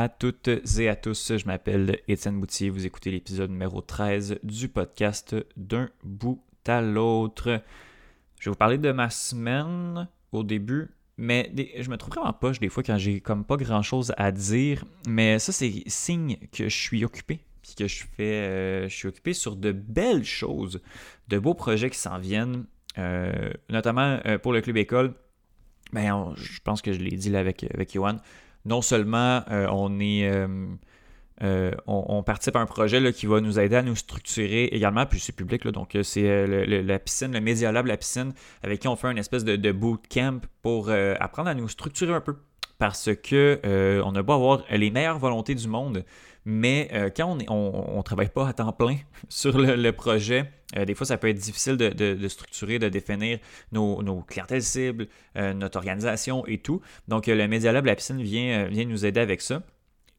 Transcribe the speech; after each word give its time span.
À 0.00 0.08
toutes 0.08 0.48
et 0.78 0.88
à 0.88 0.96
tous, 0.96 1.36
je 1.36 1.44
m'appelle 1.44 1.98
Étienne 2.08 2.40
Boutier, 2.40 2.70
vous 2.70 2.86
écoutez 2.86 3.10
l'épisode 3.10 3.50
numéro 3.50 3.82
13 3.82 4.38
du 4.42 4.68
podcast 4.68 5.36
D'un 5.58 5.90
bout 6.02 6.42
à 6.66 6.80
l'autre. 6.80 7.60
Je 8.38 8.46
vais 8.46 8.50
vous 8.50 8.56
parler 8.56 8.78
de 8.78 8.92
ma 8.92 9.10
semaine 9.10 10.08
au 10.32 10.42
début, 10.42 10.88
mais 11.18 11.52
je 11.78 11.90
me 11.90 11.98
trouve 11.98 12.14
vraiment 12.14 12.32
poche 12.32 12.60
des 12.60 12.70
fois 12.70 12.82
quand 12.82 12.96
j'ai 12.96 13.20
comme 13.20 13.44
pas 13.44 13.58
grand 13.58 13.82
chose 13.82 14.14
à 14.16 14.32
dire, 14.32 14.86
mais 15.06 15.38
ça 15.38 15.52
c'est 15.52 15.82
signe 15.86 16.38
que 16.50 16.70
je 16.70 16.74
suis 16.74 17.04
occupé, 17.04 17.40
puis 17.60 17.74
que 17.74 17.86
je 17.86 18.04
fais, 18.16 18.48
euh, 18.48 18.88
je 18.88 18.96
suis 18.96 19.08
occupé 19.08 19.34
sur 19.34 19.54
de 19.54 19.70
belles 19.70 20.24
choses, 20.24 20.80
de 21.28 21.38
beaux 21.38 21.52
projets 21.52 21.90
qui 21.90 21.98
s'en 21.98 22.18
viennent, 22.18 22.64
euh, 22.96 23.52
notamment 23.68 24.18
euh, 24.24 24.38
pour 24.38 24.54
le 24.54 24.62
club 24.62 24.78
école. 24.78 25.12
Ben, 25.92 26.32
je 26.36 26.60
pense 26.64 26.80
que 26.80 26.94
je 26.94 27.00
l'ai 27.00 27.18
dit 27.18 27.28
là 27.28 27.40
avec, 27.40 27.66
avec 27.74 27.92
Johan 27.92 28.16
non 28.64 28.82
seulement 28.82 29.42
euh, 29.50 29.66
on 29.70 30.00
est. 30.00 30.28
Euh, 30.28 30.66
euh, 31.42 31.70
on, 31.86 32.22
participe 32.22 32.54
à 32.56 32.60
un 32.60 32.66
projet 32.66 33.14
qui 33.14 33.24
va 33.24 33.40
nous 33.40 33.58
aider 33.58 33.74
à 33.74 33.82
nous 33.82 33.96
structurer 33.96 34.64
également, 34.64 35.06
puis 35.06 35.18
c'est 35.18 35.32
public, 35.32 35.66
donc 35.68 35.96
c'est 36.02 36.46
la 36.46 36.98
piscine, 36.98 37.32
le 37.32 37.40
Media 37.40 37.72
Lab, 37.72 37.86
la 37.86 37.96
piscine, 37.96 38.34
avec 38.62 38.80
qui 38.80 38.88
on 38.88 38.94
fait 38.94 39.10
une 39.10 39.16
espèce 39.16 39.42
de, 39.44 39.72
bootcamp 39.72 40.40
pour 40.60 40.90
apprendre 40.90 41.48
à 41.48 41.54
nous 41.54 41.66
structurer 41.66 42.12
un 42.12 42.20
peu. 42.20 42.36
Parce 42.76 43.08
que 43.14 43.58
on 44.04 44.14
a 44.16 44.22
beau 44.22 44.34
avoir 44.34 44.64
les 44.70 44.90
meilleures 44.90 45.18
volontés 45.18 45.54
du 45.54 45.66
monde, 45.66 46.04
mais 46.44 46.88
euh, 46.92 47.10
quand 47.14 47.36
on 47.48 47.96
ne 47.96 48.02
travaille 48.02 48.28
pas 48.28 48.48
à 48.48 48.52
temps 48.52 48.72
plein 48.72 48.96
sur 49.28 49.58
le, 49.58 49.90
projet, 49.92 50.50
euh, 50.76 50.84
des 50.84 50.94
fois, 50.94 51.06
ça 51.06 51.16
peut 51.18 51.28
être 51.28 51.38
difficile 51.38 51.76
de, 51.76 52.28
structurer, 52.28 52.78
de 52.78 52.88
définir 52.88 53.38
nos, 53.72 54.22
clientèles 54.26 54.62
cibles, 54.62 55.08
euh, 55.36 55.52
notre 55.52 55.78
organisation 55.78 56.46
et 56.46 56.58
tout. 56.58 56.80
Donc, 57.08 57.26
le 57.26 57.46
Media 57.46 57.72
Lab, 57.72 57.86
la 57.86 57.94
piscine, 57.94 58.22
vient, 58.22 58.68
nous 58.86 59.04
aider 59.04 59.20
avec 59.20 59.40
ça. 59.40 59.62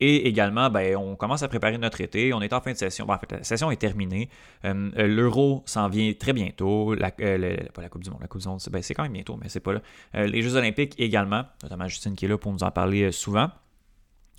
Et 0.03 0.27
également, 0.27 0.72
ben, 0.72 0.95
on 0.95 1.16
commence 1.16 1.44
à 1.44 1.47
préparer 1.47 1.77
notre 1.77 2.02
été. 2.02 2.33
On 2.33 2.42
est 2.42 2.53
en 2.53 2.61
fin 2.61 2.72
de 2.72 2.77
session. 2.77 3.08
en 3.08 3.17
fait, 3.19 3.31
la 3.31 3.44
session 3.44 3.69
est 3.69 3.77
terminée. 3.77 4.30
L'Euro 4.64 5.61
s'en 5.67 5.89
vient 5.89 6.11
très 6.14 6.33
bientôt. 6.33 6.95
La, 6.95 7.11
pas 7.11 7.81
la 7.83 7.89
Coupe 7.89 8.03
du 8.03 8.09
Monde. 8.09 8.19
La 8.19 8.27
Coupe 8.27 8.42
du 8.42 8.47
Monde, 8.47 8.59
c'est 8.59 8.72
ben, 8.72 8.81
quand 8.81 9.03
même 9.03 9.14
bientôt, 9.14 9.38
mais 9.39 9.47
c'est 9.47 9.59
pas 9.59 9.73
là. 9.73 9.81
les 10.25 10.42
Jeux 10.42 10.55
Olympiques 10.55 10.95
également, 10.97 11.44
notamment 11.61 11.88
Justine 11.88 12.16
qui 12.16 12.25
est 12.25 12.30
là 12.30 12.39
pour 12.39 12.52
nous 12.52 12.64
en 12.64 12.72
parler 12.72 13.11
souvent. 13.11 13.52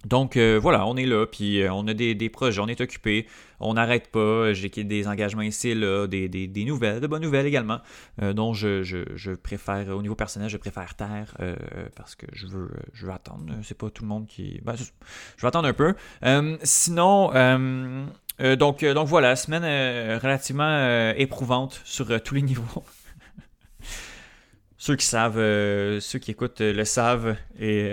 Donc 0.07 0.37
euh, 0.37 0.59
voilà, 0.61 0.87
on 0.87 0.97
est 0.97 1.07
là, 1.07 1.27
puis 1.27 1.63
euh, 1.63 1.73
on 1.73 1.87
a 1.87 1.95
des, 1.95 2.29
projets, 2.29 2.61
on 2.61 2.67
est 2.67 2.81
occupé, 2.81 3.27
on 3.61 3.75
n'arrête 3.75 4.09
pas, 4.09 4.53
j'ai 4.53 4.69
des 4.69 5.07
engagements 5.07 5.43
ici 5.43 5.75
là, 5.75 6.07
des, 6.09 6.65
nouvelles, 6.67 7.01
de 7.01 7.07
bonnes 7.07 7.23
nouvelles 7.23 7.47
également, 7.47 7.79
euh, 8.21 8.33
dont 8.33 8.53
je, 8.53 9.35
préfère, 9.37 9.89
au 9.97 10.03
niveau 10.03 10.17
personnel, 10.17 10.49
je 10.49 10.57
préfère 10.57 10.95
taire 10.95 11.37
parce 11.95 12.15
que 12.17 12.27
je 12.33 12.47
veux, 12.47 12.71
je 12.93 13.07
veux 13.07 13.13
attendre, 13.13 13.55
c'est 13.63 13.79
pas 13.79 13.91
tout 13.91 14.03
le 14.03 14.09
monde 14.09 14.27
qui... 14.27 14.61
Ben, 14.65 14.75
je 14.77 15.43
vais 15.43 15.49
attendre 15.49 15.69
un 15.69 15.73
peu. 15.73 15.95
sinon, 16.65 17.31
donc, 18.59 18.85
donc 18.85 19.07
voilà, 19.07 19.37
semaine 19.37 20.19
relativement 20.19 21.13
éprouvante 21.17 21.81
sur 21.85 22.21
tous 22.23 22.35
les 22.35 22.43
niveaux. 22.53 22.85
ceux 24.79 24.97
qui 24.97 25.07
savent, 25.07 25.39
ceux 26.01 26.19
qui 26.19 26.33
écoutent 26.33 26.61
le 26.61 26.85
savent 26.85 27.37
et 27.61 27.89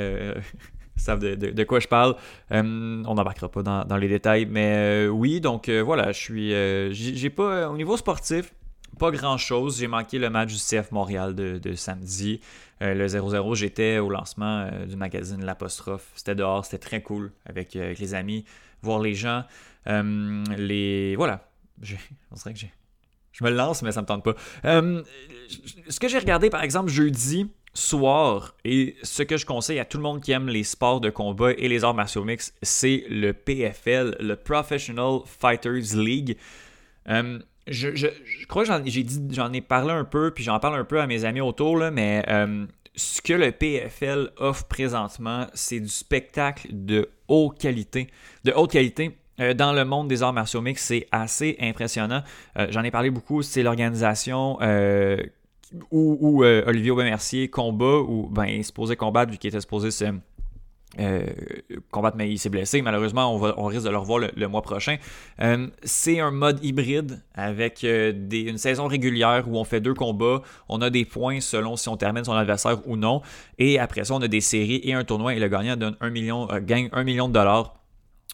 savent 0.99 1.19
de, 1.19 1.63
quoi 1.63 1.79
je 1.79 1.87
parle. 1.87 2.15
Euh, 2.51 3.03
on 3.05 3.15
n'embarquera 3.15 3.49
pas 3.49 3.63
dans, 3.63 3.97
les 3.97 4.07
détails, 4.07 4.45
mais 4.45 4.73
euh, 4.75 5.07
oui, 5.07 5.41
donc 5.41 5.69
euh, 5.69 5.81
voilà, 5.81 6.11
je 6.11 6.19
suis. 6.19 6.49
j'ai 6.93 7.29
pas. 7.29 7.69
Au 7.69 7.77
niveau 7.77 7.97
sportif, 7.97 8.53
pas 8.97 9.11
grand 9.11 9.37
chose. 9.37 9.79
J'ai 9.79 9.87
manqué 9.87 10.19
le 10.19 10.29
match 10.29 10.53
du 10.53 10.59
CF 10.59 10.91
Montréal 10.91 11.35
de, 11.35 11.73
samedi. 11.73 12.41
le 12.81 13.05
0-0, 13.07 13.55
j'étais 13.55 13.97
au 13.99 14.09
lancement 14.09 14.69
du 14.87 14.95
magazine 14.95 15.43
L'Apostrophe. 15.43 16.07
C'était 16.15 16.35
dehors, 16.35 16.65
c'était 16.65 16.77
très 16.77 17.01
cool 17.01 17.31
avec, 17.45 17.73
les 17.73 18.13
amis, 18.13 18.45
voir 18.81 18.99
les 18.99 19.13
gens. 19.13 19.43
les. 19.85 21.15
Voilà. 21.15 21.49
On 22.31 22.35
dirait 22.35 22.53
que 22.53 22.59
j'ai. 22.59 22.73
Je 23.31 23.45
me 23.45 23.51
lance, 23.51 23.83
mais 23.83 23.93
ça 23.93 24.01
me 24.01 24.05
tente 24.05 24.23
pas. 24.23 24.35
ce 24.63 25.99
que 25.99 26.07
j'ai 26.07 26.19
regardé, 26.19 26.49
par 26.49 26.63
exemple, 26.63 26.89
jeudi, 26.89 27.49
soir, 27.73 28.55
et 28.65 28.95
ce 29.03 29.23
que 29.23 29.37
je 29.37 29.45
conseille 29.45 29.79
à 29.79 29.85
tout 29.85 29.97
le 29.97 30.03
monde 30.03 30.21
qui 30.21 30.31
aime 30.31 30.49
les 30.49 30.63
sports 30.63 31.01
de 31.01 31.09
combat 31.09 31.51
et 31.51 31.67
les 31.67 31.83
arts 31.83 31.93
martiaux 31.93 32.23
mix, 32.23 32.53
c'est 32.61 33.03
le 33.09 33.33
PFL, 33.33 34.17
le 34.19 34.35
Professional 34.35 35.19
Fighters 35.25 35.95
League. 35.95 36.37
Euh, 37.09 37.39
je, 37.67 38.07
crois 38.47 38.63
que 38.63 38.69
j'en 39.31 39.53
ai, 39.53 39.61
parlé 39.61 39.91
un 39.91 40.03
peu, 40.03 40.31
puis 40.31 40.43
j'en 40.43 40.59
parle 40.59 40.79
un 40.79 40.83
peu 40.83 40.99
à 40.99 41.07
mes 41.07 41.25
amis 41.25 41.41
autour, 41.41 41.77
mais 41.91 42.23
euh, 42.27 42.65
ce 42.95 43.21
que 43.21 43.33
le 43.33 43.51
PFL 43.51 44.31
offre 44.37 44.65
présentement, 44.65 45.45
c'est 45.53 45.79
du 45.79 45.89
spectacle 45.89 46.67
de 46.71 47.09
haute 47.27 47.59
qualité. 47.59 48.07
De 48.43 48.51
haute 48.51 48.71
qualité. 48.71 49.15
Euh, 49.39 49.53
dans 49.53 49.71
le 49.71 49.85
monde 49.85 50.07
des 50.07 50.23
arts 50.23 50.33
martiaux 50.33 50.61
mix, 50.61 50.83
c'est 50.83 51.07
assez 51.11 51.55
impressionnant. 51.61 52.23
J'en 52.69 52.83
ai 52.83 52.91
parlé 52.91 53.11
beaucoup. 53.11 53.43
C'est 53.43 53.63
l'organisation 53.63 54.57
où, 55.91 56.43
euh, 56.43 56.63
Olivier 56.67 56.91
Aubin-Mercier 56.91 57.49
combat, 57.49 57.99
ou 57.99 58.27
ben, 58.31 58.45
il 58.45 58.59
est 58.59 58.63
supposé 58.63 58.95
combattre 58.95 59.31
vu 59.31 59.37
qu'il 59.37 59.49
était 59.49 59.61
supposé 59.61 59.91
se 59.91 60.05
euh, 60.97 61.25
combattre, 61.91 62.17
mais 62.17 62.29
il 62.29 62.39
s'est 62.39 62.49
blessé. 62.49 62.81
Malheureusement, 62.81 63.35
on, 63.35 63.65
risque 63.65 63.85
de 63.85 63.91
le 63.91 63.97
revoir 63.97 64.19
le, 64.35 64.47
mois 64.47 64.63
prochain. 64.63 64.97
Euh, 65.39 65.67
c'est 65.83 66.19
un 66.19 66.31
mode 66.31 66.63
hybride 66.63 67.21
avec 67.35 67.83
une 67.83 68.57
saison 68.57 68.87
régulière 68.87 69.45
où 69.47 69.57
on 69.57 69.63
fait 69.63 69.81
deux 69.81 69.93
combats. 69.93 70.41
On 70.67 70.81
a 70.81 70.89
des 70.89 71.05
points 71.05 71.41
selon 71.41 71.75
si 71.75 71.89
on 71.89 71.97
termine 71.97 72.23
son 72.23 72.33
adversaire 72.33 72.79
ou 72.87 72.95
non. 72.95 73.21
Et 73.59 73.77
après 73.77 74.03
ça, 74.03 74.15
on 74.15 74.21
a 74.21 74.27
des 74.27 74.41
séries 74.41 74.81
et 74.83 74.93
un 74.93 75.03
tournoi. 75.03 75.35
Et 75.35 75.39
le 75.39 75.47
gagnant 75.47 75.75
donne 75.75 75.95
million, 76.11 76.47
gagne 76.61 76.89
un 76.91 77.03
million 77.03 77.27
de 77.27 77.33
dollars 77.33 77.75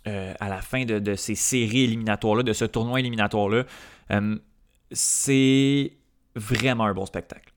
à 0.05 0.49
la 0.49 0.61
fin 0.61 0.85
de, 0.85 0.99
de 0.99 1.15
ces 1.15 1.35
séries 1.35 1.83
éliminatoires-là, 1.83 2.43
de 2.43 2.53
ce 2.53 2.63
tournoi 2.63 2.99
éliminatoire-là. 2.99 3.65
c'est 4.91 5.91
vraiment 6.35 6.85
un 6.85 6.93
bon 6.93 7.05
spectacle. 7.05 7.51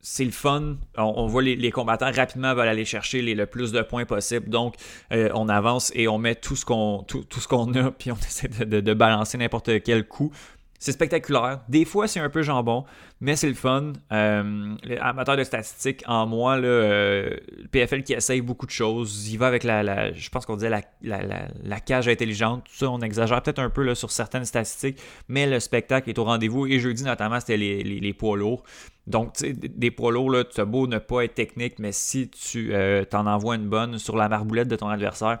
C'est 0.00 0.24
le 0.24 0.30
fun. 0.30 0.76
On, 0.96 1.26
voit 1.26 1.42
les, 1.42 1.70
combattants 1.72 2.12
rapidement 2.12 2.54
veulent 2.54 2.68
aller 2.68 2.84
chercher 2.84 3.22
les, 3.22 3.34
le 3.34 3.46
plus 3.46 3.72
de 3.72 3.82
points 3.82 4.04
possible. 4.04 4.48
Donc, 4.48 4.76
euh, 5.12 5.30
on 5.34 5.48
avance 5.48 5.90
et 5.96 6.06
on 6.06 6.16
met 6.16 6.36
tout 6.36 6.54
ce 6.54 6.64
qu'on 6.64 7.02
tout, 7.02 7.24
qu'on 7.48 7.74
a, 7.74 7.90
puis 7.98 8.12
on 8.12 8.16
essaie 8.16 8.46
de, 8.46 8.80
de 8.80 8.94
balancer 8.94 9.36
n'importe 9.36 9.82
quel 9.82 10.06
coup 10.06 10.30
c'est 10.78 10.92
spectaculaire. 10.92 11.60
Des 11.68 11.84
fois, 11.84 12.06
c'est 12.06 12.20
un 12.20 12.28
peu 12.28 12.42
jambon, 12.42 12.84
mais 13.20 13.36
c'est 13.36 13.48
le 13.48 13.54
fun. 13.54 13.92
Euh, 14.12 14.74
amateur 15.00 15.36
de 15.36 15.44
statistiques, 15.44 16.02
en 16.06 16.26
moi, 16.26 16.58
le 16.58 16.68
euh, 16.68 17.36
PFL 17.70 18.02
qui 18.02 18.12
essaye 18.12 18.40
beaucoup 18.40 18.66
de 18.66 18.70
choses. 18.70 19.28
Il 19.32 19.38
va 19.38 19.46
avec 19.46 19.64
la, 19.64 20.12
je 20.12 20.28
pense 20.28 20.46
qu'on 20.46 20.56
disait 20.56 20.70
la, 21.02 21.80
cage 21.80 22.08
intelligente. 22.08 22.64
Ça, 22.72 22.90
on 22.90 23.00
exagère 23.00 23.42
peut-être 23.42 23.58
un 23.58 23.70
peu 23.70 23.94
sur 23.94 24.10
certaines 24.10 24.44
statistiques, 24.44 24.98
mais 25.28 25.46
le 25.46 25.60
spectacle 25.60 26.10
est 26.10 26.18
au 26.18 26.24
rendez-vous. 26.24 26.66
Et 26.66 26.78
jeudi, 26.78 27.04
notamment, 27.04 27.40
c'était 27.40 27.56
les, 27.56 27.82
les, 27.82 28.12
poids 28.12 28.36
lourds. 28.36 28.64
Donc, 29.06 29.34
des 29.40 29.90
poids 29.90 30.12
lourds, 30.12 30.48
tu 30.52 30.60
as 30.60 30.64
beau 30.64 30.86
ne 30.86 30.98
pas 30.98 31.24
être 31.24 31.34
technique, 31.34 31.78
mais 31.78 31.92
si 31.92 32.28
tu 32.28 32.74
euh, 32.74 33.04
t'en 33.04 33.26
envoies 33.26 33.56
une 33.56 33.68
bonne 33.68 33.98
sur 33.98 34.16
la 34.16 34.28
marboulette 34.28 34.68
de 34.68 34.76
ton 34.76 34.88
adversaire, 34.88 35.38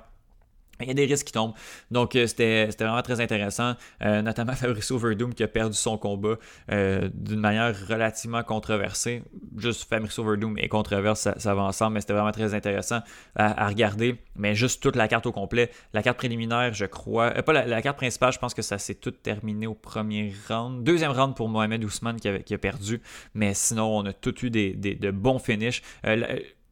il 0.80 0.88
y 0.88 0.90
a 0.90 0.94
des 0.94 1.06
risques 1.06 1.26
qui 1.26 1.32
tombent. 1.32 1.54
Donc, 1.90 2.14
euh, 2.16 2.26
c'était 2.26 2.66
vraiment 2.78 3.02
très 3.02 3.20
intéressant. 3.20 3.74
Euh, 4.02 4.22
notamment 4.22 4.52
Fabricio 4.56 4.98
Verdum 4.98 5.34
qui 5.34 5.42
a 5.42 5.48
perdu 5.48 5.76
son 5.76 5.98
combat 5.98 6.36
euh, 6.70 7.08
d'une 7.14 7.40
manière 7.40 7.74
relativement 7.88 8.42
controversée. 8.42 9.22
Juste 9.56 9.88
Fabricio 9.88 10.24
Verdum 10.24 10.56
et 10.58 10.68
controverse, 10.68 11.28
ça, 11.36 11.54
va 11.54 11.62
ensemble, 11.62 11.94
mais 11.94 12.00
c'était 12.00 12.12
vraiment 12.12 12.32
très 12.32 12.54
intéressant 12.54 13.00
à, 13.36 13.68
regarder. 13.68 14.16
Mais 14.36 14.54
juste 14.54 14.82
toute 14.82 14.96
la 14.96 15.08
carte 15.08 15.26
au 15.26 15.32
complet. 15.32 15.70
La 15.92 16.02
carte 16.02 16.18
préliminaire, 16.18 16.74
je 16.74 16.84
crois. 16.84 17.30
pas 17.30 17.52
la, 17.52 17.82
carte 17.82 17.96
principale, 17.96 18.32
je 18.32 18.38
pense 18.38 18.54
que 18.54 18.62
ça 18.62 18.78
s'est 18.78 18.94
tout 18.94 19.10
terminé 19.10 19.66
au 19.66 19.74
premier 19.74 20.34
round. 20.48 20.84
Deuxième 20.84 21.12
round 21.12 21.34
pour 21.34 21.48
Mohamed 21.48 21.82
Ousmane 21.84 22.20
qui, 22.20 22.54
a 22.54 22.58
perdu. 22.58 23.00
Mais 23.34 23.54
sinon, 23.54 23.96
on 23.98 24.06
a 24.06 24.12
tout 24.12 24.44
eu 24.44 24.50
des, 24.50 24.74
de 24.74 25.10
bons 25.10 25.38
finishes 25.38 25.82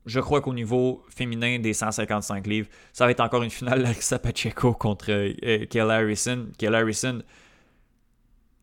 je 0.06 0.20
crois 0.20 0.40
qu'au 0.40 0.52
niveau 0.52 1.02
féminin 1.08 1.58
des 1.58 1.72
155 1.72 2.46
livres, 2.46 2.68
ça 2.92 3.06
va 3.06 3.10
être 3.10 3.20
encore 3.20 3.42
une 3.42 3.50
finale 3.50 3.82
Larissa 3.82 4.18
Pacheco 4.18 4.74
contre 4.74 5.10
euh, 5.10 5.66
Kelly 5.66 5.90
Harrison. 5.90 6.48
Kelly 6.58 6.76
Harrison, 6.76 7.22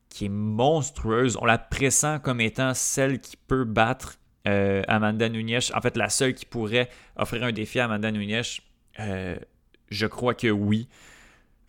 qui 0.10 0.26
est 0.26 0.30
monstrueuse. 0.30 1.38
On 1.42 1.46
la 1.46 1.58
pressent 1.58 2.20
comme 2.24 2.42
étant 2.42 2.74
celle 2.74 3.20
qui 3.20 3.38
peut 3.38 3.64
battre 3.64 4.20
euh, 4.48 4.84
Amanda 4.88 5.30
Nunes. 5.30 5.60
En 5.74 5.82
fait, 5.82 5.98
la 5.98 6.10
seule 6.10 6.34
qui 6.34 6.46
pourrait 6.46 6.90
offrir 7.16 7.44
un 7.44 7.52
défi 7.52 7.80
à 7.80 7.86
Amanda 7.86 8.12
Nunes. 8.12 8.42
Euh, 9.00 9.36
je 9.90 10.06
crois 10.06 10.36
que 10.36 10.48
oui 10.48 10.88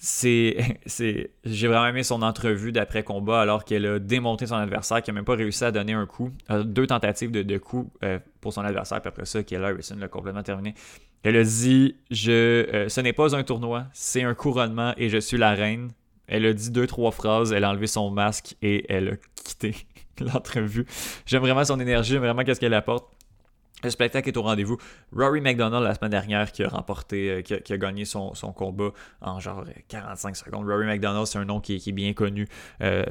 c'est, 0.04 0.56
c'est, 0.86 1.30
j'ai 1.44 1.68
vraiment 1.68 1.86
aimé 1.86 2.02
son 2.02 2.22
entrevue 2.22 2.72
d'après 2.72 3.04
combat 3.04 3.40
alors 3.40 3.64
qu'elle 3.64 3.86
a 3.86 3.98
démonté 4.00 4.46
son 4.46 4.56
adversaire, 4.56 5.00
qui 5.00 5.10
n'a 5.10 5.14
même 5.14 5.24
pas 5.24 5.36
réussi 5.36 5.64
à 5.64 5.70
donner 5.70 5.92
un 5.92 6.06
coup. 6.06 6.30
deux 6.64 6.88
tentatives 6.88 7.30
de, 7.30 7.42
de 7.42 7.60
euh, 8.02 8.18
pour 8.40 8.52
son 8.52 8.62
adversaire, 8.62 9.00
puis 9.00 9.08
après 9.08 9.24
ça, 9.24 9.42
Kelly 9.44 9.64
Harrison 9.64 9.96
l'a 9.96 10.08
complètement 10.08 10.42
terminé. 10.42 10.74
Elle 11.22 11.36
a 11.36 11.44
dit 11.44 11.94
je, 12.10 12.32
euh, 12.32 12.88
Ce 12.88 13.00
n'est 13.00 13.12
pas 13.12 13.36
un 13.36 13.44
tournoi, 13.44 13.86
c'est 13.92 14.24
un 14.24 14.34
couronnement 14.34 14.92
et 14.96 15.08
je 15.08 15.18
suis 15.18 15.38
la 15.38 15.54
reine. 15.54 15.92
Elle 16.26 16.46
a 16.46 16.52
dit 16.52 16.70
deux, 16.70 16.88
trois 16.88 17.12
phrases, 17.12 17.52
elle 17.52 17.62
a 17.62 17.70
enlevé 17.70 17.86
son 17.86 18.10
masque 18.10 18.56
et 18.60 18.92
elle 18.92 19.08
a 19.08 19.16
quitté 19.44 19.76
l'entrevue. 20.20 20.84
J'aime 21.26 21.42
vraiment 21.42 21.64
son 21.64 21.78
énergie, 21.78 22.14
j'aime 22.14 22.22
vraiment 22.22 22.42
qu'est-ce 22.42 22.58
qu'elle 22.58 22.74
apporte. 22.74 23.06
Le 23.82 23.90
spectacle 23.90 24.28
est 24.28 24.36
au 24.36 24.42
rendez-vous. 24.42 24.78
Rory 25.14 25.40
McDonald, 25.40 25.84
la 25.84 25.94
semaine 25.94 26.10
dernière, 26.10 26.52
qui 26.52 26.62
a 26.62 26.68
remporté, 26.68 27.30
euh, 27.30 27.42
qui 27.42 27.72
a, 27.72 27.78
gagné 27.78 28.04
son, 28.04 28.32
combat 28.54 28.90
en 29.20 29.40
genre 29.40 29.64
45 29.88 30.36
secondes. 30.36 30.66
Rory 30.66 30.86
McDonald, 30.86 31.26
c'est 31.26 31.38
un 31.38 31.44
nom 31.44 31.60
qui, 31.60 31.76
est 31.76 31.92
bien 31.92 32.12
connu 32.12 32.48
euh, 32.82 33.04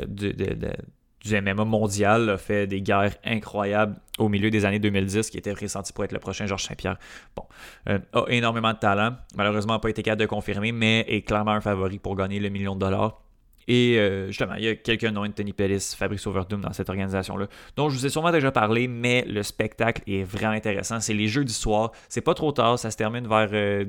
du 1.23 1.41
MMA 1.41 1.65
mondial, 1.65 2.29
a 2.29 2.37
fait 2.37 2.67
des 2.67 2.81
guerres 2.81 3.15
incroyables 3.23 3.95
au 4.17 4.29
milieu 4.29 4.49
des 4.49 4.65
années 4.65 4.79
2010, 4.79 5.29
qui 5.29 5.37
était 5.37 5.53
ressenti 5.53 5.93
pour 5.93 6.03
être 6.03 6.11
le 6.13 6.19
prochain 6.19 6.45
Georges 6.47 6.63
Saint-Pierre. 6.63 6.97
Bon, 7.35 7.43
euh, 7.89 7.99
a 8.13 8.25
énormément 8.29 8.73
de 8.73 8.79
talent. 8.79 9.15
Malheureusement, 9.35 9.73
n'a 9.73 9.79
pas 9.79 9.89
été 9.89 10.03
capable 10.03 10.21
de 10.21 10.27
confirmer, 10.27 10.71
mais 10.71 11.05
est 11.07 11.21
clairement 11.21 11.51
un 11.51 11.61
favori 11.61 11.99
pour 11.99 12.15
gagner 12.15 12.39
le 12.39 12.49
million 12.49 12.75
de 12.75 12.79
dollars. 12.79 13.21
Et 13.67 13.97
euh, 13.97 14.27
justement, 14.27 14.55
il 14.55 14.63
y 14.63 14.67
a 14.67 14.75
quelques 14.75 15.03
noms, 15.05 15.23
Anthony 15.23 15.53
Pettis, 15.53 15.95
Fabrice 15.97 16.25
Overdum 16.27 16.61
dans 16.61 16.73
cette 16.73 16.89
organisation-là, 16.89 17.47
dont 17.75 17.89
je 17.89 17.97
vous 17.97 18.05
ai 18.05 18.09
sûrement 18.09 18.31
déjà 18.31 18.51
parlé, 18.51 18.87
mais 18.87 19.23
le 19.27 19.43
spectacle 19.43 20.01
est 20.07 20.23
vraiment 20.23 20.53
intéressant. 20.53 20.99
C'est 20.99 21.13
les 21.13 21.27
jeux 21.27 21.45
du 21.45 21.53
soir. 21.53 21.91
C'est 22.09 22.21
pas 22.21 22.33
trop 22.33 22.51
tard, 22.51 22.79
ça 22.79 22.91
se 22.91 22.97
termine 22.97 23.27
vers 23.27 23.49
euh, 23.53 23.85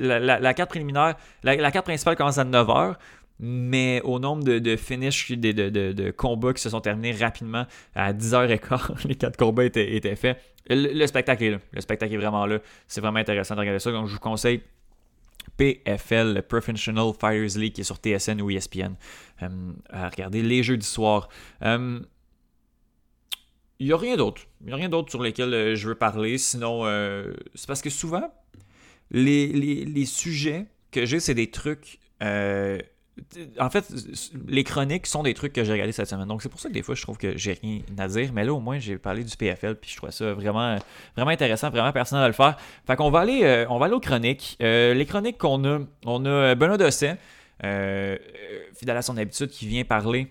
la, 0.00 0.54
carte 0.54 0.70
préliminaire, 0.70 1.16
la, 1.42 1.70
carte 1.70 1.86
principale 1.86 2.16
commence 2.16 2.38
à 2.38 2.44
9h. 2.44 2.94
Mais 3.42 4.02
au 4.04 4.18
nombre 4.18 4.44
de, 4.44 4.76
finishes, 4.76 5.32
de, 5.32 6.10
combats 6.10 6.52
qui 6.52 6.60
se 6.60 6.68
sont 6.68 6.82
terminés 6.82 7.12
rapidement 7.12 7.64
à 7.94 8.12
10h15, 8.12 9.04
les 9.08 9.14
quatre 9.14 9.38
combats 9.38 9.64
étaient, 9.64 9.96
étaient 9.96 10.14
faits. 10.14 10.38
Le, 10.68 11.06
spectacle 11.06 11.44
est 11.44 11.50
là. 11.50 11.58
Le 11.72 11.80
spectacle 11.80 12.12
est 12.12 12.18
vraiment 12.18 12.44
là. 12.44 12.58
C'est 12.86 13.00
vraiment 13.00 13.18
intéressant 13.18 13.54
de 13.54 13.60
regarder 13.60 13.78
ça. 13.78 13.90
Donc 13.92 14.08
je 14.08 14.12
vous 14.12 14.20
conseille 14.20 14.60
PFL, 15.60 16.32
le 16.32 16.40
Professional 16.40 17.12
Fighters 17.12 17.60
League, 17.60 17.74
qui 17.74 17.82
est 17.82 17.84
sur 17.84 17.96
TSN 17.96 18.40
ou 18.40 18.50
ESPN, 18.50 18.94
euh, 19.42 19.72
à 19.90 20.08
regarder 20.08 20.40
les 20.40 20.62
jeux 20.62 20.78
du 20.78 20.86
soir. 20.86 21.28
Euh, 21.62 22.00
il 23.78 23.86
n'y 23.86 23.92
a 23.92 23.98
rien 23.98 24.16
d'autre. 24.16 24.42
Il 24.62 24.68
n'y 24.68 24.72
a 24.72 24.76
rien 24.76 24.88
d'autre 24.88 25.10
sur 25.10 25.22
lesquels 25.22 25.52
euh, 25.52 25.74
je 25.74 25.88
veux 25.88 25.94
parler. 25.94 26.38
Sinon, 26.38 26.84
c'est 27.54 27.66
parce 27.66 27.82
que 27.82 27.90
souvent, 27.90 28.32
les, 29.10 29.48
les 29.48 30.06
sujets 30.06 30.66
que 30.92 31.04
j'ai, 31.04 31.20
c'est 31.20 31.34
des 31.34 31.50
trucs 31.50 31.98
en 33.58 33.70
fait, 33.70 33.92
les 34.48 34.64
chroniques 34.64 35.06
sont 35.06 35.22
des 35.22 35.34
trucs 35.34 35.52
que 35.52 35.64
j'ai 35.64 35.72
regardés 35.72 35.92
cette 35.92 36.08
semaine. 36.08 36.26
Donc, 36.26 36.42
c'est 36.42 36.48
pour 36.48 36.60
ça 36.60 36.68
que 36.68 36.74
des 36.74 36.82
fois, 36.82 36.94
je 36.94 37.02
trouve 37.02 37.18
que 37.18 37.36
j'ai 37.36 37.52
rien 37.52 37.80
à 37.98 38.08
dire. 38.08 38.30
Mais 38.32 38.44
là, 38.44 38.52
au 38.52 38.60
moins, 38.60 38.78
j'ai 38.78 38.98
parlé 38.98 39.24
du 39.24 39.36
PFL. 39.36 39.76
Puis, 39.76 39.90
je 39.90 39.96
trouve 39.96 40.10
ça 40.10 40.32
vraiment, 40.32 40.76
vraiment 41.16 41.30
intéressant, 41.30 41.70
vraiment 41.70 41.92
personnel 41.92 42.24
à 42.24 42.28
le 42.28 42.34
faire. 42.34 42.56
Fait 42.86 42.96
qu'on 42.96 43.10
va 43.10 43.20
aller, 43.20 43.42
euh, 43.44 43.66
on 43.68 43.78
va 43.78 43.86
aller 43.86 43.94
aux 43.94 44.00
chroniques. 44.00 44.56
Euh, 44.62 44.94
les 44.94 45.06
chroniques 45.06 45.38
qu'on 45.38 45.64
a, 45.64 45.80
on 46.04 46.24
a 46.24 46.54
Benoît 46.54 46.78
Dosset, 46.78 47.16
euh, 47.64 48.16
fidèle 48.74 48.96
à 48.96 49.02
son 49.02 49.16
habitude, 49.16 49.48
qui 49.48 49.66
vient 49.66 49.84
parler 49.84 50.28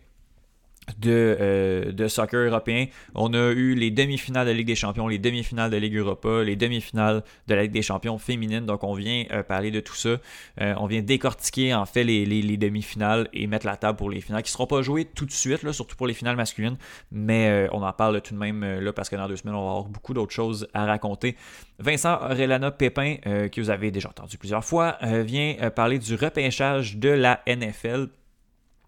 de, 0.97 1.37
euh, 1.39 1.91
de, 1.91 2.07
soccer 2.07 2.39
européen. 2.39 2.87
On 3.15 3.33
a 3.33 3.51
eu 3.51 3.75
les 3.75 3.91
demi-finales 3.91 4.47
de 4.47 4.51
Ligue 4.51 4.67
des 4.67 4.75
Champions, 4.75 5.07
les 5.07 5.19
demi-finales 5.19 5.71
de 5.71 5.77
Ligue 5.77 5.95
Europa, 5.95 6.43
les 6.43 6.55
demi-finales 6.55 7.23
de 7.47 7.55
la 7.55 7.63
Ligue 7.63 7.71
des 7.71 7.81
Champions 7.81 8.17
féminine. 8.17 8.65
Donc 8.65 8.83
on 8.83 8.93
vient 8.93 9.25
euh, 9.31 9.43
parler 9.43 9.71
de 9.71 9.79
tout 9.79 9.95
ça. 9.95 10.17
Euh, 10.61 10.73
on 10.77 10.87
vient 10.87 11.01
décortiquer 11.01 11.73
en 11.73 11.85
fait 11.85 12.03
les, 12.03 12.25
les, 12.25 12.57
demi-finales 12.57 13.29
et 13.33 13.47
mettre 13.47 13.65
la 13.65 13.77
table 13.77 13.97
pour 13.97 14.09
les 14.09 14.21
finales 14.21 14.43
qui 14.43 14.49
ne 14.49 14.53
seront 14.53 14.67
pas 14.67 14.81
jouées 14.81 15.05
tout 15.05 15.25
de 15.25 15.31
suite, 15.31 15.69
surtout 15.71 15.95
pour 15.95 16.07
les 16.07 16.13
finales 16.13 16.35
masculines. 16.35 16.77
Mais 17.11 17.67
on 17.71 17.81
en 17.81 17.93
parle 17.93 18.21
tout 18.21 18.33
de 18.33 18.39
même 18.39 18.65
là 18.79 18.91
parce 18.93 19.09
que 19.09 19.15
dans 19.15 19.27
deux 19.27 19.37
semaines, 19.37 19.55
on 19.55 19.63
va 19.63 19.71
avoir 19.71 19.85
beaucoup 19.85 20.13
d'autres 20.13 20.33
choses 20.33 20.67
à 20.73 20.85
raconter. 20.85 21.35
Vincent 21.79 22.15
Aurelana 22.21 22.71
Pépin, 22.71 23.15
que 23.23 23.61
vous 23.61 23.69
avez 23.69 23.91
déjà 23.91 24.09
entendu 24.09 24.37
plusieurs 24.37 24.65
fois, 24.65 24.97
vient 25.01 25.55
parler 25.75 25.99
du 25.99 26.15
repêchage 26.15 26.97
de 26.97 27.09
la 27.09 27.41
NFL 27.47 28.09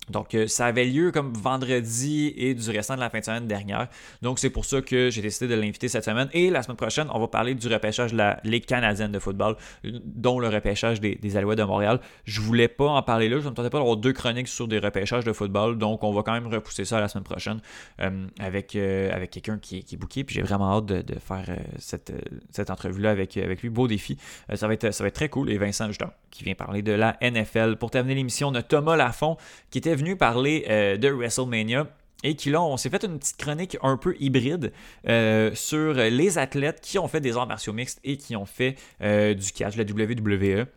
donc, 0.10 0.34
euh, 0.34 0.48
ça 0.48 0.66
avait 0.66 0.86
lieu 0.86 1.12
comme 1.12 1.32
vendredi 1.34 2.34
et 2.36 2.54
du 2.54 2.70
restant 2.70 2.96
de 2.96 3.00
la 3.00 3.10
fin 3.10 3.20
de 3.20 3.24
semaine 3.24 3.48
dernière. 3.48 3.88
Donc, 4.22 4.40
c'est 4.40 4.50
pour 4.50 4.66
ça 4.66 4.82
que 4.82 5.10
j'ai 5.10 5.22
décidé 5.22 5.48
de 5.48 5.60
l'inviter 5.60 5.88
cette 5.88 6.04
semaine. 6.04 6.28
Et 6.34 6.50
la 6.50 6.64
semaine 6.64 6.78
prochaine, 6.78 7.08
on 7.14 7.20
va 7.20 7.28
parler 7.28 7.56
du 7.56 7.68
repêchage 7.68 8.12
de 8.12 8.18
la 8.18 8.40
Ligue 8.44 8.66
canadienne 8.66 9.12
de 9.12 9.20
football, 9.20 9.56
dont 9.84 10.40
le 10.40 10.50
repêchage 10.50 11.00
des, 11.00 11.38
Alouettes 11.38 11.60
de 11.60 11.64
Montréal. 11.64 12.02
Je 12.26 12.42
voulais 12.42 12.68
pas 12.68 12.88
en 12.88 13.02
parler 13.04 13.30
là. 13.30 13.38
Je 13.38 13.46
ne 13.46 13.52
me 13.52 13.56
tentais 13.56 13.70
pas 13.70 13.78
d'avoir 13.78 13.96
deux 13.96 14.12
chroniques 14.12 14.48
sur 14.48 14.68
des 14.68 14.80
repêchages 14.80 15.24
de 15.24 15.34
football. 15.34 15.78
Donc, 15.78 16.04
on 16.04 16.12
va 16.12 16.24
quand 16.24 16.34
même 16.34 16.48
repousser 16.48 16.84
ça 16.84 17.00
la 17.00 17.08
semaine 17.08 17.24
prochaine 17.24 17.62
euh, 18.02 18.28
avec, 18.40 18.76
euh, 18.76 19.12
avec 19.14 19.32
quelqu'un 19.32 19.60
qui, 19.60 19.78
est 19.78 19.98
booké. 19.98 20.24
Puis, 20.24 20.36
j'ai 20.36 20.42
vraiment 20.42 20.78
hâte 20.78 20.88
de, 20.88 21.20
faire 21.20 21.46
cette, 21.78 22.12
cette 22.50 22.70
entrevue-là 22.70 23.12
avec, 23.12 23.38
avec 23.38 23.62
lui. 23.62 23.70
Beau 23.70 23.88
défi. 23.88 24.18
ça, 24.54 24.68
va 24.68 24.74
être, 24.74 24.92
ça 24.92 25.04
va 25.04 25.08
être 25.08 25.16
très 25.16 25.30
cool. 25.30 25.50
Et 25.52 25.58
Vincent, 25.58 25.88
justement, 25.88 26.12
qui 26.32 26.44
vient 26.44 26.56
parler 26.56 26.82
de 26.82 26.92
la 26.92 27.18
NFL. 27.22 27.78
Pour 27.78 27.92
terminer 27.92 28.16
l'émission, 28.16 28.50
on 28.50 28.56
a 28.56 28.64
Thomas 28.64 28.96
Lafont 28.96 29.38
qui 29.70 29.78
était 29.78 29.92
parler 30.16 30.66
euh, 30.70 30.98
de 30.98 31.10
WrestleMania 31.10 31.88
et 32.24 32.36
qui 32.36 32.50
là, 32.52 32.62
on 32.62 32.78
s'est 32.78 32.90
fait 32.90 33.04
une 33.04 33.18
petite 33.18 33.38
chronique 33.38 33.78
un 33.82 33.98
peu 33.98 34.16
hybride 34.20 34.72
euh, 35.08 35.52
sur 35.56 35.94
les 35.94 36.38
athlètes 36.38 36.80
qui 36.82 37.00
ont 37.00 37.08
fait 37.08 37.22
des 37.22 37.36
arts 37.36 37.48
martiaux 37.48 37.74
mixtes 37.74 38.00
et 38.04 38.18
qui 38.18 38.36
ont 38.36 38.46
fait 38.46 38.76
euh, 39.02 39.34
du 39.34 39.52
catch, 39.52 39.76
la 39.76 39.84
WWE. 39.84 40.68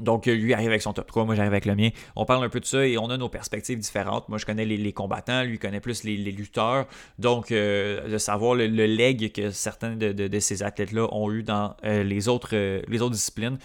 Donc, 0.00 0.28
euh, 0.28 0.34
lui 0.34 0.54
arrive 0.54 0.68
avec 0.68 0.82
son 0.82 0.92
top 0.92 1.06
3, 1.06 1.24
moi 1.24 1.34
j'arrive 1.34 1.52
avec 1.52 1.66
le 1.66 1.74
mien. 1.74 1.90
On 2.16 2.24
parle 2.24 2.44
un 2.44 2.48
peu 2.48 2.60
de 2.60 2.64
ça 2.64 2.86
et 2.86 2.98
on 2.98 3.10
a 3.10 3.16
nos 3.16 3.28
perspectives 3.28 3.78
différentes. 3.78 4.28
Moi, 4.28 4.38
je 4.38 4.46
connais 4.46 4.64
les, 4.64 4.92
combattants, 4.92 5.42
lui 5.42 5.58
connaît 5.58 5.80
plus 5.80 6.04
les, 6.04 6.16
lutteurs. 6.16 6.86
Donc, 7.18 7.50
euh, 7.52 8.08
de 8.08 8.18
savoir 8.18 8.54
le, 8.54 8.66
leg 8.66 9.32
que 9.32 9.50
certains 9.50 9.96
de, 9.96 10.38
ces 10.38 10.62
athlètes-là 10.62 11.08
ont 11.12 11.32
eu 11.32 11.42
dans 11.42 11.74
euh, 11.84 12.02
les, 12.02 12.28
autres, 12.28 12.54
les 12.88 13.02
autres 13.02 13.14
disciplines, 13.14 13.58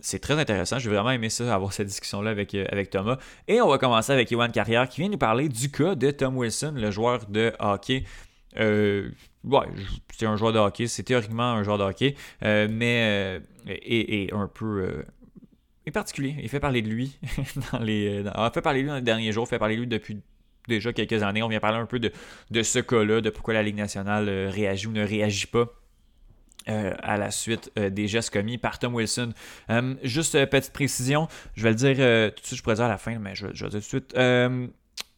c'est 0.00 0.20
très 0.20 0.38
intéressant. 0.38 0.78
J'ai 0.78 0.88
vraiment 0.88 1.10
aimé 1.10 1.28
ça, 1.28 1.54
avoir 1.54 1.72
cette 1.72 1.88
discussion-là 1.88 2.30
avec, 2.30 2.90
Thomas. 2.90 3.18
Et 3.46 3.60
on 3.60 3.68
va 3.68 3.76
commencer 3.78 4.12
avec 4.12 4.32
Ewan 4.32 4.50
Carrière 4.50 4.88
qui 4.88 5.02
vient 5.02 5.10
nous 5.10 5.18
parler 5.18 5.48
du 5.48 5.70
cas 5.70 5.94
de 5.94 6.10
Tom 6.10 6.36
Wilson, 6.36 6.72
le 6.74 6.90
joueur 6.90 7.26
de 7.26 7.52
hockey. 7.58 8.04
ouais, 8.56 9.66
c'est 10.16 10.26
un 10.26 10.36
joueur 10.36 10.52
de 10.52 10.58
hockey, 10.58 10.86
c'est 10.86 11.02
théoriquement 11.02 11.52
un 11.52 11.62
joueur 11.62 11.76
de 11.76 11.84
hockey, 11.84 12.14
mais 12.40 13.40
un 14.32 14.48
peu 14.52 15.04
particulier. 15.90 16.36
Il 16.42 16.48
fait 16.48 16.60
parler 16.60 16.82
de 16.82 16.88
lui 16.88 17.18
dans 17.72 17.78
les. 17.78 18.22
Dans, 18.22 18.50
fait 18.50 18.62
parler 18.62 18.80
de 18.80 18.84
lui 18.84 18.88
dans 18.90 18.96
les 18.96 19.02
derniers 19.02 19.32
jours, 19.32 19.48
fait 19.48 19.58
parler 19.58 19.76
de 19.76 19.80
lui 19.80 19.88
depuis 19.88 20.20
déjà 20.66 20.92
quelques 20.92 21.22
années. 21.22 21.42
On 21.42 21.48
vient 21.48 21.60
parler 21.60 21.78
un 21.78 21.86
peu 21.86 21.98
de, 21.98 22.12
de 22.50 22.62
ce 22.62 22.78
cas-là, 22.78 23.20
de 23.20 23.30
pourquoi 23.30 23.54
la 23.54 23.62
Ligue 23.62 23.76
nationale 23.76 24.28
euh, 24.28 24.50
réagit 24.50 24.86
ou 24.86 24.92
ne 24.92 25.04
réagit 25.04 25.46
pas. 25.46 25.66
Euh, 26.68 26.92
à 27.02 27.16
la 27.16 27.30
suite 27.30 27.72
euh, 27.78 27.88
des 27.88 28.08
gestes 28.08 28.30
commis 28.30 28.58
par 28.58 28.78
Tom 28.78 28.94
Wilson. 28.94 29.32
juste 30.02 30.44
petite 30.46 30.72
précision, 30.74 31.26
je 31.54 31.62
vais 31.62 31.70
le 31.70 31.74
dire 31.74 31.94
tout 32.34 32.42
de 32.42 32.46
suite, 32.46 32.58
je 32.58 32.62
pourrais 32.62 32.74
dire 32.74 32.84
à 32.84 32.88
la 32.88 32.98
fin, 32.98 33.18
mais 33.18 33.34
je, 33.34 33.46
je 33.54 33.64
vais 33.64 33.70
le 33.72 33.80
dire 33.80 33.88
tout 33.88 34.00
de 34.00 34.10
suite. 34.10 34.14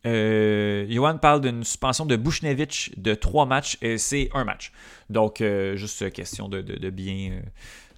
Euh, 0.07 0.87
Johan 0.88 1.19
parle 1.19 1.42
d'une 1.42 1.62
suspension 1.62 2.07
de 2.07 2.16
Bushnevich 2.16 2.92
de 2.97 3.14
trois 3.14 3.47
matchs 3.47 3.76
et 3.83 3.99
c'est 3.99 4.30
un 4.33 4.45
match. 4.45 4.73
Donc, 5.11 5.40
euh, 5.40 5.76
juste 5.76 6.11
question 6.12 6.49
de, 6.49 6.62
bien 6.90 7.42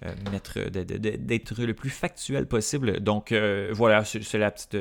euh, 0.03 0.11
mettre, 0.31 0.59
d'être 0.69 1.63
le 1.63 1.73
plus 1.73 1.89
factuel 1.89 2.45
possible. 2.45 2.99
Donc, 2.99 3.33
voilà, 3.71 4.03
c'est 4.03 4.37
la 4.37 4.51
petite, 4.51 4.77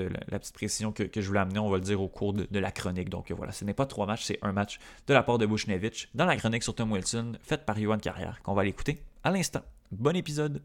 précision 0.52 0.92
que, 0.92 1.08
je 1.14 1.26
voulais 1.26 1.40
amener, 1.40 1.58
on 1.58 1.70
va 1.70 1.76
le 1.76 1.84
dire 1.84 2.00
au 2.00 2.08
cours 2.08 2.32
de, 2.32 2.58
la 2.58 2.70
chronique. 2.70 3.08
Donc, 3.08 3.30
voilà, 3.30 3.52
ce 3.52 3.64
n'est 3.64 3.74
pas 3.74 3.86
trois 3.86 4.06
matchs, 4.06 4.24
c'est 4.24 4.38
un 4.42 4.52
match 4.52 4.78
de 5.06 5.14
la 5.14 5.22
part 5.22 5.38
de 5.38 5.46
Bushnevich 5.46 6.08
dans 6.14 6.26
la 6.26 6.36
chronique 6.36 6.62
sur 6.62 6.74
Tom 6.74 6.90
Wilson, 6.92 7.34
faite 7.42 7.64
par 7.64 7.78
Johan 7.78 7.98
Carrière, 7.98 8.40
qu'on 8.42 8.54
va 8.54 8.64
l'écouter 8.64 9.02
à 9.22 9.30
l'instant. 9.30 9.62
Bon 9.92 10.16
épisode! 10.16 10.62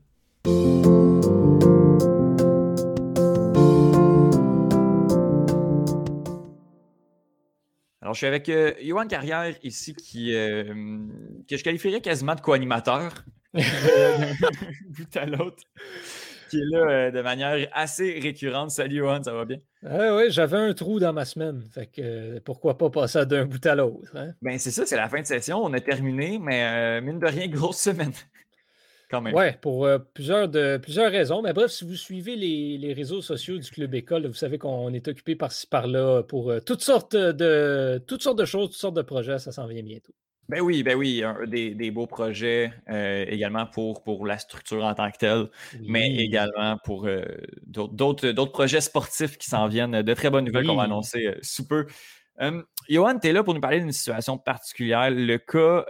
Alors, 8.08 8.14
je 8.14 8.20
suis 8.20 8.28
avec 8.28 8.48
euh, 8.48 8.72
Johan 8.82 9.06
Carrière 9.06 9.54
ici, 9.64 9.94
qui, 9.94 10.34
euh, 10.34 10.64
que 11.46 11.58
je 11.58 11.62
qualifierais 11.62 12.00
quasiment 12.00 12.36
de 12.36 12.40
co-animateur 12.40 13.12
bout 13.54 15.18
à 15.18 15.26
l'autre, 15.26 15.62
qui 16.50 16.56
est 16.56 16.66
là 16.72 16.90
euh, 16.90 17.12
de 17.12 17.22
manière 17.22 17.68
assez 17.74 18.18
récurrente. 18.24 18.72
Salut 18.72 19.00
Johan, 19.00 19.22
ça 19.22 19.34
va 19.34 19.44
bien? 19.44 19.58
Ah 19.86 20.16
oui, 20.16 20.28
j'avais 20.30 20.56
un 20.56 20.74
trou 20.74 21.02
dans 21.02 21.12
ma 21.12 21.26
semaine. 21.26 21.62
Fait 21.70 21.88
que 21.88 22.40
pourquoi 22.40 22.78
pas 22.78 22.90
passer 22.90 23.26
d'un 23.26 23.44
bout 23.44 23.66
à 23.66 23.76
l'autre? 23.76 24.10
Hein? 24.16 24.30
Ben, 24.42 24.58
c'est 24.58 24.72
ça, 24.72 24.86
c'est 24.86 24.96
la 24.96 25.10
fin 25.10 25.20
de 25.20 25.28
session. 25.28 25.62
On 25.62 25.74
a 25.74 25.82
terminé, 25.82 26.40
mais 26.42 27.02
mine 27.02 27.20
de 27.20 27.28
rien, 27.28 27.50
grosse 27.50 27.82
semaine. 27.82 28.14
Oui, 29.14 29.46
pour 29.62 29.86
euh, 29.86 30.00
plusieurs, 30.14 30.50
de, 30.50 30.78
plusieurs 30.78 31.12
raisons. 31.12 31.42
Mais 31.42 31.54
bref, 31.54 31.72
si 31.72 31.86
vous 31.86 31.96
suivez 31.96 32.36
les, 32.36 32.94
réseaux 32.94 33.22
sociaux 33.22 33.58
du 33.58 33.70
Club 33.70 33.94
École, 33.96 34.28
vous 34.28 34.34
savez 34.34 34.58
qu'on 34.58 34.94
est 34.94 35.08
occupé 35.08 35.36
par-ci 35.36 35.68
par-là 35.68 36.24
pour 36.24 36.52
euh, 36.52 36.60
toutes, 36.60 36.82
sortes 36.82 37.16
de, 37.16 38.04
toutes 38.08 38.22
sortes 38.22 38.38
de 38.38 38.46
choses, 38.46 38.70
toutes 38.70 38.80
sortes 38.80 38.96
de 38.96 39.02
projets. 39.02 39.40
Ça 39.40 39.52
s'en 39.52 39.68
vient 39.68 39.84
bientôt. 39.84 40.14
Ben 40.50 40.62
oui, 40.62 40.82
ben 40.82 40.96
oui, 40.96 41.24
des, 41.48 41.92
beaux 41.92 42.08
projets 42.08 42.72
euh, 42.90 43.26
également 43.28 43.66
pour, 43.66 44.02
pour 44.02 44.26
la 44.26 44.38
structure 44.38 44.86
en 44.86 44.94
tant 44.94 45.12
que 45.12 45.18
telle, 45.18 45.48
mais 45.82 46.16
également 46.16 46.78
pour 46.86 47.10
d'autres, 47.66 48.30
d'autres 48.30 48.54
projets 48.54 48.80
sportifs 48.80 49.38
qui 49.38 49.50
s'en 49.50 49.68
viennent. 49.68 50.02
De 50.02 50.14
très 50.14 50.30
bonnes 50.30 50.46
nouvelles 50.46 50.66
qu'on 50.66 50.78
va 50.78 50.84
annoncer 50.84 51.36
sous 51.42 51.68
peu. 51.68 51.86
Johan, 52.88 53.20
tu 53.20 53.28
es 53.28 53.34
là 53.34 53.44
pour 53.44 53.56
nous 53.56 53.60
parler 53.60 53.82
d'une 53.82 53.92
situation 53.92 54.38
particulière, 54.38 55.12
le 55.12 55.38
cas 55.38 55.86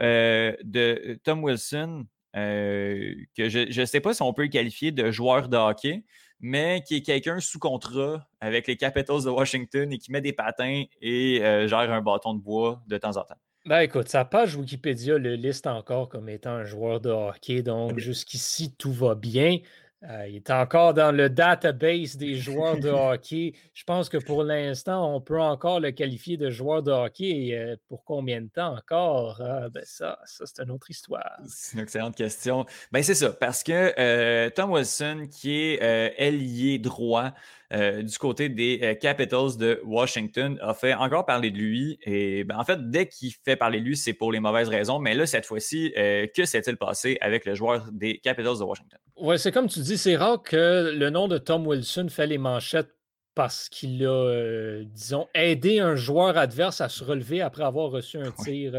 de 0.63 1.19
Tom 1.23 1.43
Wilson, 1.43 2.07
euh, 2.37 3.15
que 3.35 3.49
je 3.49 3.79
ne 3.79 3.85
sais 3.85 3.99
pas 3.99 4.13
si 4.13 4.21
on 4.21 4.33
peut 4.33 4.43
le 4.43 4.47
qualifier 4.49 4.91
de 4.91 5.11
joueur 5.11 5.49
de 5.49 5.57
hockey, 5.57 6.03
mais 6.39 6.83
qui 6.85 6.97
est 6.97 7.01
quelqu'un 7.01 7.39
sous 7.39 7.59
contrat 7.59 8.27
avec 8.39 8.67
les 8.67 8.77
Capitals 8.77 9.23
de 9.23 9.29
Washington 9.29 9.91
et 9.91 9.97
qui 9.97 10.11
met 10.11 10.21
des 10.21 10.33
patins 10.33 10.83
et 11.01 11.43
euh, 11.43 11.67
gère 11.67 11.91
un 11.91 12.01
bâton 12.01 12.35
de 12.35 12.39
bois 12.39 12.81
de 12.87 12.97
temps 12.97 13.17
en 13.17 13.23
temps. 13.23 13.37
Ben 13.65 13.79
écoute, 13.81 14.07
sa 14.07 14.23
page 14.23 14.55
Wikipédia 14.55 15.17
le 15.17 15.35
liste 15.35 15.67
encore 15.67 16.07
comme 16.07 16.29
étant 16.29 16.51
un 16.51 16.63
joueur 16.63 17.01
de 17.01 17.09
hockey, 17.09 17.63
donc 17.63 17.97
jusqu'ici 17.99 18.73
tout 18.77 18.93
va 18.93 19.15
bien. 19.15 19.57
Euh, 20.03 20.27
il 20.27 20.35
est 20.35 20.51
encore 20.51 20.93
dans 20.93 21.11
le 21.11 21.27
database 21.27 22.17
des 22.17 22.35
joueurs 22.35 22.77
de 22.77 22.89
hockey. 23.13 23.53
Je 23.73 23.83
pense 23.83 24.09
que 24.09 24.17
pour 24.17 24.43
l'instant, 24.43 25.15
on 25.15 25.19
peut 25.21 25.41
encore 25.41 25.79
le 25.79 25.91
qualifier 25.91 26.37
de 26.37 26.51
joueur 26.51 26.83
de 26.83 26.91
hockey. 26.91 27.49
Euh, 27.53 27.75
pour 27.87 28.03
combien 28.03 28.41
de 28.41 28.47
temps 28.47 28.75
encore? 28.75 29.41
Ah, 29.41 29.69
ben 29.69 29.83
ça, 29.85 30.19
ça 30.25 30.45
c'est 30.45 30.61
une 30.61 30.71
autre 30.71 30.91
histoire. 30.91 31.39
C'est 31.47 31.77
une 31.77 31.83
excellente 31.83 32.15
question. 32.15 32.65
Ben 32.91 33.01
c'est 33.01 33.15
ça, 33.15 33.31
parce 33.31 33.63
que 33.63 33.93
euh, 33.97 34.49
Tom 34.51 34.71
Wilson, 34.71 35.27
qui 35.31 35.55
est 35.55 36.13
ailier 36.17 36.77
droit, 36.77 37.33
euh, 37.73 38.01
du 38.01 38.17
côté 38.17 38.47
des 38.47 38.79
euh, 38.81 38.95
Capitals 38.95 39.57
de 39.57 39.81
Washington 39.83 40.57
a 40.61 40.73
fait 40.73 40.93
encore 40.93 41.25
parler 41.25 41.51
de 41.51 41.57
lui. 41.57 41.99
Et 42.03 42.45
ben, 42.45 42.57
en 42.57 42.63
fait, 42.63 42.89
dès 42.89 43.07
qu'il 43.07 43.33
fait 43.43 43.57
parler 43.57 43.81
de 43.81 43.85
lui, 43.85 43.97
c'est 43.97 44.13
pour 44.13 44.31
les 44.31 44.39
mauvaises 44.39 44.69
raisons. 44.69 44.99
Mais 44.99 45.13
là, 45.13 45.25
cette 45.25 45.45
fois-ci, 45.45 45.93
euh, 45.97 46.27
que 46.33 46.45
s'est-il 46.45 46.77
passé 46.77 47.17
avec 47.19 47.45
le 47.45 47.55
joueur 47.55 47.85
des 47.91 48.19
Capitals 48.19 48.59
de 48.59 48.63
Washington? 48.63 48.99
Oui, 49.17 49.37
c'est 49.37 49.51
comme 49.51 49.67
tu 49.67 49.79
dis, 49.79 49.97
c'est 49.97 50.15
rare 50.15 50.41
que 50.41 50.93
le 50.95 51.09
nom 51.09 51.27
de 51.27 51.37
Tom 51.37 51.67
Wilson 51.67 52.07
fait 52.09 52.27
les 52.27 52.37
manchettes 52.37 52.93
parce 53.35 53.69
qu'il 53.69 54.03
a, 54.05 54.81
disons, 54.85 55.27
aidé 55.35 55.79
un 55.79 55.95
joueur 55.95 56.37
adverse 56.37 56.81
à 56.81 56.89
se 56.89 57.03
relever 57.03 57.41
après 57.41 57.63
avoir 57.63 57.91
reçu 57.91 58.17
un 58.17 58.31
tir 58.31 58.73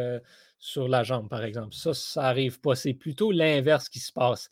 sur 0.59 0.89
la 0.89 1.05
jambe, 1.05 1.29
par 1.29 1.45
exemple. 1.45 1.75
Ça, 1.75 1.95
ça 1.95 2.23
n'arrive 2.23 2.59
pas. 2.59 2.75
C'est 2.75 2.95
plutôt 2.95 3.31
l'inverse 3.31 3.89
qui 3.89 4.01
se 4.01 4.13
passe. 4.13 4.49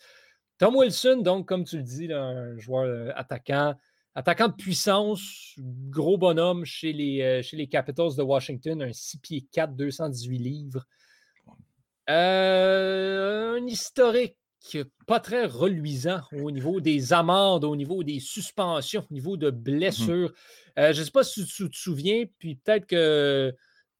Tom 0.58 0.76
Wilson, 0.76 1.22
donc, 1.22 1.48
comme 1.48 1.64
tu 1.64 1.78
le 1.78 1.82
dis, 1.82 2.12
un 2.12 2.56
joueur 2.56 3.12
attaquant, 3.16 3.74
Attaquant 4.18 4.48
de 4.48 4.54
puissance, 4.54 5.52
gros 5.58 6.16
bonhomme 6.16 6.64
chez 6.64 6.94
les, 6.94 7.20
euh, 7.20 7.42
chez 7.42 7.58
les 7.58 7.66
Capitals 7.66 8.16
de 8.16 8.22
Washington, 8.22 8.80
un 8.80 8.90
6 8.90 9.18
pieds 9.18 9.46
4, 9.52 9.76
218 9.76 10.38
livres. 10.38 10.86
Euh, 12.08 13.58
un 13.58 13.66
historique 13.66 14.38
pas 15.06 15.20
très 15.20 15.44
reluisant 15.44 16.22
au 16.32 16.50
niveau 16.50 16.80
des 16.80 17.12
amendes, 17.12 17.64
au 17.64 17.76
niveau 17.76 18.02
des 18.02 18.18
suspensions, 18.18 19.04
au 19.10 19.12
niveau 19.12 19.36
de 19.36 19.50
blessures. 19.50 20.30
Mhm. 20.30 20.82
Euh, 20.82 20.92
je 20.94 21.00
ne 21.00 21.04
sais 21.04 21.10
pas 21.10 21.22
si 21.22 21.44
tu, 21.44 21.68
te 21.68 21.76
souviens, 21.76 22.24
puis 22.38 22.54
peut-être 22.54 22.86
que 22.86 23.54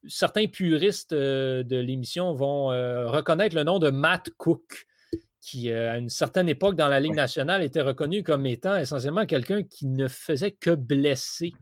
certains 0.07 0.47
puristes 0.47 1.13
de 1.13 1.77
l'émission 1.77 2.33
vont 2.33 2.69
reconnaître 2.69 3.55
le 3.55 3.63
nom 3.63 3.77
de 3.77 3.91
Matt 3.91 4.31
Cook 4.37 4.86
qui, 5.47 5.71
euh, 5.71 5.93
à 5.93 5.97
une 5.97 6.09
certaine 6.09 6.49
époque 6.49 6.75
dans 6.75 6.89
la 6.89 6.99
Ligue 6.99 7.15
nationale, 7.15 7.63
était 7.63 7.81
reconnu 7.81 8.21
comme 8.21 8.45
étant 8.45 8.75
essentiellement 8.75 9.25
quelqu'un 9.25 9.63
qui 9.63 9.87
ne 9.87 10.09
faisait 10.09 10.51
que 10.51 10.71
blesser 10.71 11.53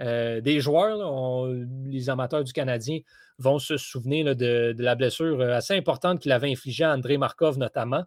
euh, 0.00 0.40
des 0.40 0.58
joueurs. 0.60 1.46
les 1.84 2.08
amateurs 2.08 2.44
du 2.44 2.54
Canadien 2.54 3.00
vont 3.38 3.58
se 3.58 3.76
souvenir 3.76 4.34
de, 4.34 4.74
la 4.78 4.94
blessure 4.94 5.38
euh, 5.42 5.52
assez 5.52 5.76
importante 5.76 6.20
qu'il 6.20 6.32
avait 6.32 6.50
infligée 6.50 6.84
à 6.84 6.94
André 6.94 7.18
Markov 7.18 7.58
notamment. 7.58 8.04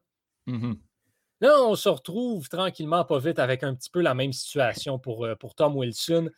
Mm-hmm. 0.48 0.79
Là, 1.41 1.62
on 1.63 1.75
se 1.75 1.89
retrouve 1.89 2.50
tranquillement, 2.50 3.05
pas 3.05 3.19
vite, 3.19 3.38
avec 3.38 3.63
un 3.63 3.75
petit 3.75 3.91
peu 3.91 4.01
la 4.01 4.15
même 4.15 4.33
situation 4.33 4.98
pour, 4.98 5.27
pour 5.39 5.53
Tom 5.53 5.77
Wilson, 5.77 6.29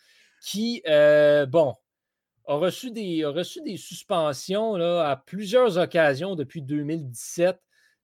qui, 0.43 0.83
bon, 1.47 1.75
a 2.45 2.55
reçu 2.55 2.91
des, 2.91 3.23
a 3.23 3.29
reçu 3.29 3.61
des 3.63 3.77
suspensions 3.77 4.75
là, 4.75 5.09
à 5.09 5.15
plusieurs 5.15 5.79
occasions 5.79 6.35
depuis 6.35 6.61
2017. 6.61 7.57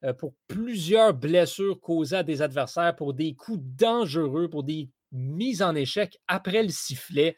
Euh, 0.04 0.14
pour 0.14 0.36
plusieurs 0.48 1.14
blessures 1.14 1.80
causées 1.82 2.18
à 2.18 2.24
des 2.24 2.44
adversaires, 2.44 2.96
pour 2.96 3.16
des 3.16 3.34
coups 3.34 3.60
dangereux, 3.60 4.48
pour 4.48 4.64
des 4.64 4.90
mises 5.12 5.64
en 5.64 5.74
échec 5.74 6.20
après 6.28 6.62
le 6.62 6.70
sifflet, 6.70 7.36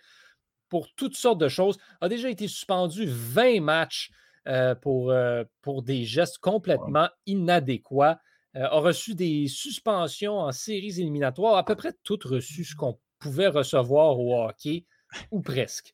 pour 0.67 0.93
toutes 0.95 1.15
sortes 1.15 1.39
de 1.39 1.47
choses. 1.47 1.77
A 2.01 2.09
déjà 2.09 2.29
été 2.29 2.49
suspendu 2.49 3.05
20 3.07 3.61
matchs 3.61 4.11
euh, 4.47 4.75
pour, 4.75 5.11
euh, 5.11 5.45
pour 5.61 5.83
des 5.83 6.03
gestes 6.03 6.39
complètement 6.39 7.07
inadéquats. 7.25 8.19
a 8.55 8.79
reçu 8.79 9.15
des 9.15 9.47
suspensions 9.47 10.39
en 10.39 10.51
séries 10.51 10.99
éliminatoires, 10.99 11.55
à 11.55 11.63
peu 11.63 11.75
près 11.75 11.93
toutes 12.03 12.25
reçues 12.25 12.65
ce 12.65 12.75
qu'on 12.75 12.99
pouvait 13.19 13.47
recevoir 13.47 14.19
au 14.19 14.43
hockey, 14.43 14.85
ou 15.31 15.41
presque. 15.41 15.93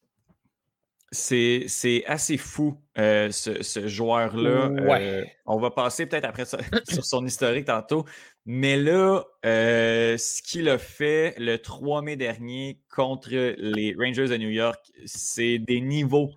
C'est 1.16 2.04
assez 2.06 2.38
fou, 2.38 2.78
euh, 2.98 3.32
ce, 3.32 3.88
joueur-là. 3.88 4.70
Euh, 4.70 5.24
on 5.46 5.58
va 5.58 5.72
passer 5.72 6.06
peut-être 6.06 6.26
après 6.26 6.46
ça, 6.46 6.58
sur 6.90 7.06
son 7.06 7.26
historique 7.26 7.66
tantôt. 7.66 8.06
Mais 8.46 8.78
là, 8.78 9.24
euh, 9.46 10.18
ce 10.18 10.42
qu'il 10.42 10.70
a 10.70 10.78
fait 10.78 11.36
le 11.38 11.58
3 11.58 12.02
mai 12.02 12.16
dernier 12.16 12.80
contre 12.94 13.30
les 13.30 13.96
Rangers 13.98 14.28
de 14.28 14.38
New 14.38 14.50
York, 14.50 14.80
c'est 15.06 15.58
des 15.60 15.82
niveaux 15.82 16.32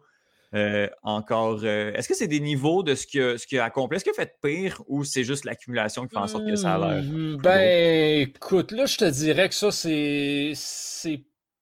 encore. 1.03 1.65
Est-ce 1.65 2.09
que 2.09 2.15
c'est 2.15 2.29
des 2.29 2.41
niveaux 2.41 2.83
de 2.83 2.95
ce 2.95 3.07
qu'il 3.07 3.59
a, 3.59 3.63
a, 3.63 3.67
accompli? 3.67 3.97
Est-ce 3.97 4.05
qu'il 4.05 4.13
a 4.13 4.17
fait 4.17 4.37
pire 4.43 4.83
ou 4.87 5.05
c'est 5.05 5.25
juste 5.25 5.45
l'accumulation 5.45 6.07
qui 6.07 6.15
fait 6.15 6.21
en 6.21 6.27
sorte 6.27 6.47
que 6.47 6.57
ça 6.57 6.75
a 6.75 6.79
l'air? 6.79 7.03
Mmh, 7.03 7.37
ben, 7.43 8.21
écoute, 8.23 8.73
là, 8.73 8.87
je 8.87 8.97
te 8.97 9.05
dirais 9.05 9.49
que 9.49 9.55
ça, 9.55 9.71
c'est 9.71 10.55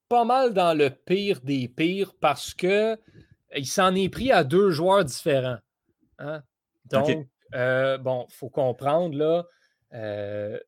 pas 0.09 0.25
mal 0.25 0.55
dans 0.55 0.77
le 0.77 0.91
pire 0.91 1.41
des 1.41 1.69
pires 1.69 2.15
parce 2.21 2.55
que 2.55 2.99
il 3.57 3.67
s'en 3.67 3.95
est 3.95 4.09
pris 4.09 4.33
à 4.33 4.45
deux 4.45 4.71
joueurs 4.71 5.05
différents. 5.05 5.59
Hein. 6.19 6.43
Donc, 6.91 7.29
euh, 7.55 7.99
bon, 7.99 8.27
il 8.29 8.35
faut 8.35 8.49
comprendre, 8.49 9.17
là, 9.17 9.47
euh, 9.95 10.59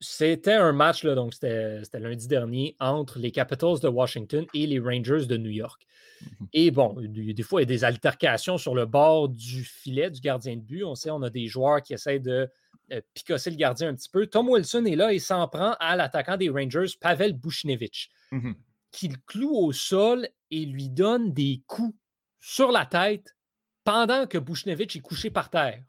c'était 0.00 0.54
un 0.54 0.72
match, 0.72 1.04
là, 1.04 1.14
donc 1.14 1.34
c'était 1.34 1.82
lundi 1.94 2.26
dernier, 2.28 2.76
entre 2.80 3.18
les 3.18 3.30
Capitals 3.30 3.80
de 3.80 3.88
Washington 3.88 4.46
et 4.54 4.66
les 4.66 4.78
Rangers 4.78 5.26
de 5.26 5.36
New 5.36 5.50
York. 5.50 5.86
Mhm. 6.22 6.48
Et 6.52 6.70
bon, 6.70 6.96
des 6.98 7.42
fois, 7.42 7.60
il 7.60 7.64
y 7.64 7.68
a 7.68 7.74
des 7.74 7.84
altercations 7.84 8.58
sur 8.58 8.74
le 8.74 8.86
bord 8.86 9.28
du 9.28 9.64
filet 9.64 10.10
du 10.10 10.20
gardien 10.20 10.56
de 10.56 10.62
but. 10.62 10.84
On 10.84 10.94
sait, 10.94 11.10
on 11.10 11.22
a 11.22 11.30
des 11.30 11.46
joueurs 11.46 11.82
qui 11.82 11.94
essaient 11.94 12.18
de 12.18 12.48
euh, 12.92 13.00
picosser 13.14 13.50
le 13.50 13.56
gardien 13.56 13.88
un 13.88 13.94
petit 13.94 14.08
peu. 14.08 14.26
Tom 14.26 14.48
Wilson 14.48 14.84
est 14.84 14.96
là 14.96 15.12
et 15.12 15.18
s'en 15.18 15.46
prend 15.48 15.74
à 15.80 15.96
l'attaquant 15.96 16.36
des 16.36 16.48
Rangers, 16.48 16.86
Pavel 17.00 17.34
Bushnevich. 17.34 18.10
Mhm 18.32 18.54
qu'il 18.90 19.20
cloue 19.22 19.54
au 19.54 19.72
sol 19.72 20.28
et 20.50 20.64
lui 20.64 20.88
donne 20.88 21.32
des 21.32 21.62
coups 21.66 21.96
sur 22.40 22.72
la 22.72 22.86
tête 22.86 23.36
pendant 23.84 24.26
que 24.26 24.38
Bouchnevich 24.38 24.96
est 24.96 25.00
couché 25.00 25.30
par 25.30 25.50
terre. 25.50 25.82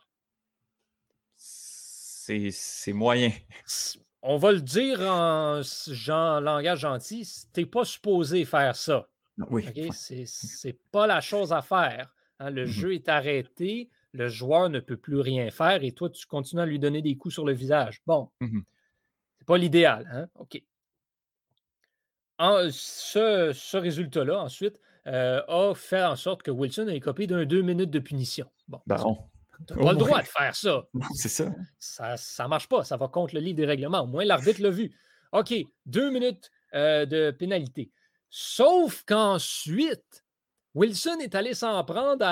C'est 1.36 2.94
moyen. 2.94 3.32
On 4.22 4.38
va 4.38 4.52
le 4.52 4.62
dire 4.62 5.02
en, 5.02 5.62
langage 6.40 6.80
gentil, 6.80 7.28
t'es 7.52 7.66
pas 7.66 7.84
supposé 7.84 8.46
faire 8.46 8.76
ça. 8.76 9.10
Oui. 9.50 9.66
C'est 9.92 10.80
pas 10.92 11.08
la 11.08 11.20
chose 11.20 11.52
à 11.52 11.62
faire. 11.62 12.14
Hein. 12.40 12.52
Le 12.52 12.66
mm-hmm. 12.66 12.70
jeu 12.70 12.94
est 12.94 13.10
arrêté, 13.10 13.90
le 14.12 14.28
joueur 14.28 14.70
ne 14.70 14.80
peut 14.80 14.98
plus 14.98 15.20
rien 15.20 15.50
faire 15.50 15.84
et 15.84 15.92
toi, 15.92 16.10
tu 16.10 16.26
continues 16.28 16.62
à 16.62 16.66
lui 16.66 16.80
donner 16.80 17.02
des 17.02 17.18
coups 17.18 17.34
sur 17.34 17.46
le 17.46 17.54
visage. 17.54 18.02
Bon, 18.06 18.30
mm-hmm. 18.42 18.64
c'est 19.40 19.48
pas 19.48 19.58
l'idéal. 19.58 20.08
Hein? 20.14 20.28
OK 20.36 20.62
ce, 22.72 23.78
résultat-là, 23.78 24.42
ensuite, 24.42 24.80
euh, 25.08 25.42
a 25.48 25.74
fait 25.76 26.04
en 26.04 26.16
sorte 26.16 26.44
que 26.44 26.52
Wilson 26.52 26.88
ait 26.88 27.00
copié 27.00 27.28
d'un 27.28 27.46
deux 27.46 27.62
minutes 27.62 27.90
de 27.90 28.00
punition. 28.00 28.48
Bon. 28.68 28.80
Tu 29.68 29.74
n'as 29.74 29.84
pas 29.84 29.92
le 29.92 29.98
droit 29.98 30.22
de 30.22 30.28
faire 30.28 30.56
ça. 30.56 30.86
c'est 31.14 31.30
ça. 31.30 31.52
Ça 31.80 32.44
ne 32.44 32.50
marche 32.50 32.68
pas. 32.68 32.84
Ça 32.84 32.98
va 32.98 33.08
contre 33.08 33.36
le 33.36 33.42
livre 33.42 33.58
des 33.58 33.66
règlements. 33.66 34.02
Au 34.02 34.08
moins, 34.08 34.26
l'arbitre 34.26 34.62
l'a 34.62 34.70
vu. 34.70 34.92
OK, 35.32 35.54
deux 35.86 36.10
minutes 36.12 36.52
euh, 36.74 37.06
de 37.06 37.32
pénalité. 37.32 37.92
Sauf 38.30 39.04
qu'ensuite, 39.06 40.24
Wilson 40.74 41.18
est 41.22 41.36
allé 41.36 41.54
s'en 41.54 41.84
prendre 41.84 42.26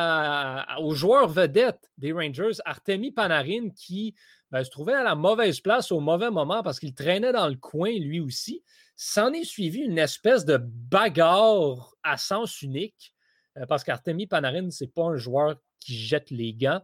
au 0.82 0.94
joueur 0.94 1.28
vedette 1.28 1.92
des 1.98 2.13
Rangers, 2.13 2.58
Artemi 2.66 3.12
Panarin, 3.12 3.70
qui 3.75 4.16
ben, 4.51 4.63
se 4.63 4.70
trouvait 4.70 4.94
à 4.94 5.04
la 5.04 5.16
mauvaise 5.16 5.60
place 5.60 5.92
au 5.92 6.00
mauvais 6.00 6.32
moment 6.32 6.63
parce 6.63 6.80
qu'il 6.80 6.94
traînait 6.94 7.34
dans 7.34 7.48
le 7.48 7.58
coin 7.58 7.92
lui 7.92 8.20
aussi. 8.20 8.63
S'en 9.01 9.32
est 9.32 9.46
suivi 9.46 9.79
une 9.79 9.98
espèce 9.98 10.44
de 10.44 10.58
bagarre 10.58 11.96
à 12.03 12.18
sens 12.18 12.62
unique 12.62 13.15
euh, 13.58 13.65
parce 13.65 13.86
qu'Artemi 13.86 14.27
Panarin, 14.27 14.72
ce 14.72 14.84
n'est 14.84 14.89
pas 14.89 15.06
un 15.06 15.15
joueur 15.15 15.56
qui 15.79 15.98
jette 15.98 16.32
les 16.32 16.53
gants. 16.53 16.82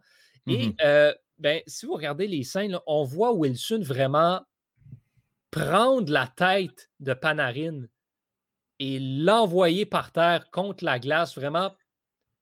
Et 0.48 0.68
mm-hmm. 0.68 0.76
euh, 0.82 1.14
ben, 1.40 1.62
si 1.68 1.86
vous 1.86 1.96
regardez 1.96 2.28
les 2.28 2.46
scènes, 2.46 2.80
on 2.88 3.04
voit 3.04 3.34
Wilson 3.34 3.82
vraiment 3.84 4.40
prendre 5.52 6.10
la 6.10 6.28
tête 6.28 6.90
de 7.02 7.14
Panarin 7.14 7.82
et 8.80 8.98
l'envoyer 8.98 9.86
par 9.86 10.14
terre 10.14 10.50
contre 10.52 10.86
la 10.86 11.00
glace, 11.00 11.36
vraiment 11.36 11.76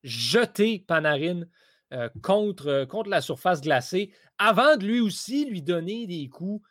jeter 0.04 0.86
Panarin 0.88 1.46
euh, 1.94 2.10
contre, 2.22 2.86
contre 2.86 3.10
la 3.10 3.22
surface 3.22 3.62
glacée 3.62 4.14
avant 4.38 4.78
de 4.78 4.86
lui 4.86 5.00
aussi 5.00 5.46
lui 5.46 5.64
donner 5.64 6.06
des 6.06 6.30
coups 6.30 6.64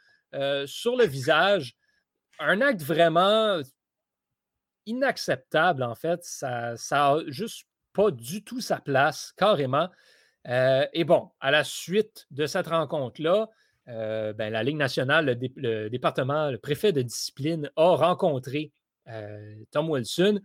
sur 0.67 0.97
le 0.97 1.05
visage 1.05 1.77
un 2.43 2.61
acte 2.61 2.83
vraiment 2.83 3.61
inacceptable, 4.87 5.83
en 5.83 5.95
fait. 5.95 6.21
Ça 6.25 6.75
n'a 6.91 7.17
juste 7.29 7.67
pas 7.93 8.11
du 8.11 8.43
tout 8.43 8.61
sa 8.61 8.81
place, 8.81 9.33
carrément. 9.37 9.89
Euh, 10.49 10.87
et 10.93 11.05
bon, 11.05 11.31
à 11.41 11.51
la 11.51 11.65
suite 11.65 12.27
de 12.31 12.47
cette 12.47 12.67
rencontre-là, 12.69 13.49
euh, 13.89 14.33
ben, 14.33 14.53
la 14.53 14.63
Ligue 14.63 14.77
nationale, 14.77 15.39
le, 15.57 15.89
département, 15.89 16.51
le 16.51 16.59
préfet 16.59 16.93
de 16.93 17.03
discipline 17.03 17.71
a 17.77 17.97
rencontré 17.97 18.73
euh, 19.09 19.55
Tom 19.71 19.91
Wilson 19.91 20.41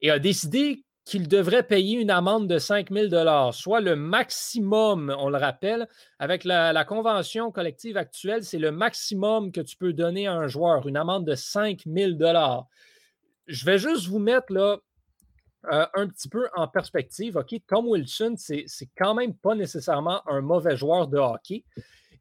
et 0.00 0.10
a 0.10 0.18
décidé 0.18 0.84
qu'il 1.04 1.28
devrait 1.28 1.62
payer 1.62 1.98
une 1.98 2.10
amende 2.10 2.46
de 2.46 2.58
5 2.58 2.90
000 2.90 3.52
soit 3.52 3.80
le 3.80 3.96
maximum, 3.96 5.14
on 5.18 5.30
le 5.30 5.38
rappelle, 5.38 5.88
avec 6.18 6.44
la, 6.44 6.84
convention 6.84 7.50
collective 7.50 7.96
actuelle, 7.96 8.44
c'est 8.44 8.58
le 8.58 8.70
maximum 8.70 9.50
que 9.50 9.60
tu 9.60 9.76
peux 9.76 9.92
donner 9.92 10.26
à 10.26 10.34
un 10.34 10.46
joueur, 10.46 10.86
une 10.86 10.96
amende 10.96 11.26
de 11.26 11.34
5 11.34 11.82
000 11.86 12.12
Je 13.46 13.64
vais 13.64 13.78
juste 13.78 14.06
vous 14.06 14.18
mettre 14.18 14.52
là, 14.52 14.78
euh, 15.72 15.86
un 15.94 16.08
petit 16.08 16.28
peu 16.28 16.48
en 16.54 16.68
perspective. 16.68 17.36
OK, 17.36 17.54
Tom 17.66 17.86
Wilson, 17.88 18.34
c'est 18.36 18.66
quand 18.96 19.14
même 19.14 19.34
pas 19.34 19.54
nécessairement 19.54 20.22
un 20.26 20.40
mauvais 20.40 20.76
joueur 20.76 21.06
de 21.06 21.18
hockey. 21.18 21.64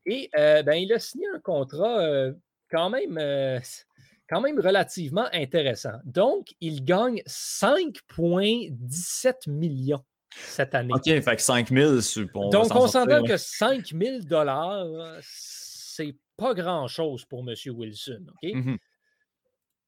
Et 0.06 0.30
euh, 0.38 0.64
ben, 0.64 0.74
il 0.74 0.92
a 0.92 1.00
signé 1.00 1.26
un 1.34 1.40
contrat 1.40 2.00
euh, 2.00 2.34
quand 2.70 2.90
même 2.90 3.18
quand 4.30 4.42
même 4.42 4.60
relativement 4.60 5.28
intéressant. 5.34 5.98
Donc, 6.06 6.50
il 6.62 6.86
gagne 6.86 7.24
5,17 7.28 9.50
millions 9.50 10.04
cette 10.32 10.76
année. 10.76 10.94
OK, 10.94 11.04
fait 11.04 11.36
que 11.36 11.42
5 11.42 11.70
000, 11.70 11.96
on 12.36 12.50
Donc, 12.50 12.76
on 12.76 12.88
s'entend 12.88 13.24
que 13.24 13.38
5 13.38 13.88
000 13.88 14.20
c'est 15.22 16.16
pas 16.38 16.54
grand-chose 16.54 17.26
pour 17.26 17.40
M. 17.40 17.56
Wilson. 17.76 18.28
OK? 18.30 18.44
Mm-hmm. 18.50 18.78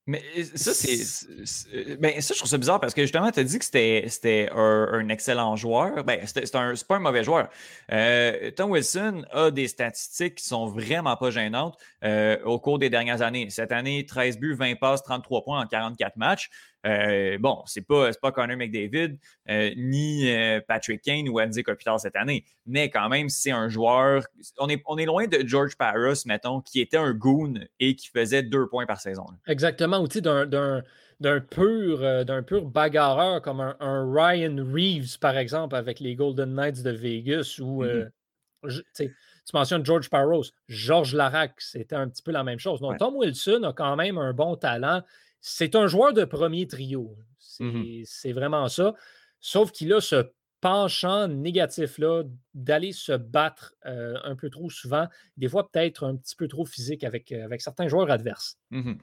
Mais 0.08 0.24
euh, 0.38 0.44
ça, 0.56 0.74
c'est. 0.74 1.98
Ben, 2.00 2.20
ça, 2.22 2.34
je 2.34 2.40
trouve 2.40 2.50
ça 2.50 2.58
bizarre 2.58 2.80
parce 2.80 2.94
que 2.94 3.04
justement, 3.04 3.32
tu 3.32 3.40
as 3.40 3.44
dit 3.44 3.60
que 3.60 3.66
c'était 3.66 4.50
un, 4.52 5.10
excellent 5.10 5.56
joueur. 5.56 6.04
Ben, 6.04 6.26
c'est 6.26 6.52
pas 6.52 6.96
un 6.96 7.00
mauvais 7.00 7.24
joueur. 7.24 7.50
Euh, 7.92 8.50
Tom 8.52 8.72
Wilson 8.72 9.26
a 9.32 9.52
des 9.52 9.68
statistiques 9.68 10.36
qui 10.36 10.46
sont 10.46 10.66
vraiment 10.68 11.16
pas 11.18 11.30
gênantes 11.30 11.78
euh, 12.04 12.42
au 12.46 12.60
cours 12.60 12.80
des 12.80 12.90
dernières 12.90 13.22
années. 13.22 13.50
Cette 13.52 13.72
année, 13.72 14.06
13 14.06 14.40
buts, 14.40 14.56
20 14.56 14.76
passes, 14.80 15.04
33 15.04 15.44
points 15.44 15.62
en 15.62 15.68
44 15.68 16.18
matchs. 16.18 16.50
Euh, 16.86 17.38
bon, 17.38 17.62
c'est 17.66 17.82
pas, 17.82 18.12
pas 18.14 18.32
Connor 18.32 18.58
McDavid, 18.58 19.18
euh, 19.50 19.72
ni 19.78 20.30
euh, 20.32 20.62
Patrick 20.68 21.02
Kane 21.02 21.30
ou 21.30 21.40
Andy 21.40 21.64
Kopitar 21.64 22.00
cette 22.00 22.16
année, 22.16 22.44
mais 22.66 22.90
quand 22.90 23.08
même, 23.10 23.30
c'est 23.30 23.52
un 23.52 23.70
joueur. 23.70 24.24
On 24.58 24.68
est, 24.68 24.82
on 24.86 24.98
est 24.98 25.06
loin 25.06 25.28
de 25.28 25.46
George 25.46 25.76
Paris, 25.76 26.22
mettons, 26.26 26.62
qui 26.62 26.82
était 26.82 26.98
un 26.98 27.14
goon 27.14 27.54
et 27.80 27.96
qui 27.96 28.08
faisait 28.08 28.44
deux 28.44 28.68
points 28.68 28.86
par 28.86 29.00
saison. 29.00 29.26
Exactement, 29.48 30.00
ou 30.00 30.08
d'un 30.08 30.84
d'un 31.20 31.40
pur, 31.40 32.26
d'un 32.26 32.42
pur 32.42 32.66
bagarreur 32.66 33.44
comme 33.44 33.62
un, 33.62 34.12
Ryan 34.12 34.56
Reeves, 34.74 35.20
par 35.20 35.38
exemple, 35.38 35.76
avec 35.76 36.00
les 36.00 36.16
Golden 36.16 36.56
Knights 36.56 36.82
de 36.82 36.90
Vegas, 36.90 37.60
ou 37.62 37.84
mm-hmm. 37.84 38.92
tu 38.98 39.14
mentionnes 39.54 39.86
George 39.86 40.10
Parros, 40.10 40.46
Georges 40.68 41.14
Larac, 41.14 41.54
c'était 41.60 41.96
un 41.96 42.10
petit 42.10 42.24
peu 42.24 42.32
la 42.32 42.44
même 42.44 42.58
chose. 42.58 42.82
Donc, 42.82 42.98
Tom 42.98 43.16
Wilson 43.18 43.62
a 43.66 43.74
quand 43.74 43.96
même 43.96 44.18
un 44.18 44.34
bon 44.34 44.56
talent 44.56 45.04
c'est 45.42 45.76
un 45.76 45.88
joueur 45.88 46.14
de 46.14 46.24
premier 46.24 46.68
trio. 46.68 47.18
Mmh 47.60 48.04
c'est 48.06 48.32
vraiment 48.32 48.68
ça. 48.70 48.94
Sauf 49.40 49.72
qu'il 49.72 49.92
a 49.94 50.00
ce 50.00 50.32
penchant 50.62 51.28
négatif-là 51.28 52.24
d'aller 52.54 52.92
se 52.92 53.14
battre 53.14 53.76
euh, 53.88 54.16
un 54.24 54.36
peu 54.36 54.50
trop 54.50 54.70
souvent, 54.70 55.08
des 55.38 55.50
fois 55.50 55.70
peut-être 55.70 56.06
un 56.06 56.16
petit 56.16 56.36
peu 56.36 56.48
trop 56.48 56.66
physique 56.66 57.04
avec, 57.04 57.32
euh, 57.32 57.44
avec 57.44 57.62
certains 57.62 57.88
joueurs 57.88 58.12
adverses. 58.12 58.58
Mmh 58.70 58.94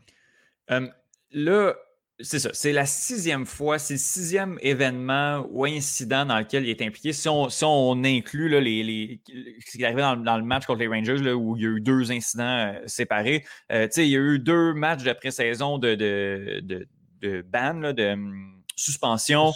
là, 1.30 1.76
c'est 2.20 2.40
ça. 2.40 2.50
C'est 2.52 2.72
la 2.72 2.86
sixième 2.86 3.46
fois, 3.46 3.78
c'est 3.78 3.94
le 3.94 3.98
sixième 3.98 4.58
événement 4.60 5.46
ou 5.50 5.64
incident 5.64 6.26
dans 6.26 6.38
lequel 6.38 6.64
il 6.64 6.70
est 6.70 6.82
impliqué. 6.82 7.12
Si 7.12 7.28
on, 7.28 8.04
inclut 8.04 8.48
les, 8.60 9.20
ce 9.64 9.76
qui 9.76 9.82
est 9.82 9.86
arrivé 9.86 10.02
dans, 10.02 10.36
le 10.36 10.42
match 10.42 10.66
contre 10.66 10.80
les 10.80 10.88
Rangers, 10.88 11.32
où 11.32 11.56
il 11.56 11.62
y 11.62 11.66
a 11.66 11.68
eu 11.68 11.80
deux 11.80 12.10
incidents 12.10 12.72
euh, 12.74 12.80
séparés, 12.86 13.44
euh, 13.70 13.86
il 13.96 14.06
y 14.06 14.16
a 14.16 14.18
eu 14.18 14.38
deux 14.40 14.74
matchs 14.74 15.04
de 15.04 15.12
pré-saison 15.12 15.78
de, 15.78 15.94
de, 15.94 16.88
de, 17.20 17.42
ban, 17.42 17.92
de 17.92 18.12
hum, 18.12 18.62
suspension. 18.74 19.52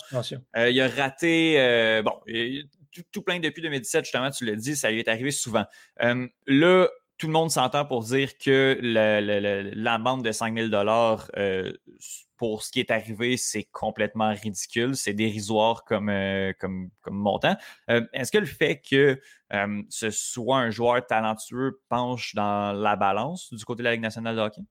Euh, 0.57 0.71
il 0.71 0.81
a 0.81 0.89
raté, 0.89 2.03
bon, 2.05 2.15
tout, 3.11 3.23
plein 3.23 3.41
depuis 3.41 3.63
2017, 3.63 4.05
justement, 4.05 4.31
tu 4.31 4.45
l'as 4.45 4.55
dit, 4.55 4.77
ça 4.77 4.91
lui 4.91 5.01
est 5.01 5.09
arrivé 5.09 5.33
souvent. 5.33 5.65
Hum, 6.01 6.29
là, 6.47 6.89
tout 7.23 7.29
le 7.29 7.35
monde 7.35 7.53
s'entend 7.53 7.85
pour 7.85 8.03
dire 8.03 8.37
que 8.37 8.77
la, 8.83 9.99
bande 9.99 10.25
de 10.25 10.33
5 10.33 10.59
000 10.59 10.71
pour 12.37 12.65
ce 12.65 12.73
qui 12.73 12.81
est 12.81 12.91
arrivé, 12.91 13.37
c'est 13.37 13.63
complètement 13.71 14.35
ridicule, 14.35 14.97
c'est 14.97 15.13
dérisoire 15.13 15.85
comme, 15.85 16.09
euh, 16.09 16.53
comme, 16.59 16.91
comme, 17.01 17.15
montant. 17.15 17.57
Euh, 17.91 18.05
est-ce 18.13 18.33
que 18.33 18.39
le 18.39 18.47
fait 18.47 18.81
que 18.81 19.21
euh, 19.53 19.83
ce 19.89 20.11
soit 20.11 20.59
un 20.59 20.71
joueur 20.71 21.07
talentueux 21.07 21.81
penche 21.89 22.35
dans 22.35 22.73
la 22.73 22.97
balance 22.97 23.53
du 23.55 23.65
côté 23.65 23.83
de 23.83 23.85
la 23.85 23.93
Ligue 23.93 24.03
nationale 24.03 24.35
de 24.35 24.41
hockey? 24.41 24.63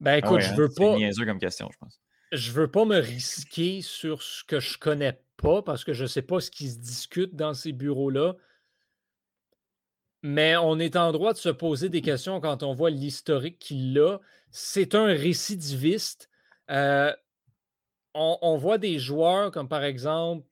Ben 0.00 0.10
ah 0.10 0.18
écoute, 0.18 0.40
je 0.40 0.50
hein, 0.50 0.56
veux 0.56 0.68
pas. 0.68 0.96
C'est 0.98 1.24
comme 1.24 1.38
question, 1.38 1.70
je 1.72 1.78
pense. 1.78 1.98
Je 2.32 2.52
veux 2.52 2.70
pas 2.70 2.84
me 2.84 2.98
risquer 2.98 3.80
sur 3.80 4.22
ce 4.22 4.44
que 4.44 4.60
je 4.60 4.76
connais 4.76 5.18
pas 5.38 5.62
parce 5.62 5.82
que 5.82 5.94
je 5.94 6.04
sais 6.04 6.20
pas 6.20 6.40
ce 6.40 6.50
qui 6.50 6.68
se 6.68 6.76
discute 6.76 7.34
dans 7.34 7.54
ces 7.54 7.72
bureaux-là. 7.72 8.34
Mais 10.28 10.56
on 10.56 10.80
est 10.80 10.96
en 10.96 11.12
droit 11.12 11.32
de 11.32 11.38
se 11.38 11.50
poser 11.50 11.88
des 11.88 12.02
questions 12.02 12.40
quand 12.40 12.64
on 12.64 12.74
voit 12.74 12.90
l'historique 12.90 13.60
qu'il 13.60 13.96
a 14.00 14.18
c'est 14.50 14.96
un 14.96 15.06
récidiviste. 15.06 16.28
Euh, 16.70 17.12
on, 18.14 18.56
voit 18.56 18.78
des 18.78 18.98
joueurs 18.98 19.50
comme 19.50 19.68
par 19.68 19.84
exemple 19.84 20.46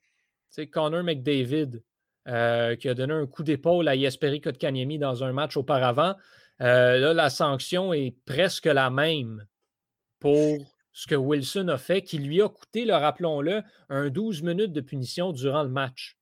Connor 0.71 1.03
McDavid, 1.03 1.83
euh, 2.29 2.77
qui 2.77 2.89
a 2.89 2.95
donné 2.95 3.15
un 3.15 3.27
coup 3.27 3.43
d'épaule 3.43 3.89
à 3.89 3.97
Jesperi 3.97 4.41
Kotkaniemi 4.41 4.99
dans 4.99 5.25
un 5.25 5.33
match 5.33 5.57
auparavant. 5.57 6.15
Euh, 6.61 6.99
là, 6.99 7.15
la 7.15 7.31
sanction 7.31 7.93
est 7.93 8.15
presque 8.27 8.67
la 8.67 8.91
même 8.91 9.45
pour 10.21 10.59
ce 10.93 11.09
que 11.09 11.17
Wilson 11.17 11.67
a 11.69 11.79
fait, 11.79 12.03
qui 12.03 12.19
lui 12.19 12.43
a 12.43 12.49
coûté, 12.49 12.85
le 12.85 12.95
rappelons-le, 12.95 13.63
un 13.89 14.09
12 14.09 14.43
minutes 14.43 14.73
de 14.73 14.83
punition 14.83 15.33
durant 15.33 15.65
le 15.65 15.71
match. 15.71 16.17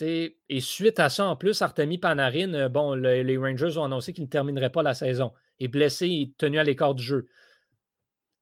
Et 0.00 0.60
suite 0.60 0.98
à 0.98 1.08
ça, 1.08 1.26
en 1.26 1.36
plus, 1.36 1.60
Artemi 1.62 1.98
Panarin, 1.98 2.54
euh, 2.54 2.68
bon, 2.68 2.94
les 2.94 3.36
Rangers 3.36 3.76
ont 3.76 3.84
annoncé 3.84 4.12
qu'il 4.12 4.24
ne 4.24 4.28
terminerait 4.28 4.70
pas 4.70 4.82
la 4.82 4.94
saison. 4.94 5.32
Est 5.60 5.68
blessé 5.68 6.06
et 6.06 6.32
tenu 6.38 6.58
à 6.58 6.64
l'écart 6.64 6.94
du 6.94 7.02
jeu. 7.02 7.28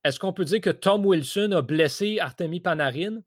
Est-ce 0.04 0.18
qu'on 0.18 0.32
peut 0.32 0.44
dire 0.44 0.60
que 0.60 0.70
Tom 0.70 1.04
Wilson 1.04 1.52
a 1.52 1.62
blessé 1.62 2.18
Artemi 2.20 2.60
Panarin? 2.60 3.20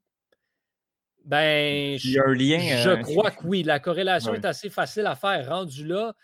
Ben, 1.26 1.98
Il 2.04 2.12
y 2.12 2.20
a 2.20 2.24
un 2.26 2.34
lien. 2.34 2.78
Je 2.78 2.90
euh, 2.90 2.98
crois 2.98 3.32
que 3.32 3.44
oui. 3.46 3.64
La 3.64 3.80
corrélation 3.80 4.34
est 4.34 4.46
assez 4.46 4.70
facile 4.70 5.06
à 5.06 5.16
faire. 5.16 5.48
Rendu 5.50 5.86
là, 5.86 6.16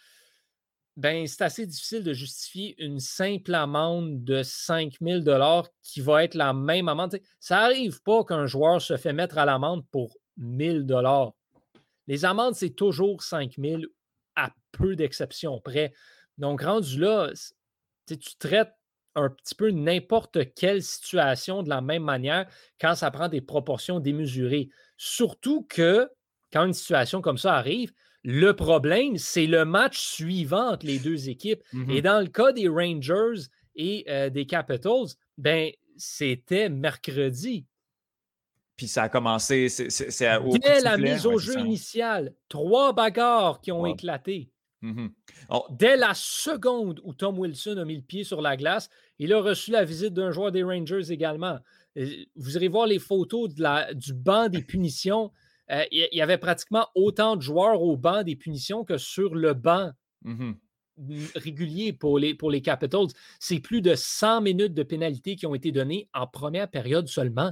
ben, 0.98 1.28
c'est 1.28 1.44
assez 1.44 1.66
difficile 1.66 2.04
de 2.04 2.14
justifier 2.14 2.76
une 2.84 3.00
simple 3.00 3.54
amende 3.54 4.24
de 4.24 4.42
5 4.44 4.96
000 5.02 5.22
qui 5.84 6.02
va 6.02 6.24
être 6.24 6.36
la 6.36 6.54
même 6.54 6.90
amende. 6.90 7.20
ça 7.40 7.58
n'arrive 7.58 8.02
pas 8.02 8.24
qu'un 8.24 8.48
joueur 8.48 8.82
se 8.82 8.98
fait 8.98 9.14
mettre 9.14 9.38
à 9.38 9.46
l'amende 9.46 9.86
pour 9.92 10.18
1000 10.38 10.86
les 12.10 12.26
amendes, 12.26 12.56
c'est 12.56 12.72
toujours 12.72 13.22
5 13.22 13.54
000 13.58 13.84
à 14.36 14.52
peu 14.72 14.96
d'exceptions 14.96 15.62
près. 15.62 15.94
Donc, 16.40 16.64
rendu 16.64 17.00
là, 17.00 17.32
tu 18.08 18.18
traites 18.40 18.74
un 19.14 19.30
petit 19.30 19.54
peu 19.54 19.70
n'importe 19.70 20.54
quelle 20.56 20.82
situation 20.82 21.62
de 21.62 21.70
la 21.70 21.82
même 21.82 22.04
manière 22.04 22.48
quand 22.82 22.96
ça 22.96 23.12
prend 23.12 23.28
des 23.30 23.42
proportions 23.42 24.00
démesurées. 24.00 24.70
Surtout 24.98 25.68
que 25.70 26.10
quand 26.52 26.66
une 26.66 26.74
situation 26.74 27.22
comme 27.22 27.38
ça 27.38 27.54
arrive, 27.54 27.94
le 28.24 28.54
problème, 28.54 29.18
c'est 29.18 29.46
le 29.46 29.64
match 29.64 30.00
suivant 30.00 30.72
entre 30.72 30.88
les 30.88 30.98
deux 30.98 31.30
équipes. 31.30 31.62
Et 31.74 31.78
mmh 31.78 32.02
dans 32.02 32.20
le 32.22 32.28
cas 32.28 32.52
des 32.52 32.68
Rangers 32.68 33.48
et 33.76 34.06
euh, 34.10 34.32
des 34.32 34.48
Capitals, 34.48 35.14
ben, 35.38 35.70
c'était 35.96 36.70
mercredi. 36.70 37.66
Puis 38.80 38.88
ça 38.88 39.04
a 39.04 39.10
commencé. 39.10 39.68
C'est, 39.68 40.10
Dès 40.62 40.80
la 40.80 40.98
mise 40.98 41.26
au 41.26 41.38
jeu 41.38 41.60
initiale, 41.60 42.34
trois 42.48 42.94
bagarres 42.94 43.60
qui 43.60 43.74
ont 43.74 43.86
éclaté. 43.86 44.54
Mm-hmm. 44.82 45.10
Dès 45.72 45.98
la 45.98 46.14
seconde 46.14 47.02
où 47.04 47.14
Tom 47.14 47.38
Wilson 47.38 47.76
a 47.76 47.84
mis 47.84 47.98
le 47.98 48.02
pied 48.02 48.24
sur 48.24 48.42
la 48.42 48.56
glace, 48.56 48.90
il 49.18 49.34
a 49.34 49.42
reçu 49.42 49.72
la 49.72 49.84
visite 49.84 50.14
d'un 50.14 50.32
joueur 50.32 50.54
des 50.54 50.64
Rangers 50.64 51.12
également. 51.12 51.60
Vous 52.38 52.56
irez 52.56 52.70
voir 52.70 52.88
les 52.88 53.00
photos 53.00 53.54
de 53.54 53.62
la, 53.62 53.94
du 53.94 54.14
banc 54.14 54.48
des 54.48 54.62
punitions. 54.62 55.34
Euh, 55.72 55.84
il 55.92 56.08
y 56.14 56.22
avait 56.22 56.38
pratiquement 56.38 56.88
autant 56.96 57.36
de 57.36 57.42
joueurs 57.42 57.82
au 57.82 57.98
banc 57.98 58.24
des 58.24 58.38
punitions 58.38 58.86
que 58.86 58.98
sur 58.98 59.36
le 59.36 59.54
banc 59.56 59.92
mm-hmm. 60.24 60.56
régulier 61.36 61.92
pour 61.92 62.18
les, 62.18 62.34
pour 62.34 62.50
les 62.50 62.62
Capitals. 62.62 63.08
C'est 63.42 63.60
plus 63.60 63.82
de 63.82 63.94
100 63.94 64.40
minutes 64.40 64.74
de 64.74 64.84
pénalité 64.84 65.36
qui 65.36 65.46
ont 65.48 65.54
été 65.54 65.74
données 65.74 66.08
en 66.14 66.28
première 66.28 66.70
période 66.70 67.10
seulement. 67.10 67.52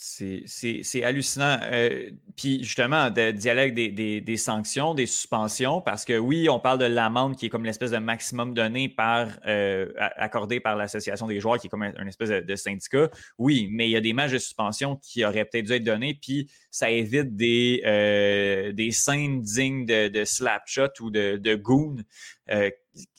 C'est 0.00 1.02
hallucinant. 1.02 1.58
Euh, 1.64 2.10
puis 2.36 2.62
justement, 2.62 3.10
de 3.10 3.32
dialogue 3.32 3.74
des, 3.74 4.20
des, 4.20 4.36
sanctions, 4.36 4.94
des 4.94 5.06
suspensions, 5.06 5.80
parce 5.80 6.04
que 6.04 6.16
oui, 6.16 6.48
on 6.48 6.60
parle 6.60 6.78
de 6.78 6.84
l'amende 6.84 7.34
qui 7.34 7.46
est 7.46 7.48
comme 7.48 7.64
l'espèce 7.64 7.90
de 7.90 7.98
maximum 7.98 8.54
donné 8.54 8.88
par 8.88 9.26
euh, 9.48 9.88
accordé 9.96 10.60
par 10.60 10.76
l'Association 10.76 11.26
des 11.26 11.40
joueurs, 11.40 11.58
qui 11.58 11.66
est 11.66 11.70
comme 11.70 11.82
un, 11.82 12.06
espèce 12.06 12.28
de, 12.28 12.54
syndicat. 12.54 13.10
Oui, 13.38 13.68
mais 13.72 13.88
il 13.88 13.90
y 13.90 13.96
a 13.96 14.00
des 14.00 14.12
matchs 14.12 14.30
de 14.30 14.38
suspension 14.38 14.94
qui 14.94 15.24
auraient 15.24 15.44
peut-être 15.44 15.66
dû 15.66 15.72
être 15.72 15.82
donnés, 15.84 16.16
puis 16.22 16.48
ça 16.70 16.90
évite 16.90 17.34
des, 17.34 17.82
euh, 17.84 18.72
des 18.72 18.92
scènes 18.92 19.42
dignes 19.42 19.84
de, 19.84 20.06
de 20.06 20.24
slap 20.24 20.62
shot 20.66 20.90
ou 21.00 21.10
de, 21.10 21.38
de 21.38 21.56
goon 21.56 21.96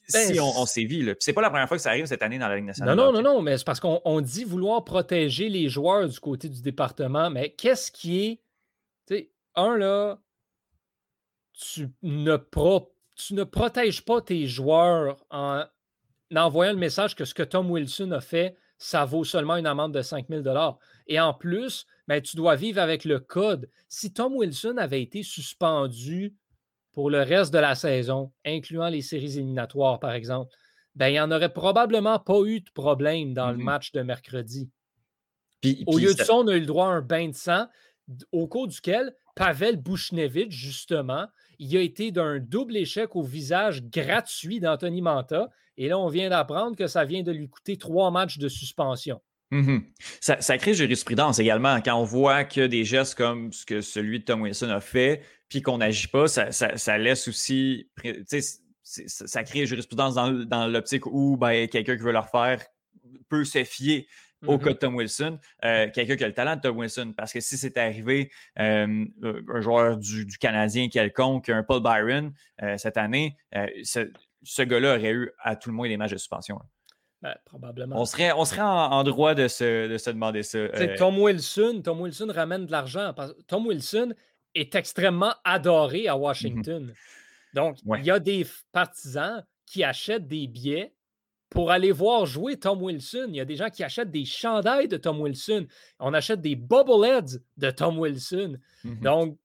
si 0.09 0.33
ben, 0.33 0.41
on, 0.41 0.65
sévit. 0.65 1.05
Ce 1.05 1.15
C'est 1.19 1.33
pas 1.33 1.41
la 1.41 1.49
première 1.49 1.67
fois 1.67 1.77
que 1.77 1.83
ça 1.83 1.89
arrive 1.89 2.05
cette 2.05 2.23
année 2.23 2.39
dans 2.39 2.47
la 2.47 2.55
Ligue 2.55 2.65
nationale. 2.65 2.97
Non, 2.97 3.11
non, 3.11 3.21
non, 3.21 3.35
non, 3.35 3.41
mais 3.41 3.57
c'est 3.57 3.65
parce 3.65 3.79
qu'on 3.79 4.21
dit 4.21 4.43
vouloir 4.43 4.83
protéger 4.83 5.49
les 5.49 5.69
joueurs 5.69 6.07
du 6.07 6.19
côté 6.19 6.49
du 6.49 6.61
département, 6.61 7.29
mais 7.29 7.51
qu'est-ce 7.51 7.91
qui 7.91 8.25
est. 8.25 8.41
Tu 9.07 9.15
sais, 9.15 9.29
un, 9.55 9.77
là, 9.77 10.19
tu 11.53 11.89
ne, 12.01 12.37
tu 13.15 13.33
ne 13.33 13.43
protèges 13.43 14.03
pas 14.03 14.21
tes 14.21 14.47
joueurs 14.47 15.17
en 15.29 15.63
envoyant 16.35 16.73
le 16.73 16.77
message 16.77 17.15
que 17.15 17.25
ce 17.25 17.33
que 17.33 17.43
Tom 17.43 17.69
Wilson 17.71 18.11
a 18.11 18.21
fait, 18.21 18.55
ça 18.77 19.05
vaut 19.05 19.23
seulement 19.23 19.57
une 19.57 19.65
amende 19.65 19.93
de 19.93 20.01
5 20.01 20.27
000 20.29 20.43
Et 21.07 21.19
en 21.19 21.33
plus, 21.33 21.85
ben, 22.07 22.21
tu 22.21 22.37
dois 22.37 22.55
vivre 22.55 22.81
avec 22.81 23.03
le 23.03 23.19
code. 23.19 23.69
Si 23.89 24.13
Tom 24.13 24.35
Wilson 24.35 24.77
avait 24.77 25.01
été 25.01 25.21
suspendu 25.21 26.33
pour 26.93 27.09
le 27.09 27.21
reste 27.21 27.53
de 27.53 27.59
la 27.59 27.75
saison, 27.75 28.31
incluant 28.45 28.89
les 28.89 29.01
séries 29.01 29.37
éliminatoires, 29.37 29.99
par 29.99 30.11
exemple, 30.11 30.53
ben, 30.95 31.07
il 31.07 31.13
n'y 31.13 31.19
en 31.19 31.31
aurait 31.31 31.53
probablement 31.53 32.19
pas 32.19 32.41
eu 32.45 32.61
de 32.61 32.69
problème 32.73 33.33
dans 33.33 33.51
le 33.51 33.57
mm-hmm. 33.57 33.63
match 33.63 33.91
de 33.91 34.01
mercredi. 34.01 34.69
Au 35.87 35.97
lieu 35.97 36.13
de 36.13 36.21
ça, 36.21 36.33
on 36.33 36.47
a 36.47 36.55
eu 36.55 36.61
le 36.61 36.65
droit 36.65 36.87
à 36.87 36.89
un 36.89 37.01
bain 37.01 37.27
de 37.27 37.35
sang 37.35 37.67
au 38.31 38.47
cours 38.47 38.67
duquel 38.67 39.13
Pavel 39.35 39.77
Bouchnevich, 39.77 40.51
justement, 40.51 41.27
il 41.59 41.75
a 41.77 41.81
été 41.81 42.11
d'un 42.11 42.39
double 42.39 42.77
échec 42.77 43.15
au 43.15 43.23
visage 43.23 43.83
gratuit 43.83 44.59
d'Anthony 44.59 45.01
Manta. 45.01 45.49
Et 45.77 45.87
là, 45.87 45.97
on 45.97 46.07
vient 46.07 46.29
d'apprendre 46.29 46.75
que 46.75 46.87
ça 46.87 47.05
vient 47.05 47.23
de 47.23 47.31
lui 47.31 47.47
coûter 47.47 47.77
trois 47.77 48.11
matchs 48.11 48.37
de 48.37 48.49
suspension. 48.49 49.21
Mm-hmm. 49.51 49.81
ça, 50.19 50.41
ça, 50.41 50.57
crée 50.57 50.73
jurisprudence 50.73 51.39
également. 51.39 51.81
Quand 51.81 51.95
on 51.95 52.03
voit 52.03 52.43
que 52.43 52.67
des 52.67 52.83
gestes 52.83 53.15
comme 53.15 53.51
ce 53.51 53.65
que 53.65 53.81
celui 53.81 54.19
de 54.19 54.25
Tom 54.25 54.41
Wilson 54.41 54.69
a 54.69 54.79
fait, 54.79 55.23
puis 55.49 55.61
qu'on 55.61 55.79
n'agit 55.79 56.07
pas, 56.07 56.27
ça, 56.27 56.97
laisse 56.97 57.27
aussi. 57.27 57.89
Ça 58.83 59.43
crée 59.43 59.65
jurisprudence 59.65 60.15
dans, 60.15 60.67
l'optique 60.67 61.05
où 61.07 61.37
ben, 61.37 61.67
quelqu'un 61.67 61.97
qui 61.97 62.03
veut 62.03 62.11
le 62.11 62.19
refaire 62.19 62.63
peut 63.27 63.43
se 63.43 63.63
fier 63.63 64.07
au 64.45 64.57
cas 64.57 64.69
mm-hmm. 64.69 64.73
de 64.73 64.77
Tom 64.77 64.95
Wilson, 64.95 65.39
euh, 65.65 65.89
quelqu'un 65.93 66.15
qui 66.15 66.23
a 66.23 66.27
le 66.27 66.33
talent 66.33 66.55
de 66.55 66.61
Tom 66.61 66.77
Wilson. 66.77 67.13
Parce 67.15 67.33
que 67.33 67.39
si 67.39 67.57
c'était 67.57 67.81
arrivé 67.81 68.31
euh, 68.57 69.05
un 69.21 69.61
joueur 69.61 69.97
du, 69.97 70.25
Canadien 70.39 70.87
quelconque, 70.87 71.49
un 71.49 71.63
Paul 71.63 71.81
Byron, 71.81 72.31
euh, 72.63 72.77
cette 72.77 72.97
année, 72.97 73.35
ce, 73.83 74.61
gars-là 74.61 74.95
aurait 74.95 75.11
eu 75.11 75.31
à 75.39 75.55
tout 75.55 75.69
le 75.69 75.75
moins 75.75 75.89
des 75.89 75.97
matchs 75.97 76.11
de 76.11 76.17
suspension. 76.17 76.59
Ben, 77.21 77.35
probablement. 77.43 77.99
On 77.99 78.05
serait, 78.05 78.31
on 78.31 78.45
serait 78.45 78.61
en, 78.61 79.03
droit 79.03 79.35
de 79.35 79.49
se, 79.49 79.89
de 79.89 79.97
se 79.97 80.09
demander 80.09 80.43
ça. 80.43 80.69
Tom 80.97 81.19
Wilson, 81.19 81.81
Tom 81.83 81.99
Wilson 81.99 82.31
ramène 82.33 82.65
de 82.65 82.71
l'argent. 82.71 83.13
Tom 83.47 83.67
Wilson 83.67 84.13
est 84.55 84.75
extrêmement 84.75 85.33
adoré 85.43 86.07
à 86.07 86.13
mm-hmm. 86.13 86.19
Washington. 86.19 86.93
Donc, 87.53 87.77
il 87.97 88.05
y 88.05 88.11
a 88.11 88.19
des 88.19 88.45
partisans 88.71 89.43
qui 89.65 89.83
achètent 89.83 90.27
des 90.27 90.47
billets 90.47 90.93
pour 91.49 91.71
aller 91.71 91.91
voir 91.91 92.25
jouer 92.25 92.57
Tom 92.57 92.81
Wilson. 92.81 93.25
Il 93.29 93.35
y 93.35 93.39
a 93.39 93.45
des 93.45 93.55
gens 93.55 93.69
qui 93.69 93.83
achètent 93.83 94.11
des 94.11 94.25
chandails 94.25 94.87
de 94.87 94.97
Tom 94.97 95.19
Wilson. 95.19 95.65
On 95.99 96.13
achète 96.13 96.41
des 96.41 96.55
bobbleheads 96.55 97.39
de 97.57 97.71
Tom 97.71 97.97
Wilson. 97.97 98.57
Mm-hmm. 98.85 99.01
Donc, 99.01 99.37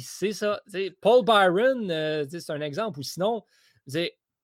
c'est 0.00 0.32
ça. 0.32 0.60
Paul 1.00 1.24
Byron, 1.24 1.90
euh, 1.90 2.26
c'est 2.28 2.50
un 2.50 2.60
exemple. 2.60 2.98
Ou 2.98 3.02
sinon, 3.02 3.42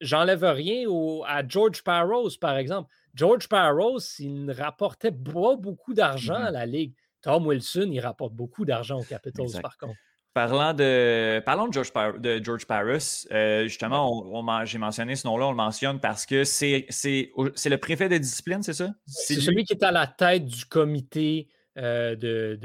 j'enlève 0.00 0.44
rien 0.44 0.86
à 1.26 1.46
George 1.46 1.82
Parros, 1.82 2.30
par 2.40 2.56
exemple. 2.56 2.90
George 3.14 3.46
Parros, 3.48 3.98
il 4.18 4.46
ne 4.46 4.54
rapportait 4.54 5.12
pas 5.12 5.56
beaucoup 5.56 5.92
d'argent 5.92 6.34
à 6.34 6.50
mm-hmm. 6.50 6.52
la 6.52 6.66
Ligue. 6.66 6.94
Tom 7.22 7.46
Wilson, 7.46 7.88
il 7.92 8.00
rapporte 8.00 8.34
beaucoup 8.34 8.64
d'argent 8.64 8.98
aux 8.98 9.04
Capitals, 9.04 9.60
par 9.62 9.78
contre. 9.78 9.98
Parlant 10.34 10.72
de, 10.72 11.40
parlons 11.44 11.68
de 11.68 11.72
George, 11.74 11.92
de 12.18 12.42
George 12.42 12.66
Paris, 12.66 13.26
euh, 13.32 13.64
justement, 13.64 14.64
j'ai 14.64 14.78
mentionné 14.78 15.14
ce 15.14 15.26
nom-là, 15.26 15.46
on 15.46 15.50
le 15.50 15.56
mentionne 15.56 16.00
parce 16.00 16.24
que 16.24 16.44
c'est 16.44 16.86
le 16.96 17.76
préfet 17.76 18.08
de 18.08 18.16
discipline, 18.16 18.62
c'est 18.62 18.72
ça? 18.72 18.94
C'est 19.06 19.34
celui 19.34 19.64
qui 19.64 19.74
est 19.74 19.82
à 19.82 19.92
la 19.92 20.06
tête 20.06 20.46
du 20.46 20.64
comité 20.64 21.48
euh, 21.76 22.16
de, 22.16 22.58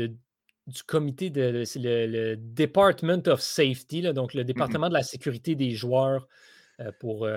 du 0.67 0.83
comité 0.83 1.29
de, 1.29 1.63
le, 1.75 2.35
Department 2.35 3.27
of 3.27 3.41
Safety, 3.41 4.01
donc 4.13 4.33
le 4.33 4.45
département 4.45 4.87
de 4.87 4.93
la 4.93 5.03
sécurité 5.03 5.55
des 5.55 5.71
joueurs 5.71 6.27
euh, 6.79 6.91
pour, 6.99 7.27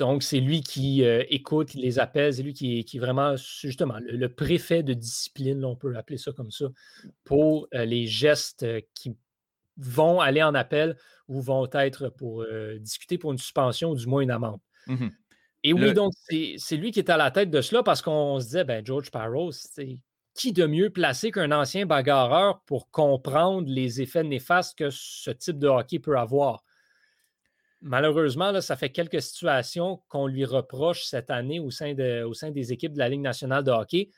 donc, 0.00 0.24
c'est 0.24 0.40
lui 0.40 0.62
qui 0.62 1.02
écoute 1.04 1.74
les 1.74 2.00
appels, 2.00 2.34
c'est 2.34 2.42
lui 2.42 2.54
qui 2.54 2.80
est, 2.80 2.98
vraiment, 2.98 3.36
justement, 3.36 3.98
le, 4.00 4.28
préfet 4.28 4.82
de 4.82 4.94
discipline, 4.94 5.64
on 5.64 5.76
peut 5.76 5.94
appeler 5.96 6.18
ça 6.18 6.32
comme 6.32 6.50
ça, 6.50 6.66
pour 7.22 7.68
les 7.72 8.06
gestes 8.06 8.66
qui 8.94 9.14
vont 9.80 10.20
aller 10.20 10.42
en 10.42 10.54
appel 10.54 10.96
ou 11.28 11.40
vont 11.40 11.68
être 11.72 12.08
pour 12.08 12.42
euh, 12.42 12.78
discuter 12.78 13.18
pour 13.18 13.32
une 13.32 13.38
suspension 13.38 13.90
ou 13.90 13.96
du 13.96 14.06
moins 14.06 14.20
une 14.20 14.30
amende. 14.30 14.60
Mmh 14.86 15.08
Et 15.64 15.72
oui, 15.72 15.94
donc 15.94 16.12
c'est 16.26 16.76
lui 16.76 16.90
qui 16.90 16.98
est 16.98 17.10
à 17.10 17.16
la 17.16 17.30
tête 17.30 17.50
de 17.50 17.60
cela 17.60 17.82
parce 17.82 18.02
qu'on 18.02 18.38
se 18.40 18.46
disait, 18.46 18.64
ben, 18.64 18.84
George 18.84 19.10
Parros, 19.10 19.52
c'est 19.52 19.98
qui 20.34 20.52
de 20.52 20.66
mieux 20.66 20.90
placé 20.90 21.30
qu'un 21.30 21.52
ancien 21.52 21.86
bagarreur 21.86 22.60
pour 22.62 22.90
comprendre 22.90 23.68
les 23.68 24.00
effets 24.00 24.22
néfastes 24.22 24.78
que 24.78 24.90
ce 24.90 25.30
type 25.30 25.58
de 25.58 25.68
hockey 25.68 25.98
peut 25.98 26.18
avoir? 26.18 26.64
Malheureusement, 27.82 28.50
là, 28.50 28.60
ça 28.60 28.76
fait 28.76 28.90
quelques 28.90 29.22
situations 29.22 30.02
qu'on 30.08 30.26
lui 30.26 30.44
reproche 30.44 31.04
cette 31.04 31.30
année 31.30 31.60
au 31.60 31.70
sein, 31.70 31.94
de, 31.94 32.24
au 32.24 32.34
sein 32.34 32.50
des 32.50 32.72
équipes 32.72 32.92
de 32.92 32.98
la 32.98 33.08
Ligue 33.08 33.22
nationale 33.22 33.64
de 33.64 33.70
hockey. 33.70 34.10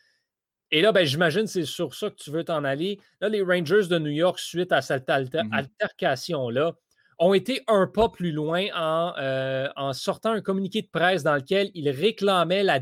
Et 0.72 0.80
là, 0.80 0.90
ben, 0.90 1.04
j'imagine 1.04 1.46
c'est 1.46 1.66
sur 1.66 1.94
ça 1.94 2.10
que 2.10 2.16
tu 2.16 2.30
veux 2.30 2.44
t'en 2.44 2.64
aller. 2.64 2.98
Là, 3.20 3.28
les 3.28 3.42
Rangers 3.42 3.86
de 3.88 3.98
New 3.98 4.10
York, 4.10 4.38
suite 4.38 4.72
à 4.72 4.80
cette 4.80 5.08
mmh 5.08 5.50
altercation-là, 5.52 6.72
ont 7.18 7.34
été 7.34 7.62
un 7.68 7.86
pas 7.86 8.08
plus 8.08 8.32
loin 8.32 8.64
euh, 9.18 9.68
en, 9.76 9.92
sortant 9.92 10.32
un 10.32 10.40
communiqué 10.40 10.82
de 10.82 10.88
presse 10.88 11.22
dans 11.22 11.36
lequel 11.36 11.70
ils 11.74 11.90
réclamaient 11.90 12.64
la, 12.64 12.80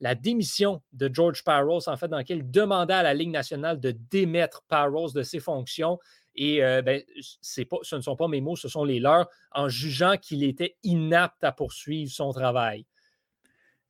la, 0.00 0.14
démission 0.14 0.82
de 0.92 1.08
George 1.10 1.42
Parros, 1.44 1.88
en 1.88 1.96
fait, 1.96 2.08
dans 2.08 2.18
lequel 2.18 2.38
ils 2.38 2.50
demandaient 2.50 2.92
à 2.92 3.02
la 3.02 3.14
Ligue 3.14 3.30
nationale 3.30 3.80
de 3.80 3.92
démettre 4.10 4.62
Parros 4.68 5.12
de 5.12 5.22
ses 5.22 5.40
fonctions. 5.40 5.98
Et 6.36 6.64
euh, 6.64 6.82
ben, 6.82 7.02
pas, 7.70 7.76
ce 7.82 7.96
ne 7.96 8.00
sont 8.00 8.16
pas 8.16 8.28
mes 8.28 8.40
mots, 8.40 8.56
ce 8.56 8.68
sont 8.68 8.84
les 8.84 9.00
leurs, 9.00 9.28
en 9.52 9.68
jugeant 9.68 10.16
qu'il 10.16 10.42
était 10.42 10.76
inapte 10.82 11.44
à 11.44 11.52
poursuivre 11.52 12.10
son 12.10 12.32
travail. 12.32 12.86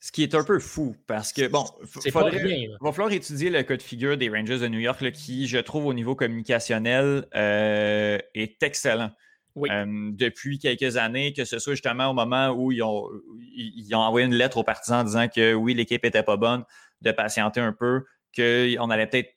Ce 0.01 0.13
qui 0.13 0.23
est 0.23 0.35
un 0.35 0.45
peu 0.45 0.59
fou 0.59 0.95
parce 1.07 1.33
que, 1.33 1.49
bon, 1.49 1.65
il 2.05 2.13
va 2.13 2.93
falloir 2.93 3.11
étudier 3.11 3.49
le 3.49 3.63
code 3.63 3.81
figure 3.81 4.19
des 4.19 4.29
Rangers 4.29 4.59
de 4.59 4.69
New 4.69 4.79
York 4.79 5.13
qui, 5.13 5.49
je 5.49 5.57
trouve, 5.57 5.87
au 5.87 5.95
niveau 5.95 6.15
communicationnel, 6.15 7.27
euh, 7.35 8.19
est 8.35 8.63
excellent. 8.63 9.11
Euh, 9.57 10.11
depuis 10.13 10.59
quelques 10.59 10.97
années, 10.97 11.33
que 11.33 11.45
ce 11.45 11.59
soit 11.59 11.75
justement 11.75 12.11
au 12.11 12.13
moment 12.13 12.51
où 12.51 12.73
ils 12.73 12.83
ont, 12.83 13.09
ils 13.57 13.95
ont 13.95 14.01
envoyé 14.01 14.27
une 14.27 14.35
lettre 14.35 14.59
aux 14.59 14.65
partisans 14.65 15.05
disant 15.05 15.29
que 15.29 15.55
oui, 15.55 15.75
l'équipe 15.75 16.05
était 16.05 16.25
pas 16.25 16.37
bonne, 16.37 16.65
de 17.01 17.13
patienter 17.13 17.61
un 17.61 17.73
peu, 17.73 18.05
qu'on 18.37 18.91
allait 18.91 19.07
peut-être 19.07 19.33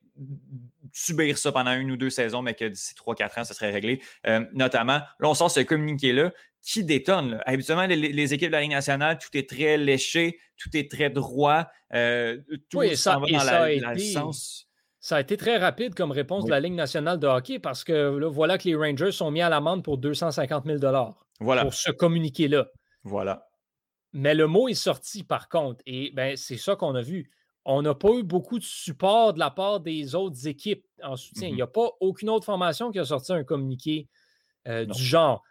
subir 0.98 1.38
ça 1.38 1.52
pendant 1.52 1.74
une 1.74 1.92
ou 1.92 1.98
deux 1.98 2.10
saisons, 2.10 2.42
mais 2.42 2.56
que 2.56 2.66
d'ici 2.66 2.96
trois, 2.96 3.14
quatre 3.14 3.38
ans, 3.38 3.44
ça 3.44 3.54
serait 3.54 3.72
réglé. 3.72 4.02
Euh, 4.26 4.44
notamment, 4.54 5.00
là, 5.20 5.30
on 5.30 5.36
sort 5.36 5.52
ce 5.52 5.60
communiqué-là 5.60 6.32
qui 6.62 6.84
détonne. 6.84 7.40
Habituellement, 7.46 7.86
les, 7.86 8.34
équipes 8.34 8.50
de 8.50 8.54
la 8.54 8.62
Ligue 8.62 8.72
nationale, 8.72 9.20
tout 9.20 9.30
est 9.38 9.48
très 9.48 9.78
léché, 9.78 10.40
tout 10.58 10.76
est 10.76 10.90
très 10.90 11.12
droit, 11.12 11.68
euh, 11.94 12.42
tout 12.70 12.84
ça, 12.96 13.20
va 13.20 13.28
dans 13.28 13.44
la, 13.44 13.98
sens. 14.00 14.68
Ça 15.00 15.18
a 15.18 15.22
été 15.22 15.38
très 15.38 15.58
rapide 15.58 15.94
comme 15.94 16.12
réponse 16.12 16.46
de 16.46 16.50
la 16.50 16.60
Ligue 16.60 16.74
nationale 16.74 17.20
de 17.20 17.28
hockey 17.28 17.60
parce 17.60 17.84
que 17.84 18.26
voilà 18.26 18.58
que 18.58 18.68
les 18.68 18.76
Rangers 18.76 19.12
sont 19.12 19.30
mis 19.30 19.42
à 19.42 19.50
l'amende 19.50 19.84
pour 19.84 20.00
250 20.00 20.66
000 20.66 20.80
voilà. 21.40 21.62
pour 21.62 21.74
ce 21.74 21.92
communiqué-là. 21.92 22.66
Voilà. 23.04 23.48
Mais 24.14 24.34
le 24.34 24.48
mot 24.48 24.68
est 24.68 24.74
sorti 24.74 25.24
par 25.24 25.48
contre, 25.48 25.82
et 25.86 26.12
ben, 26.14 26.36
c'est 26.36 26.58
ça 26.58 26.76
qu'on 26.76 26.96
a 26.96 27.02
vu. 27.02 27.30
On 27.70 27.82
n'a 27.82 27.94
pas 27.94 28.12
eu 28.14 28.24
beaucoup 28.24 28.60
de 28.60 28.64
support 28.64 29.34
de 29.34 29.40
la 29.40 29.52
part 29.52 29.82
des 29.82 30.16
autres 30.16 30.48
équipes 30.48 30.86
en 31.04 31.18
soutien. 31.18 31.50
Il 31.50 31.56
n'y 31.56 31.60
mm-hmm. 31.60 31.64
a 31.64 31.68
pas 31.68 31.90
aucune 32.00 32.30
autre 32.30 32.46
formation 32.46 32.92
qui 32.92 33.00
a 33.00 33.06
sorti 33.06 33.34
un 33.34 33.44
communiqué 33.44 34.08
euh, 34.68 34.86
du 34.86 35.04
genre. 35.04 35.44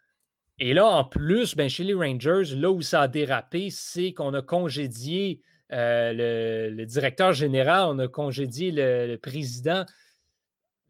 Et 0.59 0.73
là, 0.73 0.87
en 0.87 1.05
plus, 1.05 1.55
ben, 1.55 1.69
chez 1.69 1.85
les 1.85 1.93
Rangers, 1.93 2.55
là 2.57 2.71
où 2.71 2.81
ça 2.81 3.03
a 3.03 3.09
dérapé, 3.09 3.69
c'est 3.71 4.13
qu'on 4.15 4.33
a 4.33 4.41
congédié 4.41 5.43
euh, 5.73 6.71
le, 6.71 6.87
directeur 6.87 7.33
général, 7.33 7.89
on 7.89 7.99
a 7.99 8.09
congédié 8.09 8.71
le, 8.73 9.17
président. 9.17 9.85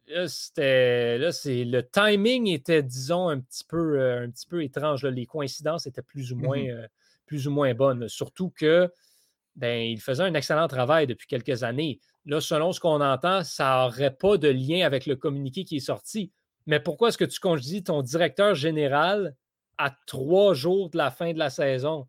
Là, 0.09 0.29
c'était, 0.29 1.19
là, 1.19 1.33
c'est, 1.33 1.65
le 1.65 1.83
timing 1.83 2.47
était, 2.49 2.83
disons, 2.83 3.29
un 3.29 3.41
petit 3.41 3.65
peu, 3.65 3.99
euh, 3.99 4.25
un 4.25 4.31
petit 4.31 4.47
peu 4.47 4.63
étrange. 4.63 5.05
Les 5.05 5.27
coïncidences 5.27 5.87
étaient 5.87 6.03
plus 6.03 6.33
ou 6.33 6.37
moins, 6.37 6.63
mmh 6.63 6.71
euh, 6.71 6.87
plus 7.27 7.49
ou 7.49 7.51
moins 7.51 7.75
bonnes. 7.75 8.09
Surtout 8.09 8.51
que 8.51 8.89
ben, 9.57 9.81
il 9.81 10.01
faisait 10.01 10.23
un 10.23 10.35
excellent 10.35 10.69
travail 10.69 11.07
depuis 11.07 11.27
quelques 11.27 11.63
années. 11.63 11.99
Là, 12.27 12.41
selon 12.41 12.73
ce 12.73 12.81
qu'on 12.81 13.01
entend, 13.01 13.43
ça 13.43 13.83
n'aurait 13.85 14.15
pas 14.15 14.37
de 14.37 14.49
lien 14.49 14.85
avec 14.85 15.07
le 15.07 15.17
communiqué 15.17 15.65
qui 15.65 15.77
est 15.77 15.81
sorti. 15.81 16.33
Mais 16.67 16.81
pourquoi 16.81 17.09
est-ce 17.09 17.19
que 17.19 17.25
tu 17.25 17.41
congédies 17.41 17.85
ton 17.85 18.03
directeur 18.03 18.55
général 18.55 19.35
à 19.79 19.95
trois 20.07 20.53
jours 20.55 20.91
de 20.91 20.99
la 20.99 21.11
fin 21.11 21.33
de 21.33 21.39
la 21.39 21.51
saison? 21.51 22.07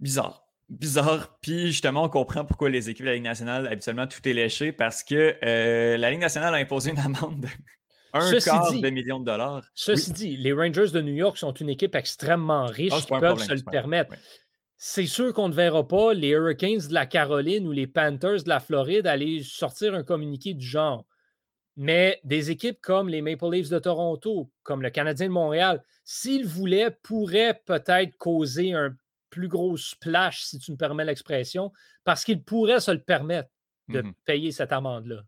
Bizarre. 0.00 0.44
Bizarre. 0.68 1.38
Puis 1.40 1.68
justement, 1.68 2.04
on 2.04 2.08
comprend 2.08 2.44
pourquoi 2.44 2.70
les 2.70 2.88
équipes 2.90 3.04
de 3.04 3.10
la 3.10 3.14
Ligue 3.14 3.24
nationale, 3.24 3.66
habituellement, 3.68 4.06
tout 4.06 4.26
est 4.28 4.32
léché 4.32 4.72
parce 4.72 5.04
que 5.04 5.36
euh, 5.44 5.96
la 5.96 6.10
Ligue 6.10 6.20
nationale 6.20 6.54
a 6.54 6.58
imposé 6.58 6.90
une 6.90 6.98
amende 6.98 7.40
de 7.40 7.48
Un 8.12 8.38
quart 8.40 8.72
de 8.72 8.90
million 8.90 9.20
de 9.20 9.26
dollars. 9.26 9.64
Ceci 9.74 10.12
dit, 10.12 10.36
les 10.36 10.52
Rangers 10.52 10.90
de 10.92 11.00
New 11.00 11.14
York 11.14 11.36
sont 11.36 11.52
une 11.52 11.68
équipe 11.68 11.94
extrêmement 11.94 12.66
riche 12.66 12.92
ah, 12.96 13.00
qui 13.00 13.20
peuvent 13.20 13.42
se 13.42 13.52
le 13.52 13.62
permettre. 13.62 14.14
C'est 14.78 15.06
sûr 15.06 15.32
qu'on 15.32 15.48
ne 15.48 15.54
verra 15.54 15.86
pas 15.86 16.12
les 16.12 16.28
Hurricanes 16.28 16.88
de 16.88 16.92
la 16.94 17.06
Caroline 17.06 17.66
ou 17.66 17.72
les 17.72 17.86
Panthers 17.86 18.42
de 18.42 18.48
la 18.48 18.60
Floride 18.60 19.06
aller 19.06 19.42
sortir 19.42 19.94
un 19.94 20.02
communiqué 20.02 20.52
du 20.52 20.66
genre. 20.66 21.06
Mais 21.76 22.20
des 22.24 22.50
équipes 22.50 22.80
comme 22.80 23.08
les 23.08 23.22
Maple 23.22 23.50
Leafs 23.52 23.70
de 23.70 23.78
Toronto, 23.78 24.50
comme 24.62 24.82
le 24.82 24.90
Canadien 24.90 25.28
de 25.28 25.32
Montréal, 25.32 25.82
s'ils 26.04 26.46
voulaient, 26.46 26.90
pourraient 26.90 27.60
peut-être 27.66 28.16
causer 28.18 28.72
un 28.72 28.96
plus 29.30 29.48
gros 29.48 29.76
splash, 29.76 30.42
si 30.44 30.58
tu 30.58 30.72
me 30.72 30.76
permets 30.76 31.04
l'expression, 31.04 31.72
parce 32.04 32.24
qu'ils 32.24 32.42
pourraient 32.42 32.80
se 32.80 32.90
le 32.90 33.02
permettre 33.02 33.50
de 33.88 34.02
mmh 34.02 34.12
payer 34.24 34.52
cette 34.52 34.72
amende-là. 34.72 35.22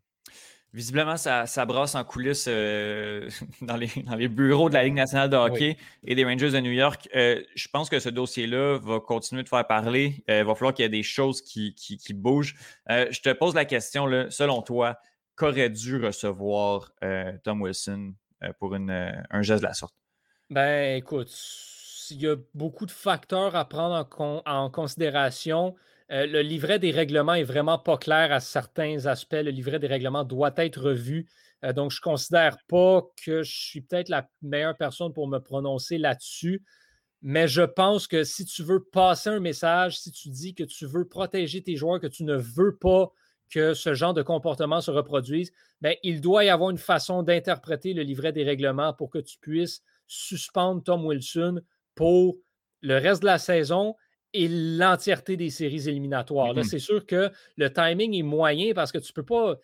Visiblement, 0.71 1.17
ça, 1.17 1.47
ça, 1.47 1.65
brasse 1.65 1.95
en 1.95 2.03
coulisses 2.03 2.45
euh, 2.47 3.27
dans, 3.61 3.75
les, 3.75 3.89
dans, 4.05 4.15
les, 4.15 4.27
bureaux 4.27 4.69
de 4.69 4.75
la 4.75 4.83
Ligue 4.83 4.93
nationale 4.93 5.29
de 5.29 5.35
hockey 5.35 5.77
et 6.03 6.13
des 6.13 6.23
Rangers 6.23 6.51
de 6.51 6.59
New 6.59 6.71
York. 6.71 7.09
Euh, 7.15 7.41
je 7.55 7.67
pense 7.69 7.89
que 7.89 7.99
ce 7.99 8.09
dossier-là 8.09 8.77
va 8.77 8.99
continuer 8.99 9.41
de 9.41 9.49
faire 9.49 9.65
parler. 9.65 10.23
Euh, 10.29 10.39
il 10.39 10.45
va 10.45 10.53
falloir 10.53 10.73
qu'il 10.73 10.83
y 10.83 10.85
ait 10.85 10.89
des 10.89 11.01
choses 11.01 11.41
qui, 11.41 11.73
qui, 11.73 11.97
qui 11.97 12.13
bougent. 12.13 12.55
je 12.87 13.19
te 13.19 13.33
pose 13.33 13.55
la 13.55 13.65
question, 13.65 14.05
là, 14.05 14.29
selon 14.29 14.61
toi, 14.61 14.99
qu'aurait 15.35 15.71
dû 15.71 16.03
recevoir 16.03 16.91
Tom 17.43 17.61
Wilson 17.61 18.13
pour 18.59 18.75
une, 18.75 18.91
un 18.91 19.41
geste 19.41 19.61
de 19.61 19.67
la 19.67 19.73
sorte? 19.73 19.95
Ben, 20.51 20.97
écoute, 20.97 21.31
il 22.11 22.21
y 22.21 22.27
a 22.27 22.35
beaucoup 22.53 22.85
de 22.85 22.91
facteurs 22.91 23.55
à 23.55 23.67
prendre 23.67 24.07
en, 24.19 24.41
en 24.45 24.69
considération. 24.69 25.75
Euh, 26.11 26.25
le 26.25 26.41
livret 26.41 26.79
des 26.79 26.91
règlements 26.91 27.35
est 27.35 27.43
vraiment 27.43 27.77
pas 27.77 27.97
clair 27.97 28.31
à 28.31 28.39
certains 28.39 29.05
aspects. 29.05 29.33
Le 29.33 29.51
livret 29.51 29.79
des 29.79 29.87
règlements 29.87 30.23
doit 30.23 30.53
être 30.57 30.81
revu. 30.81 31.27
Euh, 31.63 31.73
donc, 31.73 31.91
je 31.91 31.97
ne 31.97 32.01
considère 32.01 32.57
pas 32.67 33.03
que 33.23 33.43
je 33.43 33.55
suis 33.55 33.81
peut-être 33.81 34.09
la 34.09 34.27
meilleure 34.41 34.75
personne 34.75 35.13
pour 35.13 35.27
me 35.27 35.39
prononcer 35.39 35.97
là-dessus. 35.97 36.63
Mais 37.21 37.47
je 37.47 37.61
pense 37.61 38.07
que 38.07 38.23
si 38.23 38.45
tu 38.45 38.63
veux 38.63 38.83
passer 38.83 39.29
un 39.29 39.39
message, 39.39 39.99
si 39.99 40.11
tu 40.11 40.29
dis 40.29 40.55
que 40.55 40.63
tu 40.63 40.85
veux 40.85 41.07
protéger 41.07 41.61
tes 41.61 41.75
joueurs, 41.75 41.99
que 41.99 42.07
tu 42.07 42.23
ne 42.23 42.35
veux 42.35 42.77
pas 42.77 43.11
que 43.51 43.73
ce 43.73 43.93
genre 43.93 44.13
de 44.13 44.21
comportement 44.21 44.79
se 44.79 44.91
reproduise, 44.91 45.51
bien, 45.81 45.93
il 46.03 46.21
doit 46.21 46.45
y 46.45 46.49
avoir 46.49 46.69
une 46.69 46.77
façon 46.77 47.23
d'interpréter 47.23 47.93
le 47.93 48.03
livret 48.03 48.31
des 48.31 48.43
règlements 48.43 48.93
pour 48.93 49.09
que 49.09 49.19
tu 49.19 49.37
puisses 49.39 49.81
suspendre 50.07 50.81
Tom 50.83 51.05
Wilson 51.05 51.61
pour 51.93 52.37
le 52.81 52.97
reste 52.97 53.21
de 53.21 53.27
la 53.27 53.37
saison 53.37 53.95
et 54.33 54.47
l'entièreté 54.47 55.37
des 55.37 55.49
séries 55.49 55.87
éliminatoires. 55.87 56.53
Là, 56.53 56.61
mm-hmm. 56.61 56.67
c'est 56.67 56.79
sûr 56.79 57.05
que 57.05 57.31
le 57.57 57.73
timing 57.73 58.13
est 58.13 58.23
moyen 58.23 58.73
parce 58.73 58.91
que 58.91 58.97
tu 58.97 59.11
ne 59.11 59.13
peux 59.13 59.25
pas. 59.25 59.57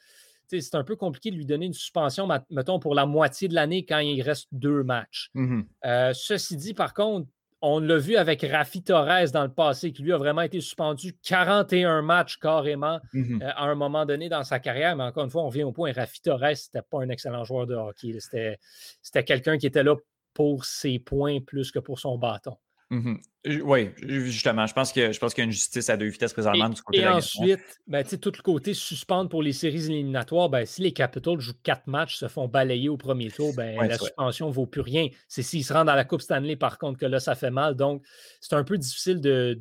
C'est 0.47 0.75
un 0.75 0.83
peu 0.83 0.95
compliqué 0.95 1.31
de 1.31 1.35
lui 1.35 1.45
donner 1.45 1.65
une 1.65 1.73
suspension, 1.73 2.27
mettons, 2.51 2.79
pour 2.79 2.93
la 2.93 3.07
moitié 3.07 3.47
de 3.47 3.55
l'année 3.55 3.83
quand 3.83 3.97
il 3.97 4.21
reste 4.21 4.47
deux 4.51 4.83
matchs. 4.83 5.31
Mm-hmm. 5.33 5.65
Euh, 5.85 6.13
ceci 6.13 6.55
dit, 6.55 6.75
par 6.75 6.93
contre, 6.93 7.27
on 7.61 7.79
l'a 7.79 7.97
vu 7.97 8.15
avec 8.15 8.43
Rafi 8.43 8.83
Torres 8.83 9.31
dans 9.33 9.43
le 9.43 9.51
passé, 9.51 9.91
qui 9.91 10.03
lui 10.03 10.13
a 10.13 10.17
vraiment 10.17 10.43
été 10.43 10.61
suspendu 10.61 11.17
41 11.23 12.03
matchs 12.03 12.37
carrément 12.37 12.99
mm-hmm. 13.15 13.41
euh, 13.41 13.51
à 13.55 13.63
un 13.63 13.73
moment 13.73 14.05
donné 14.05 14.29
dans 14.29 14.43
sa 14.43 14.59
carrière. 14.59 14.95
Mais 14.95 15.03
encore 15.03 15.23
une 15.23 15.31
fois, 15.31 15.43
on 15.43 15.49
vient 15.49 15.65
au 15.65 15.71
point, 15.71 15.91
Rafi 15.91 16.21
Torres, 16.21 16.41
n'était 16.41 16.85
pas 16.87 17.01
un 17.01 17.09
excellent 17.09 17.43
joueur 17.43 17.65
de 17.65 17.73
hockey. 17.73 18.15
C'était 18.19 19.23
quelqu'un 19.23 19.57
qui 19.57 19.65
était 19.65 19.83
là 19.83 19.95
pour 20.35 20.65
ses 20.65 20.99
points 20.99 21.39
plus 21.41 21.71
que 21.71 21.79
pour 21.79 21.97
son 21.97 22.19
bâton. 22.19 22.55
Mmh 22.89 23.15
oui, 23.63 23.91
justement. 23.99 24.65
Je 24.65 24.73
pense 24.73 24.91
que 24.91 25.11
je 25.11 25.19
pense 25.19 25.33
qu'il 25.33 25.43
y 25.43 25.45
a 25.45 25.45
une 25.45 25.51
justice 25.51 25.89
à 25.89 25.97
deux 25.97 26.07
vitesses 26.07 26.33
présentement 26.33 26.69
du 26.69 26.81
côté 26.81 26.99
et 26.99 27.07
ensuite, 27.07 27.59
ben, 27.85 28.03
tout 28.03 28.31
le 28.35 28.41
côté 28.41 28.73
suspendre 28.73 29.29
pour 29.29 29.43
les 29.43 29.53
séries 29.53 29.85
éliminatoires, 29.85 30.49
ben, 30.49 30.65
si 30.65 30.81
les 30.81 30.93
Capitals 30.93 31.39
jouent 31.39 31.59
quatre 31.61 31.85
matchs, 31.85 32.15
se 32.15 32.27
font 32.27 32.47
balayer 32.47 32.89
au 32.89 32.97
premier 32.97 33.29
tour, 33.29 33.53
ben, 33.55 33.87
la 33.87 33.97
suspension 33.97 34.47
ne 34.47 34.53
vaut 34.53 34.65
plus 34.65 34.81
rien. 34.81 35.09
C'est 35.27 35.43
s'ils 35.43 35.63
se 35.63 35.73
rendent 35.73 35.89
à 35.89 35.95
la 35.95 36.05
Coupe 36.05 36.21
Stanley, 36.21 36.55
par 36.55 36.79
contre, 36.79 36.97
que 36.97 37.05
là, 37.05 37.19
ça 37.19 37.35
fait 37.35 37.51
mal. 37.51 37.75
Donc, 37.75 38.03
c'est 38.41 38.55
un 38.55 38.63
peu 38.63 38.77
difficile 38.77 39.21
de, 39.21 39.55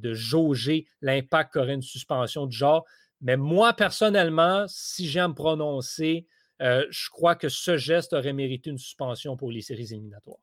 de 0.00 0.14
jauger 0.14 0.86
l'impact 1.02 1.52
qu'aurait 1.52 1.74
une 1.74 1.82
suspension 1.82 2.46
du 2.46 2.56
genre. 2.56 2.84
Mais 3.20 3.36
moi, 3.36 3.72
personnellement, 3.72 4.64
si 4.68 5.06
j'ai 5.08 5.20
à 5.20 5.28
me 5.28 5.34
prononcer, 5.34 6.26
euh, 6.62 6.86
je 6.90 7.08
crois 7.10 7.34
que 7.34 7.48
ce 7.48 7.76
geste 7.76 8.12
aurait 8.12 8.32
mérité 8.32 8.70
une 8.70 8.78
suspension 8.78 9.36
pour 9.36 9.50
les 9.50 9.60
séries 9.60 9.92
éliminatoires. 9.92 10.38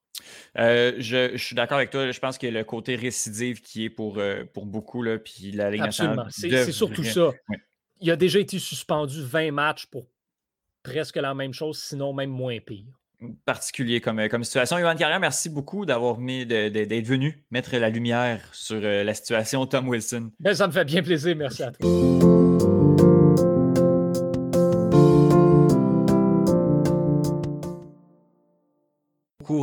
Euh, 0.58 0.94
je, 0.98 1.38
suis 1.38 1.56
d'accord 1.56 1.78
avec 1.78 1.90
toi. 1.90 2.10
Je 2.12 2.20
pense 2.20 2.38
que 2.38 2.48
le 2.48 2.64
côté 2.64 2.96
récidive 2.96 3.62
qui 3.62 3.86
est 3.86 3.90
pour, 3.90 4.18
euh, 4.18 4.44
pour 4.54 4.66
beaucoup, 4.66 5.02
là, 5.02 5.18
puis 5.18 5.52
la 5.52 5.70
Ligue 5.70 5.82
nationale. 5.82 6.28
C'est 6.30 6.72
surtout 6.72 7.04
ça. 7.04 7.32
Il 8.02 8.12
a 8.12 8.16
déjà 8.16 8.40
été 8.40 8.60
suspendu 8.60 9.24
20 9.24 9.52
matchs 9.52 9.86
pour 9.86 10.06
presque 10.84 11.16
la 11.16 11.34
même 11.34 11.54
chose, 11.54 11.80
sinon 11.80 12.14
même 12.14 12.30
moins 12.30 12.60
pire. 12.60 12.86
Particulier 13.46 14.02
comme, 14.02 14.28
comme 14.28 14.44
situation. 14.44 14.78
Yvan 14.78 14.96
Carrière, 14.96 15.20
merci 15.20 15.50
beaucoup 15.50 15.86
d'avoir 15.86 16.18
d'être 16.18 17.08
venu 17.08 17.44
mettre 17.50 17.76
la 17.78 17.90
lumière 17.90 18.42
sur 18.52 18.80
la 18.82 19.14
situation 19.14 19.66
Tom 19.66 19.88
Wilson. 19.88 20.32
Ben, 20.40 20.54
ça 20.54 20.68
me 20.68 20.74
fait 20.74 20.86
bien 20.86 21.02
plaisir. 21.02 21.36
Merci 21.36 21.64
à 21.64 21.72
toi. 21.72 22.35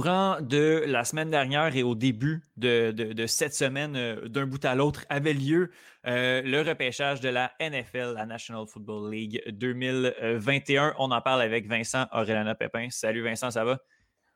Courant 0.03 0.41
de 0.41 0.83
la 0.87 1.05
semaine 1.05 1.31
dernière 1.31 1.77
et 1.77 1.85
au 1.85 1.95
début 1.95 2.43
de, 2.57 3.25
cette 3.29 3.55
semaine, 3.55 3.95
euh, 3.95 4.29
d'un 4.29 4.47
bout 4.47 4.65
à 4.65 4.75
l'autre, 4.75 5.07
avait 5.09 5.33
lieu 5.33 5.71
euh, 6.07 6.43
le 6.43 6.61
repêchage 6.63 7.21
de 7.21 7.29
la 7.29 7.53
NFL, 7.61 8.15
la 8.17 8.27
National 8.27 8.67
Football 8.67 9.13
League 9.13 9.43
2021. 9.49 10.95
On 10.99 11.13
en 11.13 11.21
parle 11.21 11.43
avec 11.43 11.69
Vincent 11.69 12.07
Aurelana 12.13 12.57
Pépin. 12.57 12.89
Salut 12.91 13.23
Vincent, 13.23 13.53
ça 13.53 13.65
va? 13.65 13.79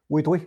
Oui, 0.08 0.22
toi? 0.22 0.38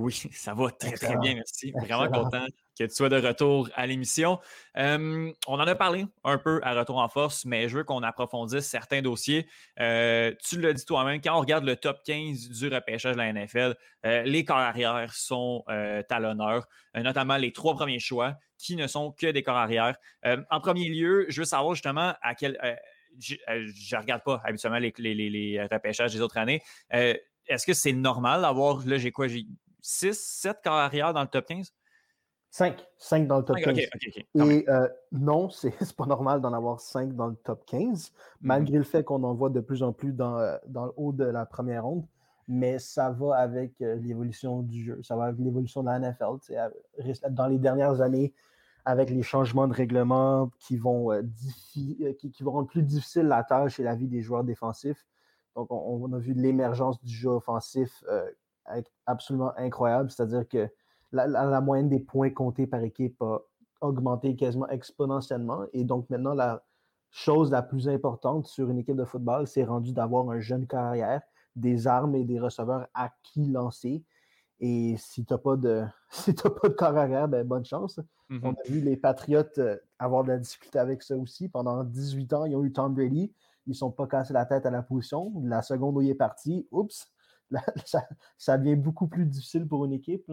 Oui, 0.00 0.14
ça 0.32 0.54
va 0.54 0.70
très, 0.70 0.92
très 0.92 1.16
bien, 1.18 1.34
merci. 1.34 1.72
Vraiment 1.72 2.08
content 2.08 2.46
que 2.78 2.84
tu 2.84 2.94
sois 2.94 3.10
de 3.10 3.16
retour 3.16 3.68
à 3.74 3.86
l'émission. 3.86 4.38
on 4.74 5.34
en 5.46 5.58
a 5.58 5.74
parlé 5.74 6.06
un 6.24 6.38
peu 6.38 6.60
à 6.62 6.72
Retour 6.72 6.96
en 6.96 7.08
force, 7.08 7.44
mais 7.44 7.68
je 7.68 7.76
veux 7.76 7.84
qu'on 7.84 8.02
approfondisse 8.02 8.66
certains 8.66 9.02
dossiers. 9.02 9.46
Euh, 9.78 10.32
tu 10.42 10.58
l'as 10.58 10.72
dit 10.72 10.86
toi-même, 10.86 11.20
quand 11.20 11.36
on 11.36 11.40
regarde 11.40 11.64
le 11.64 11.76
top 11.76 12.00
15 12.04 12.48
du 12.48 12.68
repêchage 12.68 13.12
de 13.12 13.18
la 13.18 13.32
NFL, 13.32 13.76
euh, 14.06 14.22
les 14.22 14.44
corps 14.44 14.56
arrière 14.56 15.12
sont 15.12 15.64
euh, 15.68 16.02
à 16.08 16.20
l'honneur, 16.20 16.66
notamment 16.94 17.36
les 17.36 17.52
trois 17.52 17.74
premiers 17.74 18.00
choix 18.00 18.36
qui 18.56 18.76
ne 18.76 18.86
sont 18.86 19.12
que 19.12 19.26
des 19.26 19.42
corps 19.42 19.56
arrière. 19.56 19.96
en 20.24 20.60
premier 20.60 20.88
lieu, 20.88 21.26
je 21.28 21.42
veux 21.42 21.46
savoir 21.46 21.74
justement 21.74 22.14
à 22.22 22.34
quel. 22.34 22.58
je 23.18 23.36
ne 23.44 24.00
regarde 24.00 24.22
pas 24.22 24.40
habituellement 24.44 24.78
les, 24.78 24.92
les, 24.98 25.68
repêchages 25.70 26.14
des 26.14 26.22
autres 26.22 26.38
années. 26.38 26.62
Est-ce 26.90 27.66
que 27.66 27.74
c'est 27.74 27.92
normal 27.92 28.42
d'avoir, 28.42 28.86
là, 28.86 28.96
j'ai 28.96 29.10
quoi, 29.10 29.28
j'ai 29.28 29.46
6, 29.82 30.18
7 30.18 30.58
corps 30.62 30.74
arrière 30.74 31.12
dans 31.12 31.22
le 31.22 31.28
top 31.28 31.46
15? 31.46 31.72
5. 32.50 32.84
5 32.98 33.26
dans 33.28 33.38
le 33.38 33.44
top 33.44 33.56
15. 33.56 33.78
Et 33.78 34.64
euh, 34.68 34.88
non, 35.12 35.50
c'est 35.50 35.96
pas 35.96 36.06
normal 36.06 36.40
d'en 36.40 36.52
avoir 36.52 36.80
5 36.80 37.14
dans 37.14 37.28
le 37.28 37.36
top 37.36 37.64
15, 37.66 37.80
mm-hmm. 37.80 38.12
malgré 38.40 38.78
le 38.78 38.84
fait 38.84 39.04
qu'on 39.04 39.22
en 39.22 39.34
voit 39.34 39.50
de 39.50 39.60
plus 39.60 39.82
en 39.82 39.92
plus 39.92 40.12
dans, 40.12 40.38
euh, 40.38 40.56
dans, 40.66 40.86
le 40.86 40.92
haut 40.96 41.12
de 41.12 41.24
la 41.24 41.46
première 41.46 41.84
ronde. 41.84 42.04
Mais 42.48 42.80
ça 42.80 43.10
va 43.10 43.36
avec 43.36 43.80
euh, 43.80 43.94
l'évolution 43.96 44.62
du 44.62 44.82
jeu, 44.82 45.00
ça 45.04 45.14
va 45.14 45.26
avec 45.26 45.38
l'évolution 45.38 45.84
de 45.84 45.88
la 45.88 46.00
NFL. 46.00 47.30
Dans 47.30 47.46
les 47.46 47.58
dernières 47.58 48.00
années, 48.00 48.34
avec 48.84 49.10
les 49.10 49.22
changements 49.22 49.68
de 49.68 49.74
règlement 49.74 50.50
qui 50.58 50.76
vont, 50.76 51.10
qui, 51.70 51.96
qui, 52.18 52.42
vont 52.42 52.50
rendre 52.50 52.68
plus 52.68 52.82
difficile 52.82 53.24
la 53.24 53.44
tâche 53.44 53.78
et 53.78 53.84
la 53.84 53.94
vie 53.94 54.08
des 54.08 54.22
joueurs 54.22 54.42
défensifs. 54.42 55.06
Donc, 55.54 55.70
on, 55.70 56.00
on 56.02 56.12
a 56.12 56.18
vu 56.18 56.32
l'émergence 56.32 57.00
du 57.04 57.14
jeu 57.14 57.28
offensif 57.28 58.02
absolument 59.06 59.52
incroyable. 59.56 60.10
C'est-à-dire 60.10 60.48
que 60.48 60.68
la, 61.12 61.60
moyenne 61.60 61.88
des 61.88 62.00
points 62.00 62.30
comptés 62.30 62.66
par 62.66 62.82
équipe 62.82 63.20
a 63.22 63.40
augmenté 63.80 64.36
quasiment 64.36 64.68
exponentiellement. 64.68 65.64
Et 65.72 65.84
donc 65.84 66.08
maintenant, 66.10 66.34
la 66.34 66.62
chose 67.10 67.50
la 67.50 67.62
plus 67.62 67.88
importante 67.88 68.46
sur 68.46 68.70
une 68.70 68.78
équipe 68.78 68.96
de 68.96 69.04
football, 69.04 69.46
c'est 69.46 69.64
rendu 69.64 69.92
d'avoir 69.92 70.30
un 70.30 70.40
jeune 70.40 70.66
carrière, 70.66 71.22
des 71.56 71.86
armes 71.86 72.14
et 72.14 72.24
des 72.24 72.38
receveurs 72.38 72.86
à 72.94 73.10
qui 73.22 73.46
lancer. 73.46 74.04
Et 74.60 74.94
si 74.98 75.24
tu 75.24 75.32
n'as 75.32 75.38
pas 75.38 75.56
de 75.56 75.84
si 76.10 76.34
pas 76.34 76.68
de 76.68 76.74
carrière, 76.74 77.28
ben 77.28 77.46
bonne 77.46 77.64
chance. 77.64 77.98
Mm-hmm. 78.30 78.40
On 78.42 78.52
a 78.52 78.70
vu 78.70 78.80
les 78.80 78.96
Patriotes 78.96 79.58
euh, 79.58 79.76
avoir 79.98 80.22
de 80.22 80.28
la 80.28 80.38
difficulté 80.38 80.78
avec 80.78 81.02
ça 81.02 81.16
aussi. 81.16 81.48
Pendant 81.48 81.82
18 81.82 82.32
ans, 82.34 82.44
ils 82.44 82.54
ont 82.54 82.62
eu 82.62 82.72
Tom 82.72 82.94
Brady. 82.94 83.32
Ils 83.66 83.70
ne 83.70 83.74
sont 83.74 83.90
pas 83.90 84.06
cassés 84.06 84.32
la 84.32 84.46
tête 84.46 84.66
à 84.66 84.70
la 84.70 84.82
position. 84.82 85.32
La 85.44 85.62
seconde 85.62 85.96
où 85.96 86.02
il 86.02 86.10
est 86.10 86.14
parti, 86.14 86.68
oups, 86.70 87.10
ça, 88.38 88.58
devient 88.58 88.76
beaucoup 88.76 89.08
plus 89.08 89.26
difficile 89.26 89.66
pour 89.66 89.84
une 89.84 89.92
équipe. 89.92 90.30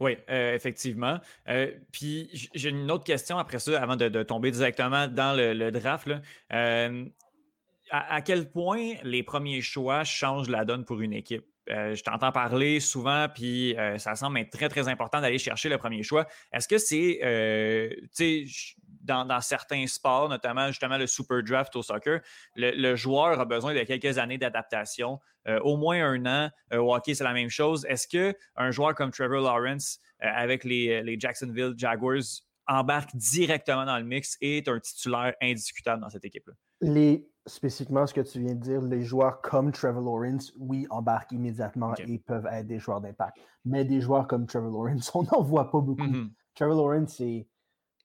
Oui, 0.00 0.16
euh, 0.30 0.54
effectivement. 0.54 1.18
Euh, 1.48 1.72
puis 1.92 2.28
j'ai 2.54 2.70
une 2.70 2.90
autre 2.90 3.04
question 3.04 3.38
après 3.38 3.58
ça, 3.58 3.80
avant 3.80 3.96
de, 3.96 4.22
tomber 4.22 4.50
directement 4.50 5.08
dans 5.08 5.36
le, 5.36 5.70
draft. 5.70 6.10
Euh, 6.52 7.04
à, 7.90 8.20
quel 8.22 8.50
point 8.50 8.94
les 9.02 9.22
premiers 9.22 9.60
choix 9.60 10.04
changent 10.04 10.50
la 10.50 10.64
donne 10.64 10.84
pour 10.84 11.00
une 11.00 11.12
équipe? 11.12 11.44
je 11.70 12.02
t'entends 12.02 12.32
parler 12.32 12.80
souvent, 12.80 13.26
puis 13.28 13.76
ça 13.98 14.14
semble 14.14 14.38
être 14.38 14.48
très, 14.48 14.70
très 14.70 14.88
important 14.88 15.20
d'aller 15.20 15.36
chercher 15.36 15.68
le 15.68 15.76
premier 15.76 16.02
choix. 16.02 16.26
Est-ce 16.50 16.66
que 16.66 16.78
c'est, 16.78 17.18
dans, 19.08 19.40
certains 19.40 19.86
sports, 19.86 20.28
notamment 20.28 20.68
justement 20.68 20.98
le 20.98 21.06
super 21.06 21.42
draft 21.42 21.74
au 21.76 21.82
soccer, 21.82 22.20
le, 22.54 22.94
joueur 22.96 23.40
a 23.40 23.44
besoin 23.44 23.74
de 23.74 23.82
quelques 23.82 24.18
années 24.18 24.38
d'adaptation, 24.38 25.18
euh, 25.48 25.58
au 25.60 25.76
moins 25.76 26.02
un 26.04 26.26
an. 26.26 26.50
Euh, 26.72 26.78
au 26.78 26.94
hockey, 26.94 27.14
c'est 27.14 27.24
la 27.24 27.32
même 27.32 27.50
chose. 27.50 27.86
Est-ce 27.88 28.06
qu'un 28.06 28.70
joueur 28.70 28.94
comme 28.94 29.10
Trevor 29.10 29.40
Lawrence 29.40 29.98
avec 30.20 30.64
les, 30.64 31.02
les, 31.02 31.18
Jacksonville 31.18 31.74
Jaguars 31.76 32.22
embarque 32.66 33.14
directement 33.14 33.86
dans 33.86 33.98
le 33.98 34.04
mix 34.04 34.36
et 34.40 34.58
est 34.58 34.68
un 34.68 34.78
titulaire 34.78 35.34
indiscutable 35.40 36.02
dans 36.02 36.10
cette 36.10 36.24
équipe-là? 36.24 36.54
Les, 36.80 37.26
spécifiquement 37.46 38.06
ce 38.06 38.14
que 38.14 38.20
tu 38.20 38.40
viens 38.40 38.54
de 38.54 38.60
dire, 38.60 38.80
les 38.82 39.02
joueurs 39.02 39.40
comme 39.40 39.72
Trevor 39.72 40.02
Lawrence, 40.02 40.52
oui, 40.58 40.86
embarquent 40.90 41.32
immédiatement 41.32 41.94
et 42.06 42.18
peuvent 42.18 42.46
être 42.50 42.66
des 42.66 42.78
joueurs 42.78 43.00
d'impact. 43.00 43.38
Mais 43.64 43.84
des 43.84 44.00
joueurs 44.00 44.26
comme 44.26 44.46
Trevor 44.46 44.70
Lawrence, 44.70 45.10
on 45.14 45.22
n'en 45.24 45.42
voit 45.42 45.70
pas 45.70 45.80
beaucoup. 45.80 46.02
Mm-hmm. 46.02 46.30
Trevor 46.54 46.76
Lawrence, 46.76 47.14
c'est 47.16 47.46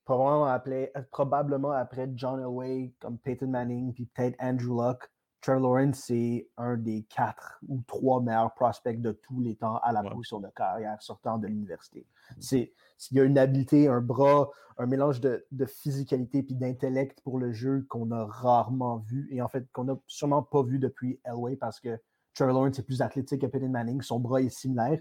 probablement, 0.05 1.71
après 1.71 2.11
John 2.15 2.39
Elway, 2.39 2.93
comme 2.99 3.17
Peyton 3.17 3.47
Manning, 3.47 3.93
puis 3.93 4.05
peut-être 4.05 4.35
Andrew 4.39 4.81
Luck. 4.81 5.09
Trevor 5.41 5.75
Lawrence, 5.75 5.97
c'est 6.05 6.47
un 6.55 6.77
des 6.77 7.03
quatre 7.03 7.59
ou 7.67 7.81
trois 7.85 8.21
meilleurs 8.21 8.53
prospects 8.53 9.01
de 9.01 9.11
tous 9.11 9.41
les 9.41 9.55
temps 9.55 9.77
à 9.83 9.91
la 9.91 10.01
position 10.01 10.39
de 10.39 10.47
carrière 10.55 11.01
sortant 11.01 11.37
de 11.37 11.47
l'université. 11.47 12.07
C'est, 12.39 12.71
il 13.11 13.17
y 13.17 13.19
a 13.19 13.25
une 13.25 13.37
habileté, 13.37 13.89
un 13.89 13.99
bras, 13.99 14.49
un 14.77 14.85
mélange 14.85 15.19
de, 15.19 15.45
de 15.51 15.65
physicalité 15.65 16.43
puis 16.43 16.55
d'intellect 16.55 17.19
pour 17.21 17.39
le 17.39 17.51
jeu 17.51 17.85
qu'on 17.89 18.11
a 18.11 18.25
rarement 18.25 18.99
vu 18.99 19.27
et 19.31 19.41
en 19.41 19.49
fait 19.49 19.69
qu'on 19.73 19.83
n'a 19.83 19.97
sûrement 20.07 20.43
pas 20.43 20.63
vu 20.63 20.79
depuis 20.79 21.19
Elway 21.25 21.57
parce 21.57 21.81
que 21.81 21.99
Trevor 22.33 22.53
Lawrence 22.53 22.79
est 22.79 22.83
plus 22.83 23.01
athlétique 23.01 23.41
que 23.41 23.47
Peyton 23.47 23.69
Manning, 23.69 24.01
son 24.01 24.21
bras 24.21 24.41
est 24.41 24.47
similaire, 24.47 24.99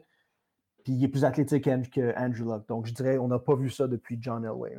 puis 0.84 0.94
il 0.94 1.04
est 1.04 1.08
plus 1.08 1.24
athlétique 1.24 1.64
que 1.64 2.18
Andrew 2.18 2.44
Luck. 2.44 2.66
Donc 2.68 2.86
je 2.86 2.94
dirais, 2.94 3.18
on 3.18 3.28
n'a 3.28 3.38
pas 3.38 3.54
vu 3.54 3.70
ça 3.70 3.86
depuis 3.86 4.18
John 4.20 4.44
Elway. 4.44 4.76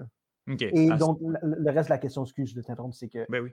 Et 0.60 0.90
ah, 0.92 0.98
donc, 0.98 1.20
le 1.22 1.72
reste 1.72 1.88
de 1.90 1.94
la 1.94 1.98
question, 1.98 2.24
excuse 2.24 2.54
de 2.54 2.62
t'interrompre, 2.62 2.96
c'est 2.96 3.08
que 3.08 3.26
ben 3.30 3.44
oui. 3.44 3.52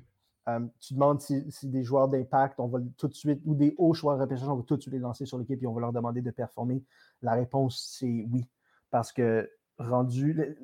Euh, 0.48 0.60
tu 0.80 0.94
demandes 0.94 1.20
si, 1.20 1.44
des 1.64 1.84
joueurs 1.84 2.08
d'impact, 2.08 2.58
on 2.60 2.66
va 2.66 2.78
tout 2.96 3.08
de 3.08 3.14
suite, 3.14 3.40
ou 3.44 3.54
des 3.54 3.74
hauts 3.76 3.92
joueurs 3.92 4.16
de 4.16 4.22
repêchage, 4.22 4.48
on 4.48 4.56
va 4.56 4.62
tout 4.62 4.76
de 4.76 4.80
suite 4.80 4.94
les 4.94 4.98
lancer 4.98 5.26
sur 5.26 5.38
l'équipe 5.38 5.62
et 5.62 5.66
on 5.66 5.74
va 5.74 5.82
leur 5.82 5.92
demander 5.92 6.22
de 6.22 6.30
performer. 6.30 6.82
La 7.22 7.34
réponse, 7.34 7.94
c'est 7.98 8.26
oui. 8.30 8.48
Parce 8.90 9.12
que 9.12 9.48
rendu 9.78 10.58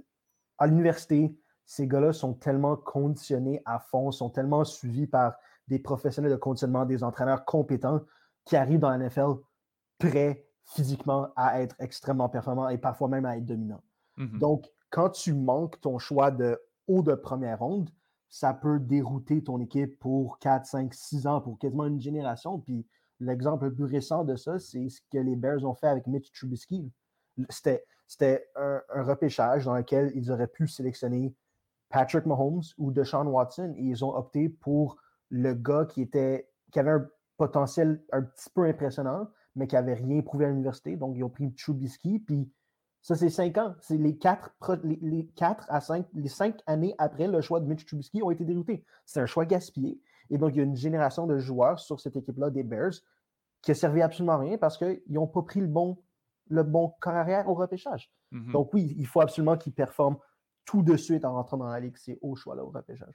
à 0.58 0.66
l'université, 0.66 1.38
ces 1.66 1.86
gars-là 1.86 2.12
sont 2.12 2.32
tellement 2.32 2.76
conditionnés 2.76 3.60
à 3.64 3.78
fond, 3.78 4.10
sont 4.12 4.30
tellement 4.30 4.64
suivis 4.64 5.06
par 5.06 5.36
des 5.68 5.78
professionnels 5.78 6.32
de 6.32 6.36
conditionnement, 6.36 6.86
des 6.86 7.04
entraîneurs 7.04 7.44
compétents 7.44 8.00
qui 8.44 8.56
arrivent 8.56 8.80
dans 8.80 8.90
la 8.90 8.98
NFL 8.98 9.34
prêts 9.98 10.45
physiquement 10.66 11.28
à 11.36 11.60
être 11.62 11.74
extrêmement 11.78 12.28
performants 12.28 12.68
et 12.68 12.78
parfois 12.78 13.08
même 13.08 13.24
à 13.24 13.36
être 13.36 13.46
dominants. 13.46 13.82
Mm-hmm. 14.18 14.38
Donc, 14.38 14.66
quand 14.90 15.10
tu 15.10 15.32
manques 15.34 15.80
ton 15.80 15.98
choix 15.98 16.30
de 16.30 16.60
haut 16.88 17.02
de 17.02 17.14
première 17.14 17.60
ronde, 17.60 17.90
ça 18.28 18.52
peut 18.52 18.78
dérouter 18.78 19.42
ton 19.42 19.60
équipe 19.60 19.98
pour 19.98 20.38
4, 20.40 20.66
5, 20.66 20.94
6 20.94 21.26
ans, 21.26 21.40
pour 21.40 21.58
quasiment 21.58 21.86
une 21.86 22.00
génération. 22.00 22.58
Puis 22.58 22.86
l'exemple 23.20 23.66
le 23.66 23.74
plus 23.74 23.84
récent 23.84 24.24
de 24.24 24.36
ça, 24.36 24.58
c'est 24.58 24.88
ce 24.88 25.00
que 25.12 25.18
les 25.18 25.36
Bears 25.36 25.64
ont 25.64 25.74
fait 25.74 25.86
avec 25.86 26.06
Mitch 26.06 26.32
Trubisky. 26.32 26.90
C'était 27.48 28.48
un, 28.56 28.80
repêchage 28.90 29.64
dans 29.64 29.74
lequel 29.74 30.12
ils 30.14 30.30
auraient 30.30 30.46
pu 30.48 30.68
sélectionner 30.68 31.34
Patrick 31.88 32.26
Mahomes 32.26 32.62
ou 32.78 32.90
Deshaun 32.90 33.26
Watson 33.26 33.74
et 33.76 33.82
ils 33.82 34.04
ont 34.04 34.14
opté 34.14 34.48
pour 34.48 34.96
le 35.30 35.54
gars 35.54 35.86
qui 35.86 36.02
était 36.02 36.48
qui 36.72 36.78
avait 36.78 36.90
un 36.90 37.08
potentiel 37.36 38.02
un 38.12 38.22
petit 38.22 38.50
peu 38.50 38.64
impressionnant, 38.64 39.28
mais 39.56 39.66
qui 39.66 39.74
n'avait 39.74 39.94
rien 39.94 40.22
prouvé 40.22 40.44
à 40.44 40.48
l'université. 40.48 40.96
Donc, 40.96 41.16
ils 41.16 41.24
ont 41.24 41.30
pris 41.30 41.52
Trubisky, 41.54 42.20
puis 42.20 42.48
ça, 43.00 43.14
c'est 43.14 43.30
cinq 43.30 43.56
ans. 43.58 43.74
C'est 43.80 43.96
les 43.96 44.16
quatre, 44.16 44.50
les, 44.82 45.26
quatre 45.36 45.64
à 45.68 45.80
cinq, 45.80 46.06
les 46.12 46.28
cinq 46.28 46.60
années 46.66 46.94
après 46.98 47.26
le 47.26 47.40
choix 47.40 47.60
de 47.60 47.66
Mitch 47.66 47.86
Trubisky 47.86 48.22
ont 48.22 48.30
été 48.30 48.44
déroutés. 48.44 48.84
C'est 49.04 49.20
un 49.20 49.26
choix 49.26 49.46
gaspillé. 49.46 50.00
Et 50.28 50.38
donc, 50.38 50.54
il 50.54 50.58
y 50.58 50.60
a 50.60 50.64
une 50.64 50.76
génération 50.76 51.26
de 51.26 51.38
joueurs 51.38 51.78
sur 51.78 52.00
cette 52.00 52.16
équipe-là 52.16 52.50
des 52.50 52.64
Bears 52.64 52.94
qui 53.62 53.70
a 53.70 53.74
servi 53.74 54.02
absolument 54.02 54.34
à 54.34 54.38
rien 54.38 54.58
parce 54.58 54.76
qu'ils 54.76 55.00
n'ont 55.08 55.28
pas 55.28 55.42
pris 55.42 55.60
le 55.60 55.68
bon, 55.68 56.02
le 56.48 56.62
bon 56.62 56.94
carrière 57.00 57.48
au 57.48 57.54
repêchage. 57.54 58.12
Mm-hmm. 58.32 58.52
Donc, 58.52 58.74
oui, 58.74 58.94
il 58.98 59.06
faut 59.06 59.20
absolument 59.20 59.56
qu'ils 59.56 59.72
performent 59.72 60.18
tout 60.64 60.82
de 60.82 60.96
suite 60.96 61.24
en 61.24 61.34
rentrant 61.34 61.56
dans 61.56 61.68
la 61.68 61.80
ligue. 61.80 61.96
C'est 61.96 62.18
au 62.22 62.34
choix 62.34 62.56
là 62.56 62.64
au 62.64 62.70
repêchage. 62.70 63.14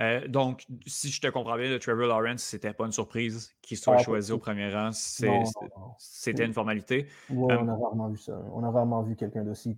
Euh, 0.00 0.26
donc, 0.28 0.66
si 0.86 1.10
je 1.10 1.20
te 1.20 1.26
comprends 1.28 1.56
bien, 1.56 1.68
le 1.68 1.78
Trevor 1.78 2.06
Lawrence, 2.06 2.42
c'était 2.42 2.72
pas 2.72 2.86
une 2.86 2.92
surprise 2.92 3.54
qu'il 3.62 3.76
soit 3.76 3.96
ah, 3.98 4.02
choisi 4.02 4.32
au 4.32 4.38
premier 4.38 4.72
rang. 4.72 4.90
C'était 4.92 6.44
une 6.44 6.52
formalité. 6.52 7.08
Oui, 7.30 7.52
on 7.58 7.68
a 7.68 7.74
rarement 7.74 8.08
vu 8.08 8.18
ça. 8.18 8.40
On 8.52 8.62
a 8.62 8.70
rarement 8.70 9.02
vu 9.02 9.16
quelqu'un 9.16 9.42
d'aussi 9.42 9.76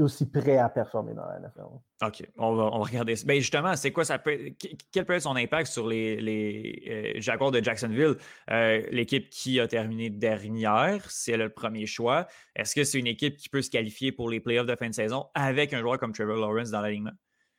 aussi 0.00 0.28
prêt 0.28 0.58
à 0.58 0.68
performer 0.68 1.14
dans 1.14 1.24
la 1.24 1.38
NFL. 1.38 1.62
OK, 2.04 2.28
on 2.36 2.54
va, 2.54 2.68
regarder 2.70 3.14
ça. 3.14 3.24
Ben 3.26 3.38
justement, 3.38 3.76
c'est 3.76 3.92
quoi 3.92 4.04
ça 4.04 4.18
peut 4.18 4.52
quel 4.90 5.06
peut 5.06 5.14
être 5.14 5.22
son 5.22 5.36
impact 5.36 5.70
sur 5.70 5.86
les, 5.86 6.20
les 6.20 7.14
euh, 7.16 7.20
Jaguars 7.20 7.52
de 7.52 7.62
Jacksonville, 7.62 8.16
euh, 8.50 8.82
l'équipe 8.90 9.30
qui 9.30 9.60
a 9.60 9.68
terminé 9.68 10.10
dernière, 10.10 11.08
si 11.10 11.30
elle 11.30 11.42
a 11.42 11.44
le 11.44 11.52
premier 11.52 11.86
choix. 11.86 12.26
Est-ce 12.56 12.74
que 12.74 12.82
c'est 12.82 12.98
une 12.98 13.06
équipe 13.06 13.36
qui 13.36 13.48
peut 13.48 13.62
se 13.62 13.70
qualifier 13.70 14.10
pour 14.10 14.28
les 14.28 14.40
playoffs 14.40 14.66
de 14.66 14.74
fin 14.74 14.88
de 14.88 14.94
saison 14.94 15.26
avec 15.34 15.72
un 15.72 15.80
joueur 15.80 15.98
comme 15.98 16.12
Trevor 16.12 16.36
Lawrence 16.36 16.70
dans 16.70 16.80
l'alignement? 16.80 17.12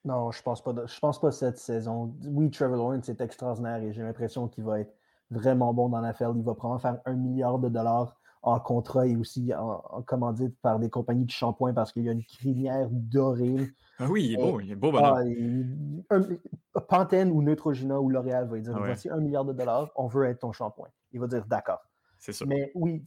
Non, 0.06 0.32
je 0.32 0.42
pense 0.42 0.62
pas. 0.62 0.74
je 0.86 1.00
pense 1.00 1.20
pas 1.20 1.32
cette 1.32 1.58
saison. 1.58 2.14
Oui, 2.26 2.52
Trevor 2.52 2.78
Lawrence 2.78 3.08
est 3.10 3.22
extraordinaire 3.22 3.82
et 3.82 3.94
j'ai 3.94 4.02
l'impression 4.02 4.48
qu'il 4.48 4.66
va 4.66 4.82
être 4.82 4.94
vraiment 5.32 5.74
bon 5.74 5.90
dans 5.90 6.02
la 6.02 6.10
l'affaire. 6.10 6.34
Il 6.36 6.44
va 6.44 6.54
probablement 6.54 6.80
faire 6.80 7.02
un 7.06 7.16
milliard 7.16 7.58
de 7.60 7.70
dollars 7.70 8.16
en 8.42 8.60
contrat 8.60 9.08
et 9.08 9.16
aussi 9.16 9.54
en, 9.56 10.02
commandite 10.06 10.60
par 10.62 10.78
des 10.78 10.90
compagnies 10.90 11.26
de 11.26 11.32
shampoing 11.32 11.74
parce 11.74 11.94
qu'il 11.94 12.04
y 12.04 12.10
a 12.10 12.12
une 12.12 12.26
crinière 12.26 12.90
dorée. 12.92 13.70
Ah 14.00 14.08
oui, 14.10 14.26
il 14.26 14.34
est 14.34 14.38
beau, 14.38 14.60
il 14.60 14.72
est 14.72 14.76
beau, 14.76 14.92
bonhomme. 14.92 16.04
Ah, 16.10 16.82
Pantene 16.82 17.32
ou 17.32 17.42
Neutrogena 17.42 18.02
ou 18.02 18.10
L'Oréal 18.10 18.48
va 18.50 18.60
dire 18.60 18.74
ah 18.76 18.80
voici 18.80 19.10
un 19.10 19.22
milliard 19.22 19.46
de 19.46 19.54
dollars, 19.54 19.90
on 19.96 20.08
veut 20.08 20.26
être 20.26 20.40
ton 20.40 20.52
shampoing. 20.52 20.90
Il 21.14 21.22
va 21.22 21.28
dire 21.28 21.46
d'accord. 21.46 21.80
C'est 22.20 22.34
ça. 22.34 22.46
Mais 22.46 22.72
oui, 22.76 23.02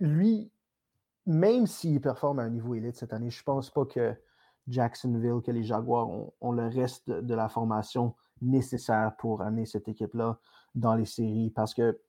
lui, 0.00 0.50
même 1.24 1.66
s'il 1.66 2.00
performe 2.00 2.38
à 2.38 2.42
un 2.42 2.50
niveau 2.50 2.74
élite 2.74 2.96
cette 2.96 3.14
année, 3.14 3.30
je 3.30 3.42
pense 3.42 3.70
pas 3.70 3.86
que 3.86 4.14
Jacksonville, 4.68 5.42
que 5.44 5.50
les 5.50 5.64
Jaguars 5.64 6.08
ont, 6.40 6.52
le 6.52 6.68
reste 6.68 7.10
de, 7.10 7.34
la 7.34 7.48
formation 7.48 8.14
nécessaire 8.40 9.14
pour 9.18 9.42
amener 9.42 9.66
cette 9.66 9.88
équipe-là 9.88 10.38
dans 10.74 10.94
les 10.94 11.04
séries. 11.04 11.50
Parce 11.50 11.74
que, 11.74 12.00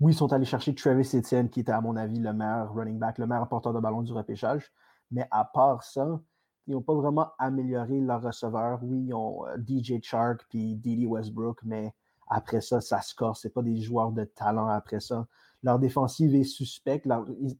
oui, 0.00 0.12
ils 0.12 0.16
sont 0.16 0.32
allés 0.32 0.44
chercher 0.44 0.74
Travis 0.74 1.08
Etienne, 1.14 1.48
qui 1.48 1.60
était, 1.60 1.72
à 1.72 1.80
mon 1.80 1.96
avis, 1.96 2.18
le 2.18 2.32
meilleur 2.32 2.74
running 2.74 2.98
back, 2.98 3.18
le 3.18 3.26
meilleur 3.26 3.48
porteur 3.48 3.72
de 3.72 3.80
ballon 3.80 4.02
du 4.02 4.12
repêchage. 4.12 4.72
Mais 5.10 5.26
à 5.30 5.44
part 5.44 5.82
ça, 5.82 6.20
ils 6.66 6.74
n'ont 6.74 6.82
pas 6.82 6.94
vraiment 6.94 7.30
amélioré 7.38 8.00
leur 8.00 8.22
receveur. 8.22 8.80
Oui, 8.82 9.06
ils 9.06 9.14
ont 9.14 9.46
euh, 9.46 9.56
DJ 9.56 10.00
Chark 10.02 10.44
puis 10.48 10.76
Didi 10.76 11.06
Westbrook, 11.06 11.60
mais 11.62 11.94
après 12.28 12.60
ça, 12.60 12.80
ça 12.80 13.00
score. 13.00 13.36
Ce 13.36 13.48
pas 13.48 13.62
des 13.62 13.80
joueurs 13.80 14.12
de 14.12 14.24
talent 14.24 14.68
après 14.68 15.00
ça. 15.00 15.26
Leur 15.64 15.78
défensive 15.78 16.34
est 16.34 16.44
suspecte. 16.44 17.08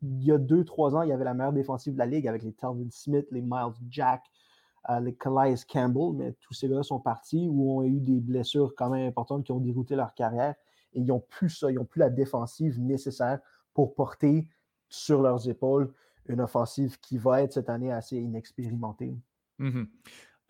il 0.03 0.23
y 0.23 0.31
a 0.31 0.39
deux, 0.39 0.65
trois 0.65 0.95
ans, 0.95 1.03
il 1.03 1.09
y 1.09 1.13
avait 1.13 1.25
la 1.25 1.35
meilleure 1.35 1.55
défensive 1.55 1.95
de 1.95 1.99
la 1.99 2.07
ligue 2.07 2.29
avec 2.29 2.43
les 2.43 2.53
Telvin 2.53 2.89
Smith, 2.91 3.27
les 3.31 3.41
Miles 3.41 3.73
Jack, 3.89 4.23
euh, 4.91 5.01
les 5.01 5.15
Calais 5.15 5.55
Campbell, 5.67 6.13
mais 6.15 6.33
tous 6.41 6.53
ces 6.53 6.69
gars 6.69 6.83
sont 6.83 7.01
partis 7.01 7.49
ou 7.51 7.79
ont 7.79 7.83
eu 7.83 8.01
des 8.01 8.21
blessures 8.21 8.75
quand 8.77 8.91
même 8.91 9.09
importantes 9.09 9.45
qui 9.45 9.53
ont 9.53 9.59
dérouté 9.59 9.97
leur 9.97 10.15
carrière 10.15 10.55
et 10.93 11.01
ils 11.01 11.07
n'ont 11.07 11.25
plus 11.31 11.49
ça, 11.49 11.71
ils 11.71 11.77
n'ont 11.77 11.87
plus 11.87 12.01
la 12.01 12.11
défensive 12.11 12.79
nécessaire 12.79 13.41
pour 13.73 13.95
porter 13.95 14.47
sur 14.91 15.23
leurs 15.23 15.49
épaules 15.49 15.93
une 16.27 16.43
offensive 16.43 16.99
qui 17.01 17.17
va 17.17 17.43
être 17.43 17.55
cette 17.55 17.71
année 17.71 17.91
assez 17.91 18.19
inexpérimentée. 18.19 19.17
Mm-hmm. 19.59 19.87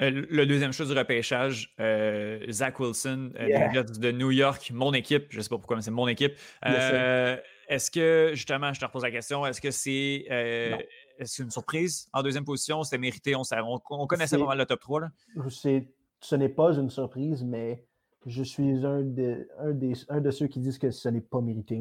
Euh, 0.02 0.10
le 0.28 0.44
deuxième 0.44 0.72
chose 0.72 0.88
du 0.88 0.98
repêchage, 0.98 1.72
euh, 1.78 2.44
Zach 2.50 2.80
Wilson 2.80 3.30
euh, 3.38 3.82
de 3.82 4.10
New 4.10 4.32
York, 4.32 4.72
mon 4.74 4.92
équipe, 4.92 5.26
je 5.30 5.38
ne 5.38 5.42
sais 5.42 5.48
pas 5.48 5.56
pourquoi, 5.56 5.76
mais 5.76 5.82
c'est 5.82 5.92
mon 5.92 6.08
équipe. 6.08 6.34
est-ce 6.62 7.90
que, 7.90 8.32
justement, 8.34 8.72
je 8.72 8.80
te 8.80 8.84
repose 8.84 9.02
la 9.02 9.12
question, 9.12 9.46
est-ce 9.46 9.60
que 9.60 9.70
c'est 9.70 10.26
est 11.20 11.38
une 11.38 11.50
surprise 11.50 12.08
en 12.12 12.22
deuxième 12.22 12.44
position? 12.44 12.82
C'était 12.82 12.98
mérité, 12.98 13.36
on, 13.36 13.42
on, 13.90 14.06
connaissait 14.06 14.36
pas 14.36 14.46
mal 14.46 14.58
le 14.58 14.66
top 14.66 14.80
3. 14.80 15.00
Là. 15.00 15.10
Ce 15.50 16.36
n'est 16.36 16.48
pas 16.48 16.72
une 16.72 16.90
surprise, 16.90 17.44
mais 17.44 17.84
je 18.26 18.42
suis 18.42 18.84
un 18.84 19.02
de, 19.02 19.46
un, 20.08 20.20
de 20.20 20.30
ceux 20.30 20.48
qui 20.48 20.58
disent 20.58 20.78
que 20.78 20.90
ce 20.90 21.08
n'est 21.08 21.20
pas 21.20 21.40
mérité. 21.40 21.80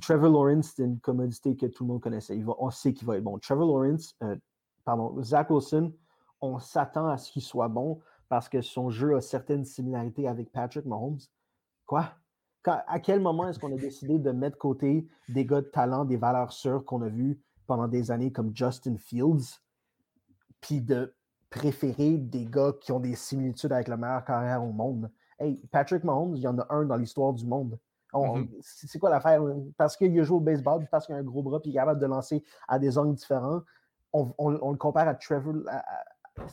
Trevor 0.00 0.30
Lawrence, 0.30 0.72
c'est 0.76 0.84
une 0.84 0.98
commodité 0.98 1.56
que 1.56 1.66
tout 1.66 1.84
le 1.84 1.88
monde 1.88 2.00
connaissait. 2.00 2.36
Va, 2.38 2.54
on 2.58 2.70
sait 2.70 2.94
qu'il 2.94 3.06
va 3.06 3.18
être 3.18 3.24
bon. 3.24 3.38
Trevor 3.38 3.66
Lawrence, 3.66 4.16
pardon, 4.84 5.22
Zach 5.22 5.50
Wilson, 5.50 5.92
on 6.44 6.58
s'attend 6.58 7.08
à 7.08 7.16
ce 7.16 7.32
qu'il 7.32 7.42
soit 7.42 7.68
bon 7.68 8.00
parce 8.28 8.48
que 8.48 8.60
son 8.60 8.90
jeu 8.90 9.16
a 9.16 9.20
certaines 9.20 9.64
similarités 9.64 10.28
avec 10.28 10.52
Patrick 10.52 10.84
Mahomes. 10.86 11.20
Quoi? 11.86 12.10
à 12.66 12.98
quel 12.98 13.20
moment 13.20 13.46
est-ce 13.46 13.58
qu'on 13.58 13.74
a 13.74 13.76
décidé 13.80 14.18
de 14.18 14.30
mettre 14.30 14.56
côté 14.56 15.06
des 15.28 15.44
gars 15.44 15.60
de 15.60 15.66
talent, 15.66 16.06
des 16.06 16.16
valeurs 16.16 16.52
sûres 16.52 16.82
qu'on 16.84 17.02
a 17.02 17.08
vues 17.08 17.38
pendant 17.66 17.88
des 17.88 18.10
années 18.10 18.32
comme 18.32 18.56
Justin 18.56 18.96
Fields, 18.96 19.60
puis 20.62 20.80
de 20.80 21.14
préférer 21.50 22.16
des 22.16 22.46
gars 22.46 22.72
qui 22.80 22.90
ont 22.90 23.00
des 23.00 23.16
similitudes 23.16 23.70
avec 23.70 23.86
la 23.88 23.98
meilleure 23.98 24.24
carrière 24.24 24.64
au 24.64 24.72
monde? 24.72 25.10
Hey, 25.38 25.56
Patrick 25.70 26.04
Mahomes, 26.04 26.36
il 26.36 26.42
y 26.42 26.48
en 26.48 26.58
a 26.58 26.66
un 26.70 26.84
dans 26.84 26.96
l'histoire 26.96 27.34
du 27.34 27.46
monde. 27.46 27.78
Mm-hmm. 28.14 28.48
C'est 28.62 28.98
quoi 28.98 29.10
l'affaire? 29.10 29.42
Parce 29.76 29.96
qu'il 29.96 30.18
a 30.18 30.22
joué 30.22 30.36
au 30.36 30.40
baseball, 30.40 30.86
parce 30.90 31.04
qu'il 31.04 31.14
a 31.14 31.18
un 31.18 31.22
gros 31.22 31.42
bras, 31.42 31.60
puis 31.60 31.70
il 31.70 31.74
est 31.74 31.78
capable 31.78 32.00
de 32.00 32.06
lancer 32.06 32.42
à 32.66 32.78
des 32.78 32.96
angles 32.96 33.14
différents. 33.14 33.60
On, 34.12 34.48
le 34.48 34.76
compare 34.78 35.08
à 35.08 35.14
Trevor, 35.14 35.54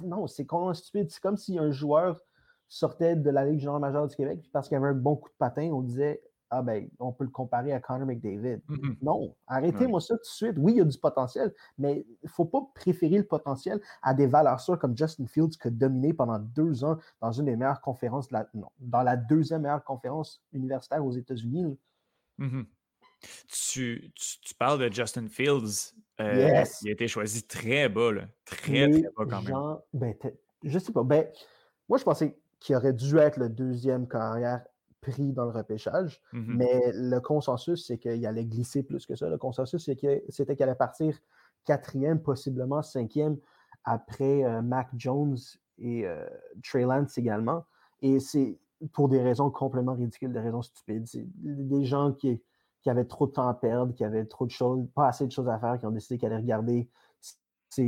Non, 0.03 0.27
c'est 0.27 0.45
complètement 0.45 0.73
stupide. 0.73 1.09
C'est 1.09 1.21
comme 1.21 1.37
si 1.37 1.57
un 1.57 1.71
joueur 1.71 2.21
sortait 2.67 3.15
de 3.15 3.29
la 3.29 3.45
Ligue 3.45 3.59
générale 3.59 3.81
majeure 3.81 4.07
du 4.07 4.15
Québec, 4.15 4.49
parce 4.53 4.67
qu'il 4.67 4.77
avait 4.77 4.87
un 4.87 4.93
bon 4.93 5.15
coup 5.15 5.29
de 5.29 5.35
patin, 5.37 5.69
on 5.73 5.81
disait 5.81 6.21
ah 6.53 6.61
ben, 6.61 6.89
on 6.99 7.13
peut 7.13 7.23
le 7.23 7.29
comparer 7.29 7.71
à 7.71 7.79
Connor 7.79 8.05
McDavid. 8.05 8.59
Mm-hmm. 8.67 8.97
Non, 9.01 9.35
arrêtez-moi 9.47 10.01
ça 10.01 10.15
tout 10.15 10.21
de 10.21 10.25
suite. 10.25 10.55
Oui, 10.57 10.73
il 10.73 10.77
y 10.79 10.81
a 10.81 10.83
du 10.83 10.97
potentiel, 10.97 11.53
mais 11.77 12.05
il 12.07 12.25
ne 12.25 12.29
faut 12.29 12.43
pas 12.43 12.59
préférer 12.75 13.17
le 13.17 13.25
potentiel 13.25 13.79
à 14.01 14.13
des 14.13 14.27
valeurs 14.27 14.59
sûres 14.59 14.77
comme 14.77 14.95
Justin 14.95 15.27
Fields 15.27 15.57
qui 15.57 15.69
a 15.69 15.71
dominé 15.71 16.13
pendant 16.13 16.39
deux 16.39 16.83
ans 16.83 16.97
dans 17.21 17.31
une 17.31 17.45
des 17.45 17.55
meilleures 17.55 17.79
conférences, 17.79 18.27
de 18.27 18.33
la, 18.33 18.49
non, 18.53 18.67
dans 18.79 19.01
la 19.01 19.15
deuxième 19.15 19.61
meilleure 19.61 19.83
conférence 19.83 20.43
universitaire 20.51 21.03
aux 21.05 21.13
États-Unis. 21.13 21.77
Mm-hmm. 22.37 22.65
Tu, 23.47 24.11
parles 24.59 24.79
de 24.79 24.93
Justin 24.93 25.29
Fields. 25.29 25.93
Euh, 26.21 26.63
il 26.81 26.89
a 26.89 26.91
été 26.91 27.07
choisi 27.07 27.43
très 27.43 27.89
bas, 27.89 28.11
très, 28.45 28.89
très 28.89 29.01
bas 29.17 29.25
quand 29.29 29.41
même. 29.41 29.77
Ben, 29.93 30.13
je 30.63 30.79
sais 30.79 30.91
pas. 30.91 31.03
Ben, 31.03 31.27
moi, 31.89 31.97
je 31.97 32.03
pensais 32.03 32.37
qu'il 32.59 32.75
aurait 32.75 32.93
dû 32.93 33.17
être 33.17 33.37
le 33.37 33.49
deuxième 33.49 34.07
carrière 34.07 34.61
pris 35.01 35.33
dans 35.33 35.45
le 35.45 35.51
repêchage, 35.51 36.21
mm-hmm. 36.31 36.55
mais 36.55 36.91
le 36.93 37.19
consensus, 37.19 37.87
c'est 37.87 37.97
qu'il 37.97 38.25
allait 38.25 38.45
glisser 38.45 38.83
plus 38.83 39.05
que 39.05 39.15
ça. 39.15 39.27
Le 39.27 39.37
consensus, 39.37 39.83
c'était 39.83 40.55
qu'il 40.55 40.63
allait 40.63 40.75
partir 40.75 41.17
quatrième, 41.65 42.21
possiblement 42.21 42.81
cinquième, 42.81 43.37
après 43.83 44.43
euh, 44.43 44.61
Mac 44.61 44.89
Jones 44.95 45.37
et 45.79 46.05
euh, 46.05 46.25
Trey 46.63 46.83
Lance 46.83 47.17
également. 47.17 47.65
Et 48.01 48.19
c'est 48.19 48.59
pour 48.93 49.09
des 49.09 49.21
raisons 49.21 49.49
complètement 49.49 49.93
ridicules, 49.93 50.33
des 50.33 50.39
raisons 50.39 50.61
stupides. 50.61 51.07
C'est 51.07 51.25
des 51.35 51.85
gens 51.85 52.13
qui, 52.13 52.41
qui 52.81 52.89
avaient 52.89 53.05
trop 53.05 53.27
de 53.27 53.31
temps 53.31 53.47
à 53.47 53.53
perdre, 53.53 53.93
qui 53.93 54.03
avaient 54.03 54.25
trop 54.25 54.45
de 54.45 54.51
choses, 54.51 54.87
pas 54.95 55.07
assez 55.07 55.25
de 55.25 55.31
choses 55.31 55.49
à 55.49 55.59
faire, 55.59 55.77
qui 55.77 55.85
ont 55.85 55.91
décidé 55.91 56.17
qu'ils 56.17 56.27
allaient 56.27 56.41
regarder 56.41 56.89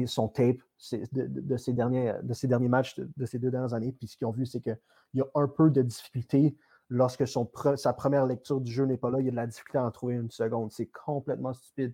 son 0.05 0.27
tape 0.29 0.57
de, 0.91 1.71
derniers, 1.71 2.13
de 2.23 2.33
ces 2.33 2.47
derniers 2.47 2.69
matchs 2.69 2.99
de, 2.99 3.25
ces 3.25 3.39
deux 3.39 3.51
dernières 3.51 3.73
années. 3.73 3.91
Puis 3.91 4.07
ce 4.07 4.17
qu'ils 4.17 4.27
ont 4.27 4.31
vu, 4.31 4.45
c'est 4.45 4.61
qu'il 4.61 4.77
y 5.15 5.21
a 5.21 5.27
un 5.35 5.47
peu 5.47 5.69
de 5.69 5.81
difficulté 5.81 6.55
lorsque 6.89 7.27
son 7.27 7.49
sa 7.75 7.93
première 7.93 8.25
lecture 8.25 8.61
du 8.61 8.71
jeu 8.71 8.85
n'est 8.85 8.97
pas 8.97 9.09
là, 9.09 9.19
il 9.19 9.25
y 9.25 9.29
a 9.29 9.31
de 9.31 9.35
la 9.35 9.47
difficulté 9.47 9.77
à 9.77 9.85
en 9.85 9.91
trouver 9.91 10.15
une 10.15 10.31
seconde. 10.31 10.71
C'est 10.71 10.87
complètement 10.87 11.53
stupide. 11.53 11.93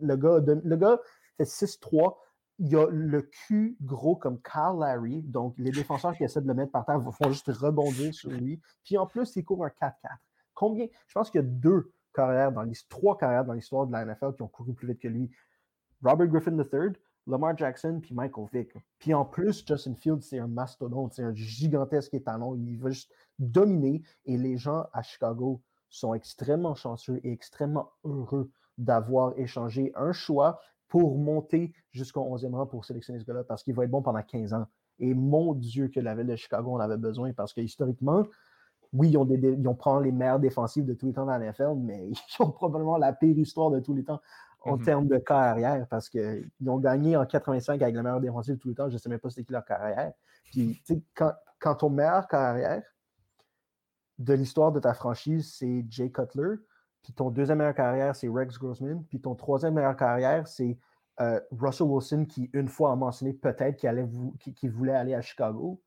Le 0.00 0.16
gars, 0.16 0.40
le 0.40 0.76
gars 0.76 1.00
fait 1.36 1.44
6-3. 1.44 2.16
Il 2.60 2.74
a 2.76 2.86
le 2.90 3.22
cul 3.22 3.76
gros 3.80 4.16
comme 4.16 4.40
Kyle 4.42 4.80
Larry. 4.80 5.22
Donc, 5.22 5.54
les 5.58 5.70
défenseurs 5.70 6.16
qui 6.16 6.24
essaient 6.24 6.40
de 6.40 6.48
le 6.48 6.54
mettre 6.54 6.72
par 6.72 6.84
terre 6.84 6.98
vont 6.98 7.12
juste 7.28 7.48
rebondir 7.48 8.12
sur 8.12 8.30
lui. 8.30 8.60
Puis 8.82 8.98
en 8.98 9.06
plus, 9.06 9.36
il 9.36 9.44
court 9.44 9.64
un 9.64 9.68
4-4. 9.68 9.92
Combien? 10.54 10.88
Je 11.06 11.14
pense 11.14 11.30
qu'il 11.30 11.40
y 11.40 11.44
a 11.44 11.46
deux 11.46 11.92
carrières 12.18 12.52
dans 12.52 12.64
trois 12.88 13.16
carrières 13.16 13.44
dans 13.44 13.52
l'histoire 13.52 13.86
de 13.86 13.92
la 13.92 14.04
NFL 14.04 14.34
qui 14.34 14.42
ont 14.42 14.48
couru 14.48 14.74
plus 14.74 14.88
vite 14.88 15.00
que 15.00 15.08
lui. 15.08 15.30
Robert 16.02 16.26
Griffin 16.26 16.56
III, 16.56 16.92
Lamar 17.26 17.56
Jackson, 17.56 18.00
puis 18.02 18.14
Michael 18.14 18.46
Vick. 18.52 18.72
Puis 18.98 19.14
en 19.14 19.24
plus, 19.24 19.64
Justin 19.66 19.94
Fields, 19.94 20.22
c'est 20.22 20.38
un 20.38 20.48
mastodonte, 20.48 21.14
c'est 21.14 21.22
un 21.22 21.34
gigantesque 21.34 22.14
étalon. 22.14 22.56
Il 22.56 22.78
va 22.78 22.90
juste 22.90 23.12
dominer 23.38 24.02
et 24.24 24.36
les 24.36 24.56
gens 24.56 24.86
à 24.92 25.02
Chicago 25.02 25.60
sont 25.88 26.14
extrêmement 26.14 26.74
chanceux 26.74 27.20
et 27.22 27.32
extrêmement 27.32 27.90
heureux 28.04 28.50
d'avoir 28.76 29.38
échangé 29.38 29.92
un 29.94 30.12
choix 30.12 30.60
pour 30.88 31.18
monter 31.18 31.72
jusqu'au 31.92 32.22
11e 32.22 32.54
rang 32.54 32.66
pour 32.66 32.84
sélectionner 32.84 33.20
ce 33.20 33.24
gars-là 33.24 33.44
parce 33.44 33.62
qu'il 33.62 33.74
va 33.74 33.84
être 33.84 33.90
bon 33.90 34.02
pendant 34.02 34.22
15 34.22 34.54
ans. 34.54 34.66
Et 34.98 35.14
mon 35.14 35.54
Dieu, 35.54 35.88
que 35.88 36.00
la 36.00 36.14
ville 36.14 36.26
de 36.26 36.36
Chicago 36.36 36.72
en 36.72 36.80
avait 36.80 36.96
besoin 36.96 37.32
parce 37.32 37.52
que 37.52 37.60
historiquement, 37.60 38.24
oui, 38.92 39.10
ils 39.10 39.18
ont, 39.18 39.24
des, 39.24 39.36
ils 39.36 39.68
ont 39.68 40.00
les 40.00 40.12
meilleurs 40.12 40.38
défensifs 40.38 40.84
de 40.84 40.94
tous 40.94 41.06
les 41.06 41.12
temps 41.12 41.26
dans 41.26 41.36
la 41.36 41.50
NFL, 41.50 41.74
mais 41.76 42.08
ils 42.10 42.42
ont 42.42 42.50
probablement 42.50 42.96
la 42.96 43.12
pire 43.12 43.36
histoire 43.38 43.70
de 43.70 43.80
tous 43.80 43.94
les 43.94 44.04
temps 44.04 44.20
en 44.62 44.76
mhm. 44.76 44.84
termes 44.84 45.06
de 45.06 45.18
carrière 45.18 45.86
parce 45.88 46.08
qu'ils 46.08 46.50
ont 46.66 46.78
gagné 46.78 47.16
en 47.16 47.24
85 47.24 47.80
avec 47.80 47.94
le 47.94 48.02
meilleur 48.02 48.20
défensif 48.20 48.54
de 48.54 48.58
tous 48.58 48.68
les 48.68 48.74
temps. 48.74 48.88
Je 48.88 48.94
ne 48.94 48.98
sais 48.98 49.08
même 49.08 49.18
pas 49.18 49.30
c'était 49.30 49.44
qui 49.44 49.52
leur 49.52 49.64
carrière. 49.64 50.12
Puis, 50.44 50.82
quand, 51.14 51.32
quand 51.58 51.74
ton 51.76 51.90
meilleur 51.90 52.26
carrière 52.26 52.82
de 54.18 54.34
l'histoire 54.34 54.72
de 54.72 54.80
ta 54.80 54.94
franchise, 54.94 55.54
c'est 55.54 55.84
Jay 55.88 56.10
Cutler, 56.10 56.56
puis 57.02 57.12
ton 57.12 57.30
deuxième 57.30 57.58
meilleur 57.58 57.74
carrière, 57.74 58.16
c'est 58.16 58.28
Rex 58.28 58.58
Grossman, 58.58 59.04
puis 59.04 59.20
ton 59.20 59.34
troisième 59.34 59.74
meilleur 59.74 59.96
carrière, 59.96 60.48
c'est 60.48 60.76
euh, 61.20 61.40
Russell 61.52 61.86
Wilson 61.86 62.26
qui, 62.26 62.50
une 62.52 62.68
fois, 62.68 62.92
a 62.92 62.96
mentionné 62.96 63.32
peut-être 63.32 63.76
qu'il 63.76 64.70
voulait 64.70 64.94
aller 64.94 65.14
à 65.14 65.20
Chicago 65.20 65.80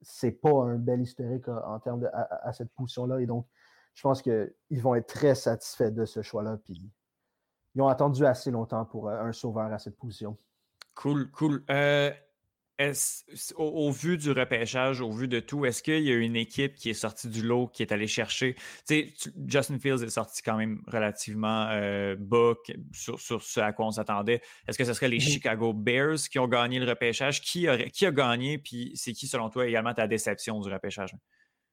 c'est 0.00 0.32
pas 0.32 0.64
un 0.64 0.76
bel 0.76 1.00
historique 1.00 1.48
euh, 1.48 1.60
en 1.64 1.78
termes 1.80 2.00
de, 2.00 2.08
à, 2.12 2.52
cette 2.52 2.72
position-là. 2.72 3.20
Et 3.20 3.26
donc, 3.26 3.46
je 3.94 4.02
pense 4.02 4.22
qu'ils 4.22 4.52
vont 4.82 4.94
être 4.94 5.06
très 5.06 5.34
satisfaits 5.34 5.90
de 5.90 6.04
ce 6.04 6.22
choix-là. 6.22 6.58
Puis, 6.64 6.90
ils 7.74 7.82
ont 7.82 7.88
attendu 7.88 8.24
assez 8.24 8.50
longtemps 8.50 8.84
pour 8.84 9.08
euh, 9.08 9.20
un 9.20 9.32
sauveur 9.32 9.72
à 9.72 9.78
cette 9.78 9.96
position. 9.96 10.36
Cool, 10.94 11.30
cool. 11.30 11.64
Euh, 11.70 12.10
au, 13.56 13.90
vu 13.90 14.16
du 14.18 14.30
repêchage, 14.30 15.00
au 15.00 15.10
vu 15.10 15.26
de 15.26 15.40
tout, 15.40 15.66
est-ce 15.66 15.82
qu'il 15.82 16.04
y 16.04 16.12
a 16.12 16.14
une 16.14 16.36
équipe 16.36 16.74
qui 16.74 16.90
est 16.90 16.94
sortie 16.94 17.28
du 17.28 17.42
lot, 17.42 17.66
qui 17.66 17.82
est 17.82 17.92
allée 17.92 18.06
chercher? 18.06 18.54
Tu 18.86 19.14
sais, 19.16 19.32
Justin 19.46 19.78
Fields 19.78 20.04
est 20.04 20.10
sorti 20.10 20.42
quand 20.42 20.56
même 20.56 20.80
relativement 20.86 21.66
euh, 21.70 22.14
bas 22.18 22.54
sur, 22.92 23.18
ce 23.20 23.60
à 23.60 23.72
quoi 23.72 23.86
on 23.86 23.90
s'attendait. 23.90 24.40
Est-ce 24.68 24.78
que 24.78 24.84
ce 24.84 24.92
serait 24.92 25.08
les 25.08 25.18
mm-hmm. 25.18 25.32
Chicago 25.32 25.72
Bears 25.72 26.18
qui 26.30 26.38
ont 26.38 26.46
gagné 26.46 26.78
le 26.78 26.88
repêchage? 26.88 27.40
Qui, 27.40 27.66
qui 27.92 28.06
a 28.06 28.12
gagné? 28.12 28.58
Puis 28.58 28.92
c'est 28.94 29.12
qui, 29.12 29.26
selon 29.26 29.50
toi, 29.50 29.66
également 29.66 29.92
ta 29.92 30.06
déception 30.06 30.60
du 30.60 30.72
repêchage? 30.72 31.16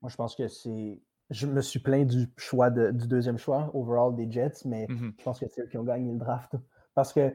Moi, 0.01 0.09
je 0.09 0.15
pense 0.15 0.35
que 0.35 0.47
c'est. 0.47 1.01
Je 1.31 1.47
me 1.47 1.61
suis 1.61 1.79
plaint 1.79 2.07
du 2.07 2.27
choix 2.37 2.69
du 2.69 3.07
deuxième 3.07 3.39
choix, 3.39 3.71
overall 3.73 4.15
des 4.15 4.31
Jets, 4.31 4.61
mais 4.65 4.85
mm-hmm. 4.85 5.13
je 5.17 5.23
pense 5.23 5.39
que 5.39 5.45
c'est 5.51 5.61
eux 5.61 5.67
qui 5.67 5.77
ont 5.77 5.83
gagné 5.83 6.11
le 6.11 6.19
draft. 6.19 6.53
Parce 6.93 7.13
que 7.13 7.33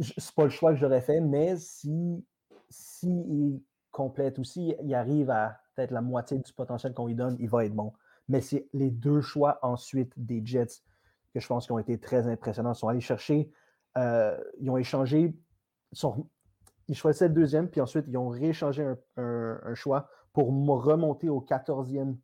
c'est 0.00 0.34
pas 0.34 0.44
le 0.44 0.50
choix 0.50 0.72
que 0.72 0.78
j'aurais 0.78 1.00
fait, 1.00 1.20
mais 1.20 1.56
si 1.56 2.24
s'il 2.70 3.60
complète 3.90 4.38
ou 4.38 4.44
s'il 4.44 4.94
arrive 4.94 5.30
à 5.30 5.60
peut-être 5.74 5.90
la 5.90 6.00
moitié 6.00 6.38
du 6.38 6.52
potentiel 6.52 6.94
qu'on 6.94 7.06
lui 7.06 7.14
donne, 7.14 7.36
il 7.38 7.48
va 7.48 7.64
être 7.64 7.74
bon. 7.74 7.92
Mais 8.28 8.40
c'est 8.40 8.68
les 8.72 8.90
deux 8.90 9.20
choix 9.20 9.58
ensuite 9.62 10.12
des 10.16 10.44
Jets 10.44 10.82
que 11.34 11.40
je 11.40 11.46
pense 11.46 11.66
qui 11.66 11.72
ont 11.72 11.78
été 11.78 11.98
très 11.98 12.28
impressionnants. 12.28 12.72
Ils 12.72 12.78
sont 12.78 12.88
allés 12.88 13.00
chercher, 13.00 13.50
euh, 13.96 14.36
ils 14.60 14.70
ont 14.70 14.76
échangé, 14.76 15.36
ils, 16.88 16.94
choisissaient 16.94 17.28
le 17.28 17.34
deuxième, 17.34 17.68
puis 17.68 17.80
ensuite 17.80 18.04
ils 18.08 18.16
ont 18.16 18.28
rééchangé 18.28 18.94
un, 19.16 19.74
choix 19.74 20.08
pour 20.32 20.48
remonter 20.48 21.28
au 21.28 21.40
14e, 21.40 22.16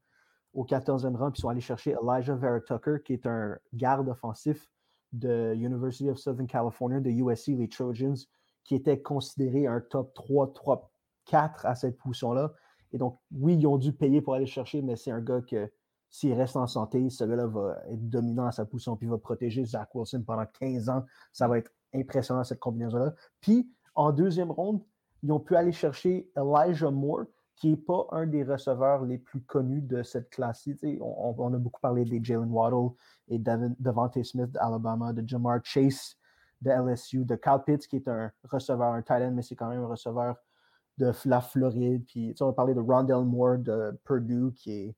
au 0.55 0.65
14e 0.65 1.17
rang, 1.17 1.31
puis 1.31 1.39
ils 1.39 1.43
sont 1.43 1.49
allés 1.49 1.61
chercher 1.61 1.97
Elijah 2.01 2.35
Vera 2.35 2.61
Tucker, 2.61 2.99
qui 3.05 3.13
est 3.13 3.27
un 3.27 3.57
garde 3.73 4.09
offensif 4.09 4.71
de 5.13 5.55
University 5.55 6.11
of 6.11 6.19
Southern 6.19 6.47
California, 6.47 7.01
de 7.01 7.11
USC, 7.11 7.49
les 7.49 7.69
Trojans, 7.69 8.17
qui 8.67 8.75
était 8.75 9.01
considéré 9.01 9.67
un 9.67 9.81
top 9.81 10.13
3, 10.15 10.53
top 10.53 10.91
4 11.27 11.67
à 11.67 11.75
cette 11.75 11.97
position-là. 11.99 12.53
Et 12.93 12.99
donc, 12.99 13.19
oui, 13.33 13.57
ils 13.57 13.67
ont 13.67 13.79
dû 13.79 13.93
payer 13.93 14.21
pour 14.21 14.35
aller 14.35 14.47
chercher, 14.47 14.83
mais 14.83 14.97
c'est 14.97 15.11
un 15.11 15.21
gars 15.21 15.41
que 15.41 15.71
s'il 16.11 16.33
reste 16.33 16.57
en 16.57 16.67
santé, 16.67 17.09
ce 17.11 17.25
gars-là 17.25 17.47
va 17.47 17.79
être 17.89 18.09
dominant 18.09 18.47
à 18.47 18.53
sa 18.53 18.65
position, 18.65 18.97
puis 18.97 19.07
va 19.07 19.19
protéger 19.19 19.65
Zach 19.65 19.95
Wilson 19.95 20.23
pendant 20.27 20.47
15 20.61 20.89
ans. 20.89 21.05
Ça 21.33 21.47
va 21.49 21.59
être 21.59 21.71
impressionnant, 21.95 22.45
cette 22.45 22.59
combinaison-là. 22.59 23.15
Puis, 23.41 23.71
en 23.95 24.13
deuxième 24.13 24.51
ronde, 24.51 24.83
ils 25.23 25.33
ont 25.33 25.41
pu 25.41 25.57
aller 25.57 25.73
chercher 25.73 26.31
Elijah 26.37 26.91
Moore, 26.91 27.25
qui 27.57 27.71
n'est 27.71 27.77
pas 27.77 28.07
un 28.11 28.27
des 28.27 28.45
receveurs 28.45 29.05
les 29.05 29.19
plus 29.19 29.41
connus 29.43 29.81
de 29.81 30.03
cette 30.03 30.29
classe-ci. 30.31 30.77
On, 31.01 31.35
on, 31.39 31.55
a 31.55 31.59
beaucoup 31.59 31.81
parlé 31.81 32.05
des 32.05 32.23
Jalen 32.23 32.51
Waddle 32.51 32.95
et 33.29 33.39
Devante 33.39 34.23
Smith 34.23 34.51
d'Alabama, 34.53 35.13
de 35.13 35.27
Jamar 35.27 35.61
Chase 35.65 36.17
de 36.63 36.71
LSU, 36.71 37.25
de 37.25 37.37
Cal 37.37 37.63
Pitts, 37.65 37.87
qui 37.87 37.97
est 37.97 38.09
un 38.09 38.31
receveur, 38.45 38.93
un 38.93 39.03
tight 39.03 39.23
end, 39.23 39.33
mais 39.33 39.43
c'est 39.43 39.57
quand 39.57 39.69
même 39.69 39.83
un 39.83 39.87
receveur 39.87 40.37
de 40.99 41.13
la 41.27 41.41
Floride. 41.41 42.05
Puis, 42.07 42.35
on 42.41 42.47
va 42.47 42.53
parler 42.53 42.75
de 42.75 42.81
Rondell 42.81 43.25
Moore 43.25 43.59
de 43.59 43.99
Purdue, 44.05 44.53
qui 44.55 44.73
est 44.73 44.97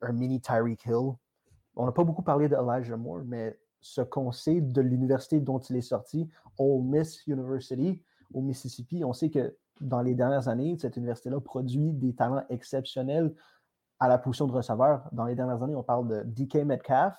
un 0.00 0.12
mini 0.12 0.40
Tyreek 0.40 0.84
Hill. 0.86 1.12
On 1.76 1.86
n'a 1.86 1.92
pas 1.92 2.04
beaucoup 2.04 2.22
parlé 2.22 2.48
d'Elijah 2.48 2.96
Moore, 2.96 3.22
mais 3.24 3.58
ce 3.80 4.00
qu'on 4.00 4.32
sait 4.32 4.60
de 4.60 4.80
l'université 4.80 5.40
dont 5.40 5.58
il 5.58 5.76
est 5.76 5.82
sorti, 5.82 6.28
Ole 6.58 6.82
Miss 6.84 7.26
University, 7.26 8.02
au 8.32 8.40
Mississippi, 8.40 9.04
on 9.04 9.12
sait 9.12 9.30
que 9.30 9.56
dans 9.80 10.00
les 10.00 10.14
dernières 10.14 10.48
années, 10.48 10.76
cette 10.78 10.96
université-là 10.96 11.40
produit 11.40 11.92
des 11.92 12.14
talents 12.14 12.44
exceptionnels 12.48 13.34
à 13.98 14.08
la 14.08 14.18
position 14.18 14.46
de 14.46 14.52
receveur. 14.52 15.08
Dans 15.12 15.24
les 15.24 15.34
dernières 15.34 15.62
années, 15.62 15.74
on 15.74 15.82
parle 15.82 16.08
de 16.08 16.22
DK 16.22 16.64
Metcalf, 16.64 17.16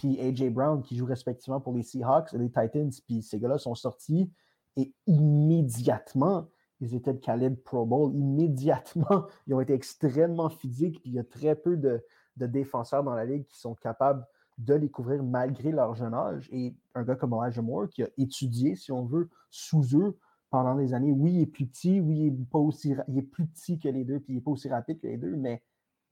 puis 0.00 0.18
AJ 0.18 0.48
Brown 0.50 0.82
qui 0.82 0.96
joue 0.96 1.04
respectivement 1.04 1.60
pour 1.60 1.74
les 1.74 1.82
Seahawks 1.82 2.32
et 2.32 2.38
les 2.38 2.48
Titans. 2.48 2.90
Puis 3.06 3.22
ces 3.22 3.38
gars-là 3.38 3.58
sont 3.58 3.74
sortis 3.74 4.32
et 4.76 4.94
immédiatement, 5.06 6.48
ils 6.80 6.94
étaient 6.94 7.12
de 7.12 7.18
calibre 7.18 7.58
Pro 7.62 7.84
Bowl. 7.84 8.14
Immédiatement, 8.14 9.26
ils 9.46 9.52
ont 9.52 9.60
été 9.60 9.74
extrêmement 9.74 10.48
physiques. 10.48 11.02
Puis 11.02 11.10
il 11.10 11.16
y 11.16 11.18
a 11.18 11.24
très 11.24 11.54
peu 11.54 11.76
de, 11.76 12.02
défenseurs 12.36 13.04
dans 13.04 13.12
la 13.12 13.26
ligue 13.26 13.44
qui 13.44 13.58
sont 13.58 13.74
capables 13.74 14.24
de 14.56 14.72
les 14.72 14.88
couvrir 14.88 15.22
malgré 15.22 15.70
leur 15.70 15.94
jeune 15.94 16.14
âge. 16.14 16.48
Et 16.50 16.74
un 16.94 17.02
gars 17.02 17.16
comme 17.16 17.34
Elijah 17.34 17.60
Moore 17.60 17.90
qui 17.90 18.02
a 18.02 18.08
étudié, 18.16 18.76
si 18.76 18.92
on 18.92 19.04
veut, 19.04 19.28
sous 19.50 19.84
eux 19.98 20.18
pendant 20.48 20.76
des 20.76 20.94
années. 20.94 21.12
Oui, 21.12 21.34
il 21.34 21.40
est 21.42 21.46
plus 21.46 21.66
petit, 21.66 22.00
oui, 22.00 22.20
il 22.20 22.26
est, 22.40 22.50
pas 22.50 22.58
aussi, 22.58 22.94
il 23.08 23.18
est 23.18 23.22
plus 23.22 23.46
petit 23.46 23.78
que 23.78 23.88
les 23.88 24.04
deux, 24.04 24.18
puis 24.20 24.32
il 24.32 24.36
n'est 24.36 24.42
pas 24.42 24.50
aussi 24.50 24.70
rapide 24.70 24.98
que 24.98 25.08
les 25.08 25.18
deux, 25.18 25.36
mais 25.36 25.62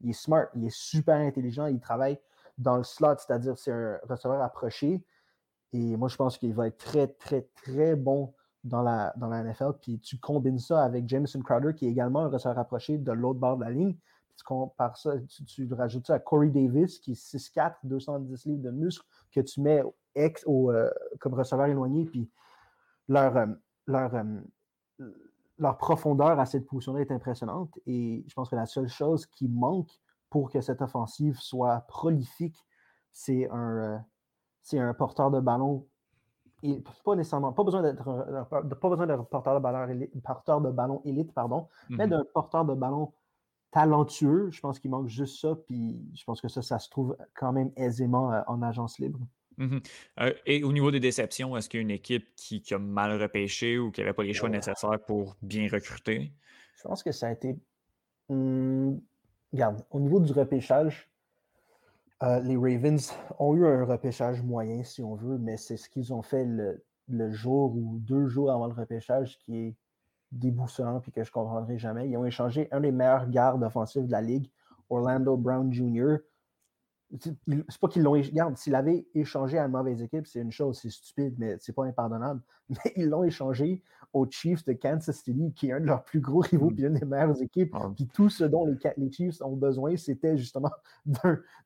il 0.01 0.11
est 0.11 0.13
smart, 0.13 0.45
il 0.55 0.63
est 0.63 0.75
super 0.75 1.15
intelligent, 1.15 1.65
il 1.65 1.79
travaille 1.79 2.19
dans 2.59 2.77
le 2.77 2.83
slot, 2.83 3.15
c'est-à-dire 3.17 3.57
c'est 3.57 3.71
un 3.71 3.97
receveur 4.07 4.41
approché. 4.41 5.03
Et 5.73 5.97
moi, 5.97 6.09
je 6.09 6.15
pense 6.15 6.37
qu'il 6.37 6.53
va 6.53 6.67
être 6.67 6.77
très, 6.77 7.07
très, 7.07 7.47
très 7.63 7.95
bon 7.95 8.33
dans 8.63 8.81
la, 8.81 9.13
dans 9.15 9.27
la 9.27 9.43
NFL, 9.43 9.73
puis 9.81 9.99
tu 9.99 10.19
combines 10.19 10.59
ça 10.59 10.83
avec 10.83 11.07
Jameson 11.07 11.39
Crowder, 11.41 11.73
qui 11.73 11.87
est 11.87 11.89
également 11.89 12.25
un 12.25 12.29
receveur 12.29 12.57
rapproché 12.57 12.97
de 12.97 13.11
l'autre 13.13 13.39
bord 13.39 13.57
de 13.57 13.63
la 13.63 13.71
ligne, 13.71 13.95
tu 14.35 14.43
compares 14.43 14.97
ça, 14.97 15.13
tu, 15.47 15.73
rajoutes 15.73 16.07
ça 16.07 16.15
à 16.15 16.19
Corey 16.19 16.49
Davis, 16.49 16.99
qui 16.99 17.11
est 17.11 17.35
6'4, 17.35 17.75
210 17.83 18.45
livres 18.45 18.63
de 18.63 18.71
muscle, 18.71 19.05
que 19.31 19.39
tu 19.39 19.61
mets 19.61 19.81
ex, 20.15 20.43
euh, 20.47 20.89
comme 21.19 21.33
receveur 21.35 21.67
éloigné, 21.67 22.05
puis 22.05 22.29
leur, 23.07 23.37
euh, 23.37 23.47
leur, 23.87 24.11
leur 25.57 25.77
profondeur 25.77 26.39
à 26.39 26.45
cette 26.45 26.65
position-là 26.65 27.01
est 27.01 27.11
impressionnante. 27.11 27.79
Et 27.85 28.25
je 28.27 28.33
pense 28.33 28.49
que 28.49 28.55
la 28.55 28.65
seule 28.65 28.89
chose 28.89 29.25
qui 29.25 29.47
manque 29.47 29.91
pour 30.29 30.51
que 30.51 30.61
cette 30.61 30.81
offensive 30.81 31.37
soit 31.39 31.81
prolifique, 31.87 32.57
c'est 33.11 33.49
un, 33.51 34.03
c'est 34.61 34.79
un 34.79 34.93
porteur 34.93 35.31
de 35.31 35.39
ballon 35.39 35.85
et 36.63 36.83
pas 37.05 37.15
nécessairement, 37.15 37.53
pas 37.53 37.63
besoin 37.63 37.81
d'être 37.81 38.03
pas 38.49 38.89
besoin 38.89 39.07
d'un 39.07 39.23
porteur 39.23 39.55
de 39.55 39.59
ballon 39.59 39.87
élite, 39.89 40.11
porteur 40.21 40.61
de 40.61 40.69
ballon 40.69 41.01
élite, 41.05 41.33
pardon, 41.33 41.67
mais 41.89 42.05
mhm. 42.05 42.11
d'un 42.11 42.23
porteur 42.33 42.65
de 42.65 42.73
ballon 42.73 43.13
talentueux. 43.71 44.49
Je 44.51 44.59
pense 44.59 44.79
qu'il 44.79 44.91
manque 44.91 45.07
juste 45.07 45.39
ça, 45.39 45.55
puis 45.55 45.99
je 46.13 46.23
pense 46.25 46.41
que 46.41 46.47
ça, 46.47 46.61
ça 46.61 46.79
se 46.79 46.89
trouve 46.89 47.15
quand 47.33 47.53
même 47.53 47.71
aisément 47.77 48.33
euh, 48.33 48.41
en 48.47 48.61
agence 48.61 48.99
libre. 48.99 49.19
Mhm. 49.57 49.81
Euh, 50.21 50.33
et 50.45 50.63
au 50.63 50.71
niveau 50.71 50.91
des 50.91 50.99
déceptions, 50.99 51.55
est-ce 51.55 51.69
qu'il 51.69 51.79
y 51.79 51.81
a 51.81 51.83
une 51.83 51.91
équipe 51.91 52.27
qui, 52.35 52.63
a 52.71 52.77
mal 52.77 53.21
repêché 53.21 53.77
ou 53.77 53.91
qui 53.91 54.01
n'avait 54.01 54.13
pas 54.13 54.23
les 54.23 54.33
choix 54.33 54.49
nécessaires 54.49 54.99
pour 55.05 55.35
bien 55.41 55.67
recruter? 55.69 56.31
Je 56.75 56.83
pense 56.83 57.03
que 57.03 57.11
ça 57.11 57.27
a 57.27 57.31
été. 57.31 57.57
Hum, 58.29 59.01
regarde, 59.53 59.83
au 59.91 59.99
niveau 59.99 60.19
du 60.19 60.31
repêchage, 60.31 61.09
euh, 62.21 62.39
les 62.41 62.57
Ravens 62.57 63.13
ont 63.39 63.55
eu 63.55 63.65
un 63.65 63.85
repêchage 63.85 64.41
moyen, 64.41 64.83
si 64.83 65.01
on 65.01 65.15
veut, 65.15 65.37
mais 65.37 65.57
c'est 65.57 65.77
ce 65.77 65.89
qu'ils 65.89 66.13
ont 66.13 66.21
fait 66.21 66.45
le, 66.45 67.31
jour 67.31 67.75
ou 67.75 67.97
deux 67.99 68.27
jours 68.27 68.51
avant 68.51 68.67
le 68.67 68.73
repêchage 68.73 69.37
qui 69.39 69.57
est 69.57 69.75
déboussolant 70.31 70.99
et 70.99 71.11
que 71.11 71.23
je 71.23 71.29
ne 71.29 71.33
comprendrai 71.33 71.79
jamais. 71.79 72.07
Ils 72.09 72.17
ont 72.17 72.25
échangé 72.25 72.67
un 72.71 72.81
des 72.81 72.91
meilleurs 72.91 73.29
gardes 73.29 73.63
offensifs 73.63 74.05
de 74.05 74.11
la 74.11 74.21
ligue, 74.21 74.51
Orlando 74.89 75.37
Brown 75.37 75.71
Jr., 75.71 76.17
c'est 77.17 77.79
pas 77.79 77.87
qu'ils 77.87 78.03
l'ont. 78.03 78.11
Regarde, 78.11 78.55
s'il 78.57 78.75
avait 78.75 79.07
échangé 79.15 79.57
à 79.57 79.65
une 79.65 79.71
mauvaise 79.71 80.01
équipe, 80.01 80.27
c'est 80.27 80.41
une 80.41 80.51
chose, 80.51 80.79
c'est 80.79 80.91
stupide, 80.91 81.35
mais 81.37 81.57
c'est 81.59 81.73
pas 81.73 81.85
impardonnable. 81.85 82.41
Mais 82.69 82.93
ils 82.97 83.09
l'ont 83.09 83.23
échangé 83.23 83.81
aux 84.13 84.29
Chiefs 84.29 84.63
de 84.65 84.73
Kansas 84.73 85.23
City, 85.23 85.53
qui 85.55 85.69
est 85.69 85.71
un 85.71 85.79
de 85.79 85.87
leurs 85.87 86.03
plus 86.03 86.19
gros 86.19 86.41
rivaux, 86.41 86.71
et 86.77 86.83
une 86.83 86.93
des 86.93 87.05
meilleures 87.05 87.41
équipes. 87.41 87.71
Ah. 87.73 87.89
Puis 87.95 88.07
tout 88.07 88.29
ce 88.29 88.43
dont 88.43 88.65
les, 88.67 88.77
les 88.97 89.11
Chiefs 89.11 89.41
ont 89.41 89.55
besoin, 89.55 89.97
c'était 89.97 90.37
justement 90.37 90.69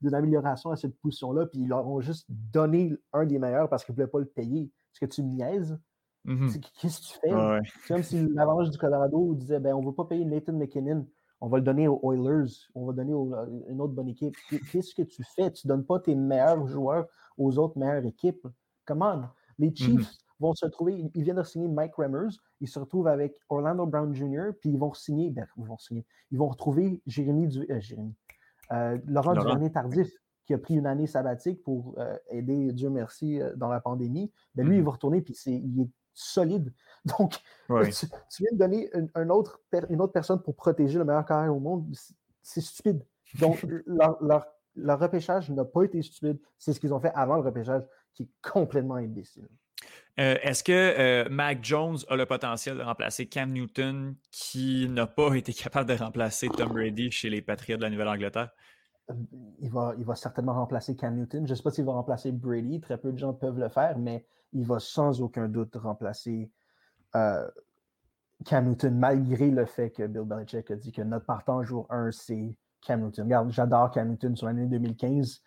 d'une 0.01 0.15
amélioration 0.15 0.71
à 0.71 0.77
cette 0.77 0.97
position-là. 0.99 1.47
Puis 1.47 1.59
ils 1.59 1.67
leur 1.67 1.85
ont 1.85 1.99
juste 1.99 2.25
donné 2.29 2.93
un 3.11 3.25
des 3.25 3.37
meilleurs 3.37 3.67
parce 3.69 3.83
qu'ils 3.83 3.93
ne 3.93 3.97
voulaient 3.97 4.11
pas 4.11 4.19
le 4.19 4.25
payer. 4.25 4.71
Est-ce 4.93 4.99
que 5.01 5.05
tu 5.05 5.23
me 5.23 5.29
niaises? 5.29 5.77
Mm-hmm. 6.25 6.61
Qu'est-ce 6.79 7.01
que 7.01 7.05
tu 7.05 7.19
fais? 7.19 7.71
C'est 7.81 7.93
comme 7.93 8.03
si 8.03 8.27
l'Avalanche 8.29 8.69
du 8.69 8.77
Colorado 8.77 9.35
disait 9.35 9.59
ben, 9.59 9.73
on 9.73 9.81
ne 9.81 9.87
veut 9.87 9.93
pas 9.93 10.05
payer 10.05 10.23
Nathan 10.23 10.53
McKinnon 10.53 11.05
on 11.43 11.49
va 11.49 11.57
le 11.57 11.63
donner 11.63 11.89
aux 11.89 12.13
Oilers, 12.13 12.53
on 12.73 12.85
va 12.85 12.93
donner 12.93 13.11
à 13.11 13.45
une 13.69 13.81
autre 13.81 13.93
bonne 13.93 14.07
équipe. 14.07 14.33
Qu'est-ce 14.71 14.95
que 14.95 15.01
tu 15.01 15.25
fais? 15.35 15.51
Tu 15.51 15.67
ne 15.67 15.73
donnes 15.73 15.85
pas 15.85 15.99
tes 15.99 16.15
meilleurs 16.15 16.65
joueurs 16.67 17.05
aux 17.37 17.59
autres 17.59 17.77
meilleures 17.77 18.05
équipes. 18.05 18.47
Comment? 18.85 19.23
Les 19.59 19.67
mhm. 19.67 19.75
Chiefs 19.75 20.17
vont 20.39 20.53
se 20.53 20.63
retrouver, 20.63 21.11
ils 21.13 21.23
viennent 21.23 21.35
de 21.35 21.43
signer 21.43 21.67
Mike 21.67 21.95
Remmers, 21.95 22.31
ils 22.61 22.69
se 22.69 22.79
retrouvent 22.79 23.07
avec 23.07 23.37
Orlando 23.49 23.85
Brown 23.85 24.15
Jr., 24.15 24.51
puis 24.57 24.69
ils 24.69 24.79
vont 24.79 24.93
signer, 24.93 25.31
ben, 25.31 25.45
ils 25.57 25.65
vont 25.65 25.77
signer, 25.77 26.05
ils 26.31 26.37
vont 26.37 26.47
retrouver 26.47 27.01
Jérémy, 27.07 27.49
du, 27.49 27.69
euh, 27.69 27.79
Jérémy 27.81 28.15
euh, 28.71 28.97
Laurent, 29.05 29.33
Laurent. 29.33 29.69
Tardif, 29.69 30.13
qui 30.45 30.53
a 30.53 30.57
pris 30.57 30.75
une 30.75 30.87
année 30.87 31.07
sabbatique 31.07 31.61
pour 31.61 31.95
euh, 31.97 32.17
aider, 32.29 32.71
Dieu 32.71 32.89
merci, 32.89 33.41
dans 33.57 33.67
la 33.67 33.81
pandémie. 33.81 34.31
Ben, 34.55 34.65
lui, 34.65 34.77
il 34.77 34.79
mhm. 34.79 34.85
va 34.85 34.91
retourner, 34.91 35.21
puis 35.21 35.33
il 35.45 35.81
est 35.81 35.89
solide. 36.13 36.73
Donc, 37.05 37.33
tu, 37.67 38.43
viens 38.43 38.51
de 38.53 38.57
donner 38.57 38.89
une, 39.15 39.31
autre, 39.31 39.61
une 39.89 40.01
autre 40.01 40.13
personne 40.13 40.41
pour 40.41 40.55
protéger 40.55 40.97
le 40.97 41.05
meilleur 41.05 41.25
carrière 41.25 41.53
au 41.53 41.59
monde. 41.59 41.85
C'est 42.41 42.61
stupide. 42.61 43.03
Donc, 43.39 43.65
leur, 43.85 44.99
repêchage 44.99 45.49
n'a 45.49 45.65
pas 45.65 45.83
été 45.83 46.01
stupide. 46.01 46.39
C'est 46.57 46.73
ce 46.73 46.79
qu'ils 46.79 46.93
ont 46.93 46.99
fait 46.99 47.11
avant 47.13 47.35
le 47.35 47.41
repêchage 47.41 47.83
qui 48.13 48.23
est 48.23 48.29
complètement 48.41 48.95
imbécile. 48.95 49.47
Euh, 50.19 50.35
est-ce 50.43 50.63
que 50.63 50.71
euh, 50.71 51.27
Mac 51.29 51.59
Jones 51.63 51.97
a 52.07 52.15
le 52.15 52.25
potentiel 52.25 52.77
de 52.77 52.83
remplacer 52.83 53.25
Cam 53.25 53.51
Newton 53.51 54.15
qui 54.31 54.87
n'a 54.87 55.07
pas 55.07 55.33
été 55.33 55.53
capable 55.53 55.89
de 55.89 55.95
remplacer 55.95 56.49
Tom 56.49 56.69
Brady 56.69 57.09
chez 57.11 57.29
les 57.29 57.41
Patriots 57.41 57.77
de 57.77 57.81
la 57.81 57.89
Nouvelle-Angleterre? 57.89 58.51
Euh, 59.09 59.13
il 59.59 59.71
va, 59.71 59.93
il 59.97 60.05
va 60.05 60.15
certainement 60.15 60.53
remplacer 60.53 60.95
Cam 60.95 61.15
Newton. 61.15 61.47
Je 61.47 61.51
ne 61.51 61.55
sais 61.55 61.63
pas 61.63 61.71
s'il 61.71 61.85
va 61.85 61.93
remplacer 61.93 62.31
Brady. 62.31 62.79
Très 62.79 62.97
peu 62.97 63.11
de 63.11 63.17
gens 63.17 63.33
peuvent 63.33 63.59
le 63.59 63.69
faire, 63.69 63.97
mais 63.97 64.25
il 64.53 64.65
va 64.65 64.79
sans 64.79 65.21
aucun 65.21 65.47
doute 65.47 65.75
remplacer 65.75 66.51
euh, 67.15 67.47
Cam 68.45 68.67
Newton, 68.67 68.97
malgré 68.97 69.49
le 69.49 69.65
fait 69.65 69.91
que 69.91 70.05
Bill 70.05 70.23
Belichick 70.23 70.69
a 70.71 70.75
dit 70.75 70.91
que 70.91 71.01
notre 71.01 71.25
partant 71.25 71.63
jour 71.63 71.85
1, 71.89 72.11
c'est 72.11 72.55
Cam 72.81 73.01
Newton. 73.01 73.25
Regarde, 73.25 73.51
j'adore 73.51 73.91
Cam 73.91 74.09
Newton 74.09 74.35
sur 74.35 74.47
l'année 74.47 74.67
2015, 74.67 75.41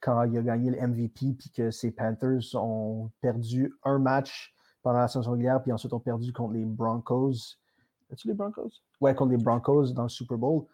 quand 0.00 0.24
il 0.24 0.36
a 0.38 0.42
gagné 0.42 0.70
le 0.70 0.86
MVP, 0.86 1.34
puis 1.38 1.50
que 1.50 1.70
ses 1.70 1.92
Panthers 1.92 2.54
ont 2.54 3.10
perdu 3.20 3.72
un 3.84 3.98
match 3.98 4.54
pendant 4.82 4.98
la 4.98 5.08
saison 5.08 5.32
régulière, 5.32 5.62
puis 5.62 5.72
ensuite 5.72 5.92
ont 5.92 6.00
perdu 6.00 6.32
contre 6.32 6.54
les 6.54 6.64
Broncos. 6.64 7.56
As-tu 8.12 8.28
les 8.28 8.34
Broncos? 8.34 8.70
Ouais, 9.00 9.14
contre 9.14 9.30
les 9.30 9.42
Broncos 9.42 9.92
dans 9.92 10.02
le 10.02 10.08
Super 10.08 10.36
Bowl. 10.36 10.66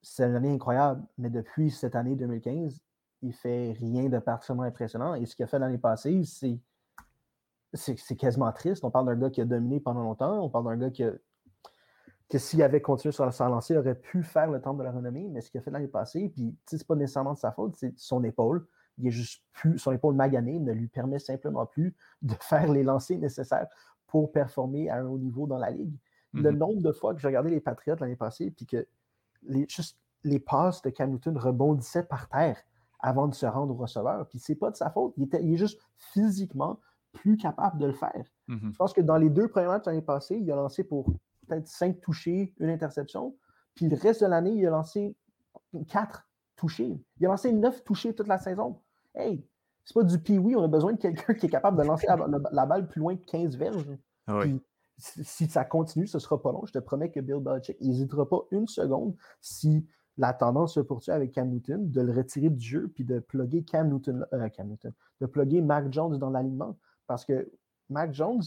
C'est 0.00 0.24
une 0.24 0.36
année 0.36 0.52
incroyable, 0.52 1.02
mais 1.16 1.30
depuis 1.30 1.70
cette 1.70 1.96
année 1.96 2.14
2015, 2.14 2.78
il 3.22 3.32
fait 3.32 3.72
rien 3.72 4.08
de 4.08 4.18
particulièrement 4.18 4.62
impressionnant. 4.62 5.14
Et 5.14 5.26
ce 5.26 5.34
qu'il 5.34 5.44
a 5.44 5.48
fait 5.48 5.58
l'année 5.58 5.78
passée, 5.78 6.22
c'est 6.24 6.60
c'est 7.74 8.16
quasiment 8.16 8.50
triste. 8.52 8.84
On 8.84 8.90
parle 8.90 9.06
d'un 9.06 9.16
gars 9.16 9.30
qui 9.30 9.40
a 9.40 9.44
dominé 9.44 9.80
pendant 9.80 10.02
longtemps. 10.02 10.42
On 10.42 10.48
parle 10.48 10.64
d'un 10.64 10.76
gars 10.76 10.90
qui 10.90 11.04
que 12.28 12.38
s'il 12.38 12.62
avait 12.62 12.82
continué 12.82 13.12
sur 13.12 13.24
la 13.24 13.48
lancée, 13.48 13.74
il 13.74 13.78
aurait 13.78 13.94
pu 13.94 14.22
faire 14.22 14.50
le 14.50 14.60
temps 14.60 14.74
de 14.74 14.82
la 14.82 14.92
renommée, 14.92 15.28
mais 15.28 15.40
ce 15.40 15.50
qu'il 15.50 15.58
a 15.60 15.62
fait 15.62 15.70
l'année 15.70 15.88
passée, 15.88 16.28
puis 16.28 16.54
c'est 16.66 16.86
pas 16.86 16.94
nécessairement 16.94 17.32
de 17.32 17.38
sa 17.38 17.52
faute, 17.52 17.74
c'est 17.76 17.98
son 17.98 18.22
épaule. 18.22 18.66
Il 18.98 19.06
est 19.06 19.12
juste 19.12 19.42
plus, 19.52 19.78
son 19.78 19.92
épaule 19.92 20.14
maganée 20.14 20.58
ne 20.58 20.72
lui 20.72 20.88
permet 20.88 21.18
simplement 21.18 21.64
plus 21.64 21.96
de 22.22 22.34
faire 22.40 22.70
les 22.70 22.82
lancers 22.82 23.18
nécessaires 23.18 23.66
pour 24.06 24.32
performer 24.32 24.90
à 24.90 24.98
un 24.98 25.06
haut 25.06 25.18
niveau 25.18 25.46
dans 25.46 25.58
la 25.58 25.70
ligue. 25.70 25.96
Le 26.34 26.50
mm-hmm. 26.50 26.56
nombre 26.56 26.82
de 26.82 26.92
fois 26.92 27.14
que 27.14 27.20
j'ai 27.20 27.28
regardé 27.28 27.50
les 27.50 27.60
Patriots 27.60 27.96
l'année 27.98 28.16
passée, 28.16 28.50
puis 28.50 28.66
que 28.66 28.86
les, 29.44 29.66
juste 29.68 29.98
les 30.24 30.40
passes 30.40 30.82
de 30.82 30.90
Cam 30.90 31.10
Newton 31.10 31.38
rebondissaient 31.38 32.02
par 32.02 32.28
terre 32.28 32.58
avant 33.00 33.28
de 33.28 33.34
se 33.34 33.46
rendre 33.46 33.72
au 33.72 33.76
receveur. 33.76 34.26
Puis 34.28 34.38
c'est 34.38 34.56
pas 34.56 34.70
de 34.70 34.76
sa 34.76 34.90
faute. 34.90 35.14
Il, 35.16 35.24
était, 35.24 35.42
il 35.42 35.54
est 35.54 35.58
juste 35.58 35.80
physiquement 35.96 36.78
plus 37.12 37.36
capable 37.36 37.78
de 37.78 37.86
le 37.86 37.92
faire. 37.92 38.24
Mhm. 38.48 38.70
Je 38.72 38.76
pense 38.76 38.92
que 38.92 39.00
dans 39.00 39.16
les 39.16 39.30
deux 39.30 39.48
premiers 39.48 39.66
matchs 39.66 39.86
l'année 39.86 40.02
passée, 40.02 40.36
il 40.36 40.50
a 40.50 40.56
lancé 40.56 40.84
pour 40.84 41.12
peut-être 41.46 41.66
cinq 41.66 42.00
touchés, 42.00 42.54
une 42.58 42.70
interception. 42.70 43.36
Puis 43.74 43.88
le 43.88 43.96
reste 43.96 44.22
de 44.22 44.26
l'année, 44.26 44.52
il 44.52 44.66
a 44.66 44.70
lancé 44.70 45.16
quatre 45.88 46.28
touchés. 46.56 47.00
Il 47.18 47.26
a 47.26 47.30
lancé 47.30 47.52
neuf 47.52 47.84
touchés 47.84 48.14
toute 48.14 48.28
la 48.28 48.38
saison. 48.38 48.80
Hey, 49.14 49.46
c'est 49.84 49.94
pas 49.94 50.02
du 50.02 50.18
pee 50.18 50.38
on 50.38 50.62
a 50.62 50.68
besoin 50.68 50.92
de 50.92 50.98
quelqu'un 50.98 51.34
qui 51.34 51.46
est 51.46 51.50
capable 51.50 51.78
de 51.78 51.84
lancer 51.84 52.06
la, 52.52 52.66
balle 52.66 52.88
plus 52.88 53.00
loin 53.00 53.16
que 53.16 53.24
15 53.24 53.56
verges. 53.56 53.86
Ah 54.26 54.42
si 54.98 55.48
ça 55.48 55.64
continue, 55.64 56.06
ce 56.06 56.18
sera 56.18 56.42
pas 56.42 56.50
long. 56.52 56.66
Je 56.66 56.72
te 56.72 56.78
promets 56.78 57.10
que 57.10 57.20
Bill 57.20 57.38
Belichick 57.38 57.80
n'hésitera 57.80 58.28
pas 58.28 58.40
une 58.50 58.66
seconde 58.66 59.14
si 59.40 59.86
la 60.16 60.32
tendance 60.32 60.74
se 60.74 60.80
poursuit 60.80 61.12
avec 61.12 61.32
Cam 61.32 61.48
Newton, 61.48 61.90
de 61.90 62.00
le 62.00 62.12
retirer 62.12 62.50
du 62.50 62.60
jeu 62.60 62.90
puis 62.92 63.04
de 63.04 63.20
plugger 63.20 63.62
Cam 63.62 63.88
Newton, 63.88 64.26
euh, 64.32 64.48
Cam 64.48 64.68
Newton, 64.68 64.92
de 65.20 65.26
plugger 65.26 65.62
Mac 65.62 65.92
Jones 65.92 66.18
dans 66.18 66.30
l'alignement. 66.30 66.76
Parce 67.08 67.24
que 67.24 67.50
Mac 67.90 68.14
Jones, 68.14 68.42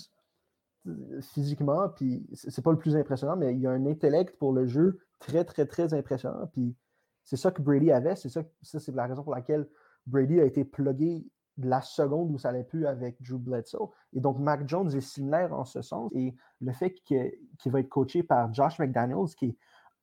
physiquement, 1.22 1.90
puis 1.90 2.26
c'est 2.34 2.64
pas 2.64 2.72
le 2.72 2.78
plus 2.78 2.96
impressionnant, 2.96 3.36
mais 3.36 3.56
il 3.56 3.68
a 3.68 3.72
un 3.72 3.86
intellect 3.86 4.38
pour 4.38 4.54
le 4.54 4.66
jeu 4.66 5.00
très, 5.20 5.44
très, 5.44 5.66
très 5.66 5.94
impressionnant. 5.94 6.48
Puis 6.54 6.76
c'est 7.24 7.38
ça 7.38 7.52
que 7.52 7.62
Brady 7.62 7.92
avait. 7.92 8.16
C'est 8.16 8.30
ça, 8.30 8.42
ça 8.62 8.80
c'est 8.80 8.96
la 8.96 9.06
raison 9.06 9.24
pour 9.24 9.36
laquelle 9.36 9.68
Brady 10.08 10.40
a 10.40 10.46
été 10.46 10.64
plugué 10.64 11.26
de 11.58 11.70
la 11.70 11.82
seconde 11.82 12.32
où 12.32 12.38
ça 12.38 12.50
allait 12.50 12.64
plus 12.64 12.86
avec 12.88 13.22
Drew 13.22 13.38
Bledsoe. 13.38 13.90
Et 14.14 14.20
donc, 14.20 14.40
Mac 14.40 14.68
Jones 14.68 14.90
est 14.96 15.02
similaire 15.02 15.54
en 15.54 15.66
ce 15.66 15.82
sens. 15.82 16.10
Et 16.14 16.34
le 16.62 16.72
fait 16.72 16.94
qu'il 17.04 17.72
va 17.72 17.80
être 17.80 17.90
coaché 17.90 18.24
par 18.24 18.54
Josh 18.54 18.80
McDaniels, 18.80 19.36
qui 19.38 19.48
est 19.48 19.58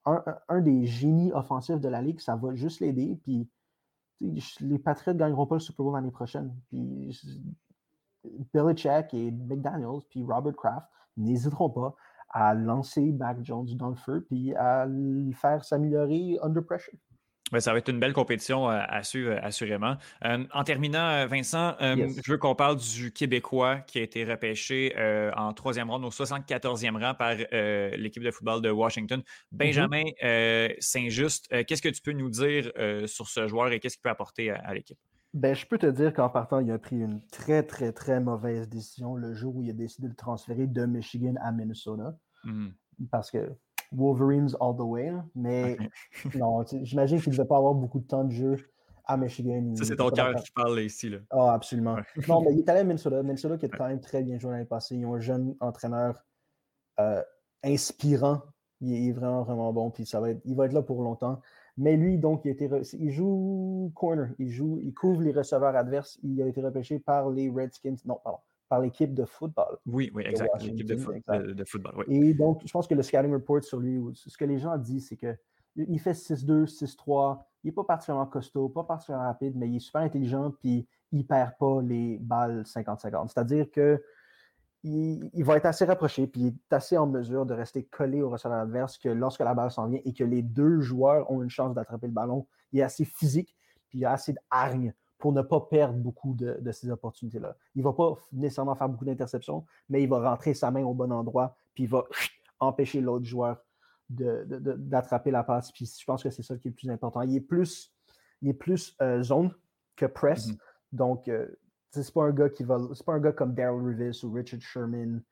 un, 0.04 0.60
des 0.60 0.86
génies 0.86 1.32
offensifs 1.32 1.80
de 1.80 1.88
la 1.88 2.00
ligue, 2.00 2.20
ça 2.20 2.36
va 2.36 2.54
juste 2.54 2.80
l'aider. 2.80 3.18
Puis 3.22 3.48
les 4.20 4.78
Patriots 4.78 5.14
ne 5.14 5.18
gagneront 5.18 5.46
pas 5.46 5.56
le 5.56 5.60
Super 5.60 5.84
Bowl 5.84 5.94
l'année 5.94 6.10
prochaine. 6.10 6.54
Puis 6.68 7.20
Belichick 8.52 9.12
et 9.12 9.30
McDaniels, 9.30 10.02
puis 10.10 10.24
Robert 10.24 10.56
Kraft 10.56 10.86
n'hésiteront 11.16 11.70
pas 11.70 11.94
à 12.30 12.54
lancer 12.54 13.12
Mac 13.12 13.38
Jones 13.42 13.68
dans 13.74 13.90
le 13.90 13.96
feu, 13.96 14.24
puis 14.28 14.54
à 14.54 14.86
le 14.86 15.32
faire 15.32 15.64
s'améliorer 15.64 16.38
under 16.42 16.64
pressure. 16.64 16.94
ça 17.58 17.72
va 17.72 17.78
être 17.78 17.88
une 17.88 17.98
belle 17.98 18.12
compétition 18.12 18.70
euh, 18.70 18.80
à 18.86 19.02
suivre, 19.02 19.30
euh, 19.30 19.40
assurément. 19.42 19.96
Euh, 20.24 20.44
en 20.52 20.64
terminant, 20.64 21.26
Vincent, 21.26 21.74
je 21.80 22.30
veux 22.30 22.36
qu'on 22.36 22.54
parle 22.54 22.76
du 22.76 23.12
Québécois 23.12 23.78
qui 23.78 23.98
a 23.98 24.02
été 24.02 24.24
repêché 24.24 24.94
en 25.36 25.52
troisième 25.54 25.90
rang, 25.90 26.02
au 26.02 26.10
74e 26.10 27.02
rang 27.02 27.14
par 27.14 27.34
l'équipe 27.96 28.22
de 28.22 28.30
football 28.30 28.60
de 28.60 28.70
Washington, 28.70 29.22
Benjamin 29.50 30.04
mm-hmm. 30.22 30.80
Saint-Just. 30.80 31.48
qu'est-ce 31.66 31.82
que 31.82 31.88
tu 31.88 32.02
peux 32.02 32.12
nous 32.12 32.30
dire 32.30 32.70
sur 33.06 33.28
ce 33.28 33.48
joueur 33.48 33.72
et 33.72 33.80
qu'est-ce 33.80 33.96
qu'il 33.96 34.02
peut 34.02 34.10
apporter 34.10 34.50
à 34.50 34.74
l'équipe? 34.74 34.98
Ben, 35.34 35.54
je 35.54 35.66
peux 35.66 35.78
te 35.78 35.86
dire 35.86 36.14
qu'en 36.14 36.30
partant, 36.30 36.60
il 36.60 36.70
a 36.70 36.78
pris 36.78 36.98
une 36.98 37.20
très, 37.30 37.62
très, 37.62 37.92
très 37.92 38.18
mauvaise 38.20 38.68
décision 38.68 39.14
le 39.14 39.34
jour 39.34 39.56
où 39.56 39.62
il 39.62 39.70
a 39.70 39.74
décidé 39.74 40.08
de 40.08 40.14
transférer 40.14 40.66
de 40.66 40.86
Michigan 40.86 41.34
à 41.40 41.52
Minnesota. 41.52 42.16
Mmh. 42.44 42.68
Parce 43.10 43.30
que 43.30 43.50
Wolverines 43.92 44.54
all 44.60 44.76
the 44.76 44.80
way. 44.80 45.12
Mais 45.34 45.76
non, 46.34 46.64
j'imagine 46.82 47.20
qu'il 47.20 47.30
ne 47.32 47.36
devait 47.36 47.48
pas 47.48 47.56
avoir 47.56 47.74
beaucoup 47.74 48.00
de 48.00 48.06
temps 48.06 48.24
de 48.24 48.32
jeu 48.32 48.56
à 49.04 49.16
Michigan. 49.16 49.74
Ça, 49.76 49.84
c'est 49.84 49.96
ton 49.96 50.10
cœur 50.10 50.34
qui 50.36 50.50
parle 50.52 50.80
ici. 50.80 51.08
Là. 51.08 51.18
Ah, 51.30 51.54
absolument. 51.54 51.96
Non, 52.28 52.42
mais 52.42 52.52
il 52.52 52.60
est 52.60 52.68
allé 52.68 52.80
à 52.80 52.84
Minnesota. 52.84 53.22
Minnesota 53.22 53.56
qui 53.56 53.66
a 53.66 53.68
quand 53.68 53.88
même 53.88 54.00
très 54.00 54.22
bien 54.22 54.38
joué 54.38 54.52
l'année 54.52 54.66
passée. 54.66 54.96
Ils 54.96 55.06
ont 55.06 55.14
un 55.14 55.20
jeune 55.20 55.56
entraîneur 55.60 56.22
euh, 57.00 57.22
inspirant. 57.64 58.42
Il 58.80 59.08
est 59.08 59.12
vraiment, 59.12 59.42
vraiment 59.42 59.72
bon. 59.72 59.90
Puis 59.90 60.06
ça 60.06 60.20
va 60.20 60.30
être, 60.30 60.40
il 60.44 60.54
va 60.54 60.66
être 60.66 60.72
là 60.72 60.82
pour 60.82 61.02
longtemps. 61.02 61.40
Mais 61.78 61.96
lui, 61.96 62.18
donc, 62.18 62.44
il, 62.44 62.56
il 63.00 63.10
joue 63.10 63.90
corner. 63.94 64.30
Il, 64.38 64.50
joue, 64.50 64.80
il 64.82 64.92
couvre 64.92 65.22
les 65.22 65.32
receveurs 65.32 65.74
adverses. 65.74 66.18
Il 66.22 66.42
a 66.42 66.46
été 66.46 66.60
repêché 66.60 66.98
par 66.98 67.30
les 67.30 67.48
Redskins. 67.48 67.96
Non, 68.04 68.20
pardon 68.22 68.40
par 68.68 68.80
l'équipe 68.80 69.14
de 69.14 69.24
football. 69.24 69.78
Oui, 69.86 70.10
oui, 70.14 70.24
exact. 70.26 70.62
L'équipe 70.62 70.86
de, 70.86 70.96
football. 71.64 71.94
Oui. 71.96 72.04
Et 72.16 72.34
donc, 72.34 72.60
je 72.64 72.70
pense 72.70 72.86
que 72.86 72.94
le 72.94 73.02
scouting 73.02 73.32
report 73.32 73.64
sur 73.64 73.80
lui, 73.80 73.98
ce 74.14 74.36
que 74.36 74.44
les 74.44 74.58
gens 74.58 74.76
disent, 74.76 75.08
c'est 75.08 75.16
qu'il 75.16 76.00
fait 76.00 76.12
6-2, 76.12 76.66
6-3. 76.66 77.38
Il 77.64 77.68
n'est 77.68 77.72
pas 77.72 77.84
particulièrement 77.84 78.26
costaud, 78.26 78.68
pas 78.68 78.84
particulièrement 78.84 79.26
rapide, 79.26 79.54
mais 79.56 79.68
il 79.68 79.76
est 79.76 79.80
super 79.80 80.02
intelligent, 80.02 80.52
puis 80.60 80.86
il 81.12 81.18
ne 81.18 81.24
perd 81.24 81.52
pas 81.58 81.80
les 81.82 82.18
balles 82.18 82.62
50-50. 82.62 83.28
C'est-à-dire 83.28 83.70
que 83.70 84.02
il, 84.84 85.44
va 85.44 85.56
être 85.56 85.66
assez 85.66 85.84
rapproché, 85.84 86.26
puis 86.26 86.40
il 86.40 86.46
est 86.48 86.72
assez 86.72 86.96
en 86.96 87.06
mesure 87.06 87.46
de 87.46 87.54
rester 87.54 87.84
collé 87.84 88.22
au 88.22 88.30
receveur 88.30 88.58
adverse 88.58 88.96
que 88.96 89.08
lorsque 89.08 89.40
la 89.40 89.54
balle 89.54 89.70
s'en 89.70 89.88
vient 89.88 90.00
et 90.04 90.12
que 90.12 90.24
les 90.24 90.42
deux 90.42 90.80
joueurs 90.80 91.30
ont 91.30 91.42
une 91.42 91.50
chance 91.50 91.74
d'attraper 91.74 92.06
le 92.06 92.12
ballon, 92.12 92.46
il 92.72 92.80
est 92.80 92.82
assez 92.82 93.04
physique, 93.04 93.56
puis 93.88 93.98
il 93.98 94.04
a 94.04 94.12
assez 94.12 94.34
d'hargne 94.34 94.94
pour 95.18 95.32
ne 95.32 95.42
pas 95.42 95.60
perdre 95.60 95.98
beaucoup 95.98 96.34
de, 96.34 96.60
ces 96.70 96.90
opportunités-là. 96.90 97.56
Il 97.74 97.80
ne 97.80 97.84
va 97.84 97.92
pas 97.92 98.14
nécessairement 98.32 98.76
faire 98.76 98.88
beaucoup 98.88 99.04
d'interceptions, 99.04 99.64
mais 99.88 100.02
il 100.02 100.08
va 100.08 100.30
rentrer 100.30 100.54
sa 100.54 100.70
main 100.70 100.84
au 100.84 100.94
bon 100.94 101.10
endroit, 101.12 101.56
puis 101.74 101.84
il 101.84 101.90
va 101.90 102.04
empêcher 102.60 103.00
l'autre 103.00 103.24
joueur 103.24 103.58
d'attraper 104.08 105.30
la 105.32 105.42
passe. 105.42 105.72
Puis 105.72 105.92
je 105.98 106.04
pense 106.04 106.22
que 106.22 106.30
c'est 106.30 106.42
ça 106.42 106.56
qui 106.56 106.68
est 106.68 106.70
le 106.70 106.76
plus 106.76 106.88
important. 106.88 107.22
Il 107.22 107.34
est 107.34 107.40
plus, 107.40 107.92
il 108.42 108.48
est 108.48 108.54
plus 108.54 108.96
euh, 109.02 109.22
zone 109.22 109.52
que 109.96 110.06
press. 110.06 110.48
Mm-hmm. 110.48 110.58
Donc, 110.92 111.28
euh, 111.28 111.48
c'est 111.90 112.12
pas 112.12 112.24
un 112.24 112.32
gars 112.32 112.48
qui 112.48 112.64
va. 112.64 112.78
C'est 112.94 113.04
pas 113.04 113.14
un 113.14 113.20
gars 113.20 113.32
comme 113.32 113.54
Daryl 113.54 113.80
Revis 113.80 114.20
ou 114.24 114.32
Richard 114.32 114.60
Sherman 114.60 115.22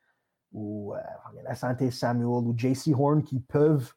ou 0.53 0.95
euh, 0.95 1.55
Santé 1.55 1.91
Samuel 1.91 2.47
ou 2.47 2.55
JC 2.57 2.93
Horn 2.95 3.23
qui 3.23 3.41
peuvent 3.41 3.93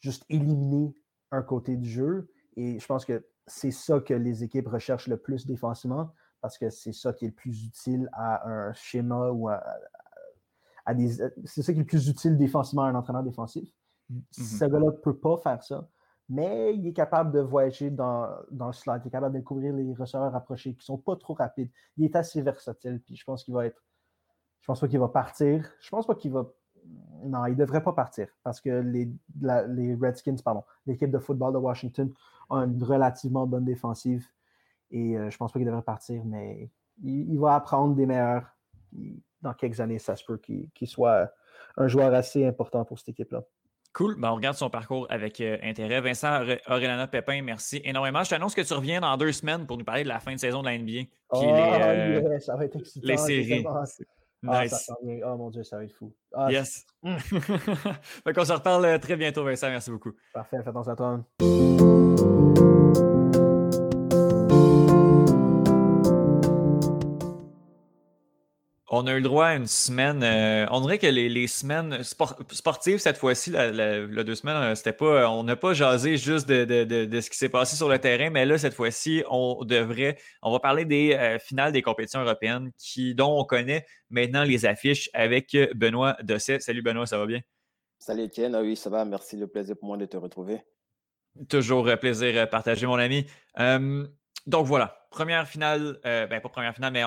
juste 0.00 0.24
éliminer 0.28 0.94
un 1.30 1.42
côté 1.42 1.76
du 1.76 1.88
jeu. 1.88 2.28
Et 2.56 2.78
je 2.78 2.86
pense 2.86 3.04
que 3.04 3.26
c'est 3.46 3.70
ça 3.70 4.00
que 4.00 4.14
les 4.14 4.44
équipes 4.44 4.68
recherchent 4.68 5.08
le 5.08 5.16
plus 5.16 5.46
défensivement 5.46 6.12
parce 6.40 6.58
que 6.58 6.70
c'est 6.70 6.92
ça 6.92 7.12
qui 7.12 7.24
est 7.24 7.28
le 7.28 7.34
plus 7.34 7.64
utile 7.64 8.08
à 8.12 8.46
un 8.48 8.72
schéma 8.74 9.30
ou 9.30 9.48
à, 9.48 9.62
des. 10.94 11.08
C'est 11.44 11.62
ça 11.62 11.72
qui 11.72 11.78
est 11.78 11.82
le 11.82 11.86
plus 11.86 12.08
utile 12.08 12.36
défensivement 12.36 12.82
à 12.82 12.88
un 12.88 12.94
entraîneur 12.94 13.22
défensif. 13.22 13.68
Mm-hmm. 14.12 14.58
Ce 14.58 14.64
gars-là 14.66 14.86
ne 14.86 14.90
peut 14.90 15.16
pas 15.16 15.38
faire 15.38 15.62
ça, 15.62 15.88
mais 16.28 16.74
il 16.74 16.86
est 16.86 16.92
capable 16.92 17.32
de 17.32 17.40
voyager 17.40 17.90
dans, 17.90 18.28
le 18.50 18.72
slot, 18.72 18.94
il 19.04 19.08
est 19.08 19.10
capable 19.10 19.34
de 19.34 19.40
découvrir 19.40 19.74
les 19.74 19.92
receveurs 19.94 20.32
rapprochés 20.32 20.72
qui 20.72 20.78
ne 20.78 20.84
sont 20.84 20.98
pas 20.98 21.16
trop 21.16 21.34
rapides. 21.34 21.70
Il 21.96 22.04
est 22.04 22.16
assez 22.16 22.40
versatile, 22.40 23.00
puis 23.04 23.16
je 23.16 23.24
pense 23.24 23.44
qu'il 23.44 23.54
va 23.54 23.66
être. 23.66 23.82
Je 24.60 24.66
pense 24.66 24.80
pas 24.80 24.88
qu'il 24.88 24.98
va 24.98 25.08
partir. 25.08 25.70
Je 25.80 25.90
pense 25.90 26.06
pas 26.06 26.14
qu'il 26.14 26.32
va. 26.32 26.46
Non, 27.24 27.46
il 27.46 27.52
ne 27.52 27.58
devrait 27.58 27.82
pas 27.82 27.92
partir 27.92 28.28
parce 28.42 28.60
que 28.60 28.68
les, 28.80 29.10
les 29.68 29.94
Redskins, 29.94 30.36
pardon, 30.42 30.64
l'équipe 30.86 31.10
de 31.10 31.18
football 31.18 31.52
de 31.52 31.58
Washington 31.58 32.12
a 32.50 32.56
une 32.56 32.82
relativement 32.82 33.46
bonne 33.46 33.64
défensive. 33.64 34.26
Et 34.90 35.18
euh, 35.18 35.30
je 35.30 35.36
pense 35.36 35.52
pas 35.52 35.58
qu'il 35.58 35.66
devrait 35.66 35.82
partir, 35.82 36.24
mais 36.24 36.70
il, 37.02 37.38
va 37.38 37.54
apprendre 37.54 37.94
des 37.94 38.06
meilleurs. 38.06 38.46
Dans 39.42 39.52
quelques 39.52 39.80
années, 39.80 39.98
ça 39.98 40.16
se 40.16 40.24
peut 40.24 40.38
qu'il 40.38 40.88
soit 40.88 41.30
un 41.76 41.88
joueur 41.88 42.14
assez 42.14 42.46
important 42.46 42.84
pour 42.84 42.98
cette 42.98 43.10
équipe-là. 43.10 43.44
Cool. 43.94 44.16
Ben, 44.18 44.32
on 44.32 44.34
regarde 44.34 44.56
son 44.56 44.70
parcours 44.70 45.06
avec 45.08 45.40
euh, 45.40 45.56
intérêt. 45.62 46.00
Vincent 46.00 46.42
Aurélana 46.68 47.06
Pépin, 47.06 47.42
merci 47.42 47.80
énormément. 47.84 48.24
Je 48.24 48.30
t'annonce 48.30 48.54
que 48.54 48.60
tu 48.60 48.74
reviens 48.74 49.00
dans 49.00 49.16
deux 49.16 49.30
semaines 49.30 49.66
pour 49.66 49.78
nous 49.78 49.84
parler 49.84 50.02
de 50.02 50.08
la 50.08 50.18
fin 50.18 50.34
de 50.34 50.40
saison 50.40 50.62
de 50.62 50.66
la 50.66 50.76
NBA. 50.76 51.08
Oh, 51.30 51.44
euh, 51.44 52.38
ça 52.40 52.56
va 52.56 52.64
être 52.64 52.76
excitant. 52.76 53.06
Les 53.06 53.16
séries. 53.16 53.64
Ah, 54.46 54.64
nice. 54.64 54.90
oh 55.24 55.36
mon 55.36 55.48
Dieu, 55.48 55.62
ça 55.62 55.76
va 55.78 55.84
être 55.84 55.94
fou. 55.94 56.12
Ah, 56.34 56.50
yes. 56.50 56.84
fait 57.04 58.32
qu'on 58.34 58.44
se 58.44 58.52
reparle 58.52 58.98
très 58.98 59.16
bientôt, 59.16 59.44
Vincent. 59.44 59.70
Merci 59.70 59.90
beaucoup. 59.90 60.12
Parfait. 60.32 60.58
Fais 60.62 60.68
attention 60.68 60.92
à 60.92 60.96
toi. 60.96 61.73
On 68.96 69.08
a 69.08 69.12
eu 69.12 69.16
le 69.16 69.22
droit 69.22 69.46
à 69.46 69.56
une 69.56 69.66
semaine. 69.66 70.22
Euh, 70.22 70.66
on 70.70 70.80
dirait 70.80 70.98
que 70.98 71.08
les, 71.08 71.46
semaines 71.48 72.04
sportives, 72.04 72.98
cette 72.98 73.16
fois-ci, 73.16 73.50
le 73.52 74.22
deux 74.22 74.36
semaines, 74.36 74.56
euh, 74.56 74.74
c'était 74.76 74.92
pas. 74.92 75.28
On 75.28 75.42
n'a 75.42 75.56
pas 75.56 75.74
jasé 75.74 76.16
juste 76.16 76.46
de, 76.48 77.20
ce 77.20 77.28
qui 77.28 77.36
s'est 77.36 77.48
passé 77.48 77.74
sur 77.74 77.88
le 77.88 77.98
terrain, 77.98 78.30
mais 78.30 78.46
là, 78.46 78.56
cette 78.56 78.74
fois-ci, 78.74 79.24
on 79.28 79.64
devrait. 79.64 80.16
On 80.42 80.52
va 80.52 80.60
parler 80.60 80.84
des 80.84 81.12
euh, 81.14 81.40
finales 81.40 81.72
des 81.72 81.82
compétitions 81.82 82.20
européennes 82.20 82.70
qui, 82.78 83.16
dont 83.16 83.36
on 83.36 83.44
connaît 83.44 83.84
maintenant 84.10 84.44
les 84.44 84.64
affiches 84.64 85.10
avec 85.12 85.56
Benoît 85.74 86.16
Dosset. 86.22 86.60
Salut 86.60 86.82
Benoît, 86.82 87.06
ça 87.06 87.18
va 87.18 87.26
bien? 87.26 87.40
Salut 87.98 88.22
Étienne, 88.22 88.54
ah 88.54 88.62
oui, 88.62 88.76
ça 88.76 88.90
va. 88.90 89.04
Merci, 89.04 89.36
le 89.36 89.48
plaisir 89.48 89.76
pour 89.76 89.88
moi 89.88 89.96
de 89.96 90.06
te 90.06 90.16
retrouver. 90.16 90.60
Toujours 91.48 91.90
plaisir 91.98 92.48
partager, 92.48 92.86
mon 92.86 92.98
ami. 92.98 93.26
donc 94.46 94.66
voilà, 94.66 95.03
première 95.14 95.48
finale, 95.48 96.00
euh, 96.04 96.26
ben 96.26 96.40
pas 96.40 96.48
première 96.48 96.74
finale, 96.74 96.92
mais 96.92 97.02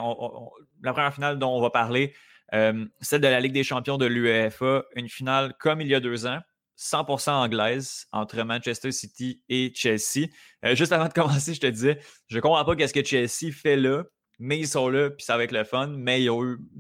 la 0.82 0.94
première 0.94 1.14
finale 1.14 1.38
dont 1.38 1.50
on 1.50 1.62
va 1.62 1.70
parler, 1.70 2.14
euh, 2.54 2.86
celle 3.02 3.20
de 3.20 3.28
la 3.28 3.42
Ligue 3.42 3.52
des 3.52 3.66
champions 3.66 3.98
de 3.98 4.06
l'UEFA, 4.06 4.86
une 4.96 5.10
finale 5.10 5.54
comme 5.60 5.82
il 5.82 5.88
y 5.88 5.96
a 5.96 6.00
deux 6.00 6.26
ans, 6.26 6.40
100% 6.78 7.32
anglaise 7.32 8.06
entre 8.14 8.42
Manchester 8.44 8.94
City 8.94 9.44
et 9.50 9.74
Chelsea. 9.76 10.28
Euh, 10.64 10.74
juste 10.74 10.94
avant 10.94 11.10
de 11.10 11.14
commencer, 11.22 11.54
je 11.54 11.60
te 11.60 11.68
disais, 11.68 12.00
je 12.28 12.38
ne 12.38 12.42
comprends 12.42 12.64
pas 12.64 12.76
qu'est-ce 12.78 12.94
que 12.94 13.04
Chelsea 13.04 13.52
fait 13.52 13.76
là, 13.76 14.06
mais 14.40 14.58
ils 14.58 14.68
sont 14.68 14.88
là, 14.88 15.10
puis 15.10 15.26
ça 15.26 15.36
va 15.36 15.44
être 15.44 15.52
le 15.52 15.66
fun. 15.66 15.88
Mais 15.88 16.26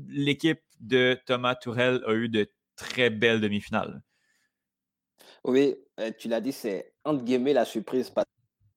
l'équipe 0.08 0.62
de 0.80 1.20
Thomas 1.26 1.56
Tourel 1.56 2.02
a 2.08 2.14
eu 2.14 2.30
de 2.30 2.50
très 2.78 3.10
belles 3.10 3.42
demi-finales. 3.42 4.02
Oui, 5.44 5.76
tu 6.20 6.30
l'as 6.30 6.42
dit, 6.42 6.54
c'est 6.54 6.94
entre 7.04 7.24
guillemets 7.24 7.54
la 7.54 7.66
surprise 7.66 8.10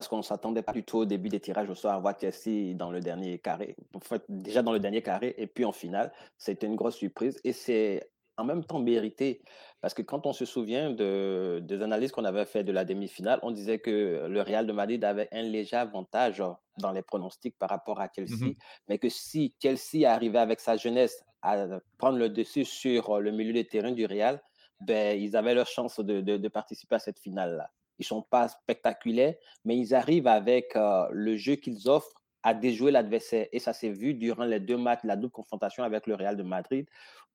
parce 0.01 0.09
qu'on 0.09 0.17
ne 0.17 0.23
s'attendait 0.23 0.63
pas 0.63 0.71
du 0.71 0.83
tout 0.83 0.97
au 0.97 1.05
début 1.05 1.29
des 1.29 1.39
tirages 1.39 1.69
au 1.69 1.75
soir 1.75 1.93
à 1.93 1.99
voir 1.99 2.15
Chelsea 2.19 2.73
dans 2.73 2.89
le 2.89 3.01
dernier 3.01 3.37
carré. 3.37 3.75
En 3.93 3.99
fait, 3.99 4.23
déjà 4.29 4.63
dans 4.63 4.71
le 4.73 4.79
dernier 4.79 5.03
carré, 5.03 5.35
et 5.37 5.45
puis 5.45 5.63
en 5.63 5.71
finale, 5.71 6.11
c'était 6.39 6.65
une 6.65 6.75
grosse 6.75 6.95
surprise. 6.95 7.39
Et 7.43 7.53
c'est 7.53 8.09
en 8.35 8.43
même 8.43 8.65
temps 8.65 8.79
mérité, 8.79 9.43
parce 9.79 9.93
que 9.93 10.01
quand 10.01 10.25
on 10.25 10.33
se 10.33 10.43
souvient 10.43 10.89
de, 10.89 11.59
des 11.61 11.83
analyses 11.83 12.11
qu'on 12.11 12.25
avait 12.25 12.45
fait 12.45 12.63
de 12.63 12.71
la 12.71 12.83
demi-finale, 12.83 13.39
on 13.43 13.51
disait 13.51 13.77
que 13.77 14.25
le 14.27 14.41
Real 14.41 14.65
de 14.65 14.73
Madrid 14.73 15.03
avait 15.03 15.29
un 15.31 15.43
léger 15.43 15.75
avantage 15.75 16.43
dans 16.79 16.91
les 16.91 17.03
pronostics 17.03 17.55
par 17.59 17.69
rapport 17.69 18.01
à 18.01 18.09
Chelsea, 18.11 18.43
mmh 18.43 18.55
mais 18.87 18.97
que 18.97 19.09
si 19.09 19.53
Chelsea 19.61 20.09
arrivait 20.09 20.39
avec 20.39 20.61
sa 20.61 20.77
jeunesse 20.77 21.23
à 21.43 21.67
prendre 21.99 22.17
le 22.17 22.29
dessus 22.29 22.65
sur 22.65 23.19
le 23.19 23.29
milieu 23.29 23.53
de 23.53 23.61
terrain 23.61 23.91
du 23.91 24.07
Real, 24.07 24.41
ben, 24.79 25.21
ils 25.21 25.35
avaient 25.37 25.53
leur 25.53 25.67
chance 25.67 25.99
de, 25.99 26.21
de 26.21 26.47
participer 26.47 26.95
à 26.95 26.99
cette 26.99 27.19
finale-là. 27.19 27.69
Ils 28.01 28.03
ne 28.03 28.07
sont 28.07 28.23
pas 28.23 28.47
spectaculaires, 28.47 29.35
mais 29.63 29.77
ils 29.77 29.93
arrivent 29.93 30.27
avec 30.27 30.75
euh, 30.75 31.05
le 31.11 31.37
jeu 31.37 31.55
qu'ils 31.55 31.87
offrent 31.87 32.23
à 32.41 32.55
déjouer 32.55 32.91
l'adversaire. 32.91 33.47
Et 33.51 33.59
ça 33.59 33.73
s'est 33.73 33.91
vu 33.91 34.15
durant 34.15 34.43
les 34.45 34.59
deux 34.59 34.77
matchs, 34.77 35.01
la 35.03 35.15
double 35.15 35.31
confrontation 35.31 35.83
avec 35.83 36.07
le 36.07 36.15
Real 36.15 36.35
de 36.35 36.41
Madrid, 36.41 36.87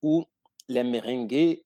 où 0.03 0.25
les 0.69 0.83
merengues 0.83 1.63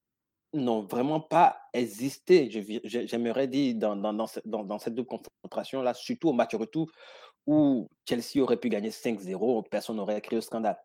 n'ont 0.52 0.82
vraiment 0.82 1.20
pas 1.20 1.58
existé, 1.72 2.50
j'aimerais 2.84 3.46
dire, 3.46 3.74
dans, 3.76 3.96
dans, 3.96 4.26
cette 4.78 4.94
double 4.94 5.08
confrontation-là, 5.08 5.94
surtout 5.94 6.28
au 6.28 6.32
match 6.34 6.54
retour, 6.54 6.90
où 7.46 7.88
Chelsea 8.06 8.42
aurait 8.42 8.58
pu 8.58 8.68
gagner 8.68 8.90
5-0, 8.90 9.68
personne 9.70 9.96
n'aurait 9.96 10.20
créé 10.20 10.38
au 10.38 10.42
scandale. 10.42 10.78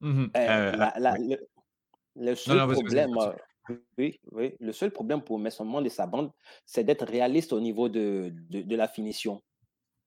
Mmh 0.00 0.26
euh, 0.36 0.72
euh, 0.72 1.36
le, 2.16 2.34
seul 2.34 2.58
problème, 2.70 3.14
oui, 3.98 4.20
oui. 4.32 4.54
Le 4.60 4.72
seul 4.72 4.90
problème 4.90 5.22
pour 5.22 5.38
Mason 5.38 5.64
Mount 5.64 5.84
et 5.84 5.90
sa 5.90 6.06
bande, 6.06 6.30
c'est 6.66 6.84
d'être 6.84 7.06
réaliste 7.06 7.52
au 7.52 7.60
niveau 7.60 7.88
de, 7.88 8.32
de, 8.50 8.76
la 8.76 8.88
finition. 8.88 9.42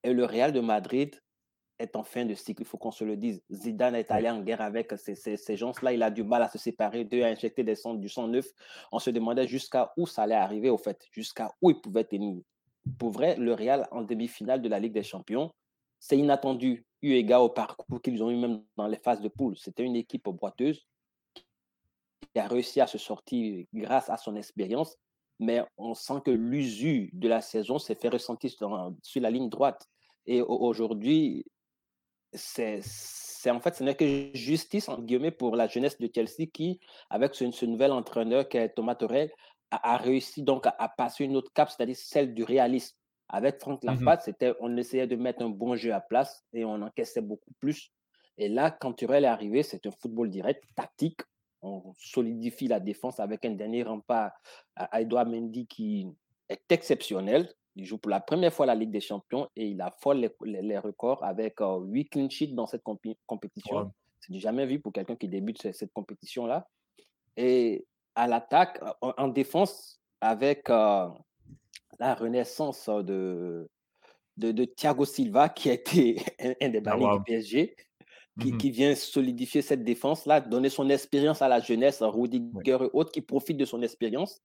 Et 0.04 0.14
le 0.14 0.26
Real 0.26 0.52
de 0.52 0.60
Madrid 0.60 1.16
est 1.80 1.96
en 1.96 2.04
fin 2.04 2.26
de 2.26 2.34
cycle, 2.34 2.64
il 2.64 2.66
faut 2.66 2.78
qu'on 2.78 2.92
se 2.92 3.04
le 3.04 3.18
dise. 3.18 3.42
Zidane 3.52 3.96
est 3.96 4.10
allé 4.12 4.30
en 4.30 4.42
guerre 4.42 4.62
avec 4.62 4.94
ces, 4.98 5.16
ces, 5.16 5.58
gens-là, 5.58 5.94
il 5.94 6.02
a 6.02 6.10
du 6.10 6.24
mal 6.24 6.42
à 6.42 6.50
se 6.50 6.58
séparer 6.58 7.04
d'eux, 7.04 7.24
à 7.24 7.28
injecter 7.28 7.64
des 7.64 7.76
du 7.96 8.10
sang 8.10 8.28
neuf. 8.28 8.48
On 8.92 9.00
se 9.00 9.10
demandait 9.10 9.48
jusqu'à 9.48 9.94
où 9.98 10.08
ça 10.08 10.24
allait 10.24 10.36
arriver, 10.36 10.70
au 10.70 10.78
fait, 10.78 11.00
jusqu'à 11.12 11.52
où 11.62 11.70
il 11.70 11.80
pouvait 11.80 12.04
tenir. 12.04 12.42
Pour 12.98 13.12
vrai, 13.12 13.36
le 13.36 13.54
Real 13.54 13.88
en 13.92 14.02
demi-finale 14.02 14.62
de 14.62 14.70
la 14.70 14.80
Ligue 14.80 14.94
des 14.94 15.04
Champions, 15.04 15.52
c'est 16.00 16.18
inattendu, 16.18 16.86
eu 17.02 17.14
égard 17.14 17.44
au 17.44 17.50
parcours 17.50 18.02
qu'ils 18.02 18.24
ont 18.24 18.30
eu 18.30 18.38
même 18.38 18.64
dans 18.76 18.88
les 18.88 18.98
phases 18.98 19.22
de 19.22 19.28
poule. 19.28 19.58
C'était 19.58 19.84
une 19.84 19.96
équipe 19.96 20.30
boiteuse 20.30 20.88
qui 22.38 22.42
a 22.42 22.48
réussi 22.48 22.82
à 22.82 22.86
se 22.86 23.00
sortir 23.00 23.66
grâce 23.74 24.12
à 24.12 24.18
son 24.18 24.36
expérience, 24.36 24.96
mais 25.40 25.64
on 25.76 25.96
sent 25.96 26.22
que 26.24 26.30
l'usure 26.30 27.08
de 27.12 27.28
la 27.28 27.42
saison 27.42 27.80
s'est 27.80 27.96
fait 27.96 28.10
ressentir 28.10 28.52
sur, 28.52 29.22
la 29.22 29.32
ligne 29.32 29.50
droite. 29.50 29.88
Et 30.28 30.44
aujourd'hui, 30.44 31.46
c'est 32.34 32.84
en 33.48 33.60
fait, 33.60 33.74
ce 33.74 33.84
n'est 33.84 33.96
que 33.96 34.30
justice, 34.36 34.88
entre 34.88 35.02
guillemets, 35.02 35.32
pour 35.32 35.56
la 35.56 35.68
jeunesse 35.68 35.98
de 35.98 36.08
Chelsea 36.14 36.48
qui, 36.54 36.80
avec 37.10 37.34
ce, 37.34 37.66
nouvel 37.66 37.92
entraîneur 37.92 38.48
qui 38.48 38.58
est 38.58 38.70
Thomas 38.70 38.94
Torel, 38.94 39.32
a, 39.72 39.98
réussi 39.98 40.44
donc 40.44 40.68
à, 40.68 40.90
passer 40.96 41.24
une 41.24 41.38
autre 41.38 41.52
cap, 41.54 41.72
c'est-à-dire 41.72 41.96
celle 41.96 42.36
du 42.36 42.44
réalisme. 42.44 42.96
Avec 43.30 43.60
Franck 43.60 43.84
mmh 43.84 43.88
Lampard, 43.88 44.22
c'était, 44.22 44.54
on 44.60 44.78
essayait 44.78 45.08
de 45.08 45.16
mettre 45.16 45.42
un 45.42 45.50
bon 45.50 45.76
jeu 45.76 45.92
à 45.92 46.02
place 46.02 46.46
et 46.54 46.66
on 46.66 46.84
encaissait 46.84 47.22
beaucoup 47.22 47.54
plus. 47.60 47.92
Et 48.38 48.48
là, 48.48 48.70
quand 48.70 48.94
Turel 48.94 49.24
est 49.24 49.28
arrivé, 49.28 49.64
c'est 49.64 49.88
un 49.88 49.92
football 49.92 50.30
direct, 50.30 50.64
tactique. 50.76 51.22
On 51.68 51.94
solidifie 51.98 52.68
la 52.68 52.80
défense 52.80 53.20
avec 53.20 53.46
un 53.46 53.52
dernier 53.52 53.84
rempart 53.84 54.32
à 54.76 55.02
Edouard 55.02 55.26
Mendy 55.28 55.68
qui 55.68 56.08
est 56.50 56.72
exceptionnel. 56.72 57.50
Il 57.76 57.86
joue 57.86 57.98
pour 57.98 58.10
la 58.10 58.20
première 58.20 58.52
fois 58.52 58.66
la 58.66 58.74
Ligue 58.74 58.92
des 58.92 59.02
Champions 59.02 59.48
et 59.56 59.68
il 59.68 59.82
affole 59.82 60.18
les, 60.18 60.62
les, 60.62 60.78
records 60.80 61.24
avec 61.24 61.62
euh, 61.62 61.80
huit 61.82 62.06
8 62.06 62.10
clean 62.10 62.30
sheets 62.30 62.54
dans 62.54 62.66
cette 62.66 62.82
compétition. 62.84 63.92
C'est 64.20 64.34
du 64.34 64.40
jamais 64.40 64.66
vu 64.66 64.80
pour 64.80 64.92
quelqu'un 64.92 65.16
qui 65.16 65.28
débute 65.28 65.62
cette, 65.62 65.94
compétition-là. 65.94 66.68
Et 67.36 67.86
à 68.16 68.28
l'attaque, 68.28 68.82
en, 69.02 69.28
défense, 69.28 70.02
avec 70.22 70.70
euh, 70.72 71.08
la 72.00 72.16
renaissance 72.16 72.90
de, 72.90 73.70
de, 74.38 74.66
Thiago 74.66 75.06
Silva, 75.06 75.50
qui 75.50 75.70
a 75.70 75.74
été 75.74 76.20
un, 76.62 76.70
des 76.70 76.82
ah, 76.86 77.18
du 77.18 77.24
PSG, 77.26 77.76
mmh 78.38 78.58
qui, 78.58 78.72
vient 78.72 78.96
solidifier 78.96 79.62
cette 79.62 79.84
défense-là, 79.84 80.42
donner 80.42 80.70
son 80.70 80.90
expérience 80.90 81.42
à 81.42 81.48
la 81.48 81.60
jeunesse, 81.60 82.02
Rudiger 82.02 82.78
et 82.82 82.90
autres, 82.94 83.12
qui 83.12 83.22
profitent 83.22 83.58
de 83.58 83.66
son 83.66 83.82
expérience. 83.82 84.42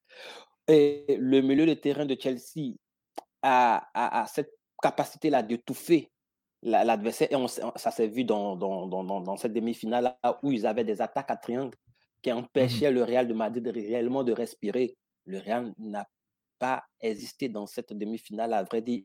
Et 0.68 1.16
le 1.18 1.40
milieu 1.40 1.66
de 1.66 1.74
terrain 1.74 2.07
de 2.07 2.16
Chelsea 2.18 2.76
à, 3.43 4.24
cette 4.32 4.53
capacité-là 4.80 5.43
d'étouffer 5.43 6.11
l'adversaire. 6.62 7.28
Et 7.30 7.49
ça 7.76 7.90
s'est 7.90 8.09
vu 8.09 8.24
dans, 8.24 8.57
dans, 8.57 8.86
dans, 8.86 9.20
dans 9.20 9.36
cette 9.36 9.53
demi-finale 9.53 10.16
où 10.43 10.53
ils 10.53 10.66
avaient 10.66 10.84
des 10.84 11.03
attaques 11.03 11.30
à 11.30 11.36
triangle 11.36 11.76
qui 12.22 12.30
mmh 12.30 12.36
empêchaient 12.36 12.90
le 12.90 13.03
Real 13.03 13.26
de 13.26 13.34
Madrid 13.34 13.66
réellement 13.66 14.22
de 14.22 14.32
respirer. 14.32 14.97
Le 15.26 15.38
Real 15.38 15.74
n'a 15.78 16.07
pas 16.62 16.84
existé 17.00 17.48
dans 17.48 17.66
cette 17.66 17.92
demi-finale, 17.92 18.52
à 18.52 18.62
vrai 18.62 18.82
dire, 18.82 19.02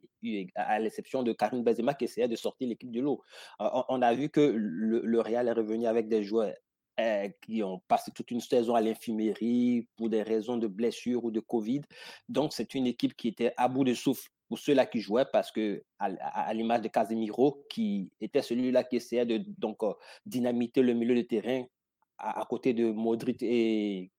à 0.53 0.77
l'exception 0.77 1.23
de 1.23 1.33
Karim 1.33 1.63
Benzema 1.63 1.95
qui 1.95 2.05
essayait 2.05 2.27
de 2.27 2.35
sortir 2.35 2.67
l'équipe 2.67 2.91
de 2.91 3.01
l'eau. 3.01 3.23
On 3.57 4.03
a 4.03 4.13
vu 4.13 4.29
que 4.29 4.41
le, 4.41 5.19
Real 5.19 5.47
est 5.47 5.53
revenu 5.53 5.87
avec 5.87 6.07
des 6.07 6.23
joueurs 6.23 6.53
euh, 6.99 7.27
qui 7.41 7.63
ont 7.63 7.81
passé 7.87 8.11
toute 8.13 8.29
une 8.29 8.41
saison 8.41 8.75
à 8.75 8.81
l'infirmerie 8.81 9.87
pour 9.95 10.07
des 10.07 10.21
raisons 10.21 10.57
de 10.57 10.67
blessure 10.67 11.25
ou 11.25 11.31
de 11.31 11.39
Covid. 11.39 11.81
Donc, 12.29 12.53
c'est 12.53 12.75
une 12.75 12.85
équipe 12.85 13.15
qui 13.15 13.29
était 13.29 13.53
à 13.57 13.67
bout 13.67 13.83
de 13.83 13.95
souffle 13.95 14.29
pour 14.47 14.59
ceux-là 14.59 14.85
qui 14.85 15.01
jouaient 15.01 15.25
parce 15.33 15.51
que, 15.51 15.83
à, 15.97 16.53
l'image 16.53 16.81
de 16.81 16.89
Casemiro, 16.89 17.65
qui 17.71 18.11
était 18.21 18.43
celui-là 18.43 18.83
qui 18.83 18.97
essayait 18.97 19.25
de 19.25 19.43
donc, 19.57 19.81
euh, 19.81 19.93
dynamiter 20.27 20.83
le 20.83 20.93
milieu 20.93 21.15
de 21.15 21.23
terrain 21.23 21.63
à, 22.19 22.45
côté 22.47 22.75
de 22.75 22.91
Modric 22.91 23.41
et 23.41 24.11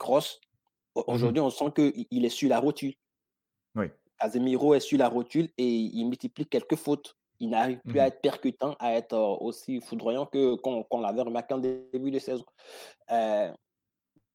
mmh 0.00 0.51
aujourd'hui, 0.94 1.40
on 1.40 1.50
sent 1.50 1.72
qu'il 1.74 2.24
est 2.24 2.28
sur 2.30 2.48
la 2.48 2.58
rotule. 2.58 2.94
Oui. 3.74 3.86
Casemiro 4.18 4.74
est 4.74 4.80
sur 4.80 4.98
la 4.98 5.08
rotule 5.08 5.48
et 5.58 5.66
il 5.66 6.04
multiplie 6.06 6.46
quelques 6.46 6.76
fautes 6.76 7.16
il 7.42 7.50
n'arrive 7.50 7.80
plus 7.80 7.98
à 7.98 8.04
mmh 8.04 8.06
être 8.06 8.20
percutant, 8.20 8.76
à 8.78 8.94
être 8.94 9.18
aussi 9.18 9.80
foudroyant 9.80 10.26
que 10.26 10.54
qu'on 10.54 11.00
l'avait 11.00 11.22
remarqué 11.22 11.54
en 11.54 11.58
début 11.58 12.12
de 12.12 12.20
saison. 12.20 12.44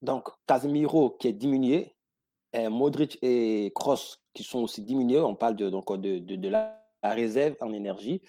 donc, 0.02 0.28
Casemiro 0.46 1.12
qui 1.12 1.30
est 1.30 1.34
diminué, 1.34 1.96
Modric 2.54 3.18
et 3.22 3.72
Kroos 3.74 4.18
qui 4.34 4.44
sont 4.44 4.60
aussi 4.60 4.82
diminués. 4.82 5.22
On 5.22 5.36
parle 5.36 5.56
de, 5.56 5.70
donc, 5.70 5.90
de, 6.02 6.20
de, 6.20 6.50
la, 6.50 6.84
réserve 7.02 7.56
en 7.62 7.72
énergie. 7.72 8.22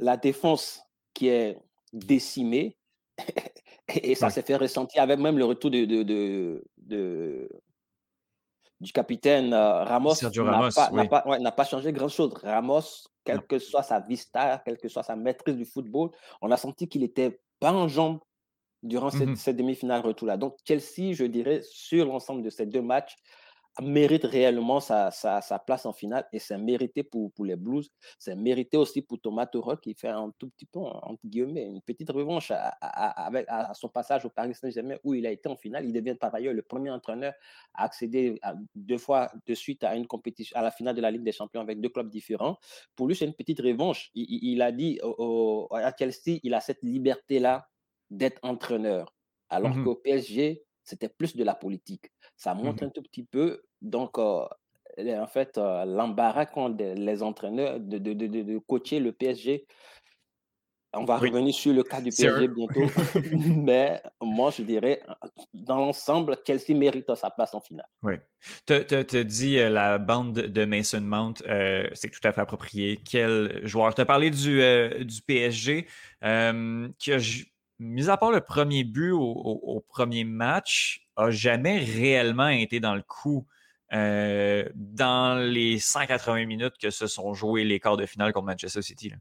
La 0.00 0.16
défense 0.16 0.82
qui 1.14 1.28
est 1.28 1.56
décimée. 1.92 2.76
Et 4.02 4.14
ça 4.14 4.30
s'est 4.30 4.42
fait 4.42 4.56
ressentir 4.56 5.02
avec 5.02 5.18
même 5.18 5.38
le 5.38 5.44
retour 5.44 5.70
de, 5.70 5.84
de, 5.84 7.48
du 8.80 8.92
capitaine 8.92 9.54
Ramos. 9.54 10.14
n'a 10.22 11.06
pas, 11.06 11.50
pas, 11.52 11.64
changé 11.64 11.92
grand-chose. 11.92 12.32
Ramos 12.42 13.04
quelle 13.24 13.42
que 13.42 13.58
soit 13.58 13.82
sa 13.82 14.00
vista, 14.00 14.60
quelle 14.64 14.78
que 14.78 14.88
soit 14.88 15.02
sa 15.02 15.16
maîtrise 15.16 15.56
du 15.56 15.64
football, 15.64 16.10
on 16.40 16.50
a 16.50 16.56
senti 16.56 16.88
qu'il 16.88 17.02
était 17.02 17.40
pas 17.60 17.72
en 17.72 17.88
jambes 17.88 18.20
durant 18.82 19.08
mmh 19.08 19.36
cette, 19.36 19.56
demi-finale 19.56 20.00
retour-là. 20.00 20.36
Donc, 20.36 20.56
Chelsea, 20.66 21.12
je 21.12 21.24
dirais, 21.24 21.60
sur 21.62 22.06
l'ensemble 22.06 22.42
de 22.42 22.50
ces 22.50 22.66
deux 22.66 22.82
matchs, 22.82 23.16
mérite 23.80 24.24
réellement 24.24 24.80
sa, 24.80 25.10
place 25.66 25.86
en 25.86 25.92
finale 25.92 26.26
et 26.32 26.38
c'est 26.38 26.58
mérité 26.58 27.02
pour, 27.02 27.32
pour 27.32 27.44
les 27.44 27.56
Blues. 27.56 27.90
C'est 28.18 28.34
mérité 28.36 28.76
aussi 28.76 29.00
pour 29.02 29.20
Thomas 29.20 29.46
Tuchel 29.46 29.78
qui 29.78 29.94
fait 29.94 30.08
un 30.08 30.30
tout 30.38 30.50
petit 30.50 30.66
peu, 30.66 30.80
entre 30.80 31.20
guillemets, 31.24 31.64
une 31.64 31.80
petite 31.80 32.10
revanche 32.10 32.50
à, 32.50 32.68
avec, 32.68 33.46
à 33.48 33.72
son 33.74 33.88
passage 33.88 34.24
au 34.24 34.30
Paris 34.30 34.54
Saint-Germain 34.54 34.96
où 35.04 35.14
il 35.14 35.26
a 35.26 35.30
été 35.30 35.48
en 35.48 35.56
finale. 35.56 35.86
Il 35.86 35.92
devient 35.92 36.14
par 36.14 36.34
ailleurs 36.34 36.52
le 36.52 36.62
premier 36.62 36.90
entraîneur 36.90 37.32
à 37.74 37.84
accéder 37.84 38.38
deux 38.74 38.98
fois 38.98 39.30
de 39.46 39.54
suite 39.54 39.84
à 39.84 39.96
une 39.96 40.06
compétition, 40.06 40.56
à 40.58 40.62
la 40.62 40.70
finale 40.70 40.94
de 40.94 41.00
la 41.00 41.10
Ligue 41.10 41.24
des 41.24 41.32
Champions 41.32 41.60
avec 41.60 41.80
deux 41.80 41.88
clubs 41.88 42.10
différents. 42.10 42.58
Pour 42.94 43.06
lui, 43.06 43.16
c'est 43.16 43.24
une 43.24 43.34
petite 43.34 43.60
revanche. 43.60 44.10
Il, 44.14 44.60
a 44.60 44.72
dit 44.72 45.00
à 45.70 45.92
Chelsea, 45.98 46.40
il 46.42 46.52
a 46.54 46.60
cette 46.60 46.82
liberté-là 46.82 47.68
d'être 48.10 48.38
entraîneur. 48.42 49.14
Alors 49.48 49.74
mmh 49.74 49.84
qu'au 49.84 49.94
PSG, 49.96 50.64
c'était 50.84 51.08
plus 51.08 51.36
de 51.36 51.44
la 51.44 51.54
politique. 51.54 52.10
Ça 52.36 52.54
mmh 52.54 52.62
montre 52.62 52.84
un 52.84 52.88
tout 52.88 53.02
petit 53.02 53.24
peu, 53.24 53.62
donc, 53.80 54.18
en 54.18 54.48
fait, 55.26 55.56
l'embarras 55.56 56.46
qu'ont 56.46 56.74
les 56.78 57.22
entraîneurs 57.22 57.80
de, 57.80 57.98
de, 57.98 58.12
de, 58.12 58.26
de, 58.26 58.58
coacher 58.58 59.00
le 59.00 59.12
PSG. 59.12 59.66
On 60.94 61.06
va 61.06 61.16
revenir 61.16 61.54
sur 61.54 61.72
le 61.72 61.82
cas 61.82 62.02
du 62.02 62.10
PSG 62.10 62.48
bientôt. 62.48 62.82
Mais 63.56 64.02
moi, 64.20 64.50
je 64.50 64.62
dirais, 64.62 65.00
dans 65.54 65.76
l'ensemble, 65.76 66.36
Chelsea 66.46 66.76
mérite 66.76 67.14
sa 67.14 67.30
place 67.30 67.54
en 67.54 67.60
finale. 67.60 67.88
Oui. 68.02 68.14
Tu 68.66 69.24
dit 69.24 69.56
la 69.56 69.96
bande 69.96 70.34
de 70.34 70.64
Mason 70.66 71.00
Mount, 71.00 71.34
c'est 71.94 72.10
tout 72.10 72.20
à 72.24 72.32
fait 72.32 72.42
approprié. 72.42 73.00
Quel 73.10 73.66
joueur. 73.66 73.94
Tu 73.94 74.02
as 74.02 74.04
parlé 74.04 74.30
du, 74.30 74.60
du 75.06 75.22
PSG 75.22 75.86
qui 76.98 77.12
a 77.12 77.18
mis 77.78 78.08
à 78.08 78.16
part 78.16 78.30
le 78.30 78.40
premier 78.40 78.84
but 78.84 79.12
au, 79.12 79.84
premier 79.88 80.24
match, 80.24 81.06
a 81.16 81.30
jamais 81.30 81.78
réellement 81.78 82.48
été 82.48 82.80
dans 82.80 82.94
le 82.94 83.02
coup 83.02 83.46
euh, 83.92 84.68
dans 84.74 85.38
les 85.38 85.78
180 85.78 86.46
minutes 86.46 86.78
que 86.80 86.90
se 86.90 87.06
sont 87.06 87.34
joués 87.34 87.64
les 87.64 87.80
quarts 87.80 87.96
de 87.96 88.06
finale 88.06 88.32
contre 88.32 88.46
Manchester 88.46 88.82
City. 88.82 89.12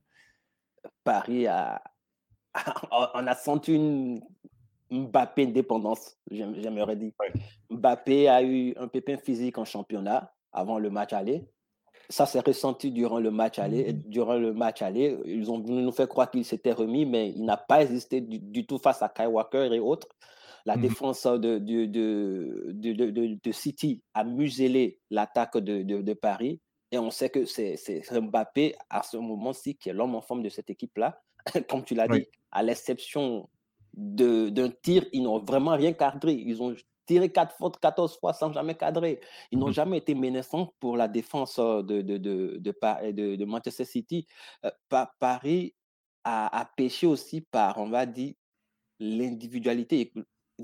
Paris 1.03 1.47
a, 1.47 1.81
on 2.91 3.27
a 3.27 3.35
senti 3.35 3.73
une 3.73 4.21
Mbappé 4.91 5.47
dépendance, 5.47 6.17
j'aimerais 6.29 6.97
dire. 6.97 7.13
Mbappé 7.69 8.27
a 8.27 8.43
eu 8.43 8.73
un 8.75 8.89
pépin 8.89 9.15
physique 9.15 9.57
en 9.57 9.63
championnat 9.63 10.33
avant 10.51 10.79
le 10.79 10.89
match 10.89 11.13
aller 11.13 11.47
ça 12.11 12.25
s'est 12.25 12.41
ressenti 12.41 12.91
durant 12.91 13.19
le 13.19 13.31
match 13.31 13.57
aller. 13.57 13.93
Mmh 13.93 14.01
durant 14.11 14.35
le 14.35 14.53
match 14.53 14.81
aller, 14.81 15.17
ils 15.25 15.49
ont 15.49 15.59
voulu 15.59 15.81
nous 15.81 15.91
faire 15.91 16.09
croire 16.09 16.29
qu'il 16.29 16.43
s'était 16.43 16.73
remis, 16.73 17.05
mais 17.05 17.29
il 17.29 17.45
n'a 17.45 17.57
pas 17.57 17.81
existé 17.81 18.19
du, 18.21 18.65
tout 18.65 18.77
face 18.77 19.01
à 19.01 19.09
Kai 19.09 19.25
Walker 19.25 19.69
et 19.71 19.79
autres. 19.79 20.07
La 20.65 20.75
mmh 20.75 20.81
défense 20.81 21.23
de, 21.23 21.57
de, 21.57 21.85
de, 21.85 23.39
de, 23.43 23.51
City 23.51 24.03
a 24.13 24.23
muselé 24.23 24.99
l'attaque 25.09 25.57
de, 25.57 26.13
Paris. 26.13 26.59
Et 26.91 26.99
on 26.99 27.09
sait 27.09 27.29
que 27.29 27.45
c'est 27.45 27.79
Mbappé, 28.11 28.75
à 28.89 29.01
ce 29.01 29.17
moment-ci, 29.17 29.75
qui 29.75 29.89
est 29.89 29.93
l'homme 29.93 30.15
en 30.15 30.21
forme 30.21 30.43
de 30.43 30.49
cette 30.49 30.69
équipe-là. 30.69 31.21
Comme 31.69 31.83
tu 31.85 31.95
l'as 31.95 32.09
dit, 32.09 32.27
à 32.51 32.61
l'exception 32.61 33.49
d'un 33.93 34.69
tir, 34.83 35.05
ils 35.13 35.23
n'ont 35.23 35.39
vraiment 35.39 35.71
rien 35.71 35.93
cadré. 35.93 36.33
Ils 36.33 36.61
ont 36.61 36.75
tiré 37.11 37.29
4 37.29 37.55
fautes 37.57 37.77
14 37.79 38.19
fois 38.19 38.31
sans 38.31 38.53
jamais 38.53 38.75
cadrer. 38.75 39.19
Ils 39.51 39.59
n'ont 39.59 39.67
mmh 39.67 39.73
jamais 39.73 39.97
été 39.97 40.15
menaçants 40.15 40.73
pour 40.79 40.95
la 40.95 41.09
défense 41.09 41.59
de, 41.59 42.01
de, 42.01 42.17
de, 42.17 42.57
de, 42.57 43.35
de 43.35 43.45
Manchester 43.45 43.83
City. 43.83 44.25
Paris 45.19 45.75
a, 46.23 46.59
a, 46.61 46.65
pêché 46.77 47.07
aussi 47.07 47.41
par, 47.41 47.79
on 47.79 47.89
va 47.89 48.05
dire, 48.05 48.33
l'individualité 48.99 50.13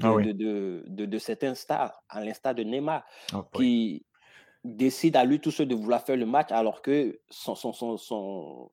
ah 0.02 0.16
de, 0.24 0.32
de, 0.32 0.84
de, 0.88 1.06
de, 1.06 1.18
certains 1.18 1.56
stars, 1.56 2.02
à 2.08 2.24
l'instar 2.24 2.56
de 2.56 2.64
Neymar, 2.64 3.04
ah, 3.34 3.44
qui 3.54 4.06
décide 4.64 5.18
à 5.18 5.26
lui 5.26 5.42
tout 5.42 5.52
seul 5.52 5.68
de 5.68 5.76
vouloir 5.76 6.02
faire 6.02 6.18
le 6.18 6.26
match 6.26 6.52
alors 6.52 6.82
que 6.82 7.20
son, 7.30 7.56
son, 7.56 7.74
son, 7.74 7.98
son 7.98 8.70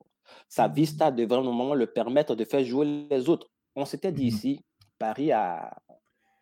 sa 0.49 0.69
mmh 0.69 0.73
vista 0.73 1.11
devrait 1.11 1.43
normalement 1.43 1.75
le 1.75 1.87
permettre 1.87 2.37
de 2.37 2.45
faire 2.45 2.65
jouer 2.65 3.07
les 3.11 3.29
autres. 3.29 3.49
On 3.75 3.85
s'était 3.85 4.13
dit 4.13 4.27
mmh 4.27 4.29
ici, 4.29 4.65
Paris 4.99 5.33
a, 5.33 5.77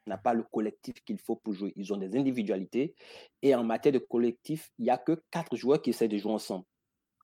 n'a 0.06 0.18
pas 0.18 0.34
le 0.34 0.42
collectif 0.42 0.94
qu'il 1.04 1.18
faut 1.18 1.36
pour 1.36 1.54
jouer. 1.54 1.72
Ils 1.76 1.92
ont 1.92 1.96
des 1.96 2.16
individualités. 2.16 2.94
Et 3.42 3.54
en 3.54 3.64
matière 3.64 3.92
de 3.92 3.98
collectif, 3.98 4.70
il 4.78 4.84
n'y 4.84 4.90
a 4.90 4.98
que 4.98 5.22
quatre 5.30 5.56
joueurs 5.56 5.80
qui 5.80 5.90
essaient 5.90 6.08
de 6.08 6.18
jouer 6.18 6.32
ensemble. 6.32 6.64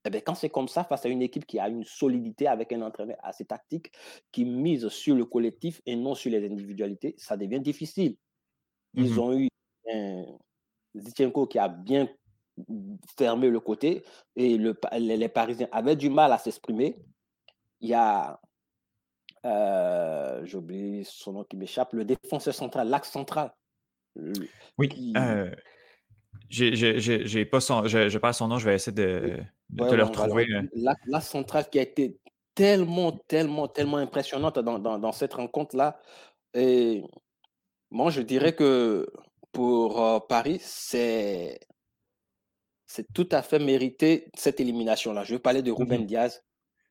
Et 0.05 0.09
eh 0.09 0.11
bien, 0.11 0.21
quand 0.21 0.37
c'est 0.37 0.49
comme 0.49 0.69
ça, 0.69 0.85
face 0.85 1.05
à 1.05 1.09
une 1.09 1.23
équipe 1.23 1.45
qui 1.45 1.59
a 1.59 1.69
une 1.69 1.85
solidité 1.85 2.47
avec 2.47 2.73
un 2.73 2.83
entraîneur 2.83 3.17
assez 3.21 3.45
tactique, 3.45 3.91
qui 4.31 4.45
mise 4.45 4.89
sur 4.89 5.15
le 5.17 5.25
collectif 5.25 5.83
et 5.87 5.97
non 5.97 6.15
sur 6.15 6.31
les 6.31 6.47
individualités, 6.47 7.15
ça 7.19 7.37
devient 7.37 7.61
difficile. 7.61 8.17
Ils 8.95 9.15
mmh 9.15 9.19
ont 9.19 9.39
eu 9.39 9.49
un 9.93 10.25
Zichenko 10.95 11.47
qui 11.47 11.59
a 11.59 11.69
bien 11.69 12.09
fermé 13.19 13.51
le 13.51 13.61
côté 13.61 14.05
et 14.37 14.57
le, 14.57 14.79
les 14.99 15.29
Parisiens 15.29 15.69
avaient 15.73 15.97
du 15.97 16.11
mal 16.11 16.33
à 16.33 16.39
s'exprimer. 16.39 16.97
il 17.81 17.91
y 17.91 17.95
a, 17.95 18.41
euh, 19.45 20.45
j'oublie 20.45 21.05
son 21.05 21.33
nom 21.33 21.45
qui 21.45 21.57
m'échappe, 21.57 21.93
le 21.93 22.05
défenseur 22.05 22.55
central, 22.55 22.89
l'axe 22.89 23.11
central. 23.11 23.53
Oui. 24.79 25.13
Euh, 25.17 25.51
j'ai 26.49 27.45
pas 27.45 27.61
son, 27.61 27.87
je, 27.87 28.09
je 28.09 28.33
son 28.33 28.49
nom, 28.49 28.59
je 28.59 28.67
vais 28.67 28.75
essayer 28.75 28.95
de, 28.95 29.39
te 29.77 29.95
le 29.95 30.03
retrouver. 30.03 30.47
L'axe 30.75 31.29
central 31.29 31.69
qui 31.69 31.79
a 31.79 31.83
été 31.83 32.19
tellement, 32.55 33.13
tellement, 33.13 33.69
tellement 33.69 33.99
impressionnante 33.99 34.59
dans, 34.59 34.79
dans, 34.79 35.13
cette 35.13 35.35
rencontre-là. 35.35 36.01
Et 36.55 37.05
moi, 37.91 38.11
je 38.11 38.21
dirais 38.21 38.55
que 38.55 39.07
pour 39.53 40.03
euh, 40.03 40.19
Paris, 40.21 40.59
c'est 40.61 41.61
c'est 42.87 43.13
tout 43.13 43.29
à 43.33 43.43
fait 43.43 43.59
mérité 43.59 44.31
cette 44.35 44.61
élimination-là. 44.61 45.23
Je 45.23 45.35
veux 45.35 45.39
parler 45.39 45.63
de 45.63 45.71
Ruben 45.71 46.07
Diaz. 46.07 46.43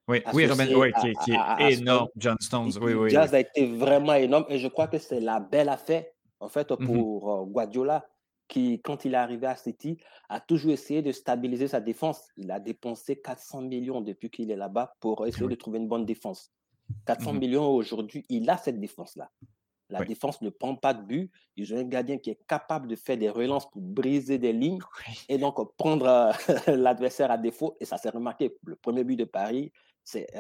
Oui, 0.08 0.22
oui, 0.34 0.48
oui, 0.74 0.92
qui, 1.26 1.32
est 1.34 1.74
énorme, 1.74 2.08
John 2.16 2.38
Stones. 2.40 2.72
Oui, 2.82 2.94
oui, 2.94 3.10
Diaz 3.10 3.34
a 3.34 3.42
été 3.42 3.68
vraiment 3.68 4.14
énorme 4.14 4.46
et 4.48 4.58
je 4.58 4.70
crois 4.70 4.88
que 4.88 4.98
c'est 4.98 5.20
la 5.20 5.42
belle 5.42 5.68
affaire, 5.68 6.06
en 6.40 6.48
fait, 6.48 6.72
mmh 6.72 6.86
pour 6.86 7.32
euh, 7.32 7.46
Guardiola, 7.46 8.08
qui, 8.48 8.82
quand 8.82 9.04
il 9.04 9.16
est 9.16 9.18
arrivé 9.18 9.48
à 9.48 9.58
City, 9.58 9.98
a 10.30 10.40
toujours 10.40 10.72
essayé 10.72 11.02
de 11.02 11.12
stabiliser 11.12 11.68
sa 11.68 11.82
défense. 11.82 12.30
Il 12.38 12.52
a 12.52 12.62
dépensé 12.62 13.20
400 13.20 13.64
millions 13.64 14.00
depuis 14.00 14.30
qu'il 14.30 14.50
est 14.50 14.56
là-bas 14.56 14.94
pour 15.02 15.28
essayer 15.28 15.48
de 15.48 15.56
trouver 15.56 15.80
une 15.80 15.90
bonne 15.90 16.06
défense. 16.06 16.54
400 17.06 17.34
mmh 17.34 17.38
millions 17.38 17.68
aujourd'hui, 17.68 18.26
il 18.30 18.50
a 18.50 18.56
cette 18.56 18.80
défense-là. 18.80 19.30
La 19.90 20.04
défense 20.04 20.42
ne 20.42 20.50
prend 20.50 20.76
pas 20.76 20.94
de 20.94 21.02
but. 21.02 21.32
Ils 21.56 21.74
ont 21.74 21.78
un 21.78 21.84
gardien 21.84 22.18
qui 22.18 22.30
est 22.30 22.40
capable 22.48 22.88
de 22.88 22.96
faire 22.96 23.18
des 23.18 23.30
relances 23.30 23.70
pour 23.70 23.82
briser 23.82 24.38
des 24.38 24.52
lignes 24.52 24.80
et 25.30 25.38
donc 25.38 25.56
prendre 25.78 26.06
euh, 26.06 26.32
l'adversaire 26.76 27.32
à 27.32 27.38
défaut. 27.38 27.76
Et 27.80 27.86
ça 27.86 27.98
s'est 27.98 28.10
remarqué. 28.10 28.56
Le 28.66 28.76
premier 28.76 29.04
but 29.04 29.16
de 29.16 29.24
Paris, 29.24 29.72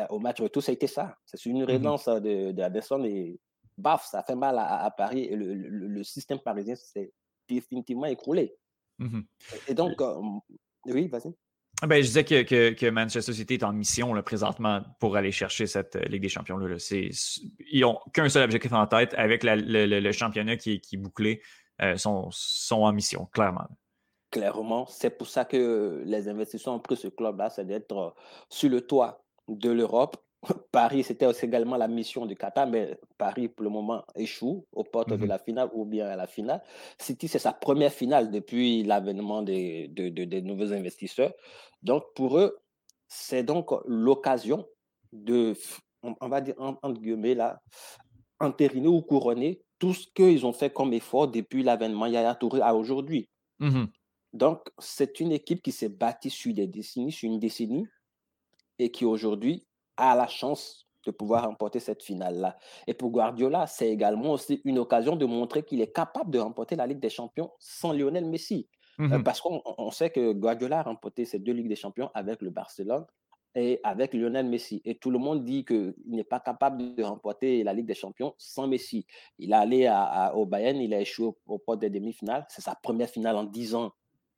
au 0.10 0.20
match 0.20 0.42
retour, 0.42 0.64
ça 0.64 0.72
a 0.72 0.74
été 0.74 0.88
ça. 0.88 1.18
C'est 1.26 1.46
une 1.46 1.64
mmh 1.64 1.66
relance 1.66 2.08
euh, 2.08 2.20
de, 2.20 2.52
de 2.52 3.06
et 3.06 3.40
baf, 3.78 4.06
ça 4.06 4.24
fait 4.24 4.36
mal 4.36 4.58
à, 4.60 4.90
Paris. 4.92 5.24
Et 5.24 5.36
le, 5.36 6.04
système 6.04 6.40
parisien 6.40 6.76
s'est 6.76 7.12
définitivement 7.48 8.06
écroulé. 8.06 8.56
Mmh 9.00 9.22
et 9.68 9.74
donc, 9.74 10.02
oui, 10.86 11.08
vas-y. 11.08 11.34
Ah 11.82 11.86
ben, 11.86 12.02
je 12.02 12.08
disais 12.08 12.24
que, 12.24 12.72
que, 12.74 12.90
Manchester 12.90 13.34
City 13.34 13.56
est 13.56 13.64
en 13.64 13.72
mission 13.72 14.14
là, 14.16 14.24
présentement 14.24 14.82
pour 15.00 15.16
aller 15.16 15.32
chercher 15.32 15.68
cette 15.68 15.96
euh, 15.96 16.06
Ligue 16.06 16.24
des 16.24 16.30
Champions. 16.30 16.58
Là, 16.58 16.76
ils 16.90 17.82
n'ont 17.82 18.00
qu'un 18.14 18.30
seul 18.30 18.44
objectif 18.44 18.74
en 18.74 18.88
tête 18.88 19.14
avec 19.14 19.44
le, 19.44 20.12
championnat 20.12 20.58
qui, 20.58 20.82
qui 20.82 20.96
est 20.96 21.00
bouclé. 21.00 21.42
Euh, 21.80 21.96
sont, 21.96 22.30
sont, 22.32 22.82
en 22.82 22.92
mission, 22.92 23.28
clairement. 23.32 23.68
Clairement, 24.32 24.88
c'est 24.88 25.12
pour 25.12 25.28
ça 25.28 25.46
que 25.46 26.02
les 26.06 26.28
investisseurs 26.28 26.74
ont 26.74 26.80
pris 26.80 26.98
ce 26.98 27.08
club-là, 27.08 27.52
c'est 27.52 27.66
d'être 27.66 27.96
euh, 27.96 28.10
sur 28.50 28.72
le 28.72 28.82
toit 28.82 29.24
de 29.48 29.70
l'Europe 29.70 30.18
Paris, 30.72 31.04
c'était 31.04 31.30
également 31.42 31.78
la 31.78 31.88
mission 31.88 32.26
du 32.26 32.36
Qatar, 32.36 32.68
mais 32.68 33.00
Paris, 33.18 33.48
pour 33.48 33.64
le 33.64 33.70
moment, 33.70 34.04
échoue 34.16 34.66
aux 34.72 34.84
portes 34.84 35.10
de 35.10 35.16
mmh 35.18 35.26
la 35.26 35.40
finale 35.40 35.70
ou 35.74 35.86
bien 35.86 36.08
à 36.08 36.16
la 36.16 36.28
finale. 36.28 36.62
City, 37.00 37.28
c'est 37.28 37.40
sa 37.40 37.54
première 37.54 37.92
finale 37.92 38.32
depuis 38.32 38.84
l'avènement 38.84 39.42
des, 39.42 39.88
des 39.88 40.42
nouveaux 40.42 40.74
investisseurs. 40.74 41.34
Donc, 41.82 42.04
pour 42.16 42.38
eux, 42.38 42.58
c'est 43.08 43.44
donc 43.44 43.72
l'occasion 43.86 44.66
de, 45.12 45.56
on, 46.04 46.28
va 46.28 46.42
dire, 46.42 46.56
entre 46.60 47.00
guillemets, 47.00 47.36
là, 47.36 47.62
entériner 48.40 48.88
ou 48.88 49.02
couronner 49.02 49.62
tout 49.80 49.94
ce 49.94 50.08
qu'ils 50.14 50.46
ont 50.46 50.54
fait 50.54 50.72
comme 50.72 50.94
effort 50.94 51.28
depuis 51.28 51.64
l'avènement 51.64 52.06
Yaya 52.06 52.36
Touré 52.36 52.62
à 52.62 52.76
aujourd'hui. 52.76 53.30
Mmh 53.60 53.86
donc, 54.34 54.68
c'est 54.78 55.20
une 55.22 55.32
équipe 55.32 55.64
qui 55.64 55.72
s'est 55.72 55.90
bâtie 55.90 56.30
sur 56.30 56.54
des 56.54 56.68
décennies, 56.68 57.14
sur 57.14 57.28
une 57.28 57.40
décennie, 57.40 57.88
et 58.80 58.92
qui 58.92 59.06
aujourd'hui 59.06 59.66
a 59.98 60.16
la 60.16 60.28
chance 60.28 60.88
de 61.06 61.12
pouvoir 61.12 61.46
remporter 61.46 61.80
cette 61.80 62.04
finale-là. 62.04 62.58
Et 62.86 62.94
pour 62.94 63.12
Guardiola, 63.12 63.66
c'est 63.66 63.90
également 63.90 64.34
aussi 64.34 64.62
une 64.66 64.78
occasion 64.78 65.16
de 65.16 65.26
montrer 65.26 65.64
qu'il 65.64 65.82
est 65.82 65.94
capable 65.94 66.32
de 66.32 66.40
remporter 66.40 66.76
la 66.76 66.86
Ligue 66.86 67.00
des 67.00 67.10
Champions 67.10 67.52
sans 67.60 67.94
Lionel 67.94 68.26
Messi. 68.26 68.68
Euh, 69.00 69.20
mmh 69.20 69.24
parce 69.24 69.42
qu'on 69.42 69.92
sait 69.92 70.10
que 70.10 70.34
Guardiola 70.34 70.80
a 70.80 70.84
remporté 70.84 71.24
ces 71.24 71.38
deux 71.38 71.54
Ligues 71.54 71.70
des 71.70 71.76
Champions 71.76 72.10
avec 72.16 72.42
le 72.42 72.50
Barcelone 72.50 73.06
et 73.54 73.80
avec 73.84 74.14
Lionel 74.14 74.48
Messi. 74.48 74.82
Et 74.86 74.96
tout 74.96 75.12
le 75.12 75.20
monde 75.20 75.44
dit 75.44 75.66
qu'il 75.66 75.94
n'est 76.08 76.24
pas 76.24 76.40
capable 76.40 76.96
de 76.96 77.04
remporter 77.04 77.64
la 77.64 77.74
Ligue 77.74 77.86
des 77.86 77.96
Champions 77.96 78.34
sans 78.38 78.68
Messi. 78.68 79.06
Il 79.38 79.52
est 79.52 79.56
allé 79.56 79.86
à, 79.86 80.36
au 80.36 80.46
Bayern, 80.46 80.78
il 80.78 80.94
a 80.94 81.02
échoué 81.02 81.28
au, 81.46 81.62
au 81.66 81.76
des 81.76 81.90
demi-finales. 81.90 82.46
C'est 82.50 82.62
sa 82.62 82.76
première 82.76 83.10
finale 83.10 83.36
en 83.36 83.44
10 83.44 83.76
ans. 83.76 83.92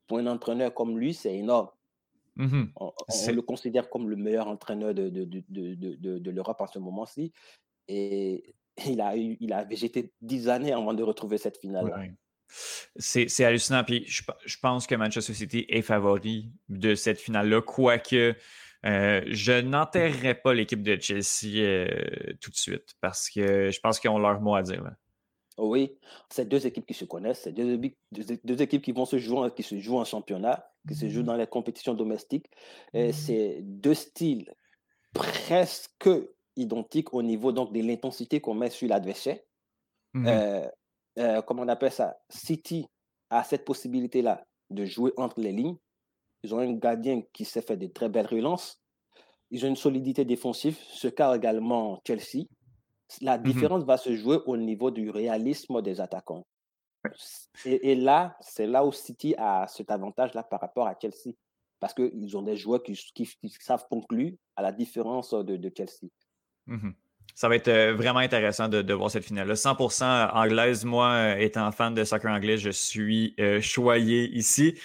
Pour 0.08 0.18
un 0.18 0.28
entraîneur 0.28 0.74
comme 0.74 0.98
lui, 0.98 1.14
c'est 1.14 1.36
énorme. 1.36 1.70
Mmh 2.40 2.68
on, 2.78 2.94
le 3.34 3.42
considère 3.42 3.90
comme 3.90 4.10
le 4.10 4.16
meilleur 4.16 4.48
entraîneur 4.48 4.94
de, 4.94 5.10
de, 5.10 5.26
de, 5.26 6.18
de 6.20 6.32
l'Europe 6.32 6.62
en 6.62 6.68
ce 6.68 6.80
moment-ci. 6.80 7.34
Et 7.90 8.56
il 8.88 9.02
a, 9.02 9.18
eu, 9.18 9.36
il 9.42 9.52
a 9.52 9.66
végété 9.66 10.14
dix 10.22 10.48
années 10.48 10.72
avant 10.72 10.94
de 10.94 11.04
retrouver 11.04 11.38
cette 11.38 11.58
finale. 11.58 12.16
C'est 12.96 13.44
hallucinant. 13.44 13.84
Puis 13.84 14.06
je, 14.08 14.24
je, 14.46 14.58
pense 14.58 14.88
que 14.88 14.96
Manchester 14.96 15.34
City 15.34 15.66
est 15.68 15.82
favori 15.82 16.50
de 16.70 16.96
cette 16.96 17.20
finale-là, 17.20 17.62
quoique 17.62 18.36
euh, 18.86 19.22
je 19.28 19.60
n'enterrerai 19.60 20.36
pas 20.36 20.54
l'équipe 20.54 20.82
de 20.82 20.98
Chelsea 21.00 21.58
euh, 21.58 21.88
tout 22.40 22.50
de 22.50 22.56
suite 22.56 22.96
parce 23.02 23.30
que 23.30 23.70
je 23.70 23.80
pense 23.82 24.00
qu'ils 24.00 24.10
ont 24.10 24.20
leur 24.20 24.40
mot 24.40 24.56
à 24.56 24.64
dire. 24.64 24.82
Là. 24.84 24.94
Oui, 25.60 25.98
c'est 26.30 26.48
deux 26.48 26.66
équipes 26.66 26.86
qui 26.86 26.94
se 26.94 27.06
connaissent, 27.06 27.42
c'est 27.44 27.52
deux, 27.52 27.78
deux, 28.12 28.62
équipes 28.62 28.82
qui 28.82 28.92
vont 28.94 29.06
se 29.06 29.18
jouer, 29.18 29.50
qui 29.56 29.64
se 29.64 29.78
jouent 29.78 29.98
en 29.98 30.06
championnat, 30.06 30.72
qui 30.88 30.96
se 30.96 31.10
jouent 31.10 31.22
mmh. 31.22 31.26
dans 31.26 31.36
les 31.36 31.48
compétitions 31.48 31.94
domestiques. 31.94 32.50
Et 32.94 33.10
mmh. 33.10 33.14
c'est 33.14 33.60
deux 33.62 33.94
styles 33.94 34.54
presque 35.14 36.10
identiques 36.56 37.14
au 37.14 37.22
niveau 37.22 37.52
donc 37.52 37.74
de 37.74 37.82
l'intensité 37.82 38.40
qu'on 38.40 38.54
met 38.54 38.70
sur 38.70 38.88
l'adversaire. 38.88 39.40
Mmh 40.14 40.28
euh, 40.28 40.68
euh, 41.18 41.42
comment 41.42 41.64
on 41.64 41.68
appelle 41.68 41.92
ça? 41.92 42.18
City 42.30 42.88
a 43.30 43.44
cette 43.44 43.66
possibilité-là 43.66 44.46
de 44.70 44.86
jouer 44.86 45.12
entre 45.18 45.42
les 45.42 45.52
lignes. 45.52 45.76
Ils 46.44 46.56
ont 46.56 46.60
un 46.60 46.74
gardien 46.74 47.22
qui 47.34 47.44
sait 47.44 47.62
faire 47.62 47.78
de 47.78 47.88
très 47.88 48.08
belles 48.08 48.28
relances. 48.28 48.82
Ils 49.52 49.66
ont 49.66 49.70
une 49.70 49.76
solidité 49.76 50.24
défensive, 50.24 50.78
ce 50.92 51.08
qu'a 51.08 51.36
également 51.36 52.00
Chelsea. 52.08 52.46
La 53.22 53.38
mmh 53.38 53.44
différence 53.44 53.84
va 53.84 53.98
se 53.98 54.16
jouer 54.16 54.40
au 54.46 54.56
niveau 54.58 54.92
du 54.92 55.10
réalisme 55.10 55.82
des 55.82 56.00
attaquants. 56.00 56.46
Et, 57.66 57.96
là, 57.96 58.38
c'est 58.42 58.68
là 58.68 58.86
où 58.86 58.92
City 58.92 59.34
a 59.38 59.66
cet 59.68 59.90
avantage-là 59.90 60.44
par 60.44 60.60
rapport 60.60 60.88
à 60.88 60.96
Chelsea. 61.00 61.34
Parce 61.80 61.94
qu'ils 61.94 62.36
ont 62.36 62.42
des 62.42 62.58
joueurs 62.58 62.84
qui, 62.84 63.00
savent 63.62 63.86
conclure 63.90 64.34
à 64.58 64.62
la 64.62 64.74
différence 64.74 65.34
de, 65.34 65.72
Chelsea. 65.76 66.12
Mmh 66.68 66.90
Ça 67.36 67.48
va 67.48 67.56
être 67.56 67.70
euh, 67.70 67.94
vraiment 67.96 68.20
intéressant 68.20 68.68
de, 68.68 68.94
voir 68.94 69.10
cette 69.10 69.24
finale-là. 69.24 69.54
100% 69.54 70.32
anglaise, 70.34 70.84
moi, 70.84 71.12
euh, 71.12 71.38
étant 71.38 71.72
fan 71.72 71.94
de 71.94 72.04
soccer 72.04 72.32
anglais, 72.32 72.58
je 72.58 72.70
suis 72.70 73.34
euh, 73.40 73.62
choyé 73.62 74.30
ici. 74.38 74.78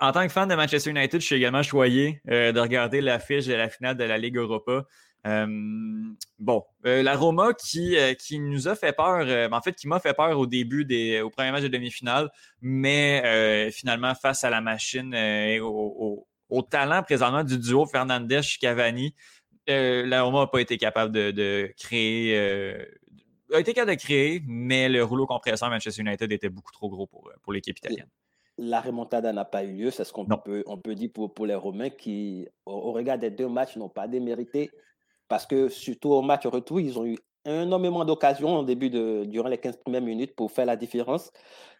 en 0.00 0.12
tant 0.12 0.26
que 0.26 0.32
fan 0.32 0.48
de 0.48 0.54
Manchester 0.54 0.88
United, 0.88 1.20
je 1.20 1.26
suis 1.26 1.36
également 1.36 1.62
choyé 1.62 2.22
de 2.24 2.58
regarder 2.58 3.02
l'affiche 3.02 3.46
de 3.46 3.54
la 3.54 3.68
finale 3.68 3.98
de 3.98 4.04
la 4.04 4.16
Ligue 4.16 4.38
Europa 4.38 4.86
bon, 5.24 6.64
euh, 6.86 7.02
la 7.02 7.16
Roma 7.16 7.52
qui, 7.54 7.96
euh, 7.96 8.14
qui 8.14 8.38
nous 8.40 8.68
a 8.68 8.74
fait 8.74 8.92
peur, 8.92 9.24
euh, 9.26 9.48
en 9.50 9.60
fait, 9.60 9.74
qui 9.74 9.86
m'a 9.86 10.00
fait 10.00 10.14
peur 10.14 10.38
au 10.38 10.46
début 10.46 10.84
des, 10.84 11.20
au 11.20 11.30
premier 11.30 11.52
match 11.52 11.62
de 11.62 11.68
demi-finale, 11.68 12.30
mais 12.60 13.70
finalement, 13.70 14.14
face 14.14 14.44
à 14.44 14.50
la 14.50 14.60
machine 14.60 15.14
et 15.14 15.60
au, 15.60 16.26
talent 16.70 17.02
présentement 17.02 17.44
du 17.44 17.58
duo 17.58 17.86
Fernandez-Cavani, 17.86 19.14
la 19.68 20.22
Roma 20.22 20.40
n'a 20.40 20.46
pas 20.48 20.60
été 20.60 20.76
capable 20.76 21.12
de, 21.12 21.72
créer. 21.78 22.36
a 23.52 23.60
été 23.60 23.72
capable 23.72 23.96
de 23.96 24.02
créer, 24.02 24.42
mais 24.46 24.88
le 24.88 25.04
rouleau 25.04 25.26
compresseur 25.26 25.70
Manchester 25.70 26.02
United 26.02 26.30
était 26.30 26.48
beaucoup 26.48 26.72
trop 26.72 26.88
gros 26.88 27.06
pour, 27.06 27.30
pour 27.42 27.52
l'équipe 27.52 27.78
italienne. 27.78 28.08
La 28.58 28.82
remontada 28.82 29.32
n'a 29.32 29.46
pas 29.46 29.64
eu 29.64 29.72
lieu, 29.72 29.90
c'est 29.90 30.04
ce 30.04 30.12
qu'on 30.12 30.26
peut, 30.26 30.62
on 30.66 30.76
peut 30.76 30.94
dire 30.94 31.10
pour, 31.12 31.32
pour 31.32 31.46
les 31.46 31.54
Romains 31.54 31.88
qui, 31.88 32.46
au 32.66 32.92
regard 32.92 33.16
des 33.18 33.30
deux 33.30 33.48
matchs, 33.48 33.76
n'ont 33.76 33.88
pas 33.88 34.06
démérité 34.06 34.70
parce 35.32 35.46
que 35.46 35.70
surtout 35.70 36.10
au 36.10 36.20
match 36.20 36.44
retour, 36.44 36.78
ils 36.78 36.98
ont 36.98 37.06
eu 37.06 37.16
énormément 37.46 38.04
d'occasions 38.04 38.58
au 38.58 38.64
début 38.64 38.90
de, 38.90 39.24
durant 39.24 39.48
les 39.48 39.56
15 39.56 39.78
premières 39.78 40.02
minutes 40.02 40.36
pour 40.36 40.52
faire 40.52 40.66
la 40.66 40.76
différence. 40.76 41.32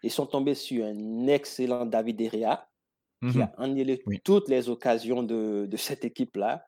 Ils 0.03 0.11
sont 0.11 0.25
tombés 0.25 0.55
sur 0.55 0.87
un 0.87 1.27
excellent 1.27 1.85
David 1.85 2.17
Derrea 2.17 2.67
qui 3.21 3.37
mmh 3.37 3.43
a 3.43 3.53
annulé 3.59 4.03
toutes 4.25 4.49
les 4.49 4.71
occasions 4.71 5.23
de, 5.23 5.67
de 5.69 5.77
cette 5.77 6.03
équipe-là. 6.07 6.65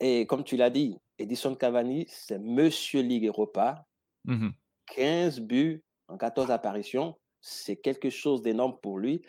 Et 0.00 0.26
comme 0.26 0.42
tu 0.42 0.56
l'as 0.56 0.70
dit, 0.70 0.98
Edison 1.20 1.54
Cavani, 1.54 2.06
c'est 2.08 2.40
Monsieur 2.40 3.02
Ligue 3.02 3.26
Europa. 3.26 3.86
15 4.96 5.38
mmh 5.38 5.44
buts 5.44 5.84
en 6.08 6.16
14 6.16 6.50
apparitions, 6.50 7.14
c'est 7.40 7.76
quelque 7.76 8.10
chose 8.10 8.42
d'énorme 8.42 8.76
pour 8.82 8.98
lui. 8.98 9.22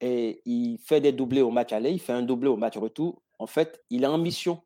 Et 0.00 0.42
il 0.44 0.78
fait 0.78 1.00
des 1.00 1.10
doublés 1.10 1.42
au 1.42 1.50
match 1.50 1.72
aller, 1.72 1.90
il 1.90 2.00
fait 2.00 2.12
un 2.12 2.22
doublé 2.22 2.48
au 2.48 2.56
match 2.56 2.76
retour. 2.76 3.20
En 3.40 3.48
fait, 3.48 3.82
il 3.90 4.04
est 4.04 4.06
en 4.06 4.18
mission. 4.18 4.62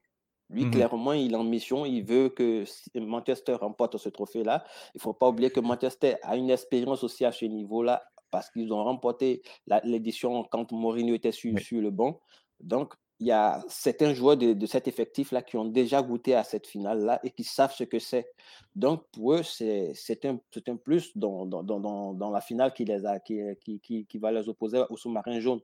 Lui, 0.48 0.66
mmh 0.66 0.70
clairement, 0.70 1.12
il 1.12 1.32
est 1.32 1.36
en 1.36 1.44
mission. 1.44 1.84
Il 1.84 2.04
veut 2.04 2.28
que 2.28 2.64
Manchester 2.94 3.54
remporte 3.54 3.98
ce 3.98 4.08
trophée-là. 4.08 4.64
Il 4.94 4.98
ne 4.98 5.00
faut 5.00 5.12
pas 5.12 5.28
oublier 5.28 5.50
que 5.50 5.60
Manchester 5.60 6.16
a 6.22 6.36
une 6.36 6.50
expérience 6.50 7.02
aussi 7.02 7.24
à 7.24 7.32
ce 7.32 7.44
niveau-là 7.44 8.04
parce 8.30 8.50
qu'ils 8.50 8.72
ont 8.72 8.84
remporté 8.84 9.42
l'édition 9.84 10.44
quand 10.44 10.70
Mourinho 10.72 11.14
était 11.14 11.32
sur, 11.32 11.58
sur, 11.58 11.80
le 11.80 11.90
banc. 11.90 12.20
Donc, 12.60 12.94
il 13.18 13.28
y 13.28 13.32
a 13.32 13.64
certains 13.68 14.12
joueurs 14.12 14.36
de, 14.36 14.66
cet 14.66 14.88
effectif-là 14.88 15.42
qui 15.42 15.56
ont 15.56 15.64
déjà 15.64 16.02
goûté 16.02 16.34
à 16.34 16.44
cette 16.44 16.66
finale-là 16.66 17.18
et 17.24 17.30
qui 17.30 17.44
savent 17.44 17.72
ce 17.72 17.84
que 17.84 17.98
c'est. 17.98 18.30
Donc, 18.74 19.04
pour 19.12 19.34
eux, 19.34 19.42
c'est 19.42 19.94
un, 20.24 20.38
un 20.66 20.76
plus 20.76 21.16
dans, 21.16 21.46
dans, 21.46 21.62
dans, 21.62 22.12
dans, 22.12 22.30
la 22.30 22.40
finale 22.40 22.72
qui, 22.74 22.84
les 22.84 23.06
a, 23.06 23.18
qui, 23.18 23.40
qui, 23.82 24.06
qui, 24.06 24.18
va 24.18 24.30
les 24.32 24.48
opposer 24.48 24.84
au 24.90 24.96
sous-marin 24.96 25.40
jaune. 25.40 25.60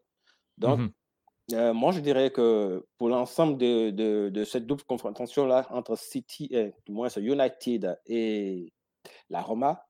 Donc, 0.56 0.80
mmh 0.80 0.90
euh, 1.52 1.74
moi, 1.74 1.92
je 1.92 2.00
dirais 2.00 2.30
que 2.30 2.86
pour 2.98 3.08
l'ensemble 3.08 3.58
de, 3.58 3.90
de, 3.90 4.30
de, 4.30 4.44
cette 4.44 4.66
double 4.66 4.84
confrontation-là 4.84 5.66
entre 5.70 5.96
City, 5.96 6.48
et, 6.50 6.72
du 6.86 6.92
moins 6.92 7.08
United 7.08 7.98
et 8.06 8.72
la 9.28 9.42
Roma, 9.42 9.84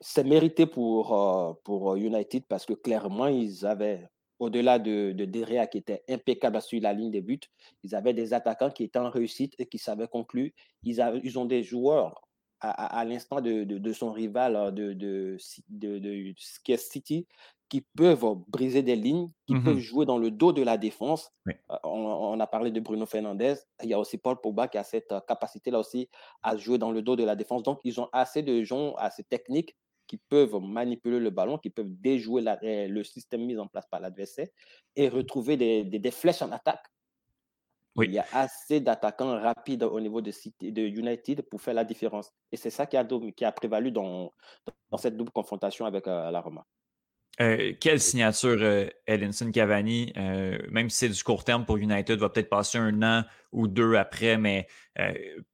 c'est 0.00 0.24
mérité 0.24 0.66
pour, 0.66 1.14
euh, 1.14 1.52
pour 1.64 1.94
United 1.96 2.44
parce 2.48 2.66
que 2.66 2.74
clairement, 2.74 3.28
ils 3.28 3.64
avaient 3.64 4.08
au-delà 4.38 4.78
de, 4.78 5.12
de 5.12 5.24
Derea 5.24 5.66
qui 5.66 5.78
était 5.78 6.02
impeccable 6.08 6.60
sur 6.62 6.80
la 6.80 6.92
ligne 6.92 7.10
des 7.10 7.22
buts, 7.22 7.40
ils 7.82 7.94
avaient 7.94 8.14
des 8.14 8.34
attaquants 8.34 8.70
qui 8.70 8.84
étaient 8.84 8.98
en 8.98 9.10
réussite 9.10 9.54
et 9.58 9.66
qui 9.66 9.78
savaient 9.78 10.08
conclure. 10.08 10.50
Ils, 10.82 11.00
avaient, 11.00 11.20
ils 11.24 11.38
ont 11.38 11.44
des 11.44 11.62
joueurs 11.62 12.28
à, 12.60 13.04
l'instant 13.04 13.40
de, 13.40 13.62
de, 13.64 13.92
son 13.92 14.12
rival 14.12 14.56
euh, 14.56 14.70
de, 14.70 14.92
de, 14.92 15.38
de, 15.68 16.34
City 16.76 17.26
qui 17.68 17.82
peuvent 17.82 18.24
briser 18.48 18.82
des 18.82 18.96
lignes, 18.96 19.28
qui 19.46 19.54
mmh 19.54 19.64
peuvent 19.64 19.78
jouer 19.78 20.06
dans 20.06 20.18
le 20.18 20.30
dos 20.30 20.52
de 20.52 20.62
la 20.62 20.78
défense. 20.78 21.30
Euh, 21.48 21.52
on, 21.84 22.38
a 22.40 22.46
parlé 22.46 22.70
de 22.70 22.80
Bruno 22.80 23.06
Fernandez. 23.06 23.54
Il 23.82 23.90
y 23.90 23.94
a 23.94 23.98
aussi 23.98 24.18
Paul 24.18 24.40
Pogba 24.40 24.68
qui 24.68 24.78
a 24.78 24.84
cette 24.84 25.12
euh, 25.12 25.20
capacité-là 25.20 25.78
aussi 25.78 26.08
à 26.42 26.56
jouer 26.56 26.78
dans 26.78 26.90
le 26.90 27.02
dos 27.02 27.16
de 27.16 27.24
la 27.24 27.36
défense. 27.36 27.62
Donc, 27.62 27.80
ils 27.84 28.00
ont 28.00 28.08
assez 28.12 28.42
de 28.42 28.62
gens 28.62 28.94
assez 28.94 29.22
techniques 29.24 29.76
qui 30.06 30.16
peuvent 30.16 30.56
manipuler 30.60 31.20
le 31.20 31.30
ballon, 31.30 31.58
qui 31.58 31.68
peuvent 31.68 31.90
déjouer 32.00 32.42
le 32.62 33.04
système 33.04 33.44
mis 33.44 33.58
en 33.58 33.66
place 33.66 33.86
par 33.90 34.00
l'adversaire 34.00 34.48
et 34.96 35.08
retrouver 35.08 35.56
des, 35.56 36.10
flèches 36.10 36.40
en 36.40 36.50
attaque. 36.50 36.84
Il 38.00 38.12
y 38.12 38.18
a 38.18 38.26
assez 38.32 38.80
d'attaquants 38.80 39.38
rapides 39.40 39.82
au 39.82 40.00
niveau 40.00 40.22
de, 40.22 40.30
de, 40.62 40.82
United 40.82 41.42
pour 41.42 41.60
faire 41.60 41.74
la 41.74 41.84
différence. 41.84 42.32
Et 42.52 42.56
c'est 42.56 42.70
ça 42.70 42.86
qui 42.86 42.96
a, 42.96 43.04
qui 43.04 43.44
a 43.44 43.52
prévalu 43.52 43.90
dans, 43.90 44.32
dans 44.90 44.98
cette 44.98 45.16
double 45.16 45.32
confrontation 45.32 45.84
avec 45.84 46.06
euh, 46.06 46.30
la 46.30 46.40
Roma. 46.40 46.64
Euh, 47.40 47.72
quelle 47.78 48.00
signature 48.00 48.58
euh, 48.60 48.88
Edinson 49.06 49.52
Cavani, 49.52 50.12
euh, 50.16 50.58
même 50.70 50.90
si 50.90 50.98
c'est 50.98 51.08
du 51.08 51.22
court 51.22 51.44
terme 51.44 51.64
pour 51.64 51.76
United, 51.76 52.18
va 52.18 52.28
peut-être 52.28 52.48
passer 52.48 52.78
un 52.78 53.02
an 53.02 53.24
ou 53.52 53.68
deux 53.68 53.94
après, 53.94 54.36
mais 54.36 54.66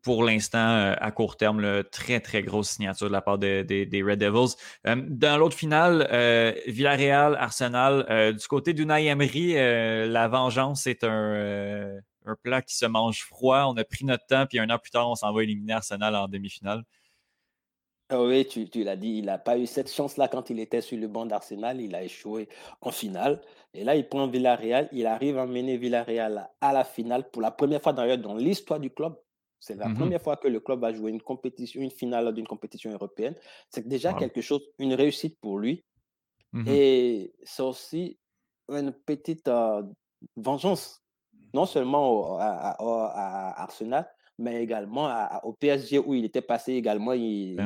pour 0.03 0.24
l'instant, 0.24 0.95
à 0.99 1.11
court 1.12 1.37
terme, 1.37 1.85
très, 1.93 2.18
très 2.18 2.43
grosse 2.43 2.70
signature 2.70 3.07
de 3.07 3.12
la 3.12 3.20
part 3.20 3.39
des 3.39 4.03
Red 4.05 4.18
Devils. 4.18 4.57
dans 4.85 5.37
l'autre 5.37 5.57
finale, 5.57 6.09
Villarreal, 6.66 7.37
Arsenal, 7.37 8.35
du 8.35 8.47
côté 8.49 8.72
d'Unai 8.72 9.07
Emery, 9.07 9.53
la 9.53 10.26
vengeance 10.26 10.89
est 10.89 11.05
un, 11.05 12.01
un 12.24 12.37
plat 12.43 12.62
qui 12.62 12.74
se 12.74 12.87
mange 12.87 13.22
froid. 13.22 13.66
On 13.68 13.76
a 13.76 13.85
pris 13.85 14.05
notre 14.05 14.26
temps, 14.26 14.47
puis 14.47 14.59
un 14.59 14.70
an 14.70 14.78
plus 14.78 14.91
tard, 14.91 15.09
on 15.09 15.14
s'en 15.14 15.32
va 15.32 15.45
éliminer 15.45 15.74
Arsenal 15.74 16.16
en 16.16 16.26
demi-finale. 16.26 16.82
Ah 18.11 18.22
oui, 18.22 18.46
tu, 18.46 18.84
l'as 18.84 18.96
dit, 18.96 19.18
il 19.18 19.26
n'a 19.26 19.38
pas 19.38 19.59
eu 19.59 19.66
cette 19.66 19.90
chance-là 19.90 20.28
quand 20.28 20.50
il 20.50 20.61
était 20.61 20.82
sur 20.82 20.98
le 20.98 21.09
banc 21.09 21.24
d'Arsenal. 21.24 21.80
Il 21.80 21.94
a 21.94 22.02
échoué 22.02 22.48
en 22.82 22.90
finale. 22.90 23.40
Et 23.72 23.82
là, 23.82 23.96
il 23.96 24.07
prend 24.07 24.26
Villarreal. 24.26 24.88
Il 24.92 25.07
arrive 25.07 25.38
à 25.38 25.46
mener 25.46 25.78
Villarreal 25.78 26.50
à 26.61 26.72
la 26.72 26.84
finale 26.84 27.30
pour 27.30 27.40
la 27.40 27.50
première 27.50 27.80
fois 27.80 27.94
d'ailleurs 27.94 28.18
dans 28.18 28.34
l'histoire 28.34 28.78
du 28.78 28.90
club. 28.90 29.16
C'est 29.59 29.76
la 29.76 29.88
mmh 29.88 29.94
première 29.94 30.20
fois 30.20 30.36
que 30.36 30.48
le 30.48 30.61
club 30.61 30.80
va 30.80 30.92
jouer 30.92 31.11
une 31.11 31.22
compétition, 31.22 31.80
une 31.80 31.90
finale 31.90 32.34
d'une 32.34 32.46
compétition 32.46 32.92
européenne. 32.92 33.34
C'est 33.70 33.88
déjà 33.88 34.12
quelque 34.12 34.42
chose, 34.42 34.61
une 34.78 34.92
réussite 34.92 35.38
pour 35.40 35.59
lui. 35.59 35.82
Mmh 36.52 36.68
Et 36.68 37.32
c'est 37.42 37.62
aussi 37.62 38.18
une 38.68 38.92
petite 38.92 39.48
euh, 39.48 39.82
vengeance, 40.36 41.02
non 41.55 41.64
seulement 41.64 42.36
à 42.38 43.62
Arsenal, 43.62 44.07
mais 44.39 44.62
également 44.62 45.09
au 45.43 45.53
PSG 45.53 45.99
où 45.99 46.14
il 46.14 46.24
était 46.24 46.43
passé 46.43 46.72
également, 46.74 47.12
ils, 47.12 47.57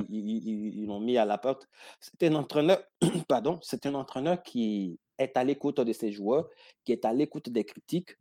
l'ont 0.86 1.00
mis 1.00 1.16
à 1.16 1.24
la 1.24 1.38
porte. 1.38 1.68
C'est 2.00 2.24
un 2.24 2.34
entraîneur, 2.34 2.82
pardon, 3.28 3.58
c'est 3.62 3.86
un 3.86 3.94
entraîneur 3.94 4.42
qui 4.42 4.98
est 5.18 5.36
à 5.36 5.44
l'écoute 5.44 5.80
de 5.80 5.92
ses 5.92 6.12
joueurs, 6.12 6.48
qui 6.84 6.92
est 6.92 7.04
à 7.04 7.12
l'écoute 7.12 7.48
des 7.48 7.64
critiques 7.64 8.16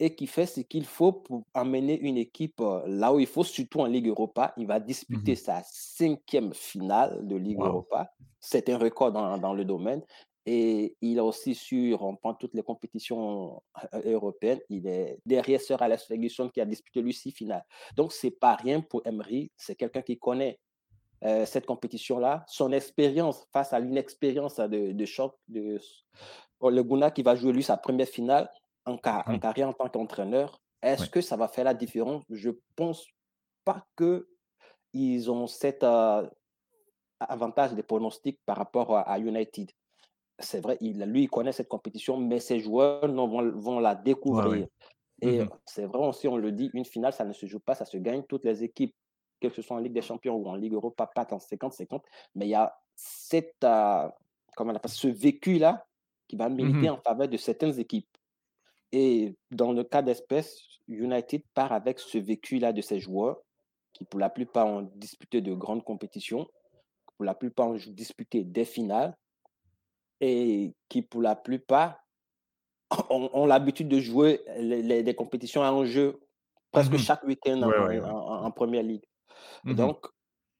et 0.00 0.14
qui 0.14 0.26
fait 0.26 0.46
ce 0.46 0.60
qu'il 0.60 0.84
faut 0.84 1.12
pour 1.12 1.44
amener 1.54 1.98
une 2.00 2.16
équipe 2.16 2.60
euh, 2.60 2.82
là 2.86 3.12
où 3.12 3.18
il 3.18 3.26
faut, 3.26 3.42
surtout 3.42 3.80
en 3.80 3.86
Ligue 3.86 4.06
Europa. 4.06 4.54
Il 4.56 4.66
va 4.66 4.78
disputer 4.78 5.32
mmh 5.32 5.36
sa 5.36 5.62
cinquième 5.64 6.54
finale 6.54 7.26
de 7.26 7.36
Ligue 7.36 7.60
Europa. 7.60 8.12
C'est 8.38 8.68
un 8.68 8.78
record 8.78 9.10
dans, 9.10 9.38
dans, 9.38 9.54
le 9.54 9.64
domaine. 9.64 10.02
Et 10.50 10.96
il 11.02 11.18
a 11.18 11.24
aussi 11.24 11.54
su 11.54 11.92
remporter 11.92 12.38
toutes 12.40 12.54
les 12.54 12.62
compétitions 12.62 13.62
euh, 13.92 14.14
européennes. 14.14 14.60
Il 14.70 14.86
est 14.86 15.18
derrière 15.26 15.60
Sir 15.60 15.82
Alex 15.82 16.06
Ferguson 16.06 16.48
qui 16.48 16.62
a 16.62 16.64
disputé 16.64 17.02
lui 17.02 17.12
six 17.12 17.32
finales. 17.32 17.66
Donc, 17.94 18.14
c'est 18.14 18.30
pas 18.30 18.54
rien 18.54 18.80
pour 18.80 19.06
Emery. 19.06 19.52
C'est 19.58 19.74
quelqu'un 19.74 20.00
qui 20.00 20.18
connaît 20.18 20.58
euh, 21.22 21.44
cette 21.44 21.66
compétition-là. 21.66 22.44
Son 22.46 22.72
expérience 22.72 23.46
face 23.52 23.74
à 23.74 23.78
l'inexpérience 23.78 24.56
de, 24.56 24.92
de 24.92 25.04
choc 25.04 25.34
de 25.48 25.78
le 26.62 26.82
Guna 26.82 27.10
qui 27.10 27.22
va 27.22 27.34
jouer 27.36 27.52
lui 27.52 27.62
sa 27.62 27.76
première 27.76 28.08
finale 28.08 28.50
en, 28.86 28.94
en 28.94 29.38
carrière 29.38 29.68
en 29.68 29.74
tant 29.74 29.90
qu'entraîneur. 29.90 30.62
Est-ce 30.80 31.10
que 31.10 31.20
ça 31.20 31.36
va 31.36 31.48
faire 31.48 31.64
la 31.64 31.74
différence? 31.74 32.22
Je 32.30 32.52
pense 32.74 33.04
pas 33.66 33.84
que 33.96 34.30
ils 34.94 35.30
ont 35.30 35.46
cet 35.46 35.82
euh, 35.82 36.26
avantage 37.20 37.74
des 37.74 37.82
pronostics 37.82 38.40
par 38.46 38.56
rapport 38.56 38.96
à 38.96 39.18
United 39.18 39.70
c'est 40.38 40.60
vrai, 40.60 40.78
il, 40.80 40.98
lui, 41.04 41.24
il 41.24 41.28
connaît 41.28 41.52
cette 41.52 41.68
compétition, 41.68 42.16
mais 42.16 42.40
ses 42.40 42.60
joueurs 42.60 43.08
non, 43.08 43.26
vont, 43.26 43.50
vont, 43.50 43.80
la 43.80 43.94
découvrir. 43.94 44.66
Et 45.20 45.40
mmh 45.40 45.48
c'est 45.64 45.84
vrai 45.84 46.06
aussi, 46.06 46.28
on 46.28 46.36
le 46.36 46.52
dit, 46.52 46.70
une 46.74 46.84
finale, 46.84 47.12
ça 47.12 47.24
ne 47.24 47.32
se 47.32 47.46
joue 47.46 47.58
pas, 47.58 47.74
ça 47.74 47.84
se 47.84 47.96
gagne. 47.96 48.22
Toutes 48.22 48.44
les 48.44 48.62
équipes, 48.62 48.94
que 49.40 49.50
ce 49.50 49.62
soit 49.62 49.76
en 49.76 49.80
Ligue 49.80 49.92
des 49.92 50.02
Champions 50.02 50.36
ou 50.36 50.48
en 50.48 50.54
Ligue 50.54 50.74
Europa, 50.74 51.08
pas 51.12 51.26
en 51.32 51.38
50-50, 51.38 52.02
mais 52.36 52.46
il 52.46 52.50
y 52.50 52.54
a 52.54 52.78
cette, 52.94 53.64
euh, 53.64 54.08
comment 54.56 54.72
on 54.72 54.76
appelle, 54.76 54.90
ce 54.90 55.08
vécu-là 55.08 55.84
qui 56.28 56.36
va 56.36 56.48
mmh 56.48 56.54
militer 56.54 56.90
en 56.90 56.98
faveur 56.98 57.28
de 57.28 57.36
certaines 57.36 57.78
équipes. 57.80 58.08
Et 58.92 59.36
dans 59.50 59.72
le 59.72 59.82
cas 59.82 60.02
d'espèce, 60.02 60.62
United 60.86 61.42
part 61.52 61.72
avec 61.72 61.98
ce 61.98 62.18
vécu-là 62.18 62.72
de 62.72 62.80
ses 62.80 63.00
joueurs, 63.00 63.40
qui 63.92 64.04
pour 64.04 64.20
la 64.20 64.30
plupart 64.30 64.66
ont 64.66 64.90
disputé 64.94 65.40
de 65.40 65.52
grandes 65.52 65.84
compétitions, 65.84 66.46
pour 67.16 67.24
la 67.24 67.34
plupart 67.34 67.68
ont 67.68 67.78
disputé 67.88 68.44
des 68.44 68.64
finales, 68.64 69.16
et 70.20 70.72
qui, 70.88 71.02
pour 71.02 71.22
la 71.22 71.36
plupart, 71.36 72.04
ont, 73.10 73.46
l'habitude 73.46 73.88
de 73.88 74.00
jouer 74.00 74.40
les, 74.58 75.02
des 75.02 75.14
compétitions 75.14 75.62
en 75.62 75.84
jeu 75.84 76.20
presque 76.70 76.92
mmh 76.92 76.98
chaque 76.98 77.24
week-end 77.24 77.62
en, 77.62 78.50
première 78.50 78.82
ligue. 78.82 79.04
Mmh 79.64 79.74
Donc, 79.74 80.06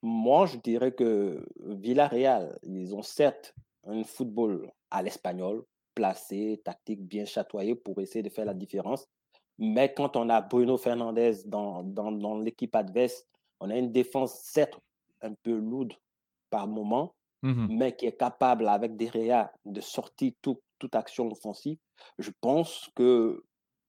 moi, 0.03 0.47
je 0.47 0.57
dirais 0.57 0.93
que 0.93 1.45
Villarreal, 1.61 2.59
ils 2.63 2.95
ont 2.95 3.03
certes 3.03 3.55
un 3.87 4.05
football 4.05 4.71
à 4.91 5.03
l'espagnol, 5.03 5.65
placé, 5.95 6.61
tactique, 6.65 7.03
bien 7.03 7.25
chatoyé 7.25 7.75
pour 7.75 8.01
essayer 8.01 8.23
de 8.23 8.29
faire 8.29 8.45
la 8.45 8.55
différence. 8.55 9.07
Mais 9.59 9.93
quand 9.93 10.17
on 10.17 10.29
a 10.29 10.41
Bruno 10.41 10.77
Fernandez 10.77 11.43
dans, 11.47 11.83
dans, 11.83 12.13
dans 12.13 12.39
l'équipe 12.39 12.75
adverse, 12.77 13.25
on 13.61 13.71
a 13.71 13.77
une 13.77 13.91
défense 13.91 14.39
certes 14.45 14.79
un 15.21 15.35
peu 15.35 15.57
lourde 15.57 15.95
par 16.51 16.69
moment, 16.69 17.15
Mmh 17.43 17.67
mais 17.71 17.95
qui 17.95 18.07
est 18.07 18.17
capable, 18.17 18.67
avec 18.67 18.97
des 18.97 19.09
réas, 19.09 19.53
de 19.65 19.81
sortir 19.81 20.33
toute 20.43 20.95
action 20.95 21.31
offensive, 21.31 21.79
je 22.19 22.31
pense 22.41 22.91
que 22.97 23.45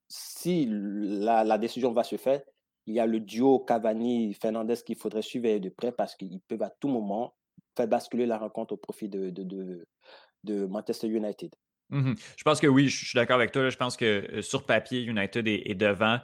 si 0.08 0.68
la, 0.70 1.58
décision 1.58 1.91
va 1.91 2.04
se 2.04 2.18
faire, 2.18 2.41
il 2.86 2.95
y 2.95 3.00
a 3.00 3.06
le 3.06 3.20
duo 3.20 3.60
Cavani-Fernandez 3.60 4.76
qu'il 4.86 4.97
faudrait 4.97 5.22
suivre 5.22 5.58
de 5.58 5.70
près 5.70 5.91
parce 5.91 6.16
qu'ils 6.16 6.39
peuvent 6.47 6.64
à 6.64 6.72
tout 6.80 6.88
moment 6.88 7.36
faire 7.76 7.88
basculer 7.88 8.26
la 8.26 8.38
rencontre 8.38 8.74
au 8.74 8.78
profit 8.78 9.10
de, 9.10 9.30
de, 9.32 10.66
Manchester 10.66 11.08
United. 11.08 11.54
Mmh 11.89 12.14
je 12.38 12.43
pense 12.43 12.60
que 12.60 12.68
oui, 12.68 12.88
je 12.88 13.06
suis 13.06 13.18
d'accord 13.18 13.36
avec 13.36 13.52
toi. 13.52 13.70
Je 13.70 13.78
pense 13.78 13.97
que 13.97 14.41
sur 14.41 14.64
papier, 14.64 15.02
United 15.02 15.47
est, 15.47 15.76
devant 15.76 16.20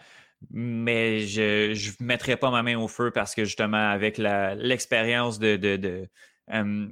mais 0.51 1.21
je 1.21 1.71
ne 1.71 2.05
mettrai 2.05 2.37
pas 2.37 2.51
ma 2.51 2.61
main 2.61 2.77
au 2.77 2.87
feu 2.87 3.09
parce 3.09 3.33
que 3.33 3.45
justement, 3.45 3.89
avec 3.89 4.17
l'expérience 4.19 5.39
de, 5.39 6.07
euh, 6.53 6.87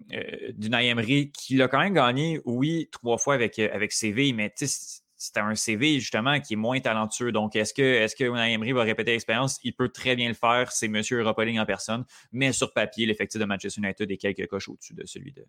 d'une 0.58 0.74
Emery 0.74 1.32
qui 1.32 1.56
l'a 1.56 1.68
quand 1.68 1.80
même 1.80 1.94
gagné, 1.94 2.42
oui, 2.46 2.90
trois 2.92 3.18
fois 3.18 3.36
avec, 3.36 3.60
euh, 3.60 3.70
avec 3.72 3.92
CV, 3.92 4.34
mais 4.34 4.52
c'était 4.56 5.40
un 5.40 5.54
CV 5.54 6.00
justement 6.00 6.40
qui 6.40 6.54
est 6.54 6.58
moins 6.58 6.80
talentueux. 6.80 7.32
Donc, 7.32 7.56
est-ce 7.56 7.74
que, 7.74 7.82
est-ce 7.82 8.16
que 8.16 8.74
va 8.74 8.82
répéter 8.84 9.12
l'expérience? 9.12 9.60
Il 9.64 9.74
peut 9.76 9.90
très 9.90 10.16
bien 10.16 10.28
le 10.28 10.34
faire. 10.34 10.72
C'est 10.72 10.88
Monsieur 10.88 11.20
Europa 11.20 11.44
en 11.44 11.66
personne. 11.66 12.04
Mais 12.32 12.52
sur 12.52 12.74
papier, 12.74 13.06
l'effectif 13.06 13.40
de 13.40 13.46
Manchester 13.46 13.80
United 13.80 14.10
est 14.10 14.18
quelques 14.18 14.48
coches 14.48 14.70
au-dessus 14.70 14.96
de 14.96 15.06
celui 15.06 15.32
de, 15.32 15.46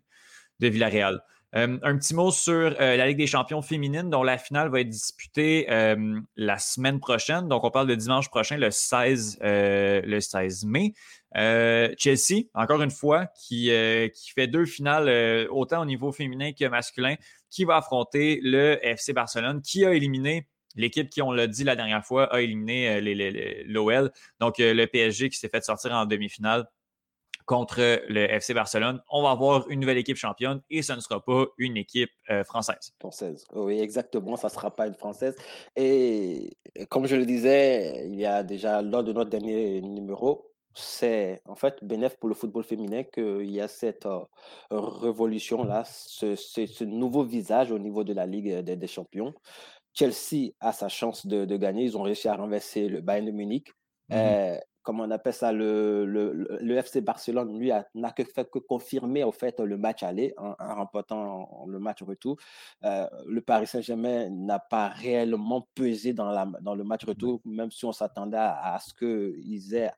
de 0.59 0.67
Villarreal. 0.67 1.21
Un 1.53 1.97
petit 1.97 2.13
mot 2.13 2.31
sur 2.31 2.53
euh, 2.53 2.97
la 2.97 3.07
Ligue 3.07 3.17
des 3.17 3.27
champions 3.27 3.61
féminines, 3.61 4.09
dont 4.09 4.23
la 4.23 4.37
finale 4.37 4.69
va 4.69 4.81
être 4.81 4.89
disputée 4.89 5.65
la 6.35 6.57
semaine 6.59 6.99
prochaine. 6.99 7.47
Donc, 7.47 7.63
on 7.63 7.71
parle 7.71 7.87
de 7.87 7.95
dimanche 7.95 8.29
prochain, 8.29 8.57
le 8.57 8.71
16, 8.71 9.39
le 9.41 10.19
16 10.19 10.65
mai. 10.65 10.93
Chelsea, 11.35 12.47
encore 12.53 12.81
une 12.81 12.91
fois, 12.91 13.27
qui, 13.27 13.69
qui 14.13 14.31
fait 14.31 14.47
deux 14.47 14.65
finales, 14.65 15.47
autant 15.49 15.81
au 15.81 15.85
niveau 15.85 16.11
féminin 16.11 16.51
que 16.53 16.65
masculin, 16.65 17.15
qui 17.49 17.65
va 17.65 17.77
affronter 17.77 18.39
le 18.41 18.79
FC 18.81 19.13
Barcelone, 19.13 19.61
qui 19.61 19.85
a 19.85 19.93
éliminé 19.93 20.47
l'équipe 20.75 21.09
qui, 21.09 21.21
on 21.21 21.31
l'a 21.31 21.47
dit 21.47 21.63
la 21.63 21.75
dernière 21.75 22.05
fois, 22.05 22.33
a 22.33 22.41
éliminé 22.41 23.01
l'OL. 23.65 24.11
Donc, 24.39 24.55
le 24.59 24.85
PSG 24.85 25.29
qui 25.29 25.37
s'est 25.37 25.49
fait 25.49 25.63
sortir 25.63 25.91
en 25.93 26.05
demi-finale 26.05 26.65
contre 27.45 28.01
le 28.09 28.31
FC 28.31 28.53
Barcelone. 28.53 29.01
On 29.09 29.21
va 29.21 29.31
avoir 29.31 29.69
une 29.69 29.79
nouvelle 29.79 29.97
équipe 29.97 30.17
championne 30.17 30.61
et 30.69 30.81
ce 30.81 30.93
ne 30.93 30.99
sera 30.99 31.23
pas 31.23 31.45
une 31.57 31.77
équipe 31.77 32.09
euh, 32.29 32.43
française. 32.43 32.93
Française, 32.99 33.45
oui, 33.53 33.79
exactement, 33.79 34.35
ça 34.35 34.47
ne 34.47 34.53
sera 34.53 34.75
pas 34.75 34.87
une 34.87 34.95
française. 34.95 35.35
Et 35.75 36.57
comme 36.89 37.05
je 37.05 37.15
le 37.15 37.25
disais, 37.25 38.07
il 38.07 38.15
y 38.15 38.25
a 38.25 38.43
déjà 38.43 38.81
lors 38.81 39.03
de 39.03 39.13
notre 39.13 39.29
dernier 39.29 39.81
numéro, 39.81 40.51
c'est 40.75 41.41
en 41.45 41.55
fait 41.55 41.83
bénéfique 41.83 42.19
pour 42.19 42.29
le 42.29 42.35
football 42.35 42.63
féminin 42.63 43.03
qu'il 43.03 43.49
y 43.49 43.61
a 43.61 43.67
cette 43.67 44.05
euh, 44.05 44.19
révolution-là, 44.69 45.83
ce, 45.85 46.83
nouveau 46.83 47.23
visage 47.23 47.71
au 47.71 47.79
niveau 47.79 48.03
de 48.03 48.13
la 48.13 48.25
Ligue 48.25 48.59
des, 48.59 48.87
Champions. 48.87 49.33
Chelsea 49.93 50.51
a 50.59 50.73
sa 50.73 50.89
chance 50.89 51.25
de, 51.25 51.45
gagner. 51.57 51.85
Ils 51.85 51.97
ont 51.97 52.01
réussi 52.03 52.27
à 52.27 52.35
renverser 52.35 52.89
le 52.89 53.01
Bayern 53.01 53.25
de 53.25 53.31
Munich. 53.31 53.69
Mmh 54.09 54.13
euh, 54.15 54.57
comment 54.85 55.03
on 55.03 55.11
appelle 55.11 55.33
ça, 55.33 55.51
le, 55.51 56.05
le, 56.05 56.77
FC 56.77 57.01
Barcelone, 57.01 57.57
lui, 57.57 57.71
n'a 57.95 58.11
que 58.11 58.23
fait 58.23 58.49
que 58.49 58.59
confirmer 58.59 59.23
au 59.23 59.31
fait 59.31 59.59
le 59.59 59.77
match 59.77 60.03
aller 60.03 60.33
en, 60.37 60.53
remportant 60.59 61.65
le 61.67 61.79
match 61.79 62.03
retour. 62.03 62.37
Euh, 62.83 63.07
le 63.25 63.41
Paris 63.41 63.67
Saint-Germain 63.67 64.29
n'a 64.29 64.59
pas 64.59 64.89
réellement 64.89 65.67
pesé 65.73 66.13
dans, 66.13 66.29
la, 66.29 66.47
dans 66.61 66.75
le 66.75 66.83
match 66.83 67.03
retour, 67.03 67.41
même 67.45 67.71
si 67.71 67.83
on 67.83 67.91
s'attendait 67.91 68.37
à, 68.37 68.77
ce 68.79 68.93
qu'ils 68.93 69.73
aient 69.73 69.91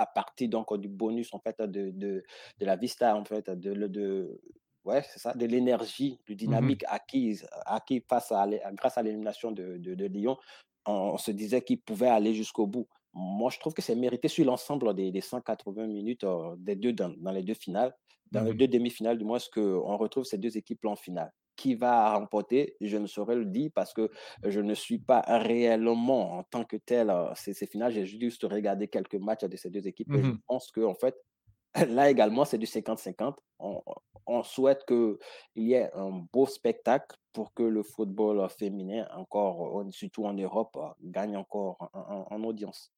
à 0.00 0.06
partir 0.06 0.48
donc 0.48 0.74
du 0.78 0.88
bonus 0.88 1.32
en 1.34 1.40
fait 1.40 1.60
de, 1.60 1.90
de, 1.90 2.24
de 2.58 2.66
la 2.66 2.76
vista 2.76 3.14
en 3.14 3.24
fait 3.24 3.50
de, 3.50 3.86
de 3.86 4.40
ouais 4.84 5.02
c'est 5.02 5.18
ça 5.18 5.34
de 5.34 5.46
l'énergie 5.46 6.18
du 6.26 6.32
mmh 6.32 6.36
dynamique 6.36 6.84
acquise 6.88 7.46
acquis 7.66 8.02
face 8.08 8.32
à, 8.32 8.46
grâce 8.72 8.96
à 8.96 9.02
l'élimination 9.02 9.52
de, 9.52 9.76
de, 9.76 10.06
Lyon 10.06 10.38
on 10.86 11.18
se 11.18 11.30
disait 11.30 11.60
qu'il 11.60 11.80
pouvait 11.80 12.08
aller 12.08 12.34
jusqu'au 12.34 12.66
bout. 12.66 12.88
Moi, 13.12 13.50
je 13.50 13.58
trouve 13.58 13.74
que 13.74 13.82
c'est 13.82 13.94
mérité 13.94 14.28
sur 14.28 14.46
l'ensemble 14.46 14.94
des, 14.94 15.20
180 15.20 15.86
minutes 15.86 16.24
euh, 16.24 16.54
des 16.56 16.74
deux 16.74 16.94
dans, 16.94 17.12
les 17.32 17.42
deux 17.42 17.54
finales, 17.54 17.94
dans 18.32 18.42
les 18.42 18.52
mmh 18.52 18.56
deux 18.56 18.68
demi-finales, 18.68 19.18
du 19.18 19.24
moins, 19.24 19.38
ce 19.38 19.50
qu'on 19.50 19.96
retrouve 19.98 20.24
ces 20.24 20.38
deux 20.38 20.56
équipes-là 20.56 20.90
en 20.90 20.96
finale. 20.96 21.30
Qui 21.60 21.74
va 21.74 22.16
remporter, 22.16 22.74
je 22.80 22.96
ne 22.96 23.06
saurais 23.06 23.36
le 23.36 23.44
dire 23.44 23.70
parce 23.74 23.92
que 23.92 24.10
je 24.44 24.60
ne 24.60 24.72
suis 24.72 24.98
pas 24.98 25.20
réellement 25.26 26.38
en 26.38 26.42
tant 26.42 26.64
que 26.64 26.78
tel 26.78 27.10
euh, 27.10 27.34
ces, 27.34 27.52
ces 27.52 27.66
finales. 27.66 27.92
J'ai 27.92 28.06
juste 28.06 28.44
regardé 28.44 28.88
quelques 28.88 29.16
matchs 29.16 29.44
de 29.44 29.56
ces 29.58 29.68
deux 29.68 29.86
équipes 29.86 30.10
et 30.14 30.22
je 30.22 30.28
mmh 30.28 30.38
pense 30.46 30.70
qu'en 30.70 30.92
en 30.92 30.94
fait, 30.94 31.14
là 31.90 32.08
également, 32.08 32.46
c'est 32.46 32.56
du 32.56 32.64
50-50. 32.64 33.34
On, 33.58 33.82
on, 34.26 34.42
souhaite 34.42 34.86
qu'il 34.86 35.18
y 35.56 35.74
ait 35.74 35.90
un 35.92 36.24
beau 36.32 36.46
spectacle 36.46 37.14
pour 37.34 37.52
que 37.52 37.62
le 37.62 37.82
football 37.82 38.48
féminin, 38.48 39.06
encore, 39.14 39.84
surtout 39.90 40.24
en 40.24 40.32
Europe, 40.32 40.78
gagne 41.02 41.36
encore 41.36 41.90
en 41.92 42.42
audience. 42.42 42.90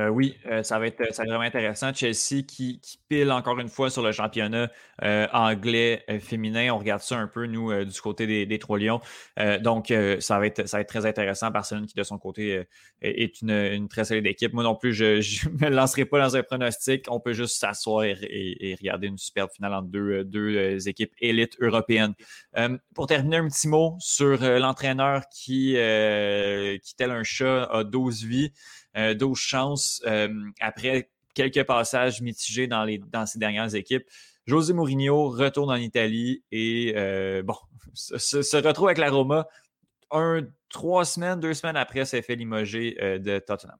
Euh, 0.00 0.08
oui, 0.08 0.36
euh, 0.46 0.62
ça, 0.62 0.78
va 0.78 0.86
être, 0.86 1.02
vraiment 1.16 1.40
intéressant. 1.40 1.92
Chelsea 1.92 2.42
qui, 2.46 2.80
pile 3.08 3.30
encore 3.32 3.58
une 3.58 3.68
fois 3.68 3.90
sur 3.90 4.02
le 4.02 4.12
championnat 4.12 4.70
euh, 5.02 5.26
anglais 5.32 6.04
féminin. 6.20 6.72
On 6.72 6.78
regarde 6.78 7.02
ça 7.02 7.16
un 7.16 7.26
peu, 7.26 7.46
nous, 7.46 7.72
du 7.84 8.00
côté 8.00 8.46
des, 8.46 8.58
Trois 8.58 8.78
Lions. 8.78 9.00
donc, 9.60 9.92
ça, 10.20 10.38
va 10.38 10.46
être, 10.46 10.86
très 10.86 11.06
intéressant. 11.06 11.50
Barcelone 11.50 11.86
qui, 11.86 11.94
de 11.94 12.02
son 12.02 12.18
côté, 12.18 12.64
est 13.02 13.42
une, 13.42 13.88
très 13.88 14.04
solide 14.04 14.26
équipe. 14.26 14.52
Moi 14.52 14.64
non 14.64 14.74
plus, 14.74 14.92
je 14.94 15.48
ne 15.48 15.58
me 15.70 15.70
lancerai 15.70 16.04
pas 16.04 16.20
dans 16.20 16.36
un 16.36 16.42
pronostic. 16.42 17.06
On 17.08 17.20
peut 17.20 17.32
juste 17.32 17.58
s'asseoir 17.58 18.04
et, 18.04 18.76
regarder 18.80 19.08
une 19.08 19.18
superbe 19.18 19.50
finale 19.50 19.74
entre 19.74 19.88
deux, 19.88 20.24
deux 20.24 20.88
équipes 20.88 21.12
élites 21.20 21.56
européennes. 21.60 22.14
pour 22.94 23.06
terminer, 23.06 23.38
un 23.38 23.48
petit 23.48 23.68
mot 23.68 23.96
sur 23.98 24.38
l'entraîneur 24.40 25.22
qui, 25.30 25.74
qui, 26.82 26.96
tel 26.96 27.10
un 27.10 27.22
chat, 27.22 27.64
a 27.64 27.84
12 27.84 28.24
vies. 28.24 28.52
12 28.94 29.30
euh, 29.30 29.34
chances 29.34 30.02
euh, 30.06 30.28
après 30.60 31.10
quelques 31.34 31.64
passages 31.64 32.20
mitigés 32.20 32.66
dans, 32.66 32.84
les, 32.84 33.00
ces 33.26 33.38
dernières 33.38 33.74
équipes. 33.74 34.04
José 34.46 34.72
Mourinho 34.72 35.28
retourne 35.28 35.70
en 35.70 35.76
Italie 35.76 36.42
et 36.50 36.94
euh, 36.96 37.42
se, 37.94 38.56
retrouve 38.56 38.88
avec 38.88 38.98
la 38.98 39.10
Roma 39.10 39.46
trois 40.68 41.04
semaines, 41.04 41.38
deux 41.38 41.54
semaines 41.54 41.76
après 41.76 42.04
s'est 42.04 42.22
fait 42.22 42.34
limoger 42.34 42.96
de 43.20 43.38
Tottenham. 43.38 43.78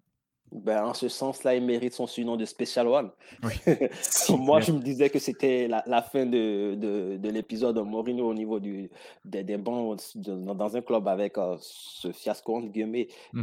Ben, 0.53 0.85
en 0.85 0.95
ce 0.95 1.09
sens-là, 1.09 1.55
il 1.55 1.65
mérite 1.65 1.93
son 1.93 2.07
surnom 2.07 2.37
de 2.37 2.45
Special 2.45 2.89
One. 2.89 3.11
Moi, 4.31 4.61
je 4.61 4.73
me 4.73 4.81
disais 4.81 5.09
que 5.09 5.21
c'était 5.21 5.69
la, 5.69 6.03
fin 6.03 6.27
de, 6.27 6.75
de, 6.75 7.29
l'épisode 7.29 7.77
de 7.77 7.83
Mourinho 7.83 8.29
au 8.29 8.35
niveau 8.35 8.59
du, 8.59 8.91
des, 9.25 9.45
des 9.45 9.57
bancs 9.57 9.97
dans 10.17 10.77
un 10.77 10.83
club 10.83 11.07
avec 11.07 11.39
euh, 11.39 11.57
ce 11.61 12.11
fiasco 12.11 12.57
entre 12.57 12.69
guillemets 12.69 13.09
mmh 13.33 13.43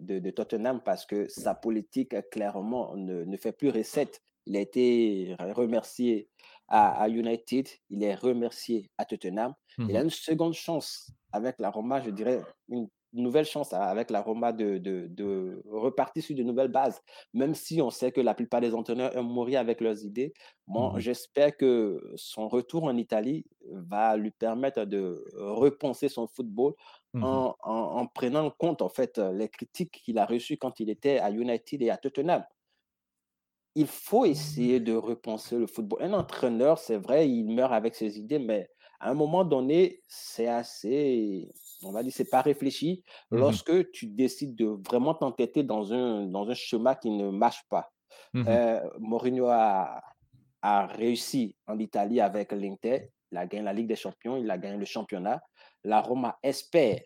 de, 0.00 0.18
de, 0.20 0.30
Tottenham 0.30 0.80
parce 0.84 1.04
que 1.06 1.26
sa 1.28 1.54
politique, 1.54 2.14
clairement, 2.30 2.94
ne, 2.96 3.24
ne 3.24 3.36
fait 3.36 3.52
plus 3.52 3.70
recette. 3.70 4.22
Il 4.46 4.56
a 4.56 4.60
été 4.60 5.34
remercié 5.38 6.28
à, 6.68 7.08
United, 7.08 7.68
il 7.90 8.02
est 8.04 8.14
remercié 8.14 8.90
à 8.96 9.04
Tottenham. 9.04 9.54
Il 9.78 9.96
a 9.96 10.00
mmh 10.00 10.04
une 10.04 10.10
seconde 10.10 10.54
chance 10.54 11.10
avec 11.32 11.56
la 11.58 11.70
Roma, 11.70 12.00
je 12.00 12.10
dirais 12.10 12.42
une 12.68 12.88
nouvelle 13.14 13.44
chance 13.44 13.72
avec 13.72 14.10
la 14.10 14.20
Roma 14.20 14.52
de, 14.52 14.78
de, 14.78 15.62
repartir 15.70 16.22
sur 16.22 16.34
de 16.34 16.42
nouvelles 16.42 16.68
bases, 16.68 17.00
même 17.32 17.54
si 17.54 17.80
on 17.80 17.90
sait 17.90 18.12
que 18.12 18.20
la 18.20 18.34
plupart 18.34 18.60
des 18.60 18.74
entraîneurs 18.74 19.16
aiment 19.16 19.26
mourir 19.28 19.60
avec 19.60 19.80
leurs 19.80 20.04
idées. 20.04 20.34
Moi, 20.66 20.92
mmh 20.94 21.00
j'espère 21.00 21.56
que 21.56 22.12
son 22.16 22.48
retour 22.48 22.84
en 22.84 22.96
Italie 22.96 23.44
va 23.70 24.16
lui 24.16 24.30
permettre 24.30 24.84
de 24.84 25.24
repenser 25.34 26.08
son 26.08 26.26
football 26.26 26.74
mmh 27.12 27.22
en, 27.24 27.56
en, 27.62 28.06
prenant 28.06 28.46
en 28.46 28.50
compte 28.50 28.82
en 28.82 28.88
fait 28.88 29.18
les 29.18 29.48
critiques 29.48 29.92
qu'il 30.04 30.18
a 30.18 30.26
reçues 30.26 30.56
quand 30.56 30.80
il 30.80 30.90
était 30.90 31.18
à 31.18 31.30
United 31.30 31.82
et 31.82 31.90
à 31.90 31.96
Tottenham. 31.96 32.44
Il 33.76 33.86
faut 33.88 34.24
essayer 34.24 34.78
de 34.78 34.94
repenser 34.94 35.56
le 35.58 35.66
football. 35.66 36.02
Un 36.02 36.12
entraîneur, 36.12 36.78
c'est 36.78 36.96
vrai, 36.96 37.28
il 37.28 37.44
meurt 37.44 37.72
avec 37.72 37.96
ses 37.96 38.18
idées, 38.18 38.38
mais 38.38 38.68
à 39.00 39.10
un 39.10 39.14
moment 39.14 39.44
donné, 39.44 40.00
c'est 40.08 40.46
assez 40.46 41.50
on 41.84 41.92
va 41.92 42.02
dire, 42.02 42.12
c'est 42.14 42.30
pas 42.30 42.42
réfléchi 42.42 43.02
mmh 43.30 43.36
lorsque 43.36 43.90
tu 43.92 44.06
décides 44.06 44.54
de 44.54 44.66
vraiment 44.86 45.14
t'entêter 45.14 45.62
dans 45.62 45.92
un, 45.92 46.26
dans 46.26 46.48
un 46.48 46.54
schéma 46.54 46.94
qui 46.94 47.10
ne 47.10 47.30
marche 47.30 47.64
pas. 47.68 47.90
Mmh 48.32 48.44
euh, 48.48 48.80
Mourinho 48.98 49.46
a, 49.48 50.02
a, 50.62 50.86
réussi 50.86 51.56
en 51.66 51.78
Italie 51.78 52.20
avec 52.20 52.52
l'Inter. 52.52 53.10
Il 53.32 53.38
a 53.38 53.46
gagné 53.46 53.64
la 53.64 53.72
Ligue 53.72 53.88
des 53.88 53.96
Champions, 53.96 54.36
il 54.36 54.50
a 54.50 54.58
gagné 54.58 54.76
le 54.76 54.84
championnat. 54.84 55.40
La 55.82 56.00
Roma 56.00 56.38
espère 56.42 57.00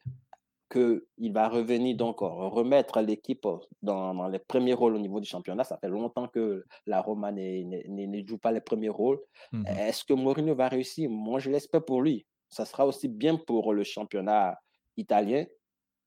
qu'il 0.71 1.33
va 1.33 1.49
revenir 1.49 1.97
donc 1.97 2.19
remettre 2.21 3.01
l'équipe 3.01 3.47
dans, 3.83 4.15
dans, 4.15 4.29
les 4.29 4.39
premiers 4.39 4.75
rôles 4.75 4.97
au 4.97 4.99
niveau 4.99 5.21
du 5.21 5.29
championnat. 5.29 5.65
Ça 5.65 5.79
fait 5.79 5.89
longtemps 5.89 6.29
que 6.29 6.65
la 6.87 7.01
Roma 7.01 7.33
ne 7.33 8.27
joue 8.27 8.39
pas 8.39 8.53
les 8.53 8.61
premiers 8.61 8.89
rôles. 8.89 9.21
Mmh 9.53 9.67
Est-ce 9.67 10.05
que 10.05 10.13
Mourinho 10.13 10.55
va 10.55 10.69
réussir? 10.69 11.09
Moi, 11.11 11.39
je 11.41 11.51
l'espère 11.51 11.85
pour 11.85 12.03
lui. 12.03 12.27
Ça 12.51 12.65
sera 12.65 12.87
aussi 12.87 13.09
bien 13.09 13.37
pour 13.37 13.73
le 13.73 13.85
championnat 13.85 14.59
italien 14.99 15.47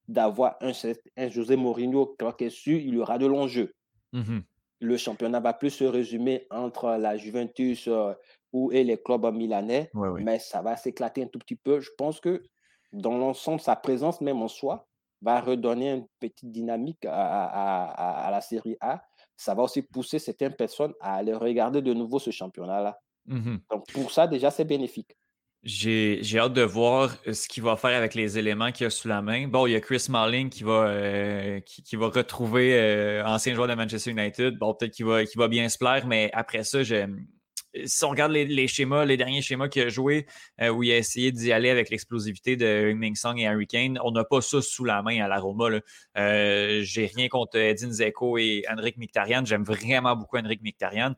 d'avoir 0.07 0.57
un, 0.61 0.71
un, 1.17 1.29
José 1.29 1.55
Mourinho 1.55 2.15
qui 2.37 2.43
est 2.43 2.49
sûr, 2.49 2.79
il 2.79 2.93
y 2.95 2.99
aura 2.99 3.17
de 3.17 3.25
l'enjeu. 3.25 3.73
Mmh 4.13 4.39
le 4.81 4.97
championnat 4.97 5.39
va 5.39 5.53
plus 5.53 5.69
se 5.69 5.83
résumer 5.83 6.47
entre 6.49 6.97
la 6.97 7.15
Juventus 7.15 7.87
euh, 7.87 8.13
ou 8.51 8.71
et 8.71 8.83
les 8.83 8.97
clubs 9.01 9.33
milanais, 9.33 9.89
mais 9.93 10.39
ça 10.39 10.61
va 10.61 10.75
s'éclater 10.75 11.23
un 11.23 11.27
tout 11.27 11.39
petit 11.39 11.55
peu. 11.55 11.79
Je 11.79 11.91
pense 11.97 12.19
que 12.19 12.43
dans 12.91 13.17
l'ensemble, 13.17 13.61
sa 13.61 13.75
présence 13.75 14.19
même 14.19 14.41
en 14.41 14.47
soi 14.47 14.87
va 15.21 15.39
redonner 15.39 15.91
une 15.91 16.07
petite 16.19 16.51
dynamique 16.51 17.05
à, 17.07 18.27
la 18.29 18.41
Série 18.41 18.75
A. 18.81 19.03
Ça 19.37 19.53
va 19.53 19.63
aussi 19.63 19.83
pousser 19.83 20.19
certaines 20.19 20.55
personnes 20.55 20.93
à 20.99 21.15
aller 21.15 21.33
regarder 21.33 21.81
de 21.81 21.93
nouveau 21.93 22.19
ce 22.19 22.31
championnat-là. 22.31 22.99
Mmh 23.27 23.57
Donc 23.69 23.89
pour 23.93 24.11
ça, 24.11 24.27
déjà, 24.27 24.51
c'est 24.51 24.65
bénéfique. 24.65 25.15
J'ai 25.63 26.39
hâte 26.39 26.53
de 26.53 26.63
voir 26.63 27.15
euh, 27.27 27.33
ce 27.33 27.47
qu'il 27.47 27.61
va 27.61 27.75
faire 27.75 27.95
avec 27.95 28.15
les 28.15 28.39
éléments 28.39 28.71
qu'il 28.71 28.87
a 28.87 28.89
sous 28.89 29.07
la 29.07 29.21
main. 29.21 29.47
Bon, 29.47 29.67
il 29.67 29.73
y 29.73 29.75
a 29.75 29.79
Chris 29.79 30.07
Marling 30.09 30.49
qui 30.49 30.63
va, 30.63 30.87
euh, 30.87 31.59
qui, 31.59 31.95
va 31.95 32.07
retrouver 32.07 32.73
euh, 32.73 33.23
ancien 33.23 33.53
joueur 33.53 33.67
de 33.67 33.75
Manchester 33.75 34.09
United. 34.09 34.57
Bon, 34.57 34.73
peut-être 34.73 34.93
qu'il 34.93 35.05
va, 35.05 35.21
va 35.35 35.47
bien 35.47 35.69
se 35.69 35.77
plaire, 35.77 36.07
mais 36.07 36.31
après 36.33 36.63
ça, 36.63 36.79
si 36.83 38.03
on 38.03 38.09
regarde 38.09 38.31
les, 38.31 38.67
schémas, 38.67 39.05
les 39.05 39.17
derniers 39.17 39.43
schémas 39.43 39.69
qu'il 39.69 39.83
a 39.83 39.89
joué, 39.89 40.25
où 40.73 40.83
il 40.83 40.91
a 40.91 40.97
essayé 40.97 41.31
d'y 41.31 41.53
aller 41.53 41.69
avec 41.69 41.89
l'explosivité 41.89 42.57
de 42.57 42.91
Ming 42.93 43.15
Song 43.15 43.37
et 43.39 43.47
Harry 43.47 43.67
Kane, 43.67 43.97
on 44.03 44.11
n'a 44.11 44.25
pas 44.25 44.41
ça 44.41 44.61
sous 44.61 44.83
la 44.83 45.01
main 45.03 45.23
à 45.23 45.29
la 45.29 45.39
Roma. 45.39 45.69
J'ai 46.15 47.11
rien 47.15 47.29
contre 47.29 47.57
Edin 47.57 47.91
Zeko 47.91 48.37
et 48.37 48.63
Henrik 48.69 48.97
Mkhitaryan. 48.97 49.45
J'aime 49.45 49.63
vraiment 49.63 50.17
beaucoup 50.17 50.37
Henrik 50.37 50.61
Mkhitaryan. 50.61 51.15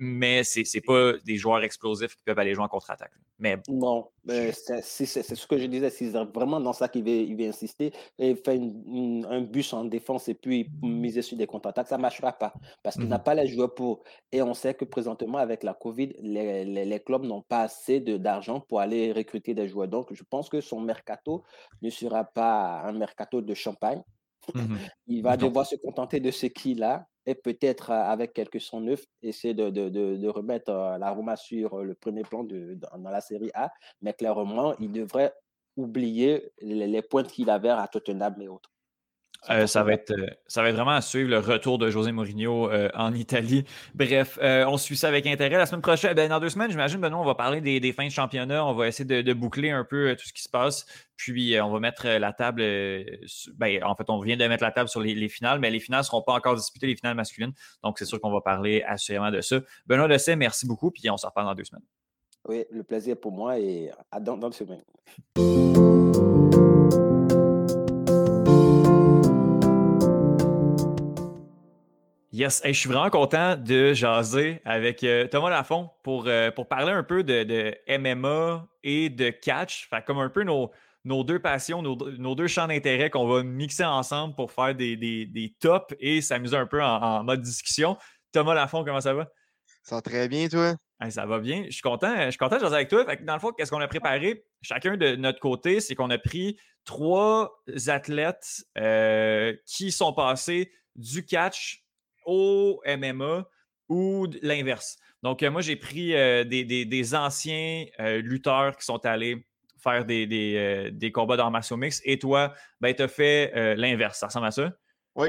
Mais 0.00 0.42
c'est 0.44 0.62
n'est 0.74 0.80
pas 0.80 1.12
des 1.24 1.36
joueurs 1.36 1.62
explosifs 1.62 2.16
qui 2.16 2.22
peuvent 2.24 2.38
aller 2.38 2.54
jouer 2.54 2.64
en 2.64 2.68
contre-attaque. 2.68 3.12
Mais... 3.38 3.58
Non, 3.68 4.08
c'est 4.26 4.82
ce 4.82 5.46
que 5.46 5.58
je 5.58 5.66
disais, 5.66 5.90
c'est 5.90 6.10
vraiment 6.10 6.60
dans 6.60 6.72
ça 6.72 6.88
qu'il 6.88 7.04
veut, 7.04 7.10
il 7.10 7.42
insister 7.44 7.92
et 8.18 8.34
faire 8.36 8.60
un 8.60 9.40
bus 9.40 9.72
en 9.72 9.84
défense 9.84 10.28
et 10.28 10.34
puis 10.34 10.70
miser 10.82 11.22
sur 11.22 11.36
des 11.36 11.46
contre-attaques, 11.46 11.88
ça 11.88 11.96
ne 11.96 12.02
marchera 12.02 12.32
pas 12.32 12.54
parce 12.82 12.96
qu'il 12.96 13.08
n'a 13.08 13.18
mhm. 13.18 13.24
pas 13.24 13.34
les 13.34 13.46
joueurs 13.46 13.74
pour. 13.74 14.02
Et 14.32 14.42
on 14.42 14.54
sait 14.54 14.74
que 14.74 14.84
présentement, 14.84 15.38
avec 15.38 15.62
la 15.62 15.74
COVID, 15.74 16.12
les, 16.20 16.64
les, 16.64 17.00
clubs 17.00 17.24
n'ont 17.24 17.42
pas 17.42 17.62
assez 17.62 18.00
d'argent 18.00 18.60
pour 18.60 18.80
aller 18.80 19.12
recruter 19.12 19.54
des 19.54 19.68
joueurs. 19.68 19.88
Donc, 19.88 20.12
je 20.12 20.22
pense 20.28 20.48
que 20.48 20.60
son 20.60 20.80
mercato 20.80 21.44
ne 21.82 21.90
sera 21.90 22.24
pas 22.24 22.82
un 22.82 22.92
mercato 22.92 23.40
de 23.40 23.54
champagne. 23.54 24.02
Mhm. 24.54 24.78
il 25.06 25.22
va 25.22 25.36
devoir 25.36 25.66
se 25.66 25.76
contenter 25.76 26.20
de 26.20 26.30
ce 26.30 26.46
qu'il 26.46 26.82
a 26.82 27.06
et 27.26 27.34
peut-être 27.34 27.90
avec 27.90 28.32
quelques 28.32 28.60
sons 28.60 28.80
neufs, 28.80 29.06
essayer 29.22 29.54
de, 29.54 29.70
de, 29.70 29.88
de, 29.88 30.28
remettre 30.28 30.70
la 30.72 31.10
Roma 31.10 31.36
sur 31.36 31.82
le 31.82 31.94
premier 31.94 32.22
plan 32.22 32.44
dans 32.44 33.10
la 33.10 33.20
série 33.20 33.50
A. 33.54 33.72
Mais 34.02 34.12
clairement, 34.12 34.74
il 34.78 34.92
devrait 34.92 35.32
oublier 35.76 36.52
les, 36.60 36.86
les 36.86 37.02
points 37.02 37.24
qu'il 37.24 37.50
avait 37.50 37.70
à 37.70 37.88
Tottenham 37.88 38.40
et 38.40 38.48
autres. 38.48 38.73
Euh, 39.50 39.66
ça, 39.66 39.82
va 39.82 39.92
être, 39.92 40.10
euh, 40.10 40.26
ça 40.46 40.62
va 40.62 40.70
être 40.70 40.74
vraiment 40.74 40.92
à 40.92 41.02
suivre 41.02 41.28
le 41.28 41.38
retour 41.38 41.78
de 41.78 41.90
José 41.90 42.12
Mourinho 42.12 42.70
euh, 42.70 42.88
en 42.94 43.12
Italie. 43.12 43.64
Bref, 43.94 44.38
on 44.40 44.78
suit 44.78 44.96
ça 44.96 45.08
avec 45.08 45.26
intérêt. 45.26 45.58
La 45.58 45.66
semaine 45.66 45.82
prochaine, 45.82 46.14
ben, 46.14 46.28
dans 46.28 46.40
deux 46.40 46.48
semaines, 46.48 46.70
j'imagine, 46.70 47.00
Benoît, 47.00 47.20
on 47.20 47.24
va 47.24 47.34
parler 47.34 47.60
des, 47.60 47.92
fins 47.92 48.06
de 48.06 48.10
championnat. 48.10 48.64
On 48.64 48.72
va 48.72 48.88
essayer 48.88 49.04
de, 49.04 49.32
boucler 49.32 49.70
un 49.70 49.84
peu 49.84 50.16
tout 50.18 50.26
ce 50.26 50.32
qui 50.32 50.42
se 50.42 50.48
passe. 50.48 50.86
Puis, 51.16 51.60
on 51.60 51.70
va 51.70 51.80
mettre 51.80 52.06
la 52.06 52.32
table. 52.32 52.62
Ben, 53.56 53.84
en 53.84 53.94
fait, 53.94 54.08
on 54.08 54.20
vient 54.20 54.36
de 54.36 54.46
mettre 54.46 54.64
la 54.64 54.72
table 54.72 54.88
sur 54.88 55.00
les, 55.00 55.28
finales, 55.28 55.60
mais 55.60 55.70
les 55.70 55.80
finales 55.80 56.00
ne 56.00 56.04
seront 56.04 56.22
pas 56.22 56.32
encore 56.32 56.56
disputées, 56.56 56.86
les 56.86 56.96
finales 56.96 57.16
masculines. 57.16 57.52
Donc, 57.82 57.98
c'est 57.98 58.06
sûr 58.06 58.20
qu'on 58.20 58.32
va 58.32 58.40
parler 58.40 58.82
assurément 58.86 59.30
de 59.30 59.40
ça. 59.40 59.60
Benoît 59.86 60.08
Dessay, 60.08 60.36
merci 60.36 60.66
beaucoup. 60.66 60.90
Puis, 60.90 61.08
on 61.10 61.16
se 61.16 61.26
reparle 61.26 61.46
dans 61.46 61.54
deux 61.54 61.64
semaines. 61.64 61.84
Oui, 62.46 62.64
le 62.70 62.82
plaisir 62.82 63.16
pour 63.18 63.32
moi 63.32 63.58
et 63.58 63.90
à 64.10 64.20
dans 64.20 64.36
deux 64.36 64.52
semaines. 64.52 64.82
Yes, 72.36 72.62
je 72.64 72.72
suis 72.72 72.88
vraiment 72.88 73.10
content 73.10 73.54
de 73.54 73.92
jaser 73.92 74.60
avec 74.64 75.04
euh, 75.04 75.28
Thomas 75.28 75.50
Lafont 75.50 75.90
pour, 76.02 76.24
euh, 76.26 76.50
pour 76.50 76.66
parler 76.66 76.90
un 76.90 77.04
peu 77.04 77.22
de, 77.22 77.76
MMA 77.86 78.66
et 78.82 79.08
de 79.08 79.30
catch. 79.30 79.88
Fait 79.88 80.04
comme 80.04 80.18
un 80.18 80.28
peu 80.28 80.42
nos, 80.42 80.72
nos 81.04 81.22
deux 81.22 81.38
passions, 81.38 81.80
nos, 81.80 82.34
deux 82.34 82.48
champs 82.48 82.66
d'intérêt 82.66 83.08
qu'on 83.08 83.28
va 83.28 83.44
mixer 83.44 83.84
ensemble 83.84 84.34
pour 84.34 84.50
faire 84.50 84.74
des, 84.74 84.96
des, 84.96 85.54
tops 85.60 85.94
et 86.00 86.20
s'amuser 86.20 86.56
un 86.56 86.66
peu 86.66 86.82
en, 86.82 87.22
mode 87.22 87.40
discussion. 87.40 87.96
Thomas 88.32 88.54
Lafont, 88.54 88.82
comment 88.82 89.00
ça 89.00 89.14
va? 89.14 89.28
Ça 89.84 89.94
va 89.94 90.02
très 90.02 90.26
bien, 90.26 90.48
toi? 90.48 90.74
ça 91.10 91.26
va 91.26 91.38
bien. 91.38 91.62
Je 91.66 91.70
suis 91.70 91.82
content, 91.82 92.16
je 92.24 92.30
suis 92.30 92.38
content 92.38 92.56
de 92.56 92.62
jaser 92.62 92.74
avec 92.74 92.88
toi. 92.88 93.04
dans 93.14 93.34
le 93.34 93.40
fond, 93.40 93.52
qu'est-ce 93.52 93.70
qu'on 93.70 93.80
a 93.80 93.86
préparé? 93.86 94.44
Chacun 94.60 94.96
de 94.96 95.14
notre 95.14 95.38
côté, 95.38 95.78
c'est 95.78 95.94
qu'on 95.94 96.10
a 96.10 96.18
pris 96.18 96.58
trois 96.84 97.62
athlètes 97.86 98.64
euh, 98.76 99.54
qui 99.66 99.92
sont 99.92 100.12
passés 100.12 100.72
du 100.96 101.24
catch 101.24 101.83
au 102.24 102.82
MMA 102.86 103.46
ou 103.88 104.26
l'inverse. 104.42 104.96
Donc, 105.22 105.42
euh, 105.42 105.50
moi, 105.50 105.62
j'ai 105.62 105.76
pris 105.76 106.14
euh, 106.14 106.44
des, 106.44 107.14
anciens 107.14 107.86
euh, 108.00 108.20
lutteurs 108.20 108.76
qui 108.76 108.84
sont 108.84 109.04
allés 109.06 109.46
faire 109.82 110.04
des, 110.04 111.10
combats 111.14 111.36
dans 111.36 111.50
martiaux 111.50 111.76
mix 111.76 112.00
et 112.04 112.18
toi, 112.18 112.54
ben, 112.80 112.94
tu 112.94 113.02
as 113.02 113.08
fait 113.08 113.74
l'inverse. 113.76 114.18
Ça 114.18 114.26
ressemble 114.26 114.46
à 114.46 114.50
ça? 114.50 114.72
Oui. 115.14 115.28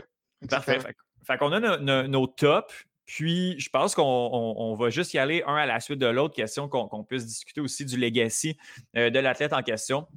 Parfait. 0.50 0.80
Fait, 1.26 1.38
qu'on 1.38 1.52
a 1.52 1.78
nos 2.08 2.28
tops, 2.28 2.86
puis 3.06 3.60
je 3.60 3.70
pense 3.70 3.96
qu'on 3.96 4.76
va 4.76 4.90
juste 4.90 5.14
y 5.14 5.18
aller 5.18 5.44
un 5.46 5.56
à 5.56 5.66
la 5.66 5.80
suite 5.80 6.00
de 6.00 6.06
l'autre 6.06 6.36
question, 6.36 6.70
qu'on 6.70 7.04
puisse 7.04 7.26
discuter 7.26 7.60
aussi 7.60 7.86
du 7.86 7.98
legacy 7.98 8.58
de 8.94 9.20
l'athlète 9.20 9.54
en 9.54 9.62
question 9.62 10.08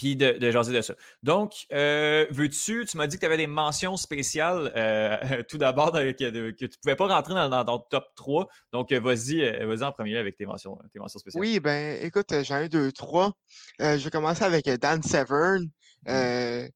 puis 0.00 0.16
de, 0.16 0.32
de 0.32 0.50
jaser 0.50 0.72
de 0.72 0.80
ça. 0.80 0.94
Donc, 1.22 1.66
euh, 1.72 2.24
veux-tu, 2.30 2.86
tu 2.86 2.96
m'as 2.96 3.06
dit 3.06 3.16
que 3.16 3.20
tu 3.20 3.26
avais 3.26 3.36
des 3.36 3.46
mentions 3.46 3.98
spéciales 3.98 4.72
euh, 4.74 5.42
tout 5.48 5.58
d'abord, 5.58 5.92
que, 5.92 6.12
tu 6.12 6.24
ne 6.24 6.68
pouvais 6.82 6.96
pas 6.96 7.06
rentrer 7.06 7.34
dans, 7.34 7.64
ton 7.66 7.78
top 7.90 8.06
3. 8.16 8.48
Donc, 8.72 8.92
euh, 8.92 9.00
vas-y 9.00 9.66
vas 9.66 9.86
en 9.86 9.92
premier 9.92 10.16
avec 10.16 10.38
tes 10.38 10.46
mentions, 10.46 10.78
tes 10.90 10.98
mentions 10.98 11.18
spéciales. 11.18 11.42
Oui, 11.42 11.60
ben 11.60 12.02
écoute, 12.02 12.32
j'en 12.44 12.60
ai 12.60 12.70
deux, 12.70 12.92
trois. 12.92 13.32
je 13.78 14.02
vais 14.02 14.10
commencer 14.10 14.42
avec 14.42 14.70
Dan 14.70 15.02
Severn, 15.02 15.64
mmh. 16.06 16.68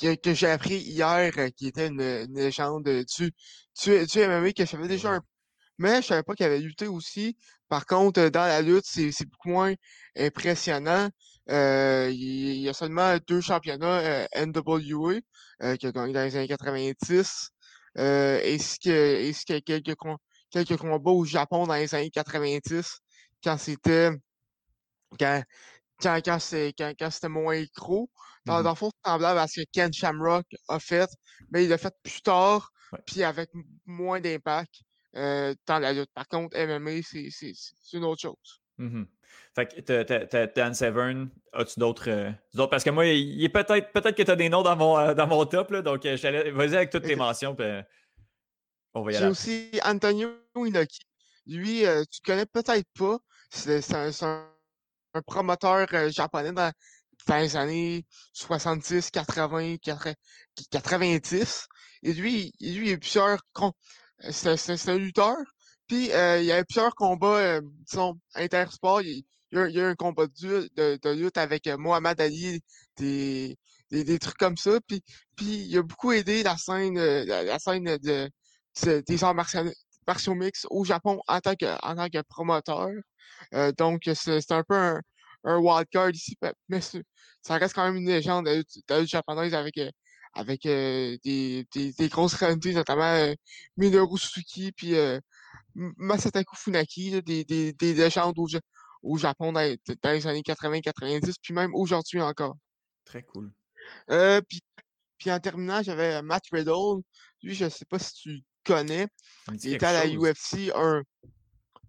que, 0.00 0.32
j'ai 0.32 0.50
appris 0.50 0.76
hier, 0.76 1.32
qui 1.56 1.66
était 1.66 1.88
une, 1.88 2.32
légende 2.32 2.84
du, 2.84 3.32
tu 3.74 4.06
du 4.06 4.18
MMA, 4.20 4.52
que 4.52 4.64
je 4.64 4.70
savais 4.70 4.86
déjà 4.86 5.14
un 5.14 5.22
mais 5.80 6.02
je 6.02 6.08
savais 6.08 6.22
pas 6.22 6.34
qu'il 6.34 6.44
avait 6.44 6.58
lutté 6.58 6.86
aussi. 6.86 7.38
Par 7.70 7.86
contre, 7.86 8.28
dans 8.28 8.46
la 8.46 8.60
lutte, 8.60 8.84
c'est 8.84 9.24
beaucoup 9.24 9.48
moins 9.48 9.72
impressionnant. 10.14 11.08
Euh, 11.48 12.10
il, 12.12 12.60
y 12.60 12.68
a 12.68 12.72
seulement 12.72 13.16
deux 13.26 13.40
championnats 13.40 14.00
euh, 14.00 14.26
NWA 14.36 15.14
euh, 15.62 15.76
qu'il 15.76 15.88
a 15.88 15.92
gagné 15.92 16.12
dans 16.12 16.22
les 16.22 16.36
années 16.36 16.48
90. 16.48 17.50
Euh, 17.98 18.40
ainsi 18.44 18.78
que, 18.78 19.28
ainsi 19.28 19.44
que 19.44 19.58
quelques, 19.58 19.96
quelques 20.50 20.76
combats 20.76 21.10
au 21.10 21.24
Japon 21.24 21.66
dans 21.66 21.74
les 21.74 21.92
années 21.94 22.10
90 22.10 23.00
quand 23.42 23.58
c'était 23.58 24.10
quand, 25.18 25.42
quand, 25.98 26.20
quand, 26.22 26.92
quand 26.98 27.10
c'était 27.10 27.28
moins 27.28 27.64
gros. 27.74 28.10
Dans, 28.46 28.60
mmh 28.60 28.62
dans 28.62 28.70
le 28.70 28.76
fond, 28.76 28.90
c'est 28.90 29.10
semblable 29.10 29.38
à 29.38 29.46
ce 29.46 29.60
que 29.60 29.66
Ken 29.72 29.92
Shamrock 29.92 30.46
a 30.68 30.78
fait, 30.78 31.10
mais 31.50 31.64
il 31.64 31.68
l'a 31.68 31.78
fait 31.78 31.94
plus 32.02 32.22
tard, 32.22 32.70
puis 33.06 33.22
avec 33.22 33.50
moins 33.84 34.20
d'impact 34.20 34.82
euh, 35.16 35.54
dans 35.66 35.78
la 35.78 35.92
lutte. 35.92 36.10
Par 36.14 36.26
contre, 36.26 36.56
MMA, 36.56 37.02
c'est 37.02 37.52
une 37.92 38.04
autre 38.04 38.22
chose. 38.22 38.60
Mmh 38.78 39.04
fait 39.54 39.66
que 39.66 40.54
Dan 40.54 40.74
Severn, 40.74 41.28
as-tu 41.52 41.80
euh, 41.80 42.30
d'autres? 42.54 42.66
parce 42.66 42.84
que 42.84 42.90
moi, 42.90 43.06
il 43.06 43.42
est 43.44 43.48
peut-être 43.48 43.92
peut-être 43.92 44.16
que 44.16 44.22
tu 44.22 44.30
as 44.30 44.36
des 44.36 44.48
noms 44.48 44.62
dans 44.62 44.76
mon, 44.76 44.98
euh, 44.98 45.14
dans 45.14 45.26
mon 45.26 45.44
top, 45.44 45.70
là, 45.70 45.82
donc 45.82 46.06
euh, 46.06 46.16
vas-y 46.52 46.76
avec 46.76 46.90
toutes 46.90 47.04
tes 47.04 47.16
mentions. 47.16 47.54
Puis, 47.54 47.66
on 48.94 49.02
va 49.02 49.12
y 49.12 49.16
aller. 49.16 49.26
J'ai 49.26 49.30
aussi 49.30 49.70
Antonio 49.84 50.30
Inoki. 50.56 51.00
Lui, 51.46 51.84
tu 52.10 52.20
connais 52.24 52.46
peut-être 52.46 52.86
pas. 52.98 53.18
C'est 53.50 53.82
un, 53.94 54.10
un, 55.14 55.22
promoteur 55.22 55.88
japonais 56.10 56.52
dans, 56.52 56.72
les 57.28 57.56
années 57.56 58.06
70, 58.32 59.10
80, 59.10 59.76
90. 60.70 61.68
Et 62.02 62.12
lui, 62.12 62.52
lui 62.60 62.90
il 62.90 62.94
a 62.94 62.98
plusieurs. 62.98 63.40
C'est 64.30 64.88
un 64.88 64.98
lutteur. 64.98 65.36
Puis, 65.90 66.04
il 66.04 66.44
y 66.44 66.52
avait 66.52 66.64
plusieurs 66.64 66.94
combats, 66.94 67.60
disons, 67.60 68.14
intersports 68.36 69.02
il 69.52 69.58
y, 69.58 69.80
a, 69.80 69.86
a 69.86 69.88
un 69.88 69.94
combat 69.94 70.26
de, 70.26 70.70
de, 70.76 71.10
lutte 71.10 71.36
avec 71.38 71.66
euh, 71.66 71.76
Mohamed 71.76 72.20
Ali, 72.20 72.62
des, 72.96 73.58
des, 73.90 74.18
trucs 74.18 74.36
comme 74.36 74.56
ça. 74.56 74.78
Puis, 74.86 75.02
puis 75.36 75.66
il 75.68 75.78
a 75.78 75.82
beaucoup 75.82 76.12
aidé 76.12 76.42
la 76.42 76.56
scène, 76.56 76.98
euh, 76.98 77.24
la, 77.24 77.58
scène 77.58 77.84
de, 77.98 78.30
des 78.84 79.24
arts 79.24 79.34
martiaux, 79.34 80.34
mix 80.34 80.66
au 80.70 80.84
Japon 80.84 81.20
en 81.26 81.40
tant 81.40 81.54
que, 81.54 81.66
en 81.84 81.96
tant 81.96 82.08
que 82.08 82.22
promoteur. 82.22 82.90
Euh, 83.54 83.72
donc, 83.72 84.08
c'est 84.14 84.52
un 84.52 84.62
peu 84.62 84.76
un, 84.76 85.00
un 85.44 85.58
wildcard 85.58 86.10
ici, 86.10 86.36
mais 86.68 86.80
ça 86.80 87.56
reste 87.56 87.74
quand 87.74 87.84
même 87.84 87.96
une 87.96 88.08
légende 88.08 88.46
de, 88.46 88.64
la 88.88 89.00
lutte 89.00 89.08
japonaise 89.08 89.54
avec, 89.54 89.80
avec 90.34 90.62
des, 90.62 91.66
des, 91.74 92.08
grosses 92.08 92.34
réalités, 92.34 92.74
notamment 92.74 93.34
Minoru 93.76 94.18
Suzuki, 94.18 94.72
puis 94.72 94.94
Masataku 95.74 96.56
Funaki, 96.56 97.22
des, 97.22 97.44
des, 97.44 97.72
des 97.72 97.94
légendes 97.94 98.38
au, 98.38 98.46
au 99.02 99.16
Japon 99.16 99.52
dans, 99.52 99.60
les 99.60 100.26
années 100.26 100.42
80-90, 100.42 101.34
puis 101.42 101.54
même 101.54 101.74
aujourd'hui 101.74 102.20
encore. 102.20 102.56
Très 103.04 103.22
cool. 103.22 103.52
Euh, 104.10 104.40
puis, 104.48 104.60
puis 105.18 105.30
en 105.30 105.40
terminant, 105.40 105.82
j'avais 105.82 106.14
euh, 106.14 106.22
Matt 106.22 106.44
Riddle. 106.52 107.02
Lui, 107.42 107.54
je 107.54 107.64
ne 107.64 107.70
sais 107.70 107.84
pas 107.84 107.98
si 107.98 108.12
tu 108.14 108.40
connais. 108.64 109.06
Il 109.62 109.74
était 109.74 109.86
à 109.86 110.04
la 110.04 110.06
UFC 110.06 110.70
un. 110.74 111.02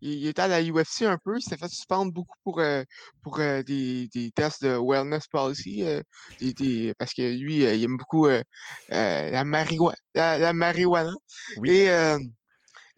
Il 0.04 0.26
était 0.26 0.42
à 0.42 0.48
la 0.48 0.64
UFC 0.64 1.04
un 1.04 1.20
peu, 1.24 1.38
il 1.38 1.44
s'est 1.44 1.58
fait 1.58 1.68
suspendre 1.68 2.12
beaucoup 2.12 2.36
pour, 2.44 2.60
euh, 2.60 2.84
pour 3.22 3.38
des, 3.38 4.08
des, 4.08 4.32
tests 4.32 4.64
de 4.64 4.76
wellness 4.76 5.28
policy. 5.28 5.84
des, 6.40 6.96
parce 6.98 7.14
que 7.14 7.22
lui, 7.22 7.58
il 7.58 7.84
aime 7.84 7.98
beaucoup 7.98 8.28
la, 8.90 9.44
marijuana, 9.44 9.96
la, 10.16 10.54
marijuana. 10.54 11.14
Oui. 11.58 11.70
Et 11.70 12.18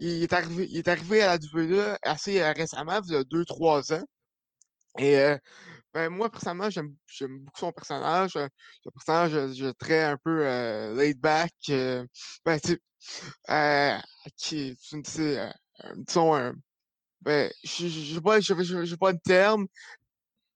il 0.03 0.23
est 0.23 0.33
arrivé, 0.33 0.67
il 0.69 0.77
est 0.77 0.87
arrivé 0.87 1.21
à 1.21 1.37
la 1.37 1.37
WWE 1.37 1.97
assez 2.01 2.41
euh, 2.41 2.51
récemment, 2.51 2.99
il 3.05 3.13
y 3.13 3.15
a 3.15 3.23
deux, 3.23 3.45
trois 3.45 3.93
ans. 3.93 4.03
Et 4.97 5.17
euh, 5.17 5.37
ben, 5.93 6.09
moi, 6.09 6.29
personnellement, 6.29 6.69
j'aime 6.69 6.95
beaucoup 7.39 7.59
son 7.59 7.71
personnage. 7.71 8.35
Euh, 8.35 8.47
son 8.83 8.91
personnage, 8.91 9.55
je, 9.55 9.71
très 9.71 10.03
un 10.03 10.17
peu 10.17 10.43
laid 10.95 11.19
back. 11.19 11.53
ben, 11.67 12.59
tu 12.63 12.79
sais, 13.47 14.01
qui, 14.37 14.77
disons, 15.95 16.35
un, 16.35 16.53
ben, 17.21 17.51
je 17.63 18.13
n'ai 18.13 18.21
pas, 18.21 18.39
je, 18.39 18.95
pas 18.95 19.13
de 19.13 19.19
terme, 19.23 19.67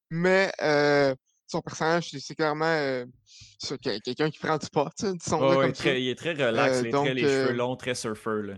mais 0.09 0.51
son 1.47 1.61
personnage, 1.61 2.09
c'est 2.19 2.35
clairement 2.35 3.05
quelqu'un 3.81 4.29
qui 4.29 4.39
prend 4.39 4.57
du 4.57 4.67
pot, 4.69 4.91
disons 4.99 5.39
oh, 5.41 5.63
il, 5.63 5.69
est 5.69 5.73
très, 5.73 6.01
il 6.01 6.09
est 6.09 6.15
très 6.15 6.33
relax, 6.33 6.81
il 6.81 6.87
est 6.87 6.91
très 6.91 7.13
les 7.13 7.21
cheveux 7.21 7.53
longs, 7.53 7.77
très 7.77 7.95
surfer. 7.95 8.41
Là. 8.43 8.53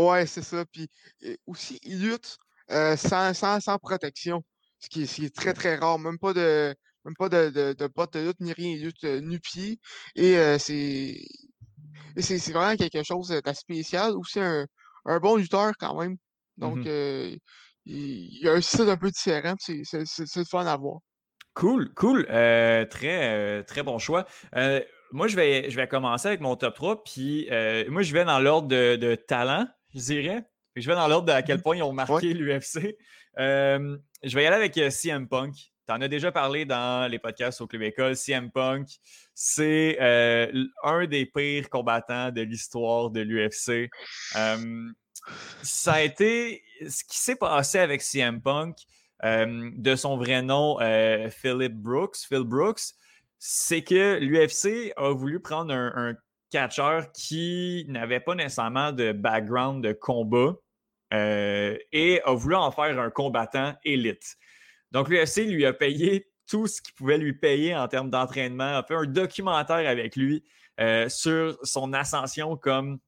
Ouais, 0.00 0.26
c'est 0.26 0.42
ça. 0.42 0.64
Puis 0.72 0.88
aussi, 1.46 1.78
il 1.82 2.00
lutte 2.00 2.38
sans, 2.68 3.34
sans, 3.34 3.78
protection, 3.78 4.42
ce 4.78 4.88
qui, 4.88 5.02
est, 5.02 5.34
très, 5.34 5.52
très 5.52 5.76
rare. 5.76 5.98
Même 5.98 6.18
pas 6.18 6.32
de 6.32 6.74
même 7.04 7.14
pas 7.18 7.28
de, 7.28 7.50
de, 7.50 7.72
de 7.72 7.86
bottes 7.86 8.14
de 8.14 8.20
lutte 8.20 8.40
ni 8.40 8.52
rien. 8.52 8.70
Il 8.70 8.84
lutte 8.84 9.04
nu-pied. 9.04 9.78
Et 10.14 10.36
c'est 10.58 11.22
c'est 12.16 12.52
vraiment 12.52 12.76
quelque 12.76 13.02
chose 13.02 13.28
de 13.28 13.52
spécial. 13.52 14.12
Aussi 14.16 14.40
un, 14.40 14.66
un 15.04 15.18
bon 15.18 15.36
lutteur 15.36 15.72
quand 15.78 16.00
même. 16.00 16.16
Donc, 16.56 16.78
mmh 16.78 17.36
il, 17.86 18.42
y 18.42 18.48
a 18.48 18.52
un 18.52 18.60
style 18.60 18.88
un 18.88 18.96
peu 18.96 19.10
différent. 19.10 19.54
C'est 19.58 19.82
le 19.92 20.44
fun 20.44 20.66
à 20.66 20.76
voir. 20.76 21.00
Cool, 21.54 21.92
cool. 21.94 22.26
très, 22.26 23.64
très 23.64 23.82
bon 23.82 23.98
choix 23.98 24.26
moi, 25.12 25.26
je 25.28 25.36
vais, 25.36 25.70
je 25.70 25.76
vais 25.76 25.88
commencer 25.88 26.28
avec 26.28 26.40
mon 26.40 26.56
top 26.56 26.74
3. 26.74 27.04
Puis 27.04 27.48
moi, 27.88 28.02
je 28.02 28.12
vais 28.12 28.24
dans 28.24 28.38
l'ordre 28.38 28.68
de, 28.68 29.14
talent, 29.14 29.66
je 29.94 30.00
dirais. 30.00 30.44
je 30.76 30.88
vais 30.88 30.94
dans 30.94 31.08
l'ordre 31.08 31.26
de 31.26 31.32
à 31.32 31.42
quel 31.42 31.62
point 31.62 31.76
ils 31.76 31.82
ont 31.82 31.92
marqué 31.92 32.32
l'UFC. 32.34 32.96
je 33.36 34.34
vais 34.34 34.42
y 34.42 34.46
aller 34.46 34.56
avec 34.56 34.92
CM 34.92 35.28
Punk. 35.28 35.54
Tu 35.54 35.94
en 35.94 36.00
as 36.00 36.08
déjà 36.08 36.30
parlé 36.30 36.64
dans 36.64 37.10
les 37.10 37.18
podcasts 37.18 37.60
au 37.60 37.66
Club 37.66 37.82
École. 37.82 38.16
CM 38.16 38.50
Punk, 38.50 38.88
c'est 39.34 39.98
un 40.82 41.06
des 41.06 41.26
pires 41.26 41.68
combattants 41.68 42.30
de 42.30 42.42
l'histoire 42.42 43.10
de 43.10 43.20
l'UFC. 43.20 43.90
ça 45.62 45.92
a 45.92 46.00
été 46.02 46.62
ce 46.88 47.04
qui 47.04 47.18
s'est 47.18 47.36
passé 47.36 47.78
avec 47.78 48.02
CM 48.02 48.40
Punk, 48.40 48.76
de 49.22 49.96
son 49.96 50.16
vrai 50.16 50.42
nom, 50.42 50.78
Philip 51.30 51.74
Brooks, 51.74 52.18
Phil 52.28 52.44
Brooks 52.44 52.94
c'est 53.40 53.82
que 53.82 54.18
l'UFC 54.20 54.92
a 54.96 55.12
voulu 55.12 55.40
prendre 55.40 55.72
un, 55.72 56.14
catcheur 56.50 57.10
qui 57.12 57.84
n'avait 57.88 58.20
pas 58.20 58.34
nécessairement 58.34 58.92
de 58.92 59.12
background 59.12 59.84
de 59.84 59.92
combat 59.92 60.56
euh, 61.12 61.76
et 61.92 62.20
a 62.24 62.34
voulu 62.34 62.54
en 62.54 62.70
faire 62.70 62.98
un 62.98 63.10
combattant 63.10 63.74
élite. 63.84 64.36
Donc 64.92 65.08
l'UFC 65.08 65.46
lui 65.46 65.66
a 65.66 65.72
payé 65.72 66.30
tout 66.46 66.66
ce 66.66 66.82
qu'il 66.82 66.94
pouvait 66.94 67.18
lui 67.18 67.32
payer 67.32 67.76
en 67.76 67.86
termes 67.88 68.10
d'entraînement, 68.10 68.76
a 68.76 68.82
fait 68.82 68.94
un 68.94 69.06
documentaire 69.06 69.88
avec 69.88 70.16
lui 70.16 70.44
euh, 70.80 71.08
sur 71.08 71.58
son 71.62 71.92
ascension 71.92 72.56
comme 72.56 72.98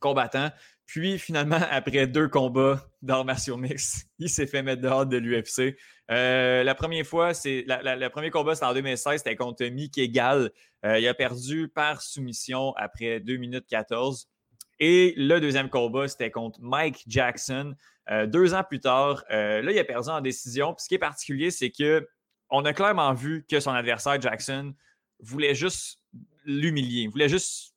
combattant. 0.00 0.50
Puis 0.86 1.18
finalement, 1.18 1.60
après 1.70 2.06
deux 2.06 2.28
combats 2.28 2.84
d'arts 3.00 3.24
martiaux 3.24 3.56
mix, 3.56 4.06
il 4.18 4.28
s'est 4.28 4.46
fait 4.46 4.62
mettre 4.62 4.82
dehors 4.82 5.06
de 5.06 5.16
l'UFC. 5.16 5.76
Euh, 6.10 6.64
la 6.64 6.74
première 6.74 7.06
fois, 7.06 7.34
c'est 7.34 7.64
le 7.66 8.08
premier 8.08 8.30
combat, 8.30 8.54
c'était 8.54 8.66
en 8.66 8.74
2016, 8.74 9.18
c'était 9.18 9.36
contre 9.36 9.64
Mickey 9.66 10.08
Gall. 10.08 10.50
Euh, 10.84 10.98
il 10.98 11.06
a 11.06 11.14
perdu 11.14 11.68
par 11.68 12.02
soumission 12.02 12.74
après 12.76 13.20
2 13.20 13.36
minutes 13.36 13.66
14. 13.68 14.28
Et 14.80 15.14
le 15.16 15.38
deuxième 15.40 15.68
combat, 15.68 16.08
c'était 16.08 16.30
contre 16.30 16.58
Mike 16.60 17.04
Jackson. 17.06 17.74
Euh, 18.10 18.26
deux 18.26 18.52
ans 18.52 18.64
plus 18.64 18.80
tard, 18.80 19.22
là, 19.30 19.60
il 19.60 19.78
a 19.78 19.84
perdu 19.84 20.08
en 20.08 20.20
décision. 20.20 20.74
Puis 20.74 20.84
ce 20.84 20.88
qui 20.88 20.94
est 20.96 20.98
particulier, 20.98 21.50
c'est 21.50 21.70
que 21.70 22.08
on 22.50 22.64
a 22.64 22.72
clairement 22.72 23.14
vu 23.14 23.46
que 23.48 23.60
son 23.60 23.70
adversaire, 23.70 24.20
Jackson, 24.20 24.74
voulait 25.20 25.54
juste 25.54 26.00
l'humilier. 26.44 27.02
Il 27.02 27.10
voulait 27.10 27.28
juste. 27.28 27.74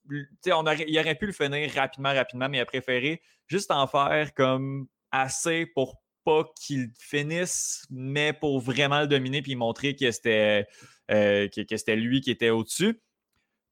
On 0.48 0.66
aurait, 0.66 0.86
il 0.88 1.00
aurait 1.00 1.16
pu 1.16 1.28
le 1.28 1.32
finir 1.32 1.72
rapidement, 1.74 2.14
rapidement, 2.14 2.50
mais 2.50 2.58
il 2.58 2.62
a 2.62 2.66
préféré 2.66 3.22
juste 3.48 3.72
en 3.72 3.88
faire 3.88 4.34
comme 4.34 4.88
assez 5.12 5.66
pour 5.68 6.02
pas 6.26 6.52
qu'il 6.60 6.90
finisse, 7.00 7.86
mais 7.90 8.34
pour 8.34 8.60
vraiment 8.60 9.02
le 9.02 9.08
dominer 9.08 9.42
puis 9.42 9.56
montrer 9.56 9.96
que 9.96 10.12
c'était 10.12 10.68
euh, 11.12 11.48
que, 11.48 11.78
c'était 11.78 11.96
lui 11.96 12.22
qui 12.22 12.32
était 12.32 12.50
au-dessus. 12.50 13.00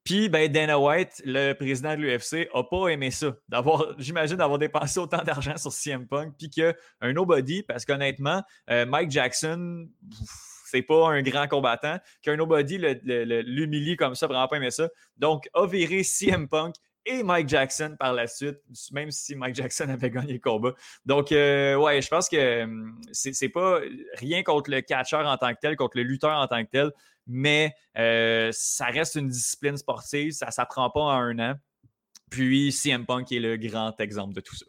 Puis 0.04 0.28
ben, 0.28 0.50
Dana 0.52 0.78
White, 0.78 1.22
le 1.24 1.54
président 1.54 1.96
de 1.96 2.02
l'UFC, 2.02 2.48
n'a 2.54 2.62
pas 2.62 2.88
aimé 2.88 3.10
ça. 3.10 3.34
D'avoir, 3.48 3.94
j'imagine, 3.98 4.36
d'avoir 4.36 4.58
dépensé 4.58 5.00
autant 5.00 5.22
d'argent 5.22 5.56
sur 5.56 5.72
CM 5.72 6.06
Punk, 6.06 6.34
puis 6.38 6.50
qu'un 6.50 7.12
nobody, 7.12 7.62
parce 7.62 7.84
qu'honnêtement, 7.84 8.42
euh, 8.70 8.86
Mike 8.86 9.10
Jackson, 9.10 9.88
c'est 10.66 10.82
pas 10.82 11.08
un 11.08 11.22
grand 11.22 11.48
combattant, 11.48 11.98
qu'un 12.22 12.36
nobody 12.36 12.78
l'humilie 12.78 13.96
comme 13.96 14.14
ça, 14.14 14.26
vraiment 14.26 14.46
pas 14.46 14.58
aimé 14.58 14.70
ça. 14.70 14.88
Donc, 15.16 15.48
a 15.54 15.66
viré 15.66 16.02
CM 16.02 16.48
Punk 16.48 16.74
et 17.06 17.22
Mike 17.22 17.48
Jackson 17.48 17.96
par 17.98 18.12
la 18.12 18.26
suite, 18.26 18.58
même 18.92 19.10
si 19.10 19.34
Mike 19.34 19.54
Jackson 19.54 19.88
avait 19.88 20.10
gagné 20.10 20.34
le 20.34 20.38
combat. 20.38 20.74
Donc, 21.04 21.32
euh, 21.32 21.76
ouais, 21.76 22.00
je 22.00 22.08
pense 22.08 22.28
que 22.28 22.64
hum, 22.64 23.00
c'est 23.12 23.48
pas 23.48 23.80
rien 24.14 24.42
contre 24.42 24.70
le 24.70 24.80
catcheur 24.80 25.26
en 25.26 25.36
tant 25.36 25.52
que 25.52 25.60
tel, 25.60 25.76
contre 25.76 25.96
le 25.96 26.04
lutteur 26.04 26.36
en 26.38 26.46
tant 26.46 26.64
que 26.64 26.70
tel, 26.70 26.92
mais 27.26 27.74
euh, 27.98 28.50
ça 28.52 28.86
reste 28.86 29.14
une 29.16 29.28
discipline 29.28 29.76
sportive, 29.76 30.32
ça 30.32 30.50
s'apprend 30.50 30.90
pas 30.90 31.00
en 31.00 31.10
un 31.10 31.38
an. 31.38 31.54
Puis, 32.30 32.72
CM 32.72 33.06
Punk 33.06 33.30
est 33.32 33.38
le 33.38 33.56
grand 33.56 33.98
exemple 34.00 34.34
de 34.34 34.40
tout 34.40 34.56
ça. 34.56 34.66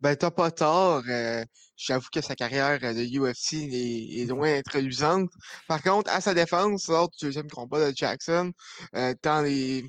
Ben, 0.00 0.16
t'as 0.16 0.30
pas 0.30 0.50
tort. 0.50 1.02
Euh, 1.08 1.44
j'avoue 1.76 2.08
que 2.12 2.20
sa 2.20 2.34
carrière 2.34 2.80
de 2.80 3.18
UFC 3.18 3.68
est, 3.72 4.28
loin 4.28 4.48
d'être 4.48 4.76
usante. 4.78 5.30
Par 5.68 5.82
contre, 5.82 6.10
à 6.10 6.20
sa 6.20 6.34
défense, 6.34 6.88
lors 6.88 7.08
du 7.10 7.26
deuxième 7.26 7.48
combat 7.48 7.90
de 7.90 7.96
Jackson, 7.96 8.52
dans 8.92 9.44
les 9.44 9.84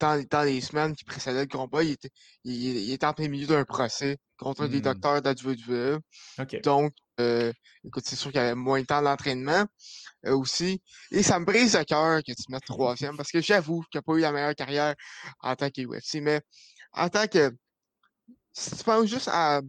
dans, 0.00 0.44
les 0.44 0.60
semaines 0.60 0.94
qui 0.94 1.04
précédaient 1.04 1.42
le 1.42 1.46
combat, 1.46 1.82
il 1.82 1.92
était, 1.92 2.10
il, 2.44 2.92
était 2.92 3.06
en 3.06 3.12
plein 3.12 3.28
milieu 3.28 3.46
d'un 3.46 3.64
procès 3.64 4.18
contre 4.38 4.66
des 4.66 4.78
mmh. 4.78 4.82
docteurs 4.82 5.22
de 5.22 5.28
la 5.28 5.34
WWE. 5.34 6.00
Donc, 6.62 6.92
euh, 7.20 7.52
écoute, 7.84 8.04
c'est 8.06 8.16
sûr 8.16 8.32
qu'il 8.32 8.40
y 8.40 8.44
avait 8.44 8.54
moins 8.54 8.80
de 8.80 8.86
temps 8.86 9.02
d'entraînement 9.02 9.64
euh, 10.26 10.36
aussi. 10.36 10.82
Et 11.10 11.22
ça 11.22 11.38
me 11.38 11.44
brise 11.44 11.76
le 11.76 11.84
cœur 11.84 12.20
que 12.22 12.32
tu 12.32 12.42
mettes 12.50 12.64
troisième 12.64 13.16
parce 13.16 13.30
que 13.30 13.40
j'avoue 13.40 13.82
qu'il 13.90 13.98
n'a 13.98 14.02
pas 14.02 14.14
eu 14.14 14.20
la 14.20 14.32
meilleure 14.32 14.54
carrière 14.54 14.94
en 15.40 15.54
tant 15.54 15.70
qu'UFC. 15.70 16.20
Mais 16.20 16.40
en 16.92 17.08
tant 17.08 17.26
que. 17.26 17.52
Si 18.52 18.76
tu 18.76 18.84
penses 18.84 19.06
juste 19.06 19.28
à, 19.32 19.62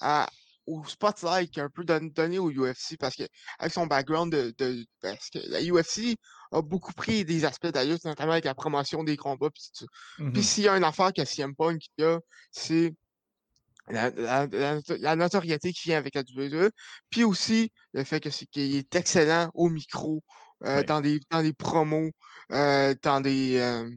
à, 0.00 0.28
au 0.66 0.84
spotlight 0.84 1.50
qu'il 1.50 1.62
a 1.62 1.66
un 1.66 1.70
peu 1.70 1.84
donné 1.84 2.38
au 2.38 2.50
UFC 2.50 2.96
parce 2.98 3.16
que 3.16 3.24
avec 3.58 3.72
son 3.72 3.86
background 3.86 4.32
de, 4.32 4.54
de 4.58 4.84
parce 5.00 5.30
que 5.30 5.38
la 5.48 5.60
UFC 5.62 6.16
a 6.52 6.62
beaucoup 6.62 6.92
pris 6.92 7.24
des 7.24 7.44
aspects 7.44 7.66
d'ailleurs, 7.68 7.98
notamment 8.04 8.32
avec 8.32 8.44
la 8.44 8.54
promotion 8.54 9.04
des 9.04 9.16
combats. 9.16 9.50
Puis, 9.50 9.86
mmh 10.18 10.42
s'il 10.42 10.64
y 10.64 10.68
a 10.68 10.76
une 10.76 10.84
affaire 10.84 11.12
que 11.12 11.24
CM 11.24 11.54
Punk 11.54 11.82
a, 12.00 12.18
c'est 12.50 12.94
la, 13.88 14.10
la, 14.98 15.16
notoriété 15.16 15.72
qui 15.72 15.88
vient 15.88 15.98
avec 15.98 16.14
la 16.14 16.22
WWE. 16.22 16.70
Puis 17.10 17.24
aussi 17.24 17.70
le 17.92 18.04
fait 18.04 18.20
que 18.20 18.30
c'est 18.30 18.46
qu'il 18.46 18.74
est 18.74 18.94
excellent 18.94 19.50
au 19.54 19.68
micro, 19.68 20.24
euh, 20.64 20.82
dans, 20.82 21.00
des, 21.00 21.20
dans 21.30 21.42
des 21.42 21.52
promos, 21.52 22.10
euh, 22.52 22.94
dans 23.02 23.20
des. 23.20 23.58
Euh, 23.58 23.88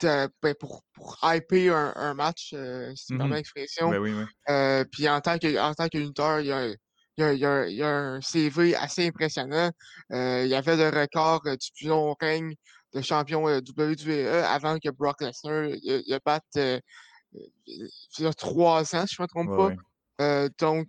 ben, 0.00 0.54
pour, 0.58 0.82
pour 0.92 1.18
hyper 1.22 1.76
un, 1.76 1.92
un 1.96 2.14
match, 2.14 2.52
euh, 2.54 2.92
c'est 2.96 3.14
mmh 3.14 3.34
l'expression. 3.34 3.90
Ben 3.90 4.86
puis 4.90 5.08
en 5.08 5.20
tant 5.20 5.38
que 5.38 5.58
en 5.58 5.74
tant 5.74 5.88
que 5.88 5.98
lutteur, 5.98 6.40
il 6.40 6.46
y 6.46 6.52
a 6.52 6.68
il 7.16 7.22
y, 7.22 7.44
a, 7.44 7.66
il, 7.68 7.76
y 7.76 7.82
a, 7.82 7.88
un 7.88 8.20
CV 8.20 8.74
assez 8.74 9.06
impressionnant. 9.06 9.70
Euh, 10.12 10.42
il 10.44 10.48
y 10.48 10.54
avait 10.54 10.76
le 10.76 10.88
record 10.88 11.42
du 11.44 11.70
plus 11.76 11.86
long 11.86 12.14
règne 12.20 12.54
de 12.92 13.00
champion 13.02 13.48
euh, 13.48 13.60
WWE 13.60 14.44
avant 14.44 14.78
que 14.78 14.90
Brock 14.90 15.20
Lesnar 15.20 15.66
il, 15.66 16.18
batte 16.24 16.44
euh, 16.56 16.80
il 17.32 17.90
y 18.18 18.26
a 18.26 18.32
trois 18.32 18.94
ans, 18.96 19.06
si 19.06 19.14
je 19.14 19.22
ne 19.22 19.24
me 19.24 19.28
trompe 19.28 19.76
pas. 20.18 20.48
donc, 20.58 20.88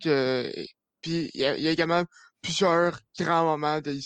puis 1.01 1.29
il 1.33 1.41
y, 1.41 1.45
a, 1.45 1.55
également 1.55 2.03
plusieurs 2.41 2.99
grands 3.19 3.45
moments 3.45 3.81
de, 3.81 3.97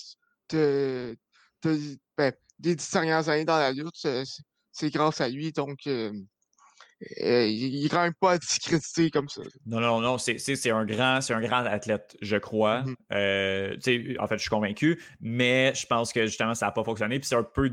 de, 0.49 1.18
de 1.64 1.98
ben, 2.18 2.34
des 2.57 2.76
dix 2.76 2.91
dernières 2.91 3.30
années 3.30 3.45
dans 3.45 3.57
la 3.57 3.72
lutte. 3.72 4.07
C'est 4.80 4.91
grâce 4.91 5.19
à 5.19 5.27
lui. 5.27 5.51
Donc, 5.51 5.88
euh, 5.88 6.11
il 7.01 7.84
n'est 7.84 7.89
quand 7.89 8.03
même 8.03 8.14
pas 8.14 8.38
discrédité 8.39 9.11
comme 9.11 9.27
ça. 9.27 9.41
Non, 9.65 9.81
non, 9.81 9.99
non, 9.99 10.18
c'est 10.18 10.72
un, 10.72 10.85
grand, 10.85 11.19
un 11.30 11.41
grand 11.41 11.65
athlète, 11.65 12.15
je 12.22 12.38
crois. 12.38 12.84
Mm-hmm. 12.84 12.95
Euh, 13.14 14.15
en 14.19 14.27
fait, 14.27 14.35
je 14.35 14.41
suis 14.41 14.49
convaincu, 14.49 15.01
mais 15.19 15.73
je 15.76 15.85
pense 15.85 16.14
que 16.14 16.26
justement, 16.27 16.56
ça 16.56 16.68
n'a 16.68 16.72
pas 16.72 16.84
fonctionné. 16.85 17.19
Puis 17.19 17.27
c'est 17.27 17.35
un 17.35 17.43
peu 17.43 17.72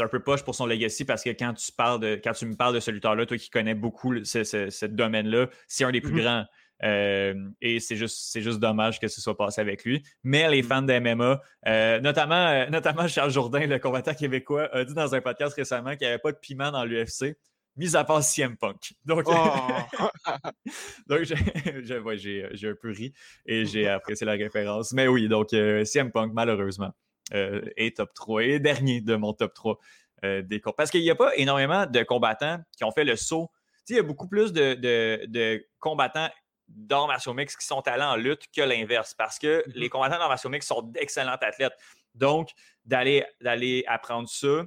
un 0.00 0.08
peu 0.08 0.20
poche 0.20 0.42
pour 0.42 0.56
son 0.56 0.66
legacy 0.66 1.04
parce 1.04 1.22
que 1.22 1.30
quand 1.30 1.54
tu 1.54 1.70
parles 1.70 2.00
de 2.00 2.20
quand 2.22 2.32
tu 2.32 2.46
me 2.46 2.56
parles 2.56 2.74
de 2.74 2.80
ce 2.80 2.90
lutteur-là, 2.90 3.26
toi 3.26 3.38
qui 3.38 3.48
connais 3.48 3.74
beaucoup 3.74 4.24
ce, 4.24 4.42
ce, 4.42 4.86
domaine-là, 4.86 5.48
c'est 5.68 5.84
un 5.84 5.92
des 5.92 6.00
plus 6.00 6.12
mm-hmm. 6.12 6.22
grands. 6.22 6.44
Euh, 6.82 7.34
et 7.60 7.80
c'est 7.80 7.96
juste, 7.96 8.38
juste 8.40 8.58
dommage 8.58 9.00
que 9.00 9.08
ce 9.08 9.20
soit 9.20 9.36
passé 9.36 9.60
avec 9.60 9.84
lui. 9.84 10.02
Mais 10.22 10.48
les 10.50 10.62
mm-hmm. 10.62 10.66
fans 10.66 10.82
de 10.82 10.98
MMA, 10.98 12.00
notamment, 12.00 12.68
notamment 12.70 13.08
Charles 13.08 13.30
Jourdain, 13.30 13.66
le 13.66 13.78
combattant 13.78 14.14
québécois, 14.14 14.68
a 14.74 14.84
dit 14.84 14.94
dans 14.94 15.14
un 15.14 15.20
podcast 15.20 15.54
récemment 15.54 15.90
qu'il 15.90 16.06
n'y 16.06 16.12
avait 16.12 16.18
pas 16.18 16.32
de 16.32 16.38
piment 16.38 16.70
dans 16.70 16.84
l'UFC 16.84 17.36
mis 17.76 17.96
à 17.96 18.04
part 18.04 18.22
CM 18.22 18.56
Punk. 18.56 18.94
Donc, 19.04 19.24
oh! 19.26 19.32
donc 21.06 21.22
j'ai 21.82 22.68
un 22.68 22.74
peu 22.80 22.90
ri 22.90 23.12
et 23.46 23.66
j'ai 23.66 23.88
apprécié 23.88 24.26
la 24.26 24.32
référence. 24.32 24.92
Mais 24.92 25.08
oui, 25.08 25.28
donc 25.28 25.52
euh, 25.52 25.84
CM 25.84 26.10
Punk, 26.10 26.32
malheureusement, 26.32 26.92
euh, 27.32 27.62
est 27.76 27.96
top 27.96 28.12
3 28.14 28.44
et 28.44 28.60
dernier 28.60 29.00
de 29.00 29.16
mon 29.16 29.32
top 29.32 29.54
3 29.54 29.78
euh, 30.24 30.42
des 30.42 30.60
cours. 30.60 30.74
Parce 30.74 30.90
qu'il 30.90 31.02
n'y 31.02 31.10
a 31.10 31.14
pas 31.14 31.34
énormément 31.36 31.86
de 31.86 32.02
combattants 32.02 32.58
qui 32.76 32.84
ont 32.84 32.92
fait 32.92 33.04
le 33.04 33.16
saut. 33.16 33.50
il 33.88 33.96
y 33.96 33.98
a 33.98 34.02
beaucoup 34.02 34.28
plus 34.28 34.52
de, 34.52 34.74
de, 34.74 35.66
combattants 35.80 36.28
d'arts 36.68 37.06
martiaux 37.06 37.34
mix 37.34 37.56
qui 37.56 37.66
sont 37.66 37.86
allés 37.86 38.02
en 38.02 38.16
lutte 38.16 38.44
que 38.54 38.62
l'inverse. 38.62 39.14
Parce 39.14 39.38
que 39.38 39.62
mm-hmm. 39.66 39.72
les 39.74 39.88
combattants 39.88 40.18
d'arts 40.18 40.28
martiaux 40.28 40.50
mix 40.50 40.66
sont 40.66 40.82
d'excellents 40.82 41.36
athlètes. 41.40 41.76
Donc, 42.14 42.50
d'aller 42.84 43.84
apprendre 43.86 44.28
ça, 44.28 44.64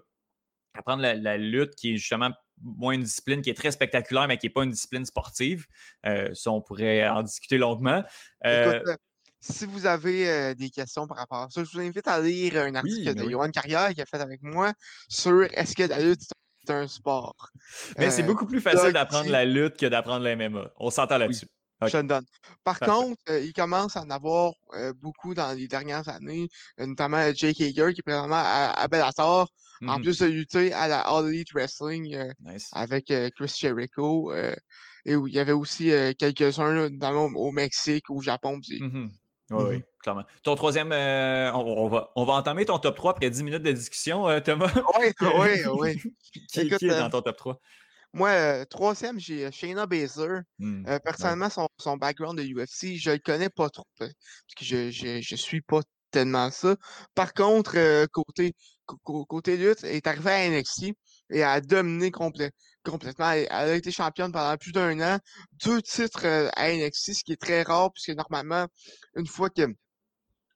apprendre 0.73 1.01
la, 1.01 1.15
la 1.15 1.37
lutte 1.37 1.75
qui 1.75 1.93
est 1.93 1.97
justement 1.97 2.31
moins 2.61 2.93
une 2.93 3.03
discipline 3.03 3.41
qui 3.41 3.49
est 3.49 3.55
très 3.57 3.71
spectaculaire, 3.71 4.27
mais 4.27 4.37
qui 4.37 4.47
n'est 4.47 4.53
pas 4.53 4.63
une 4.63 4.71
discipline 4.71 5.05
sportive. 5.05 5.65
ça, 6.03 6.51
on 6.51 6.61
pourrait 6.61 7.07
en 7.07 7.23
discuter 7.23 7.57
longuement. 7.57 8.03
si 9.39 9.65
vous 9.65 9.85
avez 9.85 10.55
des 10.55 10.69
questions 10.69 11.07
par 11.07 11.17
rapport 11.17 11.39
à 11.39 11.49
ça, 11.49 11.63
je 11.63 11.71
vous 11.71 11.79
invite 11.79 12.07
à 12.07 12.19
lire 12.19 12.57
un 12.57 12.75
article 12.75 13.13
de 13.13 13.29
Johan 13.29 13.49
Carrière 13.51 13.93
qui 13.93 14.01
a 14.01 14.05
fait 14.05 14.19
avec 14.19 14.41
moi 14.41 14.73
sur 15.07 15.43
est-ce 15.43 15.75
que 15.75 15.83
la 15.83 15.99
lutte 15.99 16.21
est 16.67 16.71
un 16.71 16.87
sport? 16.87 17.51
Mais 17.97 18.11
c'est 18.11 18.23
beaucoup 18.23 18.45
plus 18.45 18.61
facile 18.61 18.93
d'apprendre 18.93 19.29
la 19.29 19.45
lutte 19.45 19.77
que 19.77 19.85
d'apprendre 19.85 20.23
la 20.23 20.35
MMA. 20.35 20.71
On 20.77 20.89
s'entend 20.89 21.17
là-dessus. 21.17 21.47
Je 21.85 21.97
donne. 22.01 22.25
Par 22.63 22.79
contre, 22.79 23.21
il 23.29 23.53
commence 23.53 23.95
à 23.97 24.01
en 24.01 24.09
avoir 24.09 24.53
beaucoup 24.95 25.33
dans 25.33 25.55
les 25.55 25.67
dernières 25.67 26.07
années, 26.09 26.49
notamment 26.79 27.31
Jake 27.33 27.61
Hager 27.61 27.93
qui 27.93 27.99
est 27.99 28.03
présentement 28.03 28.41
à, 28.43 28.87
Bellator, 28.87 29.49
en 29.85 29.99
mmh 29.99 30.01
plus 30.01 30.19
de 30.19 30.25
lutter 30.25 30.73
à 30.73 30.87
la 30.87 31.01
All 31.01 31.27
Elite 31.27 31.53
Wrestling 31.53 32.17
avec 32.71 33.13
Chris 33.35 33.55
Jericho. 33.59 34.33
et 35.05 35.15
où 35.15 35.27
il 35.27 35.33
y 35.33 35.39
avait 35.39 35.51
aussi 35.51 35.91
quelques-uns 36.17 36.89
au 37.35 37.51
Mexique, 37.51 38.09
au 38.09 38.21
Japon. 38.21 38.59
Oui, 38.69 38.79
mmh 38.81 39.09
oui, 39.51 39.83
clairement. 40.01 40.25
Ton 40.43 40.55
troisième, 40.55 40.91
on, 40.91 41.87
va, 41.87 42.11
on 42.15 42.25
va 42.25 42.33
entamer 42.33 42.65
ton 42.65 42.79
top 42.79 42.95
3 42.95 43.11
après 43.11 43.29
10 43.29 43.43
minutes 43.43 43.63
de 43.63 43.71
discussion, 43.71 44.25
Thomas. 44.41 44.71
Oui, 44.99 45.13
oui, 45.21 45.49
oui. 45.79 46.01
qui, 46.49 46.59
Écoute, 46.61 46.79
qui 46.79 46.87
est 46.87 46.99
dans 46.99 47.09
ton 47.09 47.21
top 47.21 47.37
3? 47.37 47.61
Moi, 48.17 48.29
euh, 48.29 48.65
troisième, 48.65 49.19
j'ai 49.19 49.51
Shayna 49.51 49.85
Baszler. 49.85 50.39
Mmh, 50.57 50.87
euh, 50.87 50.97
personnellement, 50.97 51.49
son, 51.77 51.97
background 51.97 52.39
de 52.39 52.43
UFC, 52.43 52.97
je 52.97 53.11
le 53.11 53.19
connais 53.19 53.49
pas 53.49 53.69
trop, 53.69 53.85
parce 53.99 54.11
que 54.57 54.65
je, 54.65 54.89
je, 55.21 55.35
suis 55.35 55.61
pas 55.61 55.81
tellement 56.09 56.49
ça. 56.49 56.75
Par 57.13 57.35
contre, 57.35 57.77
euh, 57.77 58.07
côté, 58.11 58.55
côté 59.03 59.55
lutte, 59.57 59.83
elle 59.83 59.97
est 59.97 60.07
arrivée 60.07 60.31
à 60.31 60.49
NXT 60.49 60.93
et 61.29 61.43
a 61.43 61.61
dominé 61.61 62.09
complètement. 62.09 63.29
Elle, 63.29 63.47
a 63.51 63.75
été 63.75 63.91
championne 63.91 64.31
pendant 64.31 64.57
plus 64.57 64.71
d'un 64.71 64.99
an, 64.99 65.19
deux 65.63 65.83
titres 65.83 66.25
à 66.55 66.71
NXT, 66.71 67.13
ce 67.13 67.23
qui 67.23 67.33
est 67.33 67.41
très 67.41 67.61
rare, 67.61 67.91
puisque 67.93 68.17
normalement, 68.17 68.65
une 69.15 69.27
fois 69.27 69.51
que 69.51 69.67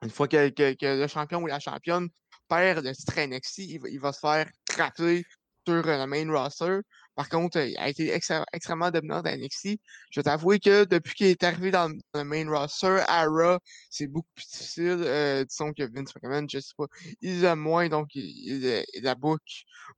une 0.01 0.09
fois 0.09 0.27
que, 0.27 0.51
le 0.81 1.07
champion 1.07 1.43
ou 1.43 1.45
la 1.45 1.59
championne 1.59 2.09
perd 2.47 2.83
le 2.83 2.95
titre 2.95 3.19
à 3.19 3.27
NXT, 3.27 3.57
il, 3.59 3.81
il 3.88 3.99
va 3.99 4.13
se 4.13 4.19
faire 4.19 4.49
craquer 4.65 5.23
sur 5.67 5.85
le 5.85 6.05
main 6.07 6.31
roster. 6.31 6.79
Par 7.15 7.27
contre, 7.29 7.57
il 7.59 7.77
a 7.77 7.89
été 7.89 8.13
extrêmement 8.13 8.89
dominant 8.89 9.21
dans 9.21 9.35
NXT. 9.35 9.77
Je 10.11 10.19
vais 10.19 10.23
t'avouer 10.23 10.59
que 10.59 10.85
depuis 10.85 11.13
qu'il 11.13 11.27
est 11.27 11.43
arrivé 11.43 11.69
dans, 11.69 11.91
le 12.13 12.23
main 12.23 12.49
roster, 12.49 12.99
à 13.07 13.25
Raw, 13.25 13.57
c'est 13.89 14.07
beaucoup 14.07 14.29
plus 14.33 14.45
difficile. 14.45 15.03
Euh, 15.05 15.43
disons 15.43 15.73
que 15.73 15.83
Vince 15.83 16.15
McMahon, 16.15 16.47
je 16.49 16.59
sais 16.59 16.73
pas, 16.77 16.85
il 17.21 17.45
a 17.45 17.55
moins, 17.55 17.89
donc 17.89 18.07
il, 18.15 18.83
la 19.01 19.15
book 19.15 19.41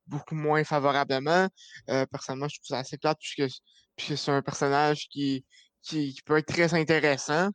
beaucoup 0.08 0.36
moins 0.36 0.64
favorablement. 0.64 1.48
Euh, 1.90 2.06
personnellement, 2.08 2.48
je 2.48 2.56
trouve 2.56 2.68
ça 2.68 2.80
assez 2.80 2.98
plate 2.98 3.20
puisque, 3.20 3.54
puisque 3.96 4.18
c'est 4.18 4.32
un 4.32 4.42
personnage 4.42 5.08
qui, 5.10 5.46
qui, 5.84 6.16
peut 6.26 6.38
être 6.38 6.48
très 6.48 6.74
intéressant. 6.74 7.50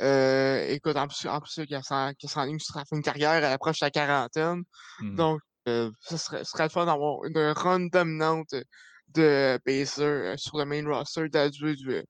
Euh, 0.00 0.66
écoute, 0.68 0.96
en 0.96 1.06
plus, 1.06 1.26
en 1.28 1.40
plus 1.40 1.66
qu'il 1.66 2.28
s'enligne 2.28 2.58
sur 2.58 2.74
sa 2.74 2.84
fin 2.84 2.96
de 2.96 3.02
carrière, 3.02 3.32
elle 3.32 3.44
approche 3.44 3.80
la 3.80 3.90
quarantaine. 3.90 4.64
Mmh. 5.00 5.16
Donc, 5.16 5.40
euh, 5.40 5.51
ce 5.66 6.16
serait, 6.16 6.44
serait 6.44 6.64
le 6.64 6.70
fun 6.70 6.86
d'avoir 6.86 7.24
une 7.24 7.38
run 7.56 7.86
dominante 7.86 8.54
de 9.14 9.58
Baszler 9.66 10.04
euh, 10.04 10.36
sur 10.36 10.58
le 10.58 10.64
main 10.64 10.84
roster 10.86 11.28
de 11.28 11.38
la 11.38 11.46
WWE. 11.46 12.04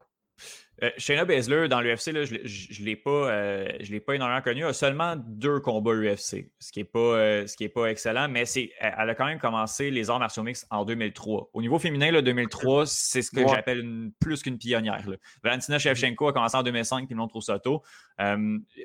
Euh, 0.82 0.90
Shayna 0.96 1.24
Baszler, 1.24 1.68
dans 1.68 1.80
l'UFC, 1.80 2.10
je 2.24 2.80
ne 2.80 2.84
l'ai 2.84 2.96
pas, 2.96 3.10
euh, 3.10 3.68
l'ai 3.88 4.00
pas 4.00 4.14
énormément 4.14 4.40
connu. 4.40 4.62
Elle 4.62 4.68
a 4.68 4.72
seulement 4.72 5.14
deux 5.16 5.60
combats 5.60 5.92
UFC, 5.92 6.50
ce 6.58 6.72
qui 6.72 6.80
n'est 6.80 6.84
pas, 6.84 7.46
ce 7.46 7.56
qui 7.56 7.64
est 7.64 7.68
pas 7.68 7.86
excellent, 7.86 8.28
mais 8.28 8.46
c'est, 8.46 8.72
elle 8.80 9.10
a 9.10 9.14
quand 9.14 9.26
même 9.26 9.38
commencé 9.38 9.92
les 9.92 10.10
arts 10.10 10.18
martiaux 10.18 10.42
mixtes 10.42 10.66
en 10.70 10.84
2003. 10.84 11.50
Au 11.52 11.62
niveau 11.62 11.78
féminin, 11.78 12.10
là, 12.10 12.20
2003, 12.20 12.86
c'est 12.86 13.22
ce 13.22 13.30
que 13.30 13.46
j'appelle 13.46 14.10
plus 14.18 14.42
qu'une 14.42 14.58
pionnière. 14.58 15.06
Valentina 15.44 15.78
Shevchenko 15.78 16.28
a 16.28 16.32
commencé 16.32 16.56
en 16.56 16.64
2005, 16.64 17.06
puis 17.06 17.14
l'autre 17.14 17.36
au 17.36 17.40
Soto, 17.40 17.82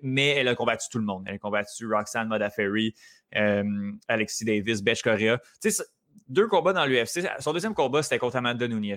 mais 0.03 0.27
elle 0.35 0.49
a 0.49 0.55
combattu 0.55 0.89
tout 0.91 0.99
le 0.99 1.05
monde. 1.05 1.23
Elle 1.25 1.35
a 1.35 1.39
combattu 1.39 1.87
Roxanne 1.91 2.27
Modafferi, 2.27 2.93
Alexis 4.07 4.45
Davis, 4.45 4.81
Betch 4.81 5.01
Correa. 5.01 5.39
deux 6.27 6.47
combats 6.47 6.73
dans 6.73 6.85
l'UFC. 6.85 7.27
Son 7.39 7.53
deuxième 7.53 7.73
combat, 7.73 8.03
c'était 8.03 8.19
contre 8.19 8.37
Amanda 8.37 8.67
Nunes. 8.67 8.95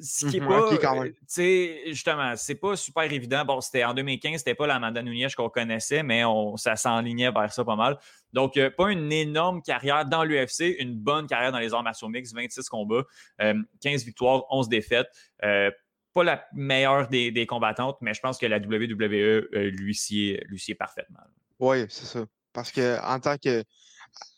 Ce 0.00 0.24
qui 0.26 0.38
est 0.38 0.40
mmh 0.40 0.48
pas, 0.48 1.06
tu 1.06 1.14
sais, 1.26 1.82
justement, 1.88 2.34
c'est 2.36 2.54
pas 2.54 2.76
super 2.76 3.02
évident. 3.12 3.44
Bon, 3.44 3.60
c'était 3.60 3.84
en 3.84 3.92
2015, 3.92 4.38
c'était 4.38 4.54
pas 4.54 4.66
la 4.66 4.76
Amanda 4.76 5.02
Nunes 5.02 5.28
qu'on 5.36 5.50
connaissait, 5.50 6.02
mais 6.02 6.24
on, 6.24 6.56
ça 6.56 6.76
s'enlignait 6.76 7.30
vers 7.30 7.52
ça 7.52 7.62
pas 7.62 7.76
mal. 7.76 7.98
Donc, 8.32 8.56
euh, 8.56 8.70
pas 8.70 8.90
une 8.90 9.12
énorme 9.12 9.60
carrière 9.60 10.06
dans 10.06 10.24
l'UFC, 10.24 10.76
une 10.78 10.94
bonne 10.94 11.26
carrière 11.26 11.52
dans 11.52 11.58
les 11.58 11.74
arts 11.74 11.82
martiaux 11.82 12.08
mix, 12.08 12.32
26 12.32 12.70
combats, 12.70 13.04
15 13.38 13.52
euh, 13.84 14.04
victoires, 14.04 14.44
11 14.50 14.70
défaites. 14.70 15.08
Euh, 15.44 15.70
pas 16.14 16.24
la 16.24 16.42
meilleure 16.54 17.08
des, 17.08 17.46
combattantes, 17.46 17.98
mais 18.00 18.14
je 18.14 18.20
pense 18.20 18.38
que 18.38 18.46
la 18.46 18.58
WWE 18.58 19.48
lui 19.52 19.94
s'y 19.94 20.30
est, 20.30 20.44
lui 20.46 20.62
est 20.66 20.74
parfaitement. 20.74 21.20
Oui, 21.58 21.84
c'est 21.88 22.06
ça. 22.06 22.24
Parce 22.52 22.72
que 22.72 23.00
en 23.04 23.20
tant 23.20 23.36
que 23.38 23.64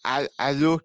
à, 0.05 0.53
look 0.53 0.83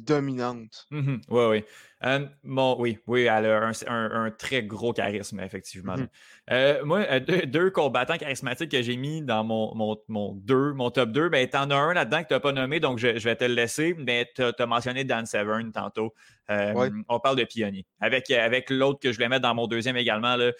dominante. 0.00 0.86
Oui, 0.90 1.20
oui. 1.28 1.64
Euh, 2.04 2.26
bon, 2.42 2.76
oui, 2.78 2.98
oui, 3.06 3.22
elle 3.22 3.46
a 3.46 3.70
un, 3.86 4.30
très 4.30 4.62
gros 4.62 4.92
charisme, 4.92 5.40
effectivement. 5.40 5.94
Mm-hmm. 5.94 6.08
Euh, 6.50 6.84
moi, 6.84 7.00
euh, 7.10 7.20
deux, 7.46 7.70
combattants 7.70 8.18
charismatiques 8.18 8.70
que 8.72 8.82
j'ai 8.82 8.96
mis 8.96 9.22
dans 9.22 9.42
mon, 9.42 10.02
mon, 10.08 10.34
deux, 10.34 10.74
mon 10.74 10.90
top 10.90 11.10
2, 11.12 11.30
ben, 11.30 11.48
en 11.54 11.70
as 11.70 11.74
un 11.74 11.94
là-dedans 11.94 12.22
que 12.22 12.28
tu 12.28 12.34
n'as 12.34 12.40
pas 12.40 12.52
nommé, 12.52 12.78
donc 12.78 12.98
je, 12.98 13.08
vais 13.08 13.36
te 13.36 13.44
le 13.44 13.54
laisser, 13.54 13.94
mais 13.94 14.30
tu 14.34 14.42
as, 14.42 14.66
mentionné 14.66 15.04
Dan 15.04 15.24
Severn 15.24 15.72
tantôt. 15.72 16.12
On 16.48 17.20
parle 17.20 17.36
de 17.36 17.44
pionnier. 17.44 17.86
Avec, 18.00 18.30
avec 18.30 18.68
l'autre 18.68 19.00
que 19.00 19.10
je 19.10 19.18
vais 19.18 19.28
mettre 19.28 19.42
dans 19.42 19.54
mon 19.54 19.66
deuxième 19.66 19.96
également, 19.96 20.36
là, 20.36 20.52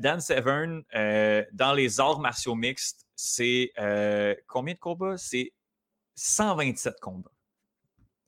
Dan 0.00 0.20
Severn, 0.20 0.82
dans 1.52 1.72
les 1.74 2.00
arts 2.00 2.20
martiaux 2.20 2.56
mixtes, 2.56 3.06
c'est 3.14 3.72
combien 4.48 4.74
de 4.74 4.80
combats? 4.80 5.16
C'est 5.16 5.52
127 6.16 6.98
combats. 7.00 7.30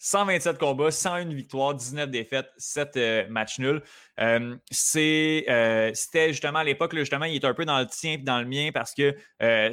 127 0.03 0.57
combats, 0.57 0.91
101 0.91 1.27
victoires, 1.27 1.75
19 1.75 2.11
défaites, 2.11 2.51
7 2.57 2.97
euh, 2.97 3.29
matchs 3.29 3.59
nuls. 3.59 3.83
Euh, 4.19 4.57
euh, 4.97 5.91
c'était 5.93 6.29
justement 6.29 6.61
à 6.61 6.65
l'époque, 6.65 6.97
justement, 6.97 7.27
il 7.27 7.37
était 7.37 7.47
un 7.47 7.53
peu 7.53 7.67
dans 7.67 7.79
le 7.79 7.87
tien 7.87 8.13
et 8.13 8.17
dans 8.17 8.41
le 8.41 8.47
mien 8.47 8.71
parce 8.73 8.95
que 8.95 9.15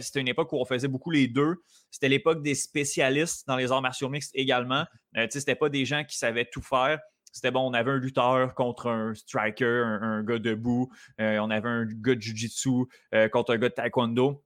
c'était 0.01 0.19
une 0.19 0.27
époque 0.27 0.51
où 0.51 0.57
on 0.57 0.65
faisait 0.65 0.89
beaucoup 0.89 1.11
les 1.11 1.29
deux. 1.29 1.55
C'était 1.89 2.09
l'époque 2.09 2.43
des 2.43 2.55
spécialistes 2.55 3.47
dans 3.47 3.55
les 3.55 3.71
arts 3.71 3.81
martiaux 3.81 4.09
mixtes 4.09 4.31
également. 4.35 4.83
c'était 5.29 5.55
pas 5.55 5.69
des 5.69 5.85
gens 5.85 6.03
qui 6.03 6.17
savaient 6.17 6.45
tout 6.45 6.61
faire. 6.61 6.99
C'était 7.31 7.51
bon, 7.51 7.61
on 7.69 7.73
avait 7.73 7.91
un 7.91 7.97
lutteur 7.97 8.53
contre 8.53 8.89
un 8.89 9.13
striker, 9.13 9.83
un, 9.85 10.01
un 10.01 10.23
gars 10.23 10.39
debout. 10.39 10.91
on 11.19 11.49
avait 11.49 11.69
un 11.69 11.85
gars 11.85 12.15
de 12.15 12.21
jiu-jitsu 12.21 12.85
contre 13.31 13.53
un 13.53 13.57
gars 13.57 13.69
de 13.69 13.73
taekwondo 13.73 14.43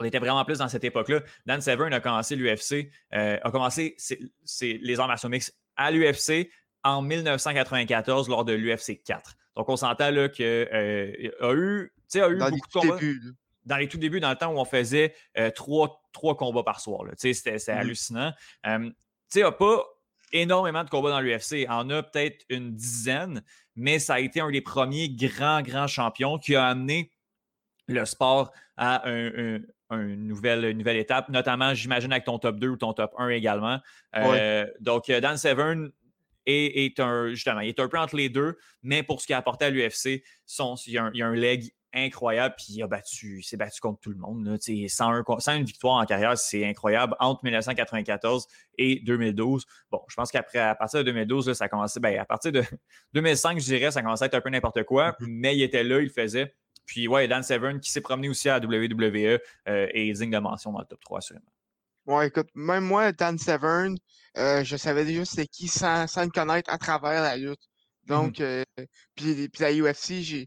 on 0.00 0.04
était 0.04 0.18
vraiment 0.18 0.44
plus 0.44 0.58
dans 0.58 0.68
cette 0.68 0.84
époque-là. 0.84 1.20
Dan 1.46 1.60
Severn 1.60 1.92
a 1.92 2.00
commencé 2.00 2.36
l'UFC, 2.36 2.90
euh, 3.14 3.38
a 3.42 3.50
commencé 3.50 3.96
les 4.60 5.00
arts 5.00 5.08
martiaux 5.08 5.28
mixtes 5.28 5.56
à 5.76 5.90
l'UFC 5.90 6.50
en 6.82 7.02
1994 7.02 8.28
lors 8.28 8.44
de 8.44 8.52
l'UFC 8.52 9.02
4. 9.02 9.34
Donc, 9.56 9.68
on 9.68 9.76
s'entend 9.76 10.10
là 10.10 10.28
qu'il 10.28 10.44
euh, 10.44 11.30
a 11.40 11.52
eu, 11.54 11.92
a 12.14 12.28
eu 12.28 12.38
beaucoup 12.38 12.68
de 12.68 12.72
combats. 12.72 12.98
dans 13.64 13.76
les 13.76 13.88
tout 13.88 13.98
débuts, 13.98 14.20
dans 14.20 14.30
le 14.30 14.36
temps 14.36 14.52
où 14.52 14.58
on 14.58 14.64
faisait 14.64 15.14
euh, 15.38 15.50
trois, 15.50 16.00
combats 16.12 16.62
par 16.62 16.80
soir. 16.80 17.02
C'était 17.16 17.56
mm-hmm. 17.56 17.78
hallucinant. 17.78 18.32
il 18.64 18.92
n'y 19.36 19.42
a 19.42 19.52
pas 19.52 19.84
énormément 20.32 20.84
de 20.84 20.90
combats 20.90 21.10
dans 21.10 21.20
l'UFC. 21.20 21.66
En 21.68 21.88
a 21.90 22.02
peut-être 22.02 22.44
une 22.48 22.74
dizaine, 22.74 23.42
mais 23.76 23.98
ça 23.98 24.14
a 24.14 24.20
été 24.20 24.40
un 24.40 24.50
des 24.50 24.60
premiers 24.60 25.08
grands, 25.08 25.62
grands 25.62 25.86
champions 25.86 26.38
qui 26.38 26.56
a 26.56 26.66
amené 26.66 27.10
le 27.86 28.04
sport 28.04 28.52
à 28.76 29.08
un, 29.08 29.60
une 29.96 30.26
nouvelle, 30.26 30.76
nouvelle 30.76 30.96
étape, 30.96 31.28
notamment, 31.28 31.74
j'imagine, 31.74 32.12
avec 32.12 32.24
ton 32.24 32.38
top 32.38 32.58
2 32.58 32.68
ou 32.68 32.76
ton 32.76 32.92
top 32.92 33.12
1 33.18 33.28
également. 33.30 33.80
Euh, 34.16 34.66
donc, 34.80 35.10
euh, 35.10 35.20
Dan 35.20 35.36
Severn 35.36 35.90
est, 36.46 37.00
un, 37.00 37.28
justement, 37.30 37.60
il 37.60 37.68
est 37.68 37.80
un 37.80 37.88
peu 37.88 37.98
entre 37.98 38.16
les 38.16 38.28
deux, 38.28 38.56
mais 38.82 39.02
pour 39.02 39.20
ce 39.20 39.26
qui 39.26 39.32
a 39.32 39.38
apporté 39.38 39.64
à 39.64 39.70
l'UFC, 39.70 40.22
il, 40.86 40.92
y 40.92 40.98
a 40.98 41.26
un 41.26 41.34
leg 41.34 41.72
incroyable, 41.94 42.54
puis 42.56 42.74
il 42.74 42.82
a 42.82 42.86
battu, 42.86 43.42
s'est 43.42 43.56
battu 43.56 43.80
contre 43.80 44.00
tout 44.00 44.10
le 44.10 44.16
monde. 44.16 44.58
Sans, 44.88 45.22
une 45.48 45.64
victoire 45.64 45.94
en 45.96 46.04
carrière, 46.04 46.36
c'est 46.36 46.66
incroyable. 46.66 47.14
Entre 47.20 47.44
1994 47.44 48.46
et 48.78 49.00
2012. 49.00 49.64
Bon, 49.90 50.00
je 50.08 50.14
pense 50.14 50.30
qu'après, 50.30 50.58
à 50.58 50.74
partir 50.74 51.00
de 51.00 51.04
2012, 51.04 51.52
ça 51.52 51.64
a 51.64 51.68
commencé, 51.68 52.00
ben, 52.00 52.18
à 52.18 52.24
partir 52.24 52.52
de 52.52 52.64
2005, 53.14 53.58
je 53.60 53.64
dirais, 53.64 53.90
ça 53.90 54.02
commençait 54.02 54.24
à 54.24 54.26
être 54.26 54.34
un 54.34 54.40
peu 54.40 54.50
n'importe 54.50 54.82
quoi, 54.82 55.12
mm-hmm. 55.12 55.26
mais 55.28 55.56
il 55.56 55.62
était 55.62 55.84
là, 55.84 56.00
il 56.00 56.10
faisait. 56.10 56.52
Puis, 56.86 57.08
ouais, 57.08 57.28
Dan 57.28 57.42
Severn 57.42 57.80
qui 57.80 57.90
s'est 57.90 58.00
promené 58.00 58.28
aussi 58.28 58.48
à 58.48 58.58
WWE 58.58 59.38
euh, 59.68 59.88
et 59.92 60.12
digne 60.12 60.30
de 60.30 60.38
mention 60.38 60.72
dans 60.72 60.80
le 60.80 60.86
top 60.86 61.00
3, 61.00 61.18
assurément. 61.18 61.52
Ouais, 62.06 62.28
écoute, 62.28 62.48
même 62.54 62.84
moi, 62.84 63.12
Dan 63.12 63.38
Severn, 63.38 63.96
euh, 64.36 64.62
je 64.62 64.76
savais 64.76 65.04
déjà 65.04 65.24
c'était 65.24 65.46
qui 65.46 65.68
sans, 65.68 66.06
sans, 66.06 66.24
le 66.24 66.30
connaître 66.30 66.70
à 66.72 66.78
travers 66.78 67.22
la 67.22 67.36
lutte. 67.36 67.62
Donc, 68.06 68.40
euh, 68.40 68.62
puis, 69.14 69.48
puis 69.48 69.62
la 69.62 69.72
UFC, 69.72 70.20
j'ai 70.20 70.46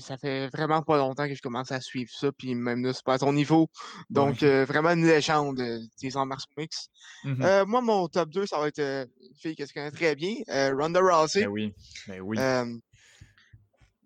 ça 0.00 0.16
fait 0.16 0.48
vraiment 0.48 0.82
pas 0.82 0.96
longtemps 0.96 1.26
que 1.26 1.34
je 1.34 1.42
commence 1.42 1.72
à 1.72 1.80
suivre 1.80 2.10
ça, 2.12 2.30
puis 2.32 2.54
même 2.54 2.84
là, 2.84 2.92
c'est 2.92 3.04
pas 3.04 3.14
à 3.14 3.18
ton 3.18 3.32
niveau. 3.32 3.68
Donc, 4.10 4.42
euh, 4.42 4.64
vraiment 4.64 4.90
une 4.90 5.06
légende 5.06 5.60
euh, 5.60 5.80
des 6.00 6.16
arts 6.16 6.26
martiaux 6.26 6.52
mix. 6.56 6.88
Euh, 7.24 7.64
moi, 7.66 7.80
mon 7.80 8.06
top 8.08 8.30
2, 8.30 8.46
ça 8.46 8.58
va 8.58 8.68
être 8.68 8.80
une 8.80 9.34
fille 9.40 9.56
que 9.56 9.66
je 9.66 9.72
connais 9.72 9.90
très 9.90 10.14
bien, 10.14 10.34
Ronda 10.48 11.00
Rousey. 11.00 11.42
Ben 11.42 11.48
oui, 11.48 11.74
ben 12.06 12.20
oui. 12.20 12.38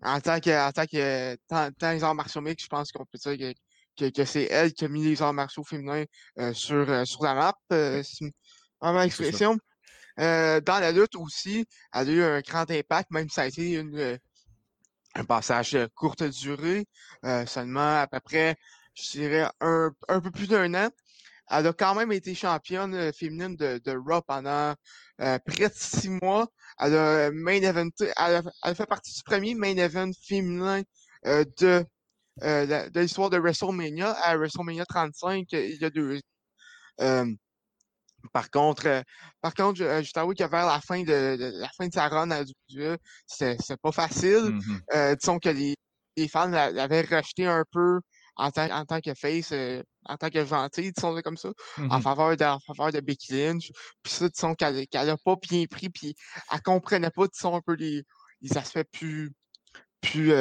En 0.01 0.19
tant 0.21 0.39
que, 0.39 0.67
en 0.67 0.71
tant 0.71 0.85
que 0.85 1.35
tant, 1.47 1.91
les 1.91 2.03
arts 2.03 2.15
martiaux 2.15 2.41
mix, 2.41 2.63
je 2.63 2.67
pense 2.67 2.91
qu'on 2.91 3.05
peut 3.05 3.35
dire 3.35 3.53
que, 3.97 4.09
que, 4.09 4.25
c'est 4.25 4.45
elle 4.45 4.73
qui 4.73 4.85
a 4.85 4.87
mis 4.87 5.03
les 5.03 5.21
arts 5.21 5.33
martiaux 5.33 5.63
féminins 5.63 6.05
sur, 6.53 7.07
sur 7.07 7.23
la 7.23 7.33
map. 7.35 7.55
c'est 7.69 8.33
vraiment 8.81 9.01
l'expression. 9.01 9.57
dans 10.17 10.79
la 10.79 10.91
lutte 10.91 11.15
aussi, 11.15 11.65
elle 11.93 12.09
a 12.09 12.11
eu 12.11 12.23
un 12.23 12.39
grand 12.41 12.69
impact, 12.69 13.11
même 13.11 13.27
si 13.27 13.35
ça 13.35 13.41
a 13.41 13.47
été 13.47 13.73
une, 13.73 14.19
un 15.15 15.25
passage 15.25 15.71
de 15.71 15.89
courte 15.95 16.23
durée, 16.23 16.87
euh, 17.25 17.45
seulement 17.45 18.01
à 18.01 18.07
peu 18.07 18.19
près, 18.19 18.55
je 18.93 19.11
dirais, 19.11 19.49
un, 19.61 19.91
un 20.07 20.21
peu 20.21 20.31
plus 20.31 20.47
d'un 20.47 20.73
an. 20.73 20.89
Elle 21.49 21.67
a 21.67 21.73
quand 21.73 21.95
même 21.95 22.11
été 22.11 22.35
championne 22.35 22.93
euh, 22.93 23.11
féminine 23.11 23.55
de, 23.55 23.79
de 23.83 23.91
Raw 23.91 24.21
pendant 24.21 24.73
euh, 25.21 25.39
près 25.45 25.69
de 25.69 25.73
six 25.73 26.09
mois. 26.09 26.47
Elle 26.79 26.95
a, 26.95 27.31
main 27.31 27.61
event, 27.61 27.89
elle 27.99 28.43
a, 28.61 28.75
fait 28.75 28.85
partie 28.85 29.13
du 29.13 29.23
premier 29.23 29.55
main 29.55 29.75
event 29.77 30.11
féminin 30.27 30.81
de, 31.25 31.85
de 32.41 32.99
l'histoire 32.99 33.29
de 33.29 33.37
WrestleMania 33.37 34.11
à 34.11 34.37
WrestleMania 34.37 34.85
35 34.85 35.47
il 35.51 35.77
y 35.81 35.85
a 35.85 35.89
deux 35.89 36.21
ans. 37.01 37.25
Par 38.33 38.49
contre, 38.49 38.87
euh, 38.87 39.01
par 39.41 39.53
contre, 39.53 39.79
je, 39.79 40.03
je 40.03 40.11
t'avoue 40.11 40.33
que 40.33 40.43
vers 40.43 40.65
la 40.65 40.79
fin 40.81 41.03
de, 41.03 41.37
la 41.59 41.69
fin 41.69 41.87
de 41.87 41.93
sa 41.93 42.07
run 42.07 42.31
à 42.31 42.41
WWE, 42.41 42.97
c'était 43.25 43.77
pas 43.81 43.91
facile. 43.91 44.59
Euh, 44.93 45.15
disons 45.15 45.39
que 45.39 45.49
les, 45.49 45.75
les 46.17 46.27
fans 46.27 46.49
l'avaient 46.49 47.01
rejeté 47.01 47.45
un 47.45 47.63
peu 47.71 47.99
en 48.35 48.51
tant, 48.51 48.69
en 48.71 48.85
tant 48.85 49.01
que 49.01 49.13
face, 49.13 49.51
euh, 49.51 49.81
en 50.05 50.17
tant 50.17 50.29
que 50.29 50.45
gentil, 50.45 50.91
disons 50.91 51.19
comme 51.21 51.37
ça, 51.37 51.49
en 51.77 51.99
mmh 51.99 52.01
faveur 52.01 52.37
de, 52.37 52.43
en 52.45 52.59
faveur 52.59 52.91
de 52.91 52.99
Becky 52.99 53.33
Lynch. 53.33 53.71
Puis 54.03 54.13
ça, 54.13 54.29
disons 54.29 54.55
qu'elle 54.55 54.87
qu'elle 54.87 55.09
a 55.09 55.17
pas 55.17 55.35
bien 55.41 55.65
pris, 55.65 55.89
puis 55.89 56.15
elle 56.51 56.61
comprenait 56.61 57.11
pas, 57.11 57.27
disons, 57.27 57.55
un 57.55 57.61
peu 57.61 57.73
les, 57.73 58.03
les 58.41 58.57
aspects 58.57 58.87
plus, 58.91 59.31
plus 60.01 60.33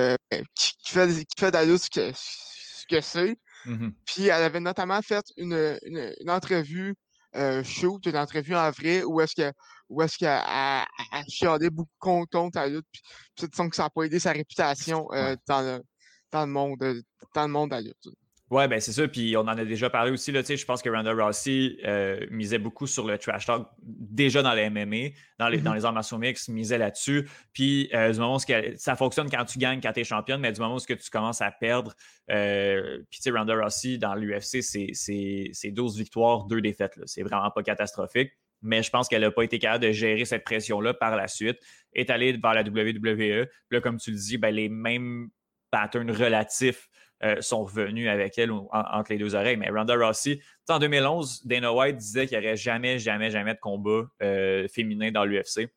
qui, 0.55 0.73
qui, 0.85 0.93
fait, 0.93 1.09
qui 1.09 1.41
fait 1.41 1.51
de 1.51 1.77
ce 1.77 1.91
que, 1.91 2.13
ce 2.15 2.87
que 2.89 3.01
c'est. 3.01 3.37
Mmh 3.67 3.91
puis 4.07 4.25
elle 4.29 4.43
avait 4.43 4.61
notamment 4.61 5.03
fait 5.03 5.25
une, 5.37 5.79
une, 5.83 6.15
une 6.21 6.31
entrevue 6.31 6.95
euh, 7.37 7.63
shoot, 7.63 8.05
une 8.07 8.17
entrevue 8.17 8.55
en 8.55 8.71
vrai, 8.71 9.03
où 9.05 9.21
est-ce 9.21 9.35
que 9.35 9.53
où 9.89 10.03
est-ce 10.03 10.19
qu'elle 10.19 10.29
a, 10.29 10.87
chialé 11.29 11.71
beaucoup 11.71 12.25
contre 12.31 12.59
la 12.59 12.69
lutte. 12.69 12.87
Puis, 12.93 13.03
puis 13.37 13.49
que 13.49 13.77
ça 13.77 13.85
n'a 13.85 13.91
pas 13.91 14.03
aidé 14.03 14.19
sa 14.19 14.33
réputation 14.33 15.09
euh, 15.13 15.35
dans, 15.47 15.63
le, 15.63 15.83
dans, 16.31 16.45
le 16.45 16.53
monde, 16.53 16.83
euh, 16.83 17.03
dans 17.35 17.47
le 17.47 17.53
monde 17.53 17.71
de 17.71 17.75
la 17.77 17.81
lutte. 17.81 18.09
Ouais, 18.51 18.67
ben 18.67 18.81
c'est 18.81 18.93
ça. 18.93 19.07
Puis 19.07 19.37
on 19.37 19.41
en 19.41 19.49
a 19.49 19.65
déjà 19.65 19.91
parlé 19.91 20.11
aussi. 20.11 20.33
Là, 20.33 20.41
je 20.43 20.65
pense 20.65 20.81
que 20.81 20.89
Ronda 20.89 21.13
Rossi 21.13 21.79
euh, 21.85 22.27
misait 22.31 22.59
beaucoup 22.59 22.87
sur 22.87 23.07
le 23.07 23.19
trash 23.19 23.45
talk 23.45 23.69
déjà 23.83 24.43
dans 24.43 24.55
les 24.55 24.71
MMA, 24.71 25.15
dans 25.39 25.49
les, 25.49 25.59
dans 25.59 25.73
mm-hmm. 25.73 25.75
les 25.75 25.85
arts 25.85 25.93
martiaux 25.93 26.19
mix, 26.19 26.49
misait 26.49 26.79
là-dessus. 26.79 27.29
Puis 27.53 27.91
euh, 27.93 28.11
du 28.11 28.19
moment 28.19 28.37
où 28.37 28.77
ça 28.77 28.97
fonctionne 28.97 29.29
quand 29.31 29.45
tu 29.45 29.59
gagnes, 29.59 29.81
quand 29.83 29.93
tu 29.93 30.01
es 30.01 30.05
championne, 30.05 30.41
mais 30.41 30.53
du 30.53 30.61
moment 30.61 30.77
où 30.77 30.79
que 30.79 30.95
tu 30.95 31.11
commences 31.11 31.43
à 31.43 31.51
perdre, 31.51 31.95
euh, 32.31 33.03
puis 33.11 33.21
tu 33.21 33.31
sais, 33.31 33.37
Ronda 33.37 33.55
Rossi 33.55 33.99
dans 33.99 34.15
l'UFC, 34.15 34.63
c'est 34.63 35.71
12 35.71 35.99
victoires, 35.99 36.45
2 36.45 36.63
défaites. 36.63 36.99
C'est 37.05 37.23
vraiment 37.23 37.51
pas 37.51 37.63
catastrophique. 37.63 38.33
Mais 38.63 38.83
je 38.83 38.91
pense 38.91 39.09
qu'elle 39.09 39.23
n'a 39.23 39.31
pas 39.31 39.45
été 39.45 39.59
capable 39.59 39.85
de 39.85 39.93
gérer 39.93 40.25
cette 40.25 40.45
pression-là 40.45 40.95
par 40.95 41.15
la 41.15 41.29
suite. 41.29 41.59
Est 41.93 42.11
allée 42.11 42.33
vers 42.33 42.55
la 42.55 42.63
WWE. 42.63 43.47
Puis 43.47 43.47
là, 43.71 43.81
comme 43.81 43.99
tu 43.99 44.11
le 44.11 44.17
dis, 44.17 44.37
ben, 44.37 44.53
les 44.53 44.69
mêmes 44.69 45.29
patterns 45.71 46.11
relatifs 46.11 46.89
euh, 47.25 47.41
sont 47.41 47.65
revenus 47.65 48.09
avec 48.09 48.39
elle 48.39 48.53
entre 48.53 49.11
les 49.11 49.19
deux 49.19 49.35
oreilles. 49.35 49.57
Mais 49.57 49.71
Ronda 49.71 49.97
Rossi, 49.97 50.41
en 50.69 50.79
2011, 50.79 51.47
Dana 51.47 51.73
White 51.73 51.97
disait 51.97 52.29
qu'il 52.29 52.39
n'y 52.39 52.47
aurait 52.47 52.57
jamais, 52.57 53.01
jamais, 53.01 53.33
jamais 53.33 53.55
de 53.55 53.59
combat 53.59 54.03
euh, 54.23 54.69
féminin 54.69 55.11
dans 55.11 55.25
l'UFC. 55.25 55.69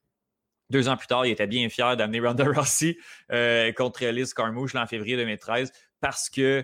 Deux 0.69 0.87
ans 0.87 0.97
plus 0.97 1.07
tard, 1.07 1.25
il 1.25 1.31
était 1.31 1.47
bien 1.47 1.67
fier 1.69 1.97
d'amener 1.97 2.19
Ronda 2.19 2.43
Rossi 2.45 2.95
euh, 3.31 3.71
contre 3.71 4.05
Liz 4.05 4.35
Carmouche 4.35 4.75
en 4.75 4.85
février 4.85 5.17
2013 5.17 5.71
parce 5.99 6.29
que 6.29 6.63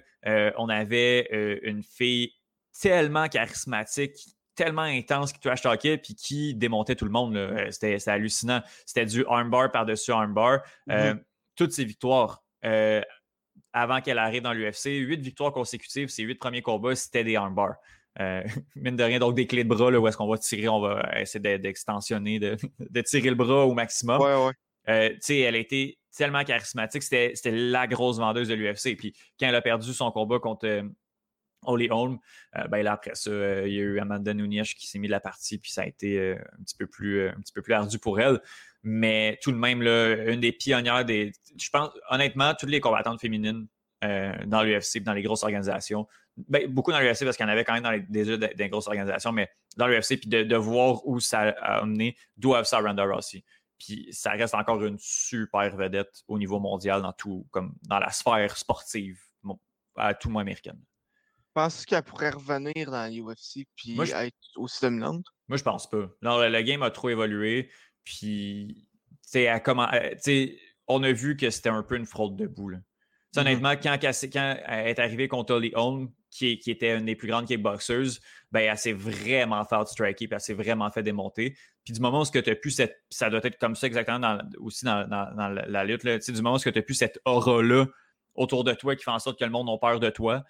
on 0.57 0.69
avait 0.69 1.59
une 1.63 1.81
fille 1.81 2.33
tellement 2.79 3.27
charismatique, 3.29 4.15
tellement 4.55 4.83
intense 4.83 5.33
qui 5.33 5.39
trash 5.39 5.61
talkait 5.61 5.97
puis 5.97 6.13
qui 6.13 6.53
démontait 6.53 6.95
tout 6.95 7.05
le 7.05 7.11
monde. 7.11 7.37
C'était 7.71 7.97
hallucinant. 8.07 8.61
C'était 8.85 9.05
du 9.05 9.25
armbar 9.25 9.71
par-dessus 9.71 10.11
armbar. 10.11 10.61
Mm-hmm. 10.87 11.19
Toutes 11.55 11.71
ces 11.71 11.85
victoires 11.85 12.43
avant 13.73 14.01
qu'elle 14.01 14.17
arrive 14.17 14.41
dans 14.41 14.53
l'UFC. 14.53 14.85
Huit 14.85 15.21
victoires 15.21 15.51
consécutives, 15.51 16.09
ces 16.09 16.23
huit 16.23 16.35
premiers 16.35 16.61
combats, 16.61 16.95
c'était 16.95 17.23
des 17.23 17.35
armbars. 17.35 17.75
Euh, 18.19 18.43
mine 18.75 18.95
de 18.95 19.03
rien, 19.03 19.19
donc 19.19 19.35
des 19.35 19.47
clés 19.47 19.63
de 19.63 19.69
bras, 19.69 19.91
là, 19.91 19.99
où 19.99 20.07
est-ce 20.07 20.17
qu'on 20.17 20.27
va 20.27 20.37
tirer, 20.37 20.67
on 20.67 20.79
va 20.79 21.19
essayer 21.19 21.59
d'extensionner, 21.59 22.39
de, 22.79 23.01
tirer 23.01 23.29
le 23.29 23.35
bras 23.35 23.65
au 23.65 23.73
maximum. 23.73 24.21
Ouais, 24.21 24.35
ouais. 24.35 24.53
Euh, 24.89 25.17
elle 25.29 25.55
a 25.55 25.59
été 25.59 25.99
tellement 26.15 26.43
charismatique, 26.43 27.03
c'était 27.03 27.33
la 27.51 27.85
grosse 27.85 28.17
vendeuse 28.17 28.47
de 28.47 28.55
l'UFC. 28.55 28.95
Puis 28.97 29.13
quand 29.39 29.47
elle 29.47 29.55
a 29.55 29.61
perdu 29.61 29.93
son 29.93 30.11
combat 30.11 30.39
contre 30.39 30.65
euh, 30.65 30.83
Holly 31.63 31.89
Holm, 31.91 32.17
ben 32.69 32.81
là, 32.81 32.93
après 32.93 33.13
ça, 33.13 33.31
il 33.67 33.73
y 33.73 33.79
a 33.79 33.81
eu 33.81 33.99
Amanda 33.99 34.33
Nunes 34.33 34.63
qui 34.63 34.87
s'est 34.87 34.99
mis 34.99 35.07
de 35.07 35.11
la 35.11 35.19
partie, 35.19 35.57
puis 35.57 35.71
ça 35.71 35.81
a 35.81 35.85
été 35.85 36.31
un, 36.31 36.63
petit 36.63 36.75
peu 36.77 36.87
plus, 36.87 37.27
un 37.27 37.39
petit 37.41 37.51
peu 37.51 37.61
plus 37.61 37.73
ardu 37.73 37.99
pour 37.99 38.19
elle. 38.19 38.39
Mais 38.89 39.37
tout 39.41 39.51
de 39.51 39.57
même, 39.57 39.81
là, 39.81 40.15
une 40.31 40.39
des 40.39 40.53
pionnières 40.53 41.03
des. 41.03 41.33
Je 41.59 41.69
pense, 41.69 41.89
honnêtement, 42.09 42.53
toutes 42.57 42.69
les 42.69 42.79
combattantes 42.79 43.19
féminines 43.19 43.67
euh, 44.05 44.33
dans 44.45 44.63
l'UFC, 44.63 45.03
dans 45.03 45.11
les 45.11 45.23
grosses 45.23 45.43
organisations, 45.43 46.07
ben, 46.37 46.71
beaucoup 46.71 46.93
dans 46.93 47.01
l'UFC 47.01 47.25
parce 47.25 47.35
qu'il 47.35 47.45
y 47.45 47.49
en 47.49 47.51
avait 47.51 47.65
quand 47.65 47.73
même 47.73 47.83
dans 47.83 47.91
les, 47.91 47.99
déjà 47.99 48.37
des, 48.37 48.69
grosses 48.69 48.87
organisations, 48.87 49.33
mais 49.33 49.49
dans 49.75 49.87
l'UFC, 49.87 50.21
puis 50.21 50.29
de, 50.29 50.55
voir 50.55 51.05
où 51.05 51.19
ça 51.19 51.49
a 51.49 51.79
amené, 51.79 52.15
doivent 52.37 52.63
ça 52.63 52.79
Ronda 52.79 53.03
Rossi. 53.03 53.43
Puis 53.77 54.07
ça 54.11 54.31
reste 54.31 54.55
encore 54.55 54.81
une 54.81 54.97
super 54.99 55.75
vedette 55.75 56.23
au 56.29 56.39
niveau 56.39 56.61
mondial 56.61 57.01
dans 57.01 57.11
tout, 57.11 57.45
comme 57.51 57.75
dans 57.89 57.99
la 57.99 58.11
sphère 58.11 58.55
sportive, 58.55 59.19
à 59.97 60.13
tout 60.13 60.29
monde 60.29 60.43
américaine. 60.43 60.79
Penses 61.53 61.85
qu'elle 61.85 62.03
pourrait 62.03 62.29
revenir 62.29 62.89
dans 62.89 63.11
l'UFC 63.11 63.67
puis 63.75 63.99
être 63.99 64.37
aussi 64.55 64.79
dominante? 64.81 65.25
Moi, 65.49 65.57
je 65.57 65.63
pense 65.63 65.89
pas. 65.89 66.07
Non, 66.21 66.39
le 66.39 66.61
game 66.61 66.83
a 66.83 66.91
trop 66.91 67.09
évolué. 67.09 67.69
Puis, 68.07 68.87
comment, 69.63 69.89
on 70.87 71.03
a 71.03 71.11
vu 71.11 71.35
que 71.35 71.49
c'était 71.49 71.69
un 71.69 71.83
peu 71.83 71.97
une 71.97 72.05
fraude 72.05 72.37
de 72.37 72.47
boule. 72.47 72.75
Mm-hmm. 73.33 73.39
Honnêtement, 73.39 73.71
quand, 73.71 73.97
elle 74.01 74.87
est 74.87 74.99
arrivée 74.99 75.27
contre 75.27 75.55
Holly 75.55 75.71
Holm, 75.75 76.09
qui, 76.31 76.59
était 76.67 76.97
une 76.97 77.05
des 77.05 77.15
plus 77.15 77.27
grandes 77.27 77.47
kickboxers, 77.47 78.19
ben, 78.51 78.61
elle 78.61 78.77
s'est 78.77 78.93
vraiment 78.93 79.65
fait 79.65 79.75
outstriker, 79.75 80.27
puis 80.27 80.35
elle 80.35 80.39
s'est 80.39 80.53
vraiment 80.53 80.89
fait 80.89 81.03
démonter. 81.03 81.57
Puis 81.83 81.93
du 81.93 81.99
moment 81.99 82.21
où 82.21 82.25
tu 82.25 82.37
as 82.37 82.55
pu 82.55 82.71
cette. 82.71 82.95
Ça 83.09 83.29
doit 83.29 83.41
être 83.43 83.57
comme 83.57 83.75
ça 83.75 83.87
exactement 83.87 84.37
aussi 84.59 84.85
dans, 84.85 85.05
la, 85.09 85.83
lutte. 85.83 86.05
Là, 86.05 86.17
du 86.17 86.41
moment 86.41 86.55
où 86.55 86.59
tu 86.59 86.69
as 86.69 86.81
pu 86.81 86.93
cette 86.93 87.19
aura-là 87.25 87.87
autour 88.35 88.63
de 88.63 88.73
toi 88.73 88.95
qui 88.95 89.03
fait 89.03 89.11
en 89.11 89.19
sorte 89.19 89.37
que 89.37 89.45
le 89.45 89.51
monde 89.51 89.69
a 89.69 89.77
peur 89.77 89.99
de 89.99 90.09
toi, 90.09 90.45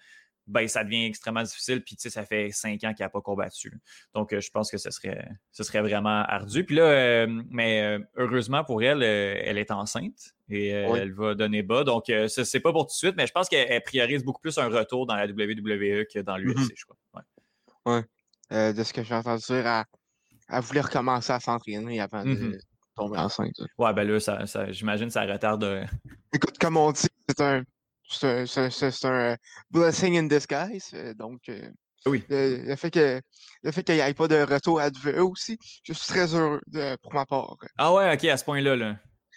ben, 0.48 0.66
ça 0.66 0.82
devient 0.82 1.04
extrêmement 1.04 1.42
difficile. 1.42 1.82
Puis, 1.82 1.94
tu 1.94 2.02
sais, 2.02 2.10
ça 2.10 2.24
fait 2.24 2.50
cinq 2.50 2.82
ans 2.84 2.94
qu'il 2.94 3.04
n'a 3.04 3.10
pas 3.10 3.20
combattu. 3.20 3.70
Donc, 4.14 4.32
euh, 4.32 4.40
je 4.40 4.50
pense 4.50 4.70
que 4.70 4.78
ce 4.78 4.90
serait, 4.90 5.28
ce 5.52 5.62
serait 5.62 5.82
vraiment 5.82 6.22
ardu. 6.22 6.64
Puis 6.64 6.76
là, 6.76 6.84
euh, 6.84 7.42
mais 7.50 7.82
euh, 7.82 7.98
heureusement 8.16 8.64
pour 8.64 8.82
elle, 8.82 9.02
elle 9.02 9.58
est 9.58 9.70
enceinte 9.70 10.34
et 10.48 10.68
elle 10.68 11.12
va 11.12 11.34
donner 11.34 11.62
bas. 11.62 11.84
Donc, 11.84 12.04
ce 12.06 12.56
n'est 12.56 12.60
pas 12.60 12.72
pour 12.72 12.86
tout 12.86 12.92
de 12.92 12.96
suite, 12.96 13.14
mais 13.16 13.26
je 13.26 13.32
pense 13.32 13.48
qu'elle 13.48 13.82
priorise 13.82 14.24
beaucoup 14.24 14.40
plus 14.40 14.56
un 14.56 14.68
retour 14.68 15.06
dans 15.06 15.14
la 15.14 15.26
WWE 15.26 16.06
que 16.12 16.20
dans 16.20 16.38
l'UFC, 16.38 16.56
mm-hmm. 16.56 16.70
je 16.74 16.84
crois. 16.86 16.96
Ouais. 17.84 18.04
ouais. 18.50 18.72
de 18.72 18.82
ce 18.82 18.94
que 18.94 19.02
j'ai 19.02 19.14
entendu 19.14 19.44
dire, 19.44 19.84
elle, 20.48 20.62
voulait 20.62 20.80
recommencer 20.80 21.34
à 21.34 21.40
s'entraîner 21.40 22.00
avant 22.00 22.24
de 22.24 22.30
mm-hmm. 22.30 22.60
tomber 22.96 23.18
enceinte. 23.18 23.60
Ouais, 23.76 23.92
ben 23.92 24.08
là, 24.08 24.18
ça, 24.20 24.72
j'imagine 24.72 25.10
ça 25.10 25.26
retarde. 25.26 25.86
Écoute, 26.32 26.56
comme 26.58 26.78
on 26.78 26.92
dit, 26.92 27.08
c'est 27.28 27.42
un 27.42 27.62
c'est 28.08 29.04
un 29.04 29.32
euh, 29.32 29.36
blessing 29.70 30.18
in 30.18 30.24
disguise. 30.24 30.90
Euh, 30.94 31.14
donc, 31.14 31.48
euh, 31.48 31.68
oui. 32.06 32.24
le, 32.28 32.74
fait 32.76 32.90
que 32.90 33.20
le 33.62 33.70
fait 33.70 33.82
qu'il 33.82 33.96
n'y 33.96 34.00
ait 34.00 34.14
pas 34.14 34.28
de 34.28 34.42
retour 34.42 34.80
à 34.80 34.88
eux 34.88 35.24
aussi, 35.24 35.58
je 35.84 35.92
suis 35.92 36.06
très 36.06 36.34
heureux 36.34 36.60
de, 36.66 36.96
pour 36.96 37.12
ma 37.14 37.26
part. 37.26 37.56
Ah 37.76 37.92
ouais, 37.92 38.12
ok, 38.14 38.24
à 38.24 38.36
ce 38.36 38.44
point-là. 38.44 38.76
Là. 38.76 38.96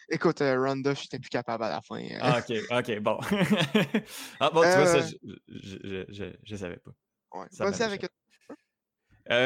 Écoute, 0.10 0.40
Ronda, 0.40 0.94
je 0.94 1.02
n'étais 1.02 1.20
plus 1.20 1.30
capable 1.30 1.64
à 1.64 1.70
la 1.70 1.82
fin. 1.82 2.02
Ah, 2.20 2.40
ok, 2.40 2.58
ok, 2.70 3.00
bon. 3.00 3.20
ah, 4.40 4.50
bon, 4.54 4.62
tu 4.62 4.68
vois, 4.68 4.86
ça, 4.86 5.08
je 5.48 6.54
ne 6.54 6.58
savais 6.58 6.78
pas. 6.78 6.92
Ouais. 7.34 7.48
Ça 7.52 7.86
avec... 7.86 8.06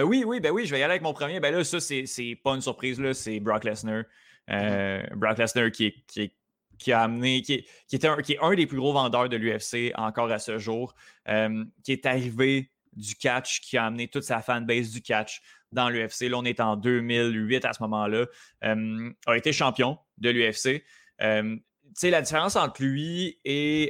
oui, 0.06 0.24
oui, 0.26 0.40
ben 0.40 0.52
oui, 0.52 0.66
je 0.66 0.72
vais 0.72 0.80
y 0.80 0.84
aller 0.84 0.94
avec 0.94 1.04
mon 1.04 1.14
premier. 1.14 1.40
Ben 1.40 1.54
là, 1.54 1.64
ça, 1.64 1.80
c'est 1.80 2.40
pas 2.44 2.56
une 2.56 2.62
surprise, 2.62 3.00
là, 3.00 3.14
c'est 3.14 3.40
Brock 3.40 3.64
Lesnar. 3.64 4.04
Mm-hmm. 4.48 5.16
Brock 5.16 5.38
Lesnar 5.38 5.72
qui 5.72 5.88
est, 5.88 6.06
qui 6.08 6.22
est 6.22 6.34
qui 6.78 6.92
a 6.92 7.02
amené, 7.02 7.42
qui, 7.42 7.66
était 7.92 8.08
un, 8.08 8.18
est 8.18 8.38
un 8.42 8.54
des 8.54 8.66
plus 8.66 8.78
gros 8.78 8.94
vendeurs 8.94 9.30
de 9.30 9.38
l'UFC 9.38 9.94
encore 9.96 10.32
à 10.32 10.40
ce 10.40 10.58
jour, 10.58 10.96
euh, 11.28 11.64
qui 11.84 11.92
est 11.92 12.06
arrivé 12.06 12.72
du 12.94 13.16
catch, 13.16 13.62
qui 13.62 13.78
a 13.78 13.86
amené 13.86 14.08
toute 14.08 14.24
sa 14.24 14.42
fanbase 14.42 14.92
du 14.92 15.02
catch 15.02 15.42
dans 15.72 15.90
l'UFC. 15.90 16.30
Là, 16.30 16.38
on 16.38 16.46
est 16.46 16.60
en 16.60 16.76
2008 16.78 17.66
à 17.66 17.74
ce 17.74 17.84
moment-là. 17.84 18.26
Euh, 18.64 19.12
a 19.26 19.38
été 19.38 19.52
champion 19.52 19.98
de 20.18 20.30
l'UFC. 20.30 20.84
Euh, 21.22 21.58
sais, 21.94 22.10
la 22.10 22.22
différence 22.22 22.56
entre 22.56 22.82
lui 22.84 23.40
et 23.44 23.90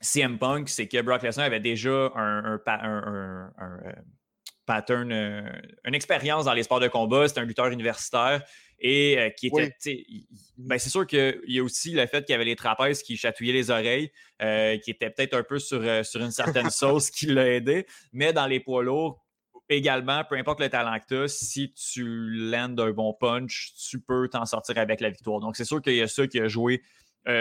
CM 0.00 0.38
Punk, 0.38 0.68
c'est 0.68 0.86
que 0.86 1.00
Brock 1.00 1.22
Lesnar 1.22 1.46
avait 1.46 1.60
déjà 1.60 2.12
un, 2.14 2.60
pattern, 4.66 5.12
une 5.84 5.94
expérience 5.94 6.44
dans 6.44 6.52
les 6.52 6.64
sports 6.64 6.80
de 6.80 6.88
combat. 6.88 7.28
C'est 7.28 7.38
un 7.38 7.44
lutteur 7.44 7.68
universitaire 7.68 8.42
et 8.78 9.18
euh, 9.18 9.30
qui 9.30 9.48
était. 9.48 10.06
Ben, 10.58 10.78
c'est 10.78 10.90
sûr 10.90 11.06
qu'il 11.06 11.40
y 11.46 11.58
a 11.58 11.62
aussi 11.62 11.92
le 11.92 12.06
fait 12.06 12.24
qu'il 12.24 12.32
y 12.32 12.34
avait 12.34 12.44
les 12.44 12.56
trapèzes 12.56 13.02
qui 13.02 13.16
chatouillaient 13.16 13.52
les 13.52 13.70
oreilles, 13.70 14.10
euh, 14.42 14.78
qui 14.78 14.90
était 14.90 15.10
peut-être 15.10 15.34
un 15.34 15.42
peu 15.42 15.58
sur, 15.58 15.80
euh, 15.82 16.02
sur 16.02 16.22
une 16.22 16.30
certaine 16.30 16.70
sauce 16.70 17.10
qui 17.10 17.26
l'a 17.26 17.48
aidé. 17.48 17.86
Mais 18.12 18.32
dans 18.32 18.46
les 18.46 18.60
poids 18.60 18.82
lourds, 18.82 19.24
également, 19.68 20.22
peu 20.24 20.36
importe 20.36 20.60
le 20.60 20.68
talent 20.68 20.98
que 20.98 21.06
tu 21.08 21.16
as, 21.16 21.28
si 21.28 21.72
tu 21.72 22.04
landes 22.04 22.78
un 22.80 22.90
bon 22.90 23.14
punch, 23.14 23.72
tu 23.90 24.00
peux 24.00 24.28
t'en 24.28 24.44
sortir 24.46 24.78
avec 24.78 25.00
la 25.00 25.10
victoire. 25.10 25.40
Donc, 25.40 25.56
c'est 25.56 25.64
sûr 25.64 25.82
qu'il 25.82 25.96
y 25.96 26.02
a 26.02 26.08
ça 26.08 26.26
qui 26.26 26.40
a 26.40 26.48
joué 26.48 26.82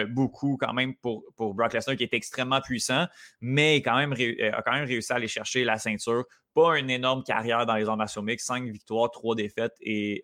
beaucoup 0.10 0.58
quand 0.60 0.74
même 0.74 0.96
pour, 0.96 1.24
pour 1.38 1.54
Brock 1.54 1.74
Lesnar, 1.74 1.96
qui 1.96 2.02
est 2.02 2.14
extrêmement 2.16 2.60
puissant, 2.60 3.06
mais 3.40 3.84
quand 3.84 3.96
même, 3.96 4.14
a 4.14 4.62
quand 4.64 4.72
même 4.72 4.88
réussi 4.88 5.14
à 5.14 5.18
aller 5.18 5.28
chercher 5.28 5.64
la 5.64 5.78
ceinture. 5.78 6.24
Pas 6.56 6.80
une 6.80 6.90
énorme 6.90 7.22
carrière 7.24 7.68
dans 7.68 7.76
les 7.76 7.88
arts 7.88 7.96
martiaux 7.96 8.24
mixtes, 8.24 8.48
cinq 8.48 8.64
victoires, 8.64 9.12
trois 9.12 9.36
défaites 9.36 9.76
et 9.82 10.24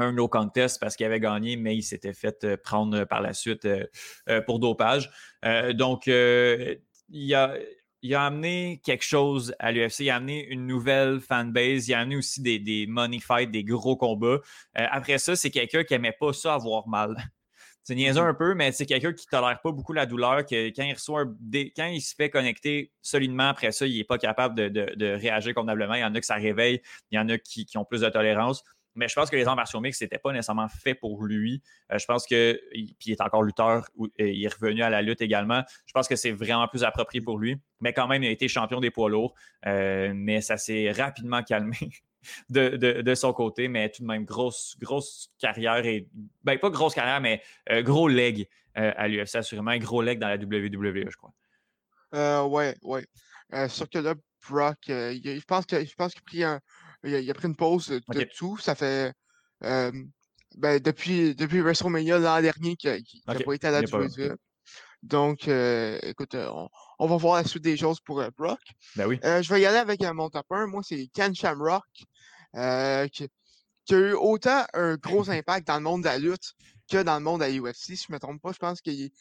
un 0.00 0.12
no 0.12 0.28
contest 0.28 0.80
parce 0.80 0.96
qu'il 0.96 1.06
avait 1.06 1.20
gagné, 1.20 1.56
mais 1.56 1.76
il 1.76 1.82
s'était 1.82 2.12
fait 2.12 2.44
euh, 2.44 2.56
prendre 2.56 3.04
par 3.04 3.20
la 3.20 3.32
suite 3.32 3.64
euh, 3.64 3.86
euh, 4.28 4.40
pour 4.40 4.58
dopage. 4.58 5.10
donc, 5.74 6.06
il 6.06 7.34
a, 7.34 7.54
il 8.02 8.14
a 8.14 8.24
amené 8.24 8.80
quelque 8.84 9.04
chose 9.04 9.54
à 9.58 9.72
l'UFC. 9.72 10.00
Il 10.00 10.10
a 10.10 10.16
amené 10.16 10.46
une 10.46 10.66
nouvelle 10.66 11.20
fanbase. 11.20 11.88
Il 11.88 11.94
a 11.94 12.00
amené 12.00 12.16
aussi 12.16 12.40
des, 12.40 12.58
des 12.58 12.86
money 12.86 13.20
fights, 13.20 13.50
des 13.50 13.64
gros 13.64 13.96
combats. 13.96 14.38
après 14.74 15.18
ça, 15.18 15.36
c'est 15.36 15.50
quelqu'un 15.50 15.84
qui 15.84 15.94
n'aimait 15.94 16.16
pas 16.18 16.32
ça 16.32 16.54
avoir 16.54 16.88
mal. 16.88 17.16
C'est 17.82 17.94
niaiseux 17.94 18.20
mm-hmm. 18.20 18.28
un 18.28 18.34
peu, 18.34 18.54
mais 18.54 18.72
c'est 18.72 18.84
quelqu'un 18.84 19.12
qui 19.14 19.24
ne 19.26 19.38
tolère 19.38 19.58
pas 19.62 19.72
beaucoup 19.72 19.94
la 19.94 20.04
douleur, 20.04 20.44
que 20.44 20.68
quand 20.68 20.84
il 20.84 20.92
reçoit 20.92 21.24
quand 21.24 21.86
il 21.86 22.00
se 22.02 22.14
fait 22.14 22.28
connecter 22.28 22.92
solidement 23.00 23.48
après 23.48 23.72
ça, 23.72 23.86
il 23.86 23.96
n'est 23.96 24.04
pas 24.04 24.18
capable 24.18 24.70
de, 24.70 25.14
réagir 25.14 25.54
convenablement. 25.54 25.94
Il 25.94 26.00
y 26.00 26.04
en 26.04 26.14
a 26.14 26.20
qui 26.20 26.26
ça 26.26 26.34
réveille, 26.34 26.82
il 27.10 27.16
y 27.16 27.18
en 27.18 27.28
a 27.30 27.38
qui 27.38 27.66
ont 27.78 27.86
plus 27.86 28.02
de 28.02 28.08
tolérance. 28.10 28.62
Mais 28.94 29.08
je 29.08 29.14
pense 29.14 29.30
que 29.30 29.36
les 29.36 29.46
arts 29.46 29.56
martiaux 29.56 29.80
mixtes, 29.80 30.02
n'était 30.02 30.18
pas 30.18 30.32
nécessairement 30.32 30.68
fait 30.68 30.94
pour 30.94 31.24
lui. 31.24 31.62
Euh, 31.92 31.98
je 31.98 32.06
pense 32.06 32.26
que, 32.26 32.60
puis 32.72 32.94
il 33.06 33.12
est 33.12 33.20
encore 33.20 33.42
lutteur, 33.42 33.88
il 34.18 34.44
est 34.44 34.52
revenu 34.52 34.82
à 34.82 34.90
la 34.90 35.02
lutte 35.02 35.20
également. 35.20 35.62
Je 35.86 35.92
pense 35.92 36.08
que 36.08 36.16
c'est 36.16 36.32
vraiment 36.32 36.66
plus 36.68 36.84
approprié 36.84 37.22
pour 37.22 37.38
lui. 37.38 37.56
Mais 37.80 37.92
quand 37.92 38.08
même, 38.08 38.22
il 38.22 38.28
a 38.28 38.30
été 38.30 38.48
champion 38.48 38.80
des 38.80 38.90
poids 38.90 39.08
lourds. 39.08 39.34
Euh, 39.66 40.12
mais 40.14 40.40
ça 40.40 40.56
s'est 40.56 40.90
rapidement 40.90 41.42
calmé 41.42 41.76
de, 42.50 43.14
son 43.14 43.32
côté. 43.32 43.68
Mais 43.68 43.90
tout 43.90 44.02
de 44.02 44.08
même, 44.08 44.24
grosse, 44.24 44.76
grosse 44.80 45.30
carrière 45.38 45.84
et. 45.86 46.08
Ben, 46.42 46.58
pas 46.58 46.70
grosse 46.70 46.94
carrière, 46.94 47.20
mais 47.20 47.42
euh, 47.70 47.82
gros 47.82 48.08
leg 48.08 48.48
à 48.74 49.08
l'UFC, 49.08 49.36
assurément. 49.36 49.76
Gros 49.76 50.00
leg 50.00 50.18
dans 50.18 50.28
la 50.28 50.36
WWE, 50.36 51.10
je 51.10 51.16
crois. 51.16 51.32
Euh, 52.14 52.44
ouais, 52.44 52.76
ouais. 52.82 53.06
sauf 53.68 53.88
que 53.88 53.98
là, 53.98 54.14
Brock, 54.48 54.78
je 54.86 55.44
pense 55.44 55.66
qu'il 55.66 55.78
a 55.78 56.08
pris 56.24 56.44
un 56.44 56.60
il 57.04 57.30
a, 57.30 57.34
pris 57.34 57.48
une 57.48 57.56
pause 57.56 57.88
de, 57.88 58.26
tout. 58.36 58.58
Ça 58.58 58.74
fait. 58.74 59.12
ben, 59.60 60.80
depuis, 60.80 61.34
depuis 61.34 61.60
WrestleMania 61.60 62.18
l'an 62.18 62.40
dernier 62.40 62.76
qu'il 62.76 63.02
n'a 63.26 63.34
pas 63.34 63.52
été 63.52 63.66
à 63.66 63.70
la 63.70 63.80
WWE. 63.80 64.36
Donc, 65.02 65.48
écoute, 65.48 66.36
on, 66.98 67.06
va 67.06 67.16
voir 67.16 67.36
la 67.36 67.44
suite 67.44 67.64
des 67.64 67.76
choses 67.76 68.00
pour 68.00 68.22
Brock. 68.36 68.60
Ben 68.96 69.06
oui. 69.06 69.18
je 69.22 69.52
vais 69.52 69.60
y 69.60 69.66
aller 69.66 69.78
avec 69.78 70.02
mon 70.02 70.28
top 70.28 70.46
1. 70.50 70.66
Moi, 70.66 70.82
c'est 70.84 71.08
Ken 71.14 71.34
Shamrock, 71.34 71.84
qui, 73.12 73.24
a 73.94 73.96
eu 73.96 74.12
autant 74.12 74.64
un 74.74 74.96
gros 74.96 75.30
impact 75.30 75.66
dans 75.66 75.76
le 75.76 75.82
monde 75.82 76.02
de 76.02 76.06
la 76.06 76.18
lutte 76.18 76.54
que 76.90 77.02
dans 77.02 77.18
le 77.18 77.24
monde 77.24 77.40
de 77.40 77.46
la 77.46 77.50
UFC. 77.52 77.74
Si 77.76 77.96
je 77.96 78.06
ne 78.10 78.14
me 78.14 78.18
trompe 78.18 78.42
pas, 78.42 78.52
je 78.52 78.58
pense 78.58 78.80
qu'il 78.80 79.00
est, 79.00 79.12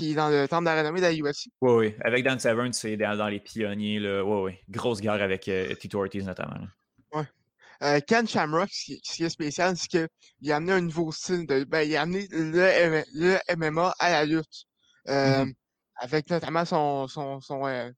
est 0.00 0.14
dans 0.14 0.30
le 0.30 0.48
temple 0.48 0.64
de 0.64 0.70
la 0.70 0.78
renommée 0.78 1.00
de 1.00 1.06
la 1.06 1.12
UFC. 1.12 1.48
Oui, 1.60 1.72
oui. 1.72 1.94
Avec 2.00 2.24
Dan 2.24 2.38
Severn, 2.38 2.72
c'est 2.72 2.96
dans, 2.96 3.28
les 3.28 3.40
pionniers. 3.40 4.00
Oui, 4.00 4.40
oui. 4.42 4.52
Grosse 4.68 5.00
guerre 5.00 5.22
avec 5.22 5.50
Tito 5.78 6.00
Ortiz 6.00 6.24
notamment. 6.24 6.56
Euh, 7.82 8.00
Ken 8.06 8.28
Shamrock, 8.28 8.68
ce 8.70 8.94
qui, 9.02 9.24
est 9.24 9.30
spécial, 9.30 9.76
c'est 9.76 9.88
qu'il 9.88 10.52
a 10.52 10.56
amené 10.56 10.72
un 10.72 10.80
nouveau 10.82 11.12
style 11.12 11.46
de. 11.46 11.64
Ben, 11.64 11.88
il 11.88 11.96
a 11.96 12.02
amené 12.02 12.28
le, 12.30 13.02
le 13.14 13.56
MMA 13.56 13.94
à 13.98 14.10
la 14.10 14.24
lutte. 14.24 14.66
Euh, 15.08 15.44
mm-hmm. 15.44 15.54
Avec 15.96 16.30
notamment 16.30 16.64
son. 16.64 17.08
son, 17.08 17.40
son, 17.40 17.66
euh, 17.66 17.90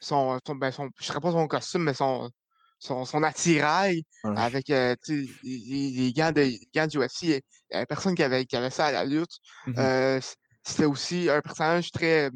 son, 0.00 0.38
ben, 0.56 0.70
son, 0.70 0.88
je 0.98 1.10
ne 1.10 1.14
sais 1.14 1.20
pas 1.20 1.30
son 1.30 1.46
costume, 1.46 1.82
mais 1.82 1.94
son, 1.94 2.30
son, 2.78 3.04
son 3.04 3.22
attirail 3.22 4.02
avec 4.24 4.70
euh, 4.70 4.96
les, 5.08 5.28
les, 5.42 6.12
gants 6.12 6.32
de 6.32 6.50
gants 6.74 6.86
du 6.86 6.98
UFC. 6.98 7.22
Il 7.22 7.28
n'y 7.28 7.42
avait 7.72 7.86
personne 7.86 8.14
qui 8.14 8.22
avait, 8.22 8.44
qui 8.46 8.56
avait 8.56 8.70
ça 8.70 8.86
à 8.86 8.92
la 8.92 9.04
lutte. 9.04 9.38
Mm-hmm. 9.66 9.78
euh, 9.78 10.20
C'était 10.64 10.86
aussi 10.86 11.30
un 11.30 11.40
personnage 11.40 11.90
très. 11.92 12.30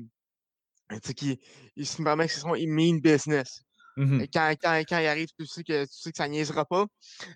qui 1.16 1.40
il 1.74 1.86
se 1.86 2.02
permet 2.02 2.26
que 2.26 2.32
c'est 2.32 2.40
son 2.40 2.52
mean 2.52 3.00
business. 3.00 3.62
Mmh 3.96 4.24
quand, 4.32 4.54
quand, 4.60 4.82
quand, 4.86 4.98
il 4.98 5.06
arrive, 5.06 5.28
tu 5.38 5.46
sais 5.46 5.64
que, 5.64 5.84
tu 5.84 5.92
sais 5.92 6.10
que 6.12 6.18
ça 6.18 6.28
niaisera 6.28 6.64
pas. 6.66 6.86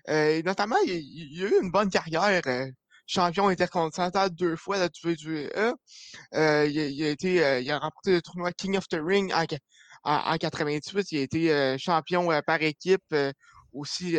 Euh, 0.09 0.41
notamment, 0.43 0.75
il, 0.85 0.93
il, 0.93 1.43
a 1.43 1.47
eu 1.47 1.61
une 1.61 1.71
bonne 1.71 1.89
carrière. 1.89 2.41
Euh, 2.45 2.67
champion 3.11 3.49
intercontinental 3.49 4.29
deux 4.29 4.55
fois 4.55 4.77
à 4.77 4.79
la 4.79 4.85
WWE. 4.85 5.75
Euh, 6.33 6.65
il, 6.65 6.77
il, 6.77 7.03
a 7.03 7.09
été, 7.09 7.43
euh, 7.43 7.59
il 7.59 7.69
a 7.71 7.79
remporté 7.79 8.13
le 8.13 8.21
tournoi 8.21 8.51
King 8.53 8.77
of 8.77 8.87
the 8.87 8.99
Ring 9.01 9.33
en, 9.33 9.45
en, 10.03 10.33
en 10.33 10.37
98. 10.37 11.11
Il 11.11 11.19
a 11.19 11.21
été 11.21 11.51
euh, 11.51 11.77
champion 11.77 12.29
par 12.45 12.61
équipe 12.61 13.15
aussi 13.73 14.17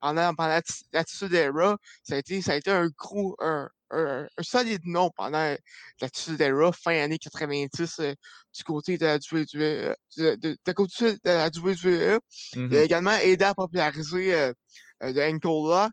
pendant, 0.00 0.34
pendant 0.34 0.60
l'attitude 0.92 1.34
era. 1.34 1.76
Ça 2.02 2.14
a 2.14 2.18
été, 2.18 2.42
ça 2.42 2.52
a 2.52 2.56
été 2.56 2.70
un 2.70 2.88
gros, 2.96 3.36
un, 3.40 3.68
un, 3.90 4.26
solide 4.40 4.84
nom 4.84 5.10
pendant 5.16 5.54
l'attitude 6.00 6.40
era, 6.40 6.72
fin 6.72 7.02
années 7.02 7.18
90 7.18 8.00
du 8.00 8.64
côté 8.64 8.98
de 8.98 9.06
la 9.06 9.16
WWE. 9.16 9.94
De, 10.16 10.34
de, 10.36 10.56
de, 10.64 10.72
côté 10.72 11.12
de 11.12 11.18
la 11.24 11.48
WWE. 11.48 12.18
Il 12.54 12.60
a 12.60 12.66
mmh 12.66 12.74
également 12.74 13.16
aidé 13.18 13.44
à 13.44 13.54
populariser 13.54 14.34
euh, 14.34 14.52
le 15.00 15.22
ankle 15.22 15.46
lock 15.46 15.92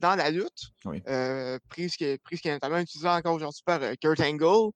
dans 0.00 0.14
la 0.14 0.30
lutte. 0.30 0.70
Oui. 0.84 1.02
Euh, 1.08 1.58
prise, 1.68 1.96
qui, 1.96 2.16
prise 2.18 2.40
qui 2.40 2.48
est 2.48 2.52
notamment 2.52 2.78
utilisée 2.78 3.08
encore 3.08 3.34
aujourd'hui 3.34 3.62
par 3.64 3.80
Kurt 4.00 4.20
Angle. 4.20 4.70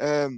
Euh, 0.00 0.30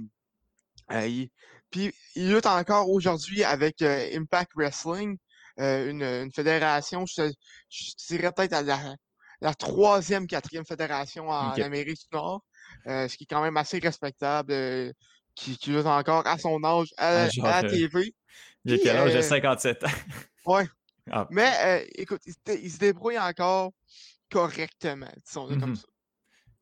il, 0.91 1.29
puis 1.69 1.93
il 2.15 2.33
lutte 2.33 2.47
encore 2.47 2.89
aujourd'hui 2.89 3.43
avec 3.43 3.81
Impact 3.81 4.51
Wrestling. 4.55 5.17
Euh, 5.59 5.89
une, 5.89 6.03
une, 6.03 6.31
fédération, 6.31 7.05
je, 7.05 7.31
je 7.69 7.91
dirais 8.07 8.31
peut-être 8.31 8.53
à 8.53 8.61
la, 8.61 8.95
la, 9.41 9.53
troisième, 9.53 10.25
quatrième 10.25 10.65
fédération 10.65 11.29
en 11.29 11.51
Amérique 11.51 11.97
du 11.97 12.05
Nord, 12.13 12.43
euh, 12.87 13.07
ce 13.07 13.17
qui 13.17 13.23
est 13.25 13.27
quand 13.27 13.41
même 13.41 13.57
assez 13.57 13.79
respectable, 13.79 14.53
euh, 14.53 14.91
qui, 15.35 15.57
qui 15.57 15.71
lutte 15.71 15.85
encore 15.85 16.25
à 16.25 16.37
son 16.37 16.63
âge 16.63 16.93
à, 16.97 17.25
ah, 17.25 17.47
à 17.47 17.61
la 17.61 17.69
TV. 17.69 18.13
Il 18.65 18.73
a 18.73 18.77
quel 18.77 18.97
âge? 18.97 19.11
J'ai 19.11 19.21
57 19.21 19.83
ans. 19.83 19.87
ouais. 20.45 20.67
Ah. 21.11 21.25
Mais 21.31 21.87
écoute, 21.95 22.21
il, 22.45 22.69
se 22.69 22.77
débrouille 22.77 23.17
encore 23.17 23.71
correctement, 24.29 25.09
disons-le 25.25 25.55
comme 25.55 25.71
mmh 25.71 25.77
ça. 25.77 25.87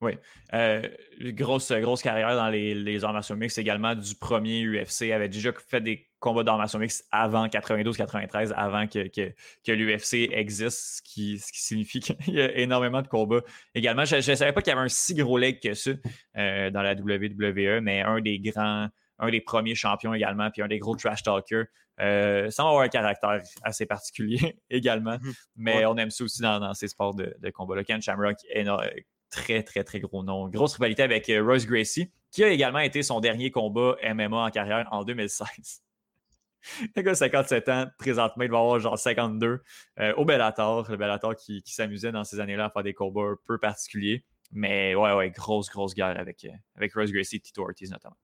Oui. 0.01 0.13
Euh, 0.53 0.87
grosse, 1.19 1.71
grosse 1.71 2.01
carrière 2.01 2.35
dans 2.35 2.49
les, 2.49 2.75
les 2.75 3.03
arts 3.03 3.13
martiaux 3.13 3.35
mixtes 3.35 3.57
également 3.57 3.95
du 3.95 4.15
premier 4.15 4.63
UFC. 4.63 5.11
avait 5.11 5.29
déjà 5.29 5.51
fait 5.53 5.81
des 5.81 6.06
combats 6.19 6.43
d'arts 6.43 6.57
martiaux 6.57 6.79
mixtes 6.79 7.05
avant 7.11 7.47
92-93, 7.47 8.51
avant 8.53 8.87
que, 8.87 9.07
que, 9.07 9.33
que 9.65 9.71
l'UFC 9.71 10.29
existe, 10.31 10.97
ce 10.97 11.01
qui, 11.01 11.39
ce 11.39 11.51
qui 11.51 11.61
signifie 11.61 11.99
qu'il 12.01 12.33
y 12.33 12.41
a 12.41 12.57
énormément 12.57 13.01
de 13.01 13.07
combats 13.07 13.41
également. 13.75 14.05
Je 14.05 14.15
ne 14.15 14.35
savais 14.35 14.53
pas 14.53 14.61
qu'il 14.61 14.71
y 14.71 14.75
avait 14.75 14.85
un 14.85 14.89
si 14.89 15.15
gros 15.15 15.37
leg 15.37 15.59
que 15.61 15.73
ça 15.73 15.91
euh, 16.37 16.69
dans 16.71 16.81
la 16.81 16.93
WWE, 16.93 17.81
mais 17.81 18.01
un 18.01 18.21
des 18.21 18.39
grands, 18.39 18.89
un 19.19 19.29
des 19.29 19.41
premiers 19.41 19.75
champions 19.75 20.13
également, 20.13 20.49
puis 20.51 20.61
un 20.61 20.67
des 20.67 20.79
gros 20.79 20.95
trash 20.95 21.23
talkers. 21.23 21.65
Euh, 21.99 22.51
sans 22.51 22.67
avoir 22.67 22.83
un 22.83 22.89
caractère 22.89 23.41
assez 23.63 23.87
particulier 23.87 24.59
également, 24.69 25.17
mmh 25.17 25.31
mais 25.55 25.83
on 25.87 25.97
aime 25.97 26.11
ça 26.11 26.23
aussi 26.23 26.43
dans, 26.43 26.59
dans 26.59 26.75
ces 26.75 26.89
sports 26.89 27.15
de, 27.15 27.35
de 27.39 27.49
combat. 27.49 27.83
Ken 27.83 27.99
Shamrock, 27.99 28.37
énorme, 28.51 28.83
très, 29.29 29.63
très, 29.63 29.83
très 29.83 29.99
gros 29.99 30.23
nom. 30.23 30.47
Grosse 30.47 30.75
rivalité 30.75 31.03
avec 31.03 31.29
euh, 31.29 31.43
Royce 31.43 31.65
Gracie, 31.65 32.11
qui 32.31 32.43
a 32.43 32.49
également 32.49 32.79
été 32.79 33.03
son 33.03 33.19
dernier 33.19 33.51
combat 33.51 33.95
MMA 34.03 34.37
en 34.37 34.49
carrière 34.49 34.87
en 34.91 35.03
2016. 35.03 35.81
Le 36.95 37.01
gars, 37.01 37.15
57 37.15 37.69
ans, 37.69 37.85
présentement, 37.97 38.43
il 38.43 38.51
va 38.51 38.59
avoir 38.59 38.79
genre 38.79 38.97
52 38.97 39.61
euh, 39.99 40.13
au 40.15 40.25
Bellator. 40.25 40.89
Le 40.89 40.97
Bellator 40.97 41.35
qui, 41.35 41.61
s'amusait 41.65 42.11
dans 42.11 42.23
ces 42.23 42.39
années-là 42.39 42.65
à 42.65 42.69
faire 42.69 42.83
des 42.83 42.93
combats 42.93 43.21
un 43.21 43.37
peu 43.45 43.57
particuliers. 43.57 44.23
Mais 44.51 44.95
ouais, 44.95 45.13
ouais, 45.13 45.29
grosse, 45.29 45.69
grosse 45.69 45.93
guerre 45.93 46.17
avec, 46.19 46.45
euh, 46.45 46.49
avec 46.75 46.93
Royce 46.93 47.11
Gracie 47.11 47.37
et 47.37 47.39
Tito 47.39 47.63
Ortiz 47.63 47.91
notamment. 47.91 48.17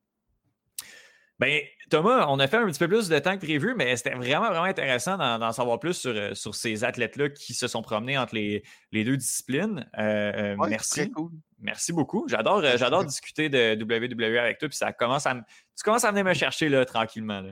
Ben, 1.40 1.62
Thomas, 1.90 2.28
on 2.30 2.40
a 2.40 2.48
fait 2.48 2.58
un 2.58 2.68
petit 2.68 2.80
peu 2.80 2.88
plus 2.88 3.10
de 3.10 3.18
temps 3.20 3.36
que 3.38 3.44
prévu, 3.44 3.74
mais 3.76 3.98
c'était 3.98 4.14
vraiment, 4.14 4.48
vraiment 4.48 4.64
intéressant 4.64 5.18
d'en 5.18 5.52
savoir 5.52 5.80
plus 5.80 5.94
sur, 5.94 6.12
euh, 6.12 6.34
sur 6.36 6.54
ces 6.54 6.84
athlètes-là 6.84 7.30
qui 7.30 7.54
se 7.54 7.68
sont 7.68 7.82
promenés 7.82 8.18
entre 8.18 8.36
les, 8.36 8.64
les 8.92 9.04
deux 9.04 9.18
disciplines. 9.18 9.90
Euh, 9.98 10.56
merci. 10.70 11.12
Merci 11.60 11.92
beaucoup. 11.92 12.26
J'adore, 12.28 12.62
j'adore 12.78 13.04
discuter 13.06 13.50
de 13.50 13.76
WWE 13.82 14.38
avec 14.38 14.58
toi, 14.58 14.70
puis 14.70 14.78
ça 14.78 14.92
commence 14.94 15.26
à 15.26 15.34
tu 15.36 15.84
commences 15.84 16.04
à 16.04 16.12
venir 16.12 16.26
me 16.26 16.34
chercher 16.34 16.70
là, 16.70 16.86
tranquillement. 16.86 17.42
Là. 17.42 17.52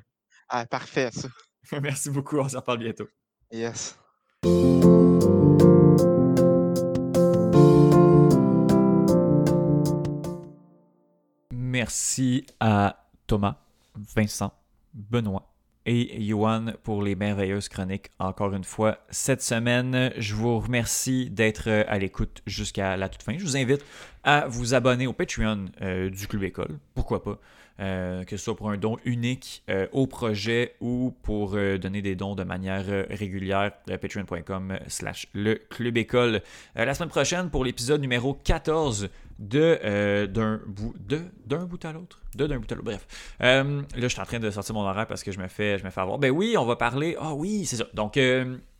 Ah, 0.53 0.65
parfait, 0.65 1.09
ça. 1.11 1.29
merci 1.81 2.09
beaucoup. 2.09 2.37
On 2.37 2.49
s'en 2.49 2.61
parle 2.61 2.79
bientôt. 2.79 3.07
Yes. 3.51 3.97
merci 11.81 12.45
à 12.59 13.07
Thomas, 13.27 13.55
Vincent, 14.15 14.53
Benoît 14.93 15.51
et 15.85 16.21
Johan 16.21 16.73
pour 16.83 17.01
les 17.01 17.15
merveilleuses 17.15 17.69
chroniques 17.69 18.11
encore 18.19 18.53
une 18.53 18.63
fois 18.63 18.99
cette 19.09 19.41
semaine. 19.41 20.11
Je 20.17 20.35
vous 20.35 20.59
remercie 20.59 21.29
d'être 21.31 21.69
à 21.69 21.97
l'écoute 21.97 22.43
jusqu'à 22.45 22.97
la 22.97 23.09
toute 23.09 23.23
fin. 23.23 23.37
Je 23.37 23.43
vous 23.43 23.57
invite 23.57 23.83
à 24.23 24.47
vous 24.47 24.75
abonner 24.75 25.07
au 25.07 25.13
Patreon 25.13 25.65
euh, 25.81 26.09
du 26.09 26.27
Club 26.27 26.43
École. 26.43 26.77
Pourquoi 26.93 27.23
pas? 27.23 27.39
Euh, 27.79 28.23
que 28.25 28.37
ce 28.37 28.43
soit 28.43 28.55
pour 28.55 28.69
un 28.69 28.77
don 28.77 28.97
unique 29.05 29.63
euh, 29.69 29.87
au 29.91 30.05
projet 30.05 30.75
ou 30.81 31.13
pour 31.23 31.51
donner 31.51 32.01
des 32.01 32.15
dons 32.15 32.35
de 32.35 32.43
manière 32.43 32.85
régulière, 33.09 33.71
patreon.com 33.85 34.77
slash 34.87 35.27
le 35.33 35.55
club 35.55 35.97
école. 35.97 36.41
la 36.75 36.93
semaine 36.93 37.09
prochaine, 37.09 37.49
pour 37.49 37.65
l'épisode 37.65 38.01
numéro 38.01 38.33
14 38.33 39.09
de 39.39 40.25
d'un 40.27 40.61
bout 40.67 40.93
de 40.99 41.21
d'un 41.45 41.65
bout 41.65 41.83
à 41.83 41.91
l'autre. 41.91 42.21
De 42.35 42.45
d'un 42.45 42.59
bout 42.59 42.71
à 42.71 42.75
l'autre 42.75 42.85
bref. 42.85 43.35
Là 43.39 43.63
je 43.95 44.07
suis 44.07 44.21
en 44.21 44.25
train 44.25 44.39
de 44.39 44.51
sortir 44.51 44.75
mon 44.75 44.81
horaire 44.81 45.07
parce 45.07 45.23
que 45.23 45.31
je 45.31 45.39
me 45.39 45.47
fais 45.47 45.79
je 45.79 45.83
me 45.83 45.89
fais 45.89 46.01
avoir. 46.01 46.19
Ben 46.19 46.31
oui 46.31 46.55
on 46.57 46.65
va 46.65 46.75
parler. 46.75 47.15
Ah 47.19 47.33
oui 47.33 47.65
c'est 47.65 47.77
ça. 47.77 47.85
Donc 47.93 48.17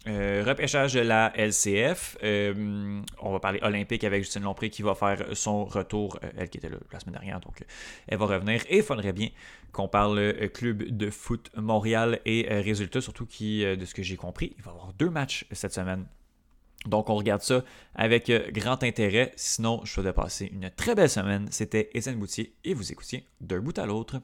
euh, 0.07 0.43
repêchage 0.47 0.93
de 0.93 1.01
la 1.01 1.31
LCF. 1.35 2.17
Euh, 2.23 3.01
on 3.21 3.31
va 3.31 3.39
parler 3.39 3.59
olympique 3.61 4.03
avec 4.03 4.23
Justine 4.23 4.41
Lompré 4.41 4.71
qui 4.71 4.81
va 4.81 4.95
faire 4.95 5.23
son 5.33 5.65
retour. 5.65 6.17
Euh, 6.23 6.29
elle 6.37 6.49
qui 6.49 6.57
était 6.57 6.69
là 6.69 6.77
la 6.91 6.99
semaine 6.99 7.13
dernière, 7.13 7.39
donc 7.39 7.63
elle 8.07 8.17
va 8.17 8.25
revenir. 8.25 8.61
Et 8.69 8.77
il 8.77 8.83
faudrait 8.83 9.13
bien 9.13 9.29
qu'on 9.71 9.87
parle 9.87 10.49
club 10.53 10.83
de 10.83 11.09
foot 11.09 11.51
Montréal 11.55 12.19
et 12.25 12.47
résultats, 12.49 12.99
surtout 12.99 13.25
qui, 13.25 13.63
de 13.63 13.85
ce 13.85 13.93
que 13.93 14.03
j'ai 14.03 14.17
compris, 14.17 14.53
il 14.57 14.63
va 14.63 14.71
y 14.71 14.73
avoir 14.73 14.93
deux 14.93 15.09
matchs 15.09 15.45
cette 15.51 15.73
semaine. 15.73 16.05
Donc 16.87 17.09
on 17.09 17.15
regarde 17.15 17.41
ça 17.41 17.63
avec 17.93 18.31
grand 18.51 18.83
intérêt. 18.83 19.31
Sinon, 19.35 19.81
je 19.83 19.91
souhaite 19.91 20.11
passer 20.13 20.49
une 20.51 20.69
très 20.71 20.95
belle 20.95 21.09
semaine. 21.09 21.47
C'était 21.51 21.89
Étienne 21.93 22.17
Boutier 22.17 22.55
et 22.63 22.73
vous 22.73 22.91
écoutiez 22.91 23.25
d'un 23.39 23.59
bout 23.59 23.77
à 23.77 23.85
l'autre. 23.85 24.21